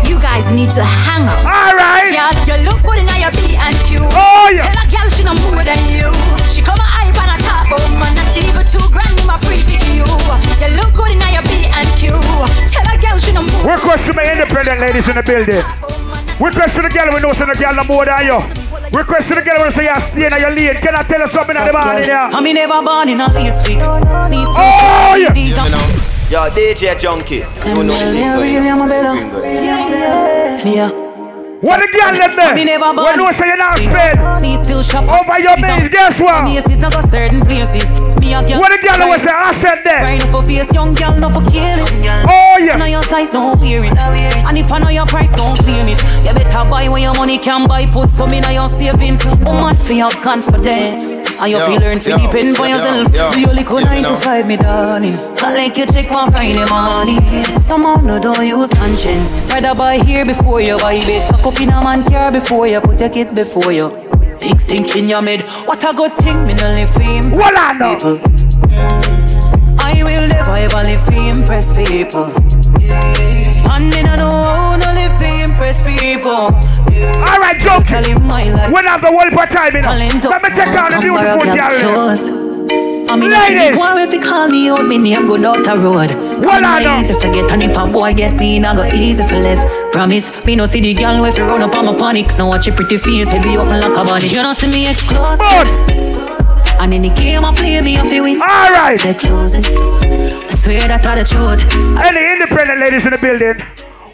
You 0.10 0.18
guys 0.20 0.50
need 0.52 0.74
to 0.74 0.84
hang 0.84 1.30
up. 1.30 1.38
All 1.46 1.78
right. 1.78 2.10
Yeah, 2.10 2.34
you 2.50 2.66
look 2.66 2.82
good 2.82 2.98
in 2.98 3.10
your 3.14 3.32
B 3.38 3.54
and 3.54 3.76
Q. 3.86 4.02
Oh, 4.02 4.50
yeah. 4.50 4.74
Tell 4.74 4.82
a 4.82 4.86
girl 4.90 5.10
she 5.10 5.24
no 5.24 5.34
more 5.46 5.64
than 5.64 5.78
you. 5.90 6.10
She 6.50 6.62
come 6.62 6.80
a 6.82 6.86
hype 6.86 7.14
and 7.14 7.30
a 7.30 7.38
top, 7.46 7.70
but 7.70 7.82
man, 8.02 8.14
not 8.18 8.34
even 8.38 8.66
two 8.66 8.82
grand 8.90 9.14
in 9.20 9.28
my 9.28 9.38
preview. 9.46 9.82
You 10.02 10.70
look 10.78 10.94
good 10.94 11.12
in 11.12 11.22
your 11.30 11.44
B 11.44 11.70
and 11.70 11.88
Q. 11.98 12.18
Tell 12.70 12.88
a 12.90 12.98
girl 12.98 13.18
she 13.20 13.32
no 13.32 13.42
more. 13.42 13.78
To 13.78 14.14
my 14.14 14.26
independent 14.32 14.82
ladies 14.82 15.08
in 15.08 15.16
the 15.16 15.24
building. 15.24 15.62
Oh, 15.82 16.13
Request 16.40 16.76
to 16.76 16.82
the 16.82 16.90
girl 16.90 17.14
we 17.14 17.22
know 17.22 17.32
so 17.34 17.46
the 17.46 17.54
girl 17.54 17.76
no 17.76 17.84
more 17.84 18.06
than 18.06 18.26
you. 18.26 18.40
Request 18.92 19.30
to 19.30 19.36
the 19.36 19.42
girl 19.42 19.64
we 19.64 19.72
say 19.72 19.86
you 19.86 20.00
stay 20.00 20.26
in 20.28 20.34
your 20.40 20.52
lane. 20.52 20.82
Can 20.82 20.96
I 20.96 21.04
tell 21.04 21.20
you 21.22 21.28
something 21.28 21.56
at 21.56 21.66
the 21.66 21.74
morning 21.74 22.04
here? 22.04 22.18
I 22.18 22.42
me 22.42 22.54
never 22.54 22.82
born 22.82 23.10
in 23.10 23.22
a 23.22 23.30
this 23.30 23.62
week. 23.68 23.80
Oh, 23.82 25.16
yeah. 25.16 25.34
Yo, 26.30 26.50
DJ 26.50 26.96
Junky. 26.98 27.46
You 27.68 27.84
know 27.84 27.94
Yeah. 30.66 30.88
Uh. 30.88 31.04
What 31.62 31.80
the 31.80 31.88
girl 31.98 32.12
them 32.12 32.36
there? 32.36 32.56
Me 32.56 32.66
never 32.66 32.94
born. 32.94 33.06
When 33.06 33.20
you 33.20 33.34
say 33.34 33.48
you 33.48 33.56
not 33.56 33.78
spend 33.78 34.42
Me 34.42 34.64
still 34.64 34.84
shop 34.84 35.06
over 35.08 35.40
your 35.40 35.56
base, 35.56 35.88
guess 35.90 36.20
what? 36.20 36.44
Me 36.44 36.58
is 36.58 36.78
not 36.78 36.92
go 36.94 37.02
certain 37.10 37.40
places. 37.42 38.13
Me 38.24 38.32
a 38.34 38.40
girl. 38.42 38.60
What 38.64 38.72
the 38.72 38.80
girl 38.80 39.10
was 39.12 39.24
say? 39.24 39.32
I 39.36 39.52
said 39.52 39.84
there. 39.84 40.00
Crying 40.00 40.32
for 40.32 40.44
face, 40.46 40.72
young 40.74 40.94
girl, 40.96 41.12
no 41.20 41.28
for 41.28 41.44
kill 41.52 41.84
it. 41.84 41.92
Oh 42.24 42.56
yeah. 42.58 42.78
Know 42.80 42.86
your 42.86 43.04
size, 43.04 43.30
don't 43.30 43.60
wear 43.60 43.84
it. 43.84 43.98
And 44.00 44.58
if 44.58 44.72
I 44.72 44.80
know 44.80 44.88
your 44.90 45.06
price, 45.06 45.32
don't 45.34 45.58
claim 45.60 45.88
it. 45.92 46.00
You 46.24 46.32
better 46.34 46.64
buy 46.70 46.88
when 46.88 47.04
your 47.04 47.14
money 47.16 47.38
can 47.38 47.68
buy. 47.68 47.86
Put 47.88 48.10
some 48.12 48.32
in 48.34 48.44
your 48.48 48.70
savings. 48.70 49.26
Woman, 49.44 49.76
for 49.76 49.92
your 49.94 50.12
confidence. 50.24 51.20
And 51.42 51.52
you 51.52 51.58
Yo, 51.58 51.66
feel 51.68 51.82
learn 51.82 52.00
to 52.00 52.12
depend 52.16 52.58
on 52.60 52.70
yourself. 52.70 53.14
yo, 53.14 53.32
Do 53.32 53.42
your 53.42 53.54
little 53.54 53.80
yo, 53.82 53.86
nine 53.86 54.04
to 54.04 54.16
five, 54.18 54.48
me 54.48 54.56
darling. 54.56 55.14
I 55.44 55.54
like 55.54 55.78
you 55.78 55.86
check 55.86 56.10
one 56.12 56.32
Friday 56.32 56.64
morning. 56.70 57.20
Somehow 57.62 57.96
no 58.02 58.20
don't 58.20 58.46
use 58.46 58.70
conscience. 58.70 59.42
Rather 59.52 59.76
buy 59.76 59.98
here 59.98 60.24
before 60.26 60.62
you 60.62 60.78
buy 60.78 60.94
it. 61.02 61.30
Pack 61.32 61.46
up 61.46 61.60
in 61.60 61.70
a 61.70 61.82
man 61.84 62.04
car 62.06 62.32
before 62.32 62.68
you 62.68 62.80
put 62.80 63.00
your 63.00 63.10
kids 63.10 63.34
before 63.34 63.72
you. 63.72 63.92
Big 64.40 64.60
thinking 64.60 65.10
you 65.10 65.22
made. 65.22 65.42
What 65.66 65.84
a 65.84 65.94
good 65.94 66.14
thing, 66.18 66.46
me 66.46 66.54
no 66.54 66.68
live 66.70 66.90
for 66.92 67.02
him. 67.02 67.32
What 67.32 67.56
I 67.58 67.74
know? 67.74 67.98
I 69.80 70.04
will 70.04 70.28
never 70.28 70.56
ever 70.56 70.84
live 70.84 71.04
to 71.06 71.18
impress 71.18 71.76
people. 71.78 72.32
And 73.72 73.90
me 73.90 74.04
no 74.04 74.16
know 74.16 74.76
no 74.78 74.94
live 74.94 75.18
to 75.20 75.28
impress 75.44 75.84
people. 75.88 76.32
All 76.32 77.40
right, 77.40 77.60
joke. 77.60 77.90
I 77.92 78.02
live 78.02 78.22
my 78.24 78.44
life. 78.44 78.72
When 78.72 78.88
I 78.88 78.92
have 78.92 79.02
the 79.02 79.12
world 79.12 79.34
for 79.34 79.46
time, 79.46 79.76
you 79.76 79.82
know. 79.82 80.30
Let 80.30 80.42
me 80.42 80.50
take 80.50 80.74
down 80.74 80.92
the 80.92 81.00
beautiful 81.00 81.54
girl. 81.54 82.93
Close. 83.20 83.34
I 83.34 83.50
mean, 83.50 83.56
if 83.56 83.60
Ladies. 83.60 83.76
you 83.76 83.80
want 83.80 84.00
if 84.00 84.14
you 84.14 84.22
call 84.22 84.48
me 84.48 84.70
out, 84.70 84.86
me 84.86 84.98
name 84.98 85.28
go 85.28 85.38
down 85.38 85.62
the 85.64 85.78
road. 85.78 86.10
What 86.44 86.64
I 86.64 86.84
know? 86.84 87.00
easy 87.00 87.14
forget, 87.14 87.52
and 87.52 87.64
if 87.64 87.78
a 87.78 87.86
boy 87.88 88.14
get 88.14 88.36
me, 88.36 88.60
nah 88.60 88.76
go 88.76 88.86
easy 88.86 89.24
for 89.28 89.40
left. 89.40 89.94
Promise, 89.94 90.46
me 90.46 90.56
no 90.56 90.66
see 90.66 90.82
the 90.82 90.94
girl 90.94 91.24
if 91.26 91.38
you 91.38 91.46
run 91.46 91.62
up 91.62 91.76
on 91.78 91.86
my 91.86 91.96
panic. 91.96 92.28
Now 92.38 92.50
watch 92.50 92.68
your 92.68 92.76
pretty 92.76 92.98
face, 92.98 93.30
head 93.30 93.44
be 93.44 93.58
open 93.58 93.80
like 93.80 93.92
a 93.92 94.04
bunny. 94.04 94.28
You 94.28 94.42
don't 94.42 94.56
see 94.56 94.68
me 94.68 94.90
exclusive. 94.90 95.70
And 96.82 96.94
in 96.94 97.04
the 97.04 97.14
game 97.16 97.46
I 97.46 97.54
play 97.54 97.80
me, 97.82 97.98
I 97.98 98.08
feel 98.08 98.24
win. 98.24 98.42
All 98.42 98.72
right. 98.74 99.00
The 99.00 99.14
closest. 99.14 99.70
I 99.70 100.56
swear 100.56 100.88
that 100.88 101.06
are 101.06 101.16
the 101.16 101.24
truth. 101.24 101.62
Any 102.02 102.34
independent 102.34 102.80
ladies 102.80 103.06
in 103.06 103.12
the 103.12 103.18
building? 103.18 103.62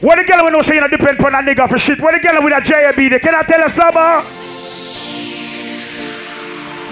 What 0.02 0.16
the 0.16 0.24
girl 0.24 0.46
we 0.46 0.52
know 0.52 0.62
say 0.62 0.76
you 0.76 0.82
know 0.82 0.88
depend 0.88 1.20
on 1.20 1.34
a 1.34 1.38
nigga 1.40 1.68
for 1.68 1.78
shit? 1.78 2.00
What 2.00 2.14
the 2.14 2.20
girl 2.20 2.44
with 2.44 2.54
a 2.54 2.62
JB? 2.62 3.22
Can 3.22 3.36
I 3.36 3.44
tell 3.44 3.62
you 3.62 3.70
something? 3.70 4.69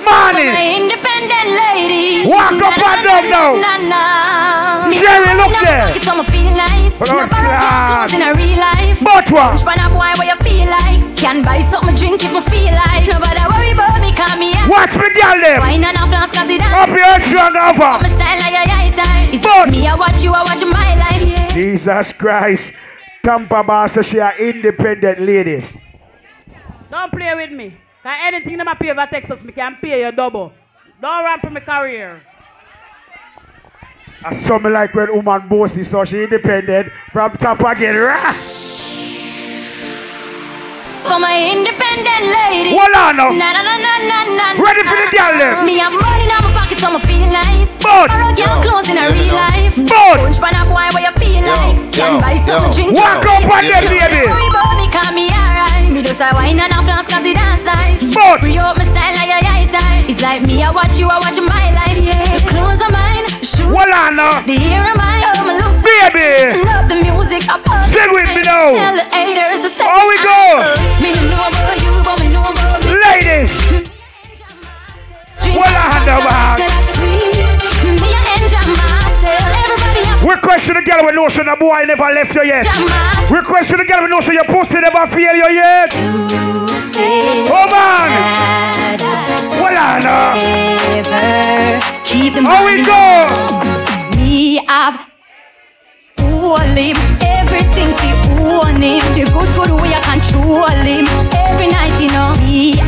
My 0.08 0.32
Money. 0.32 0.78
independent 0.80 1.50
lady. 1.60 2.28
Walk 2.28 2.56
up 2.64 2.78
and 2.80 3.04
down 3.04 3.90
now. 3.92 4.90
Jerry, 4.92 5.34
look 5.36 5.52
Me 5.52 5.60
there. 5.68 5.90
It's 5.96 6.08
on 6.08 6.24
feel 6.24 6.52
nice. 6.56 6.98
Blood 7.00 7.28
No 7.28 7.28
borrow 7.28 8.08
in 8.16 8.22
a 8.24 8.32
real 8.40 8.58
life. 8.60 8.98
But 9.04 9.30
what? 9.32 9.54
Which 9.54 9.66
one 9.68 9.80
a 9.80 9.90
boy 9.92 10.12
where 10.18 10.28
you 10.32 10.38
feel 10.42 10.70
like? 10.72 11.04
Can 11.18 11.44
buy 11.44 11.60
something 11.60 11.96
drink 11.96 12.24
if 12.24 12.32
me 12.32 12.42
feel 12.42 12.74
like. 12.74 13.04
Nobody 13.06 13.42
worry 13.52 13.72
about 13.76 14.00
me, 14.00 14.12
call 14.16 14.38
me 14.40 14.54
out. 14.56 14.70
Watch 14.70 14.96
me 14.96 15.10
girl 15.12 15.38
them. 15.42 15.60
Wine 15.62 15.84
and 15.84 15.98
a 15.98 16.06
flask, 16.08 16.34
cause 16.34 16.50
it 16.50 16.62
Up 16.62 16.88
your 16.90 17.20
strong 17.22 17.56
over. 17.58 18.00
My 18.00 18.08
style 18.08 18.40
like 18.40 18.54
your 18.56 18.68
eyesight. 18.80 19.34
It's 19.34 19.44
But- 19.46 19.70
me, 19.70 19.88
I 19.88 19.96
watch 19.96 20.24
you, 20.24 20.32
I 20.34 20.44
watch 20.44 20.64
my 20.64 20.96
life. 20.96 21.22
Yeah. 21.26 21.48
Jesus 21.50 22.14
Christ. 22.14 22.72
Tampa 23.24 23.64
Bar 23.64 23.88
says 23.90 24.06
she 24.08 24.20
are 24.20 24.36
independent 24.40 25.20
ladies. 25.20 25.74
Don't 26.90 27.12
play 27.12 27.36
with 27.36 27.52
me. 27.52 27.76
Cause 28.08 28.16
anything 28.24 28.56
them 28.58 28.70
a 28.70 28.76
pay 28.76 28.96
for 28.96 29.06
Texas, 29.06 29.44
me 29.44 29.52
can 29.52 29.76
pay 29.82 30.06
you 30.06 30.12
double. 30.14 30.54
Don't 31.02 31.26
ramp 31.26 31.42
for 31.42 31.50
my 31.50 31.60
career. 31.60 32.22
I 34.24 34.32
saw 34.32 34.58
me 34.60 34.70
like 34.70 34.94
when 34.96 35.14
woman 35.14 35.50
bossy, 35.50 35.84
so 35.84 36.06
she 36.06 36.24
independent 36.24 36.88
from 37.12 37.36
top 37.36 37.60
again. 37.60 38.00
Rah! 38.00 38.32
For 41.04 41.20
my 41.20 41.36
independent 41.52 42.24
lady. 42.32 42.72
Hold 42.80 42.96
on 42.96 43.18
now. 43.20 43.28
Na 43.36 43.52
na 43.52 43.60
na 43.60 43.76
na 43.76 43.94
na 44.00 44.18
na. 44.40 44.46
Ready 44.56 44.88
for 44.88 44.96
the 44.96 45.12
girl 45.12 45.36
them. 45.36 45.66
Me 45.68 45.76
have 45.84 45.92
money 45.92 46.24
in 46.24 46.32
my 46.32 46.48
pocket, 46.56 46.80
so 46.80 46.88
me 46.96 47.04
feel 47.04 47.28
nice. 47.28 47.76
But- 47.84 48.08
Borrow 48.08 48.32
girl 48.40 48.64
clothes 48.64 48.88
in 48.88 48.96
a 48.96 49.12
real 49.12 49.36
life. 49.36 49.76
But- 49.76 50.24
Punch 50.24 50.40
pan 50.40 50.56
a 50.56 50.64
boy 50.64 50.88
where 50.96 51.04
you 51.04 51.14
feel 51.20 51.44
like. 51.44 51.92
Can 51.92 52.22
buy 52.24 52.40
something 52.40 52.72
yo. 52.72 52.96
drink. 52.96 53.04
Walk 53.04 53.24
you 53.24 53.32
up 53.36 53.52
on 53.52 53.64
them, 53.68 53.84
like. 53.84 53.92
baby. 53.92 54.32
Worry 54.32 54.48
about 54.48 54.80
me, 54.80 54.88
call 54.96 55.12
me 55.12 55.28
alright. 55.28 55.92
Me 55.92 56.00
just 56.02 56.24
a 56.24 56.32
wine 56.32 56.56
and 56.56 56.77
But 57.98 58.42
Free 58.42 58.58
up 58.58 58.78
my 58.78 58.84
style 58.86 59.16
like 59.18 59.26
your 59.26 59.42
eyesight. 59.42 60.06
It's 60.10 60.22
like 60.22 60.42
me, 60.46 60.62
I 60.62 60.70
watch 60.70 61.00
you, 61.00 61.10
I 61.10 61.18
watch 61.18 61.40
my 61.42 61.74
life. 61.74 61.98
Yeah. 61.98 62.14
The 62.38 62.46
clothes 62.46 62.82
are 62.82 62.94
mine, 62.94 63.26
the 63.26 63.42
shoes 63.42 63.66
Well, 63.66 63.90
I 63.90 64.14
know. 64.14 64.38
The 64.46 64.54
hair 64.54 64.86
are 64.86 64.94
mine, 64.94 65.26
oh 65.26 65.42
my 65.42 65.58
looks. 65.58 65.82
Baby. 65.82 66.62
Love 66.62 66.86
the 66.90 67.02
music, 67.02 67.50
I 67.50 67.58
pop. 67.58 67.90
Sing 67.90 68.14
with 68.14 68.30
me 68.30 68.46
now. 68.46 68.70
Tell 68.78 68.94
the 68.94 69.06
haters 69.10 69.66
to 69.66 69.70
stay. 69.74 69.82
How 69.82 70.06
we 70.06 70.18
go? 70.22 70.62
Me 71.02 71.10
no 71.10 71.26
know 71.26 71.42
about 71.50 71.78
you, 71.82 71.94
but 72.06 72.16
me 72.22 72.28
know 72.30 72.46
about 72.46 72.86
me. 72.86 72.94
Ladies. 73.02 73.50
Well, 75.58 75.74
I 75.74 75.98
know, 76.06 76.22
man. 76.22 76.67
Request 80.28 80.68
to 80.68 80.74
the 80.74 80.82
girl 80.82 81.06
we 81.06 81.14
know 81.14 81.30
so 81.30 81.42
the 81.44 81.56
boy 81.58 81.86
never 81.88 82.04
left 82.12 82.36
you 82.36 82.44
yet. 82.44 82.66
Request 83.32 83.70
to 83.72 83.78
the 83.78 83.86
girl 83.86 84.04
we 84.04 84.10
know 84.10 84.20
so 84.20 84.34
your 84.34 84.44
pussy 84.44 84.76
never 84.82 85.08
fail 85.08 85.36
you 85.36 85.50
yet. 85.56 85.92
Come 87.48 87.72
on. 87.72 88.10
Well, 89.56 89.78
I 89.78 90.00
know. 90.04 90.36
How 92.44 92.66
we 92.66 92.84
go? 92.84 94.18
Me 94.18 94.66
have 94.68 95.08
own 96.20 96.76
him, 96.76 96.98
everything 97.22 97.88
we 97.96 98.10
own 98.52 98.82
him. 98.82 99.04
The 99.16 99.24
good 99.32 99.50
good 99.56 99.72
way 99.82 99.94
I 99.96 100.02
control 100.12 100.68
him. 100.68 101.08
Every 101.32 101.68
night, 101.68 102.00
you 102.02 102.10
know. 102.12 102.36
Me 102.46 102.87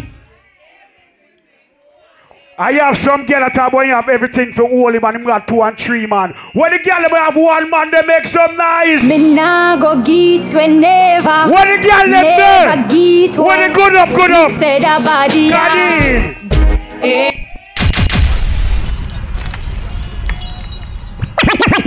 I 2.59 2.73
have 2.73 2.97
some 2.97 3.25
girl 3.25 3.41
at 3.41 3.53
top 3.53 3.71
when 3.71 3.87
you 3.87 3.93
have 3.93 4.09
everything 4.09 4.51
for 4.51 4.63
all 4.63 4.93
him 4.93 5.05
and 5.05 5.15
him 5.15 5.23
got 5.23 5.47
two 5.47 5.61
and 5.61 5.77
three 5.77 6.05
man. 6.05 6.33
When 6.51 6.73
the 6.73 6.79
girl 6.79 7.01
them 7.01 7.11
have 7.11 7.33
one 7.37 7.69
man, 7.69 7.89
they 7.89 8.01
make 8.01 8.25
some 8.25 8.57
nice. 8.57 9.01
Me 9.01 9.33
nah 9.33 9.77
go 9.77 10.03
get 10.03 10.53
when 10.53 10.81
never. 10.81 11.53
When 11.53 11.81
the 11.81 11.87
girl 11.87 12.07
never 12.07 12.27
there. 12.27 12.87
get 12.89 13.37
When 13.37 13.69
the 13.69 13.73
good 13.73 13.95
up, 13.95 14.09
good 14.09 14.31
up. 14.31 14.51
Say 14.51 14.79
that 14.79 15.05
body. 15.05 15.49
Got 15.49 15.77
in. 17.01 17.48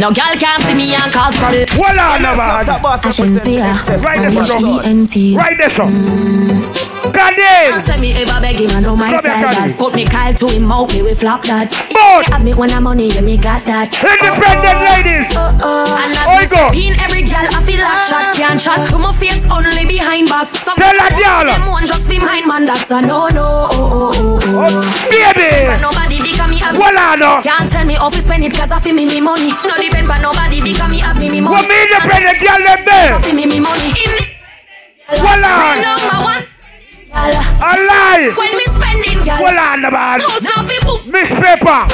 No 0.02 0.10
girl 0.10 0.34
can't 0.34 0.60
see 0.60 0.74
me 0.74 0.92
and 0.98 1.12
cause 1.12 1.38
trouble. 1.38 1.62
Well, 1.78 1.94
I 1.94 2.18
never 2.18 2.42
had. 2.42 2.66
Right 2.66 4.18
there, 4.18 4.44
so. 4.44 5.36
Right 5.36 5.56
there, 5.56 5.70
so. 5.70 5.86
God 7.12 7.34
damn. 7.36 7.78
Say 7.86 8.00
me 8.00 8.10
ever 8.18 8.40
begging 8.42 8.70
and 8.74 8.82
know 8.82 8.96
my 8.96 9.14
Come 9.14 9.22
here, 9.22 9.38
style 9.38 9.54
Cardi. 9.54 9.74
Put 9.74 9.94
me 9.94 10.04
Kyle 10.04 10.34
to 10.34 10.46
him 10.48 10.72
out, 10.72 10.90
me 10.92 11.02
we 11.02 11.14
flop 11.14 11.46
that 11.46 11.70
Boy. 11.94 12.26
Have 12.34 12.42
me 12.42 12.50
when 12.54 12.74
I'm 12.74 12.82
money, 12.82 13.14
yeah 13.14 13.20
me 13.22 13.36
got 13.38 13.62
that 13.70 13.94
Independent 13.94 14.78
ladies. 14.82 15.30
Oh, 15.38 15.54
oh. 15.62 15.86
And 16.02 16.10
as 16.18 16.26
Oi, 16.26 16.42
me 16.42 16.46
go. 16.50 16.58
step 16.66 16.98
every 17.06 17.22
girl 17.22 17.46
I 17.46 17.62
feel 17.62 17.78
like 17.78 18.02
shot 18.02 18.34
Can't 18.34 18.58
shot 18.58 18.82
to 18.90 18.98
my 18.98 19.14
face, 19.14 19.38
only 19.50 19.86
behind 19.86 20.26
back 20.26 20.50
Some 20.54 20.74
Tell 20.74 20.94
that 20.98 21.14
people 21.14 21.30
girl. 21.30 21.46
Them 21.46 21.70
one 21.70 21.86
just 21.86 22.02
fi 22.10 22.18
mine 22.18 22.50
man, 22.50 22.66
that's 22.66 22.90
a 22.90 22.98
no 22.98 23.30
no 23.30 23.70
oh, 23.70 23.70
oh, 23.70 24.10
oh, 24.18 24.38
oh. 24.42 24.82
oh 24.82 25.10
baby. 25.10 25.46
Nobody 25.78 26.18
because 26.18 26.41
me 26.41 26.41
have 26.62 26.78
Well, 26.78 26.94
I 26.94 27.16
know. 27.18 27.42
Can't 27.42 27.66
tell 27.68 27.84
me 27.84 27.96
off 27.96 28.14
spend 28.14 28.44
it 28.44 28.54
cause 28.54 28.70
I 28.70 28.78
feel 28.80 28.94
me 28.94 29.04
me 29.04 29.20
money 29.20 29.50
No 29.66 29.74
depend 29.76 30.06
but 30.06 30.22
nobody 30.22 30.62
because 30.62 30.90
me 30.90 30.98
have 31.02 31.18
me 31.18 31.28
me 31.28 31.40
money 31.42 31.58
What 31.58 31.66
me 31.68 31.76
independent 31.82 32.38
girl 32.38 32.62
them 32.62 32.80
there? 32.86 33.20
Feel 33.20 33.34
me 33.34 33.44
me 33.46 33.58
money 33.60 33.90
In 33.90 34.12
Well, 35.20 35.42
I 35.42 35.82
Number 35.82 36.18
one. 36.22 36.52
A 37.14 37.28
lie. 37.28 38.32
When 38.36 38.56
me 38.56 38.64
spending, 38.72 39.20
girl. 39.24 39.42
Well, 39.44 39.58
I 39.58 39.76
never 39.76 39.96
had. 39.96 40.22
House 40.22 40.42
now 40.42 40.62
fi 40.62 40.78
book. 40.86 41.06
Miss 41.06 41.28
Pepper. 41.28 41.84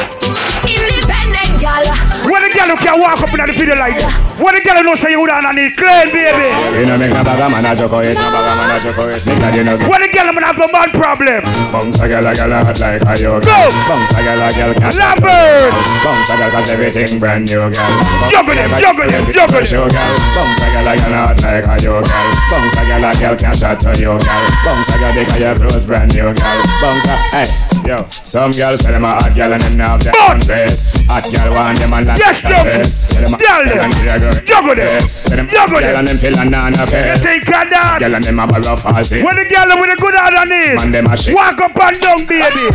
Independent, 0.62 1.60
girl. 1.60 2.07
When 2.28 2.44
the 2.44 2.52
girl 2.52 2.68
who 2.68 2.76
can 2.76 3.00
walk 3.00 3.24
up 3.24 3.32
in 3.32 3.40
the 3.40 3.56
video 3.56 3.72
like 3.80 3.96
When 4.36 4.52
the 4.52 4.60
girl 4.60 4.76
who 4.76 4.82
know 4.84 4.94
say 4.94 5.16
you 5.16 5.20
would 5.24 5.32
have 5.32 5.48
need 5.56 5.72
clean, 5.80 6.12
baby. 6.12 6.52
You 6.76 6.84
know 6.84 7.00
make 7.00 7.08
a 7.08 7.24
bag 7.24 7.40
man 7.48 7.64
a 7.64 7.72
joke 7.72 8.04
it, 8.04 8.20
a 8.20 8.28
bag 8.28 8.52
man 8.52 8.68
a 8.68 8.76
joke 8.84 9.00
it. 9.08 9.24
Make 9.24 9.40
that 9.40 9.52
you 9.56 9.64
know. 9.64 9.80
When 9.88 10.04
the 10.04 10.12
girl 10.12 10.28
who 10.28 10.40
have 10.44 10.60
a 10.60 10.68
man 10.68 10.90
problem. 10.92 11.40
Bounce 11.72 11.96
a 11.98 12.04
girl 12.04 12.28
a 12.28 12.32
girl 12.36 12.52
a 12.52 12.58
hot 12.68 12.80
like 12.84 13.00
a 13.00 13.14
yoga. 13.16 13.48
Go. 13.48 13.58
Bounce 13.88 14.12
a 14.12 14.20
girl 14.20 14.44
a 14.44 14.48
girl 14.52 14.72
can 14.76 14.92
Lambert. 15.00 15.72
Bounce 16.04 16.28
a 16.28 16.34
girl 16.36 16.50
cause 16.52 16.68
everything 16.68 17.16
brand 17.16 17.48
new 17.48 17.64
girl. 17.64 17.92
Juggle 18.28 18.54
them, 18.60 18.70
juggle 18.76 19.08
them, 19.08 19.24
juggle 19.32 19.64
girl. 19.64 19.88
Bounce 20.36 20.60
a 20.60 20.68
girl 20.68 20.84
a 20.84 20.92
girl 21.00 21.16
hot 21.16 21.40
like 21.40 21.64
a 21.64 21.74
yoga. 21.80 22.12
Bounce 22.52 22.76
a 22.76 22.82
girl 22.84 23.04
a 23.08 23.10
girl 23.16 23.36
can 23.40 23.54
shot 23.56 23.80
to 23.80 23.90
you 23.96 24.12
girl. 24.12 24.44
Bounce 24.68 24.92
a 24.92 24.96
girl 25.00 25.12
because 25.16 25.40
your 25.40 25.54
clothes 25.56 25.86
brand 25.88 26.12
new 26.12 26.28
girl. 26.28 26.58
Bounce 26.84 27.08
a 27.08 27.16
hey 27.32 27.48
yo. 27.88 27.96
Some 28.12 28.52
girls 28.52 28.84
say 28.84 28.92
them 28.92 29.08
a 29.08 29.16
hot 29.16 29.32
girl 29.32 29.56
and 29.56 29.64
them 29.64 29.80
have 29.80 30.04
their 30.04 30.12
own 30.28 30.36
dress. 30.44 30.92
Hot 31.08 31.24
girl 31.24 31.56
want 31.56 31.80
them 31.80 31.96
a 31.96 32.17
Yes, 32.18 32.42
of 32.42 32.50
juggle. 32.50 32.64
dress. 32.64 32.92
Say 33.14 33.22
them 33.22 33.34
a 33.34 33.38
Girl 33.38 33.64
them. 33.64 33.90
juggle. 34.02 34.32
Juggle 34.44 34.74
them. 34.74 35.00
Say 35.00 35.36
them 35.36 35.48
Juggle 35.48 35.80
girl 35.80 36.02
them. 36.04 36.16
feel 36.18 36.36
none 36.50 36.74
of 36.74 36.90
You 36.90 36.98
it. 36.98 37.18
think 37.18 37.46
of 37.48 37.70
that? 37.70 37.96
Girl 38.00 38.20
them 38.20 38.38
a 38.38 38.46
rough 38.60 38.84
ass 38.86 39.12
it. 39.12 39.24
When 39.24 39.36
the 39.36 39.44
girl 39.46 39.70
with 39.80 39.90
a 39.92 39.96
good 39.96 40.14
underneath. 40.14 40.76
Man, 40.82 40.90
them 40.90 41.06
a 41.06 41.16
shit. 41.16 41.34
Walk 41.34 41.60
up 41.60 41.76
and 41.78 41.96
down, 42.00 42.26
baby. 42.26 42.66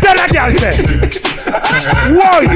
Tell 0.00 0.16
that 0.16 0.30
girl 0.32 0.50
say. 0.54 0.74
Why? 2.14 2.46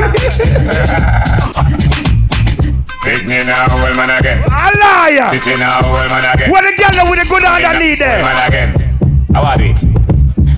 Pick 3.04 3.26
me 3.26 3.44
now, 3.44 3.66
well 3.68 3.94
man 3.96 4.10
again. 4.18 4.38
A 4.46 4.70
liar. 4.78 5.28
Sitting 5.30 5.58
now, 5.58 5.82
well 5.82 6.08
man 6.08 6.24
again. 6.34 6.50
When 6.50 6.64
the 6.64 6.72
girl 6.72 7.10
with 7.10 7.20
a 7.20 7.26
good 7.28 7.44
underneath 7.44 7.98
Well 8.00 8.08
there. 8.08 8.22
man 8.24 8.48
again. 8.48 8.70
How 9.34 9.42
are 9.44 9.60
it? 9.60 9.78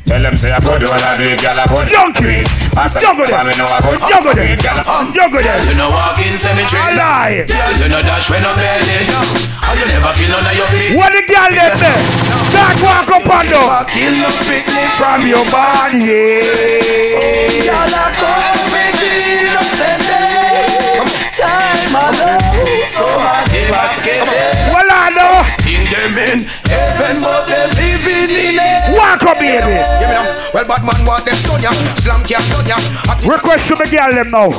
Tell 0.06 0.22
them 0.22 0.36
say 0.38 0.54
I 0.54 0.62
could 0.62 0.78
do 0.78 0.86
all 0.86 0.94
I 1.02 1.18
do 1.18 1.26
it, 1.26 1.42
girl 1.42 1.58
I 1.58 1.66
could. 1.66 1.86
Junky. 1.90 2.46
I 2.78 2.86
said, 2.86 3.02
Juggle 3.02 3.26
them. 3.26 3.42
me 3.42 3.58
know 3.58 3.66
I 3.66 3.82
could. 3.82 3.98
Juggle 4.06 4.34
them. 4.38 4.54
Girl, 4.54 4.78
I- 4.86 5.10
Juggle 5.10 5.42
them. 5.42 5.58
You 5.66 5.74
know 5.74 5.90
walk 5.90 6.14
in 6.22 6.30
cemetery. 6.38 6.78
A 6.78 6.94
lie. 6.94 7.42
Girl, 7.42 7.72
you 7.82 7.88
know 7.90 7.98
dash 8.06 8.30
when 8.30 8.38
no 8.46 8.54
belly. 8.54 8.98
And 9.02 9.74
you 9.82 9.86
never 9.90 10.14
kill 10.14 10.30
none 10.30 10.46
of 10.46 10.54
your 10.54 10.68
pig. 10.70 10.94
When 10.94 11.10
the 11.10 11.22
girl 11.26 11.50
them 11.50 11.74
there. 11.74 12.00
Start 12.54 12.78
walk 12.86 13.10
up 13.18 13.26
and 13.26 13.46
down. 13.50 13.82
Kill 13.90 14.14
no 14.22 14.30
picnic 14.46 14.90
From 14.94 15.26
your 15.26 15.42
body. 15.50 16.46
Y'all 17.66 17.90
are 17.90 18.12
coming 18.14 18.94
no 18.94 19.58
steady. 19.74 20.22
Time 21.34 21.98
alone, 21.98 22.78
so 22.94 23.02
hard 23.02 23.50
in 23.50 23.66
basket. 23.74 24.22
Well, 24.22 24.30
I 24.30 24.38
know. 24.38 24.56
Think 24.56 24.65
them 25.96 26.16
in 26.18 26.38
heaven, 26.68 27.22
but 27.22 27.44
they 27.48 27.66
living 27.80 28.30
in 28.30 28.56
it. 28.60 28.96
Walk 28.96 29.22
up, 29.22 29.38
baby. 29.38 29.80
Give 30.00 30.10
me. 30.12 30.20
Well, 30.52 30.64
bad 30.64 30.82
man 30.84 31.00
want 31.06 31.24
them 31.24 31.34
son 31.34 31.60
ya. 31.60 31.72
Slam 32.00 32.22
can't 32.24 32.44
done 32.52 32.68
ya. 32.68 32.78
Request 33.24 33.68
to 33.68 33.74
the 33.76 33.88
girl 33.88 34.12
them 34.12 34.30
now. 34.30 34.50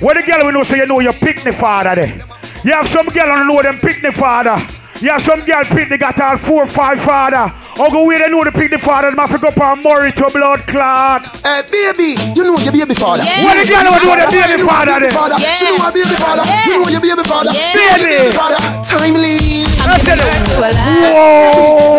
When 0.00 0.16
the 0.16 0.22
girl 0.22 0.46
we 0.46 0.52
know 0.52 0.62
say 0.62 0.78
you 0.78 0.86
know 0.86 1.00
your 1.00 1.12
picnic 1.12 1.54
father 1.54 1.94
there. 1.94 2.14
You 2.64 2.72
have 2.72 2.88
some 2.88 3.06
girl 3.06 3.30
on 3.32 3.46
the 3.46 3.52
know 3.52 3.62
them 3.62 3.78
picnic 3.78 4.14
father. 4.14 4.56
You 5.00 5.10
have 5.14 5.22
some 5.22 5.44
girl 5.46 5.62
picnic 5.62 6.00
got 6.00 6.18
all 6.20 6.36
four 6.38 6.66
five 6.66 6.98
father. 7.06 7.54
Or 7.78 7.86
go 7.88 8.02
where 8.02 8.18
they 8.18 8.26
know 8.28 8.42
the 8.42 8.50
picnic 8.50 8.80
father, 8.82 9.10
them 9.10 9.18
have 9.22 9.30
to 9.30 9.38
go 9.38 9.46
up 9.46 9.54
and 9.60 9.78
Murray 9.86 10.10
to 10.10 10.26
blood 10.34 10.66
clot. 10.66 11.22
Hey, 11.46 11.62
baby, 11.70 12.18
you 12.34 12.42
know 12.42 12.58
your 12.58 12.72
baby 12.74 12.94
father. 12.98 13.22
Yeah. 13.22 13.44
What 13.46 13.54
the 13.54 13.62
girl 13.70 13.84
know 13.86 13.94
know 13.94 14.18
the 14.18 14.26
baby 14.26 14.42
She 14.50 14.58
know 14.58 14.66
father 14.66 14.92
her 14.92 14.98
baby 14.98 15.06
then? 15.06 15.14
father. 15.14 15.38
She 15.54 15.70
know 15.70 15.78
her 15.86 15.92
baby 15.94 16.16
father. 16.18 16.42
You 16.66 16.82
know 16.82 16.90
your 16.90 16.98
baby 17.00 17.22
father. 17.22 17.52
Yeah. 17.54 17.70
You 17.70 17.78
know 17.78 17.94
your 17.94 18.10
Baby. 18.10 18.26
baby 18.26 18.34
father. 18.34 18.58
Timely. 18.82 19.62
I 19.86 20.02
tell 20.02 20.18
you. 20.18 20.34
Whoa. 20.58 21.94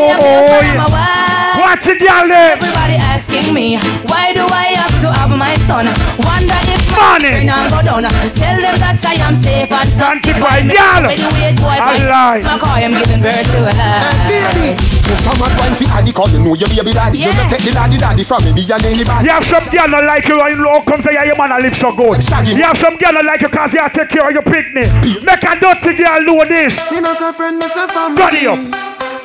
Watch 1.64 1.86
the 1.88 1.96
girl 1.96 2.28
there. 2.28 2.60
Everybody 2.60 2.96
asking 3.00 3.48
me, 3.54 3.78
why 4.12 4.34
do 4.36 4.44
I 4.44 4.76
have 4.76 4.92
to 5.02 5.08
have 5.16 5.32
my 5.38 5.56
son? 5.64 5.86
Wonder 6.28 6.60
if 6.68 6.69
Money. 7.00 7.48
my 7.48 7.48
now 7.48 7.72
go 7.72 7.80
down. 7.80 8.06
Uh, 8.06 8.12
tell 8.36 8.58
them 8.60 8.76
that 8.84 9.00
I 9.08 9.16
am 9.24 9.36
safe 9.36 9.72
and. 9.72 9.88
Sanctified 9.90 10.68
girl. 10.68 11.08
With 11.08 11.20
the 11.24 11.32
ways 11.40 11.58
boy, 11.60 11.80
A 11.80 11.96
lie. 12.12 12.42
McCoy, 12.44 12.84
I'm 12.84 12.94
giving 13.00 13.22
birth 13.24 13.48
to 13.56 13.60
her. 13.72 13.98
Baby, 14.28 14.76
you 14.76 15.16
some 15.24 15.38
mad 15.40 15.54
wine 15.60 15.76
fi 15.80 15.86
addy 15.96 16.12
cause 16.12 16.32
you 16.36 16.44
know 16.44 16.54
your 16.60 16.70
baby 16.70 16.92
daddy. 16.92 17.18
You 17.20 17.32
Yeah. 17.32 17.40
don't 17.40 17.50
take 17.50 17.64
the 17.64 17.72
daddy 17.72 17.98
daddy 17.98 18.24
from 18.28 18.44
me, 18.44 18.52
me 18.54 18.64
and 18.68 18.84
anybody. 18.84 19.24
You 19.26 19.32
have 19.32 19.46
some 19.48 19.66
girl 19.72 19.88
not 19.88 20.04
like 20.04 20.28
you 20.28 20.38
and 20.40 20.60
how 20.60 20.82
come 20.84 21.02
say 21.02 21.14
yeah, 21.16 21.24
your 21.32 21.38
man 21.40 21.52
a 21.56 21.58
live 21.64 21.76
so 21.76 21.90
good. 21.96 22.20
You 22.20 22.64
have 22.68 22.78
some 22.78 22.96
girl 23.00 23.14
not 23.16 23.26
like 23.26 23.42
you 23.42 23.50
cause 23.50 23.74
you 23.74 23.80
have 23.80 23.92
take 23.96 24.10
care 24.12 24.28
of 24.28 24.32
your 24.36 24.44
picnic. 24.46 24.92
Make 25.24 25.44
a 25.44 25.54
dirty 25.56 25.96
girl 25.98 26.20
know 26.28 26.44
this. 26.46 26.76
Me 26.92 27.00
no 27.00 27.14
say 27.16 27.32
friend, 27.34 27.58
me 27.58 27.68
say 27.68 27.88
family. 27.88 28.18
Got 28.20 28.34
it 28.36 28.48
up. 28.48 28.60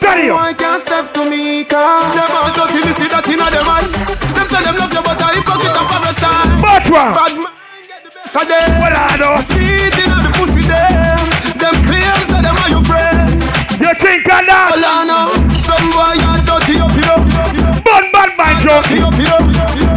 Got 0.01 0.19
it. 0.19 0.31
Someone 0.31 0.55
can't 0.59 0.81
step 0.83 1.07
to 1.15 1.23
me 1.29 1.65
cause 1.65 2.15
them 2.15 2.31
all 2.35 2.51
dirty, 2.55 2.81
me 2.87 2.93
see 2.99 3.09
that 3.13 3.27
inna 3.29 3.47
them 3.51 3.69
eye. 3.69 3.87
Them 4.35 4.47
say 4.47 4.61
them 4.65 4.77
love 4.81 4.93
you 4.93 5.03
but 5.05 5.21
I 5.23 5.35
hypocrite 5.39 5.75
and 5.75 5.89
parasite. 5.91 6.51
But 6.63 6.85
what? 6.91 7.64
Bad 8.25 8.33
man 8.33 8.33
get 8.33 8.33
the 8.33 8.33
best 8.33 8.37
of 8.37 8.49
them. 8.49 8.81
Well, 8.81 8.97
I 8.97 9.17
know. 9.21 9.41
Sweet 9.41 9.95
inna 10.01 10.19
the 10.25 10.31
pussy 10.35 10.63
them. 10.65 11.29
Them 11.59 11.75
claim 11.85 12.19
say 12.25 12.41
them 12.43 12.57
are 12.57 12.71
your 12.71 12.85
friend. 12.85 13.43
You 13.81 13.93
think 14.01 14.25
of 14.27 14.43
that? 14.47 14.73
Well, 14.73 14.85
I 14.85 15.05
know. 15.05 15.29
Some 15.61 15.91
boy 15.93 16.17
are 16.25 16.41
dirty 16.45 16.81
up, 16.81 16.95
you 16.97 17.05
know. 17.05 17.21
Bun, 17.85 18.05
bun, 18.13 18.31
bun, 18.37 18.55
Joe. 18.63 18.81
Dirty 18.83 19.01
up, 19.05 19.17
you. 19.21 19.37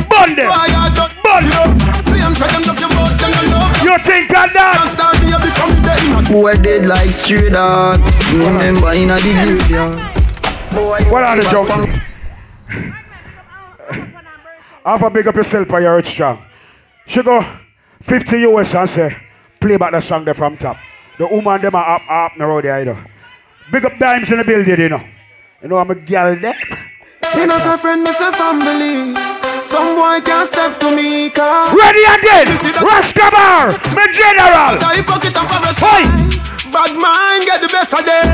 Bun 0.10 0.36
them. 0.36 0.49
Boy 0.52 0.72
are 0.76 0.91
dirty, 0.91 1.16
Bun. 1.24 1.44
you 1.44 1.56
know. 1.56 1.68
Claim 2.08 2.34
say 2.36 2.48
them 2.52 2.64
love 2.68 2.80
you 2.80 2.90
but 2.90 3.16
them 3.18 3.32
don't 3.32 3.52
love 3.52 3.72
you. 3.84 3.91
You 3.91 3.95
think 4.04 4.30
of 4.32 4.49
that? 4.54 4.76
Just 4.84 4.94
start 4.98 5.16
baby 5.24 5.49
from 5.56 5.70
the 5.72 5.80
day. 5.88 6.32
Boy 6.32 6.56
dead 6.60 6.86
like 6.88 7.12
straight 7.12 7.52
dog. 7.54 7.99
Remember 8.34 8.91
in 8.94 9.10
a 9.12 9.16
the 9.24 9.32
graveyard. 9.34 9.95
Boy, 10.76 10.99
What 11.10 11.24
are 11.24 11.36
the 11.40 11.44
joke? 11.49 11.70
Have 14.86 15.04
a 15.04 15.10
big 15.10 15.28
up 15.28 15.36
yourself 15.36 15.68
for 15.68 15.82
your 15.82 16.02
strong. 16.04 16.44
She 17.06 17.22
go 17.24 17.44
50 18.02 18.41
US 18.48 18.76
and 18.76 18.90
say, 18.90 19.18
play 19.60 19.78
back 19.78 19.91
the 19.91 20.02
song 20.02 20.26
there 20.26 20.34
from 20.34 20.57
top. 20.57 20.78
The 21.18 21.28
woman 21.28 21.61
them 21.61 21.76
are 21.76 21.95
up, 21.95 22.02
up 22.10 22.32
the 22.38 22.45
road 22.45 22.64
there, 22.64 22.80
you 22.80 22.86
know. 22.86 23.03
Big 23.72 23.86
up 23.86 23.98
dimes 23.98 24.32
in 24.32 24.38
the 24.38 24.44
building, 24.44 24.80
you 24.80 24.90
know. 24.90 25.03
You 25.61 25.69
know 25.69 25.78
I'm 25.78 25.90
a 25.90 25.95
girl 25.95 26.36
there. 26.40 26.57
Me 27.36 27.45
no 27.45 27.57
say 27.60 27.78
friend, 27.78 28.03
me 28.03 28.11
say 28.14 28.32
family. 28.32 29.14
Some 29.61 29.95
boy 29.95 30.22
can't 30.22 30.48
step 30.48 30.80
to 30.80 30.95
me, 30.95 31.30
car. 31.30 31.76
Ready 31.76 32.03
again. 32.06 32.48
Raskabar, 32.78 33.74
my 33.95 34.07
general. 34.14 34.78
I 34.80 35.02
pocket 35.02 35.36
and 35.36 35.49
parasite. 35.49 36.38
Bad 36.72 36.94
mind 36.95 37.44
get 37.45 37.61
the 37.61 37.68
best 37.68 37.94
of 37.94 38.06
them. 38.06 38.28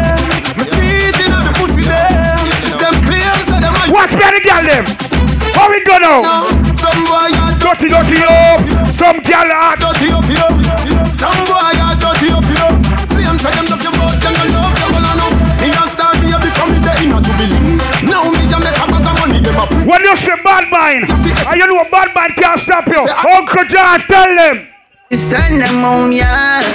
Me 0.57 0.63
see 0.63 1.09
it 1.09 1.17
in 1.23 1.31
the 1.31 1.53
pussy 1.55 1.81
them. 1.81 2.37
Them 2.77 2.95
claims 3.01 3.47
that 3.47 3.61
them. 3.61 3.93
Watch 3.93 4.11
me 4.13 4.19
the 4.19 4.41
girl 4.43 4.63
them. 4.63 5.12
How 5.53 5.69
we 5.69 5.79
go 5.85 5.97
now? 5.97 6.21
Some 6.73 7.05
boy 7.05 7.29
are 7.31 7.53
dirty, 7.57 7.87
dirty 7.89 8.19
up. 8.25 8.59
Some 8.89 9.21
girl 9.21 9.49
are 9.53 9.77
dirty 9.77 10.09
up, 10.11 10.25
you 10.25 10.37
know. 10.37 10.51
Some 11.05 11.45
boy 11.45 11.77
are 11.77 11.95
dirty 11.95 12.33
up, 12.33 12.43
you 12.43 12.57
know. 12.57 12.73
Claims 13.13 13.41
that 13.45 13.53
them 13.55 13.65
love 13.69 13.83
you, 13.85 13.93
but 13.93 14.17
them 14.17 14.33
don't 14.33 14.51
love 14.53 14.73
you, 14.73 14.87
well 14.91 15.05
I 15.05 15.13
know. 15.15 15.31
Me 15.61 15.69
a 15.71 15.83
start 15.87 16.17
me 16.19 16.33
up 16.33 16.43
from 16.57 16.73
me 16.73 16.79
there 16.81 16.97
in 17.01 17.13
a 17.13 17.19
jubilee. 17.21 17.77
Now 18.03 18.27
me 18.33 18.43
a 18.49 18.57
make 18.59 18.75
a 18.75 18.85
bag 18.89 19.05
of 19.05 19.15
money, 19.21 19.39
them 19.39 19.57
a 19.61 19.65
prove. 19.69 19.85
When 19.85 20.01
you 20.03 20.15
say 20.17 20.35
bad 20.43 20.69
mind, 20.69 21.05
and 21.09 21.55
you 21.57 21.67
know 21.67 21.79
a 21.81 21.89
bad 21.89 22.13
mind 22.13 22.35
can't 22.35 22.59
stop 22.59 22.87
you. 22.87 22.99
Uncle 22.99 23.63
George, 23.65 24.03
tell 24.09 24.35
them. 24.35 24.67
Send 25.11 25.61
them 25.61 25.81
home, 25.85 26.11
yeah. 26.11 26.65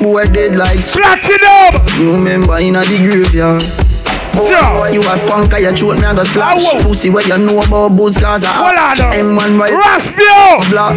Boy 0.00 0.26
dead 0.26 0.56
like 0.56 0.80
Scratch 0.80 1.26
it 1.30 1.42
up. 1.42 1.74
Remember 1.98 2.58
in 2.58 2.76
a 2.76 2.82
the 2.82 2.98
graveyard. 2.98 3.87
Boy, 4.34 4.90
you 4.92 5.02
a 5.02 5.16
punk, 5.26 5.54
I 5.54 5.72
throat 5.72 5.98
me 5.98 6.04
a 6.04 6.14
go 6.14 6.24
slash. 6.24 6.64
Pussy 6.82 7.10
where 7.10 7.26
you 7.26 7.38
know 7.38 7.60
about 7.60 7.96
booze 7.96 8.16
cause 8.16 8.44
I 8.44 8.52
Hold 8.52 8.76
on. 8.76 9.12
M1 9.12 9.58
right 9.58 9.72
Raspio 9.72 10.70
Black 10.70 10.96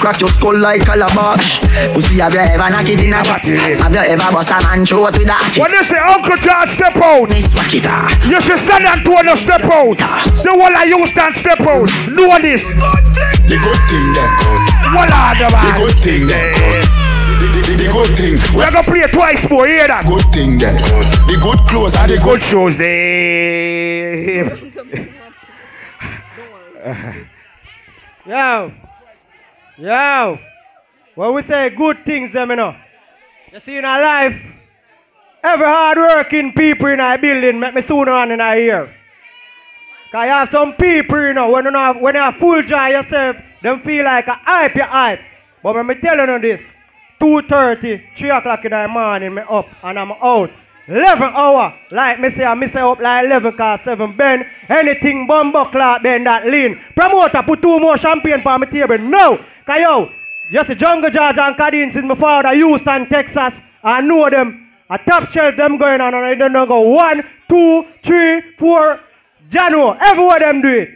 Crack 0.00 0.20
your 0.20 0.30
skull 0.30 0.58
like 0.58 0.82
calabash 0.82 1.60
Pussy 1.94 2.20
have 2.20 2.32
you 2.34 2.40
ever 2.40 2.70
knocked 2.70 2.88
it 2.88 3.00
in 3.00 3.12
a 3.12 3.22
body 3.22 3.56
Have 3.56 3.92
you 3.94 4.00
ever 4.00 4.30
bust 4.32 4.50
a 4.50 4.60
man 4.62 4.86
throat 4.86 5.18
with 5.18 5.28
a 5.28 5.32
hatchet 5.32 5.62
When 5.62 5.70
they 5.72 5.82
say 5.82 5.98
Uncle 5.98 6.36
George 6.36 6.70
step 6.70 6.96
out. 6.96 7.28
Watch 7.28 7.74
it 7.74 7.86
ah. 7.86 8.06
You 8.28 8.40
should 8.40 8.58
stand 8.58 8.86
and 8.86 9.02
to 9.04 9.22
no 9.22 9.34
step 9.34 9.62
out. 9.64 9.98
The 9.98 10.54
one 10.54 10.74
I 10.76 10.84
use 10.84 11.10
stand 11.10 11.36
step 11.36 11.60
out. 11.60 11.88
Know 12.10 12.38
this. 12.40 12.64
The 13.48 13.56
good 13.56 13.82
thing 13.88 14.06
then 14.14 14.30
What 14.94 15.10
are 15.10 15.34
the 15.34 15.48
man 15.50 15.66
The 15.66 15.72
good 15.80 15.96
thing 15.98 16.26
then 16.26 16.52
the, 16.54 16.97
the, 17.78 17.88
good 17.92 18.18
thing. 18.18 18.38
We're 18.56 18.70
gonna 18.70 18.82
play 18.82 19.06
twice 19.06 19.48
more, 19.48 19.66
hear 19.66 19.86
that? 19.86 20.04
Good 20.06 20.22
thing 20.32 20.58
then. 20.58 20.76
The 21.26 21.38
good 21.42 21.58
clothes 21.68 21.94
are 21.96 22.08
the 22.08 22.18
good 22.18 22.42
shows, 22.42 22.76
they. 22.76 24.52
Yo, 28.26 28.72
yo, 29.78 30.38
when 31.14 31.34
we 31.34 31.42
say 31.42 31.70
good 31.70 32.04
things, 32.04 32.32
them 32.32 32.50
you 32.50 32.56
know, 32.56 32.76
you 33.52 33.60
see 33.60 33.78
in 33.78 33.84
our 33.84 34.02
life, 34.02 34.38
every 35.42 35.66
hard-working 35.66 36.52
people 36.52 36.88
in 36.88 37.00
our 37.00 37.16
building 37.16 37.58
make 37.58 37.74
me 37.74 37.80
sooner 37.80 38.12
on 38.12 38.30
in 38.30 38.40
our 38.40 38.56
ear. 38.56 38.94
Cause 40.12 40.24
you 40.24 40.30
have 40.30 40.48
some 40.50 40.74
people, 40.74 41.20
you 41.22 41.34
know, 41.34 41.50
when 41.50 41.64
you 41.64 41.72
have, 41.72 42.00
when 42.00 42.14
you 42.14 42.20
have 42.20 42.36
full 42.36 42.62
joy 42.62 42.88
yourself, 42.88 43.36
them 43.62 43.80
feel 43.80 44.04
like 44.04 44.26
a 44.26 44.34
hype, 44.34 44.74
you 44.74 44.82
hype. 44.82 45.20
But 45.62 45.74
when 45.74 45.86
me 45.86 45.94
telling 45.96 46.28
you 46.28 46.38
this, 46.40 46.62
2.30, 47.20 48.16
3 48.16 48.30
o'clock 48.30 48.64
in 48.64 48.70
the 48.70 48.88
morning, 48.88 49.34
me 49.34 49.42
up 49.48 49.66
and 49.82 49.98
I'm 49.98 50.12
out. 50.12 50.50
11 50.86 51.22
hour, 51.34 51.78
like 51.90 52.18
me 52.18 52.30
say, 52.30 52.44
I 52.44 52.54
miss 52.54 52.74
up 52.74 52.98
like 52.98 53.26
11 53.26 53.56
cause 53.56 53.82
7 53.82 54.16
bend. 54.16 54.46
Anything 54.68 55.26
bumbo 55.26 55.66
clock 55.66 56.02
bend 56.02 56.26
that 56.26 56.46
lean. 56.46 56.80
Promoter 56.96 57.42
put 57.42 57.60
two 57.60 57.78
more 57.78 57.98
champagne 57.98 58.42
for 58.42 58.58
my 58.58 58.64
table. 58.64 58.96
No! 58.96 59.38
Cause 59.66 60.08
just 60.50 60.70
a 60.70 60.74
Jungle 60.74 61.10
George 61.10 61.38
and 61.38 61.56
Cadine 61.56 61.92
since 61.92 62.06
my 62.06 62.14
father 62.14 62.54
Houston, 62.54 63.06
Texas. 63.08 63.60
I 63.82 64.00
know 64.00 64.30
them. 64.30 64.70
A 64.88 64.96
top 64.96 65.28
shelf 65.28 65.56
them 65.56 65.76
going 65.76 66.00
on 66.00 66.14
and 66.14 66.24
I 66.24 66.34
don't 66.34 66.54
know 66.54 66.64
go 66.64 66.80
one, 66.80 67.22
two, 67.48 67.84
three, 68.02 68.40
four. 68.56 69.00
January, 69.50 69.98
everywhere 70.00 70.38
them 70.40 70.62
do 70.62 70.68
it. 70.68 70.90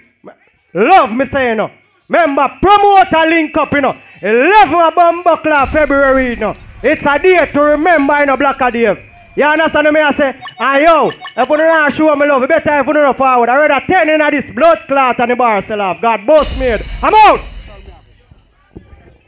Love 0.73 1.12
me 1.12 1.27
say 1.27 1.51
you 1.51 1.55
know. 1.55 1.70
Remember, 2.13 2.59
promoter 2.61 3.27
link 3.27 3.57
up, 3.57 3.73
you 3.73 3.81
know. 3.81 3.97
11 4.21 4.75
of 4.75 4.95
Bumbuckler 4.95 5.67
February, 5.69 6.31
you 6.31 6.37
know. 6.37 6.55
It's 6.83 7.07
a 7.07 7.19
day 7.19 7.47
to 7.47 7.61
remember, 7.61 8.19
you 8.21 8.27
know, 8.27 8.37
Black 8.37 8.59
Dave. 8.71 9.09
You 9.35 9.45
understand 9.45 9.91
me? 9.91 10.01
I 10.01 10.11
say, 10.11 10.39
ah, 10.61 10.77
yo, 10.77 11.09
if 11.09 11.49
you 11.49 11.57
don't 11.57 11.95
show 11.95 12.15
me 12.15 12.27
love, 12.29 12.43
you 12.43 12.49
better 12.49 12.81
if 12.81 12.87
you 12.87 12.93
don't 12.93 13.17
forward. 13.17 13.49
I 13.49 13.67
rather 13.67 13.87
10 13.87 14.11
in 14.11 14.31
this 14.31 14.51
blood 14.51 14.81
clot 14.87 15.21
and 15.21 15.31
the 15.31 15.37
bar 15.37 15.63
sell 15.63 15.81
off. 15.81 16.03
God 16.03 16.27
boss 16.27 16.61
me. 16.61 16.77
I'm 17.03 17.15
out. 17.15 17.41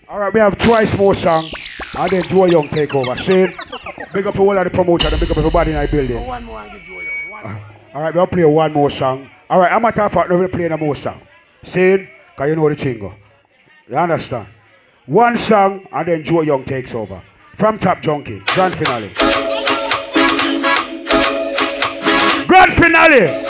All 0.07 0.19
right, 0.19 0.33
we 0.33 0.41
have 0.41 0.59
twice 0.59 0.97
more 0.99 1.15
song, 1.15 1.45
and 1.99 2.11
then 2.11 2.23
Joe 2.23 2.45
Young 2.45 2.65
take 2.65 2.95
over. 2.95 3.17
See, 3.17 3.47
big 4.13 4.27
up 4.27 4.39
all 4.39 4.57
of 4.57 4.65
the 4.65 4.71
promoter 4.71 5.09
and 5.09 5.19
big 5.19 5.31
up 5.31 5.39
everybody 5.39 5.73
in 5.73 5.81
the 5.81 5.89
building. 5.91 6.27
One 6.27 6.45
more 6.45 6.61
and 6.61 6.71
give 6.71 6.83
Joe 6.83 7.01
Young. 7.01 7.31
One 7.31 7.43
more. 7.45 7.63
All 7.95 8.03
right, 8.03 8.15
we'll 8.15 8.27
play 8.27 8.45
one 8.45 8.73
more 8.75 8.91
song. 8.91 9.31
All 9.49 9.59
right, 9.59 9.73
I'm 9.73 9.85
at 9.87 9.97
half 9.97 10.13
fact, 10.13 10.29
we'll 10.29 10.47
play 10.49 10.69
no 10.69 10.77
more 10.77 10.95
song. 10.95 11.23
See, 11.65 12.07
because 12.35 12.49
you 12.49 12.57
know 12.57 12.69
the 12.69 12.75
chingo. 12.75 13.15
You 13.89 13.97
understand? 13.97 14.49
One 15.07 15.37
song, 15.37 15.87
and 15.93 16.09
then 16.09 16.25
Joe 16.25 16.41
Young 16.43 16.65
takes 16.65 16.95
over. 16.95 17.23
From 17.57 17.79
Top 17.79 17.99
Junky, 18.03 18.45
grand 18.47 18.77
finale. 18.77 19.13
Grand 22.47 22.73
finale. 22.73 23.45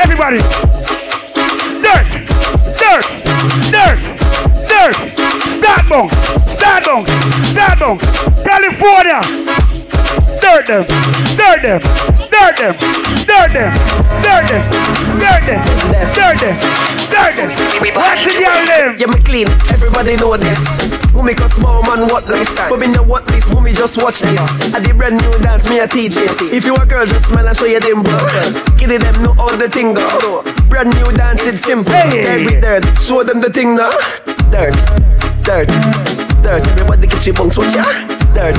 Everybody. 0.00 0.38
Dirt, 1.82 2.10
dirt, 2.78 3.04
dirt, 3.70 4.00
dirt. 4.68 4.96
Start 5.44 5.88
bong, 5.88 6.10
start 6.48 6.84
bong, 6.84 7.06
start 7.44 7.78
bong. 7.78 7.98
California. 8.44 9.20
Dirt 10.40 10.66
them, 10.66 10.82
dirt 11.36 11.62
them, 11.62 11.80
dirt 12.32 12.56
them, 12.56 12.72
dirt 13.26 13.52
them, 13.52 13.72
dirt 14.24 14.48
them, 14.48 14.62
dirt 15.20 15.42
them, 15.46 15.60
dirt 16.14 16.38
them, 16.40 16.54
dirt 17.10 17.36
them. 17.36 17.50
Watch 17.94 18.26
it, 18.26 18.40
y'all 18.40 18.66
them. 18.66 18.96
Yeah, 18.98 19.06
me 19.06 19.20
clean. 19.20 19.48
Everybody 19.70 20.16
know 20.16 20.36
this. 20.36 20.58
Who 21.12 21.22
make 21.22 21.40
us 21.40 21.52
small 21.54 21.82
man 21.82 22.08
what 22.08 22.26
this? 22.26 22.48
But 22.54 22.78
me 22.78 22.88
know 22.88 23.02
what 23.02 23.26
this. 23.26 23.48
Who 23.50 23.60
me 23.60 23.72
just 23.72 23.96
watch 24.00 24.20
this. 24.20 24.40
I 24.72 24.80
did 24.80 24.96
brand 24.96 25.20
new 25.20 25.38
dance, 25.40 25.68
me 25.68 25.78
a 25.80 25.86
teach 25.86 26.16
it. 26.16 26.30
If 26.40 26.64
you 26.64 26.74
a 26.74 26.86
girl, 26.86 27.04
just 27.06 27.28
smile 27.28 27.46
and 27.46 27.56
show 27.56 27.66
your 27.66 27.80
dimple. 27.80 28.12
Kitty 28.78 28.98
them 28.98 29.22
know 29.22 29.34
all 29.38 29.56
the 29.56 29.68
thing 29.68 29.94
go. 29.94 30.42
Brand 30.68 30.94
new 30.96 31.12
dance, 31.12 31.46
it's 31.46 31.60
simple. 31.62 31.92
Every 31.92 32.60
dirt, 32.60 32.84
show 33.00 33.22
them 33.22 33.40
the 33.40 33.50
thing 33.50 33.76
now. 33.76 33.90
Dirt, 34.50 34.74
dirt, 35.44 35.68
dirt. 36.42 36.66
Everybody 36.66 37.06
get 37.08 37.26
your 37.26 37.34
bunks, 37.34 37.58
watch 37.58 37.74
ya. 37.74 37.84
Dirt, 38.32 38.56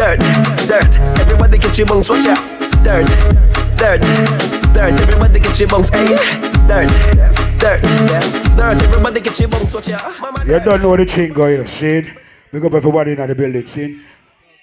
dirt, 0.00 0.18
dirt. 0.66 0.92
Everybody 1.20 1.58
get 1.58 1.76
your 1.76 1.86
bunks, 1.86 2.08
watch 2.08 2.24
out. 2.24 2.40
Dirt, 2.82 3.06
dirt, 3.76 4.00
dirt. 4.72 4.96
Everybody 5.04 5.40
get 5.40 5.60
your 5.60 5.68
bunks, 5.68 5.90
hey. 5.90 6.16
Dirt, 6.66 6.88
dirt, 7.60 7.82
dirt. 8.56 8.82
Everybody 8.82 9.20
get 9.20 9.38
your 9.38 9.48
bunks, 9.50 9.74
watch 9.74 9.88
ya. 9.88 9.98
You 10.46 10.60
don't 10.60 10.82
know 10.82 10.96
the 10.96 11.04
you 11.04 11.58
know, 11.58 11.64
see? 11.66 12.10
Big 12.50 12.64
up 12.64 12.74
everybody 12.74 13.12
in 13.12 13.28
the 13.28 13.34
building, 13.34 13.66
see? 13.66 14.00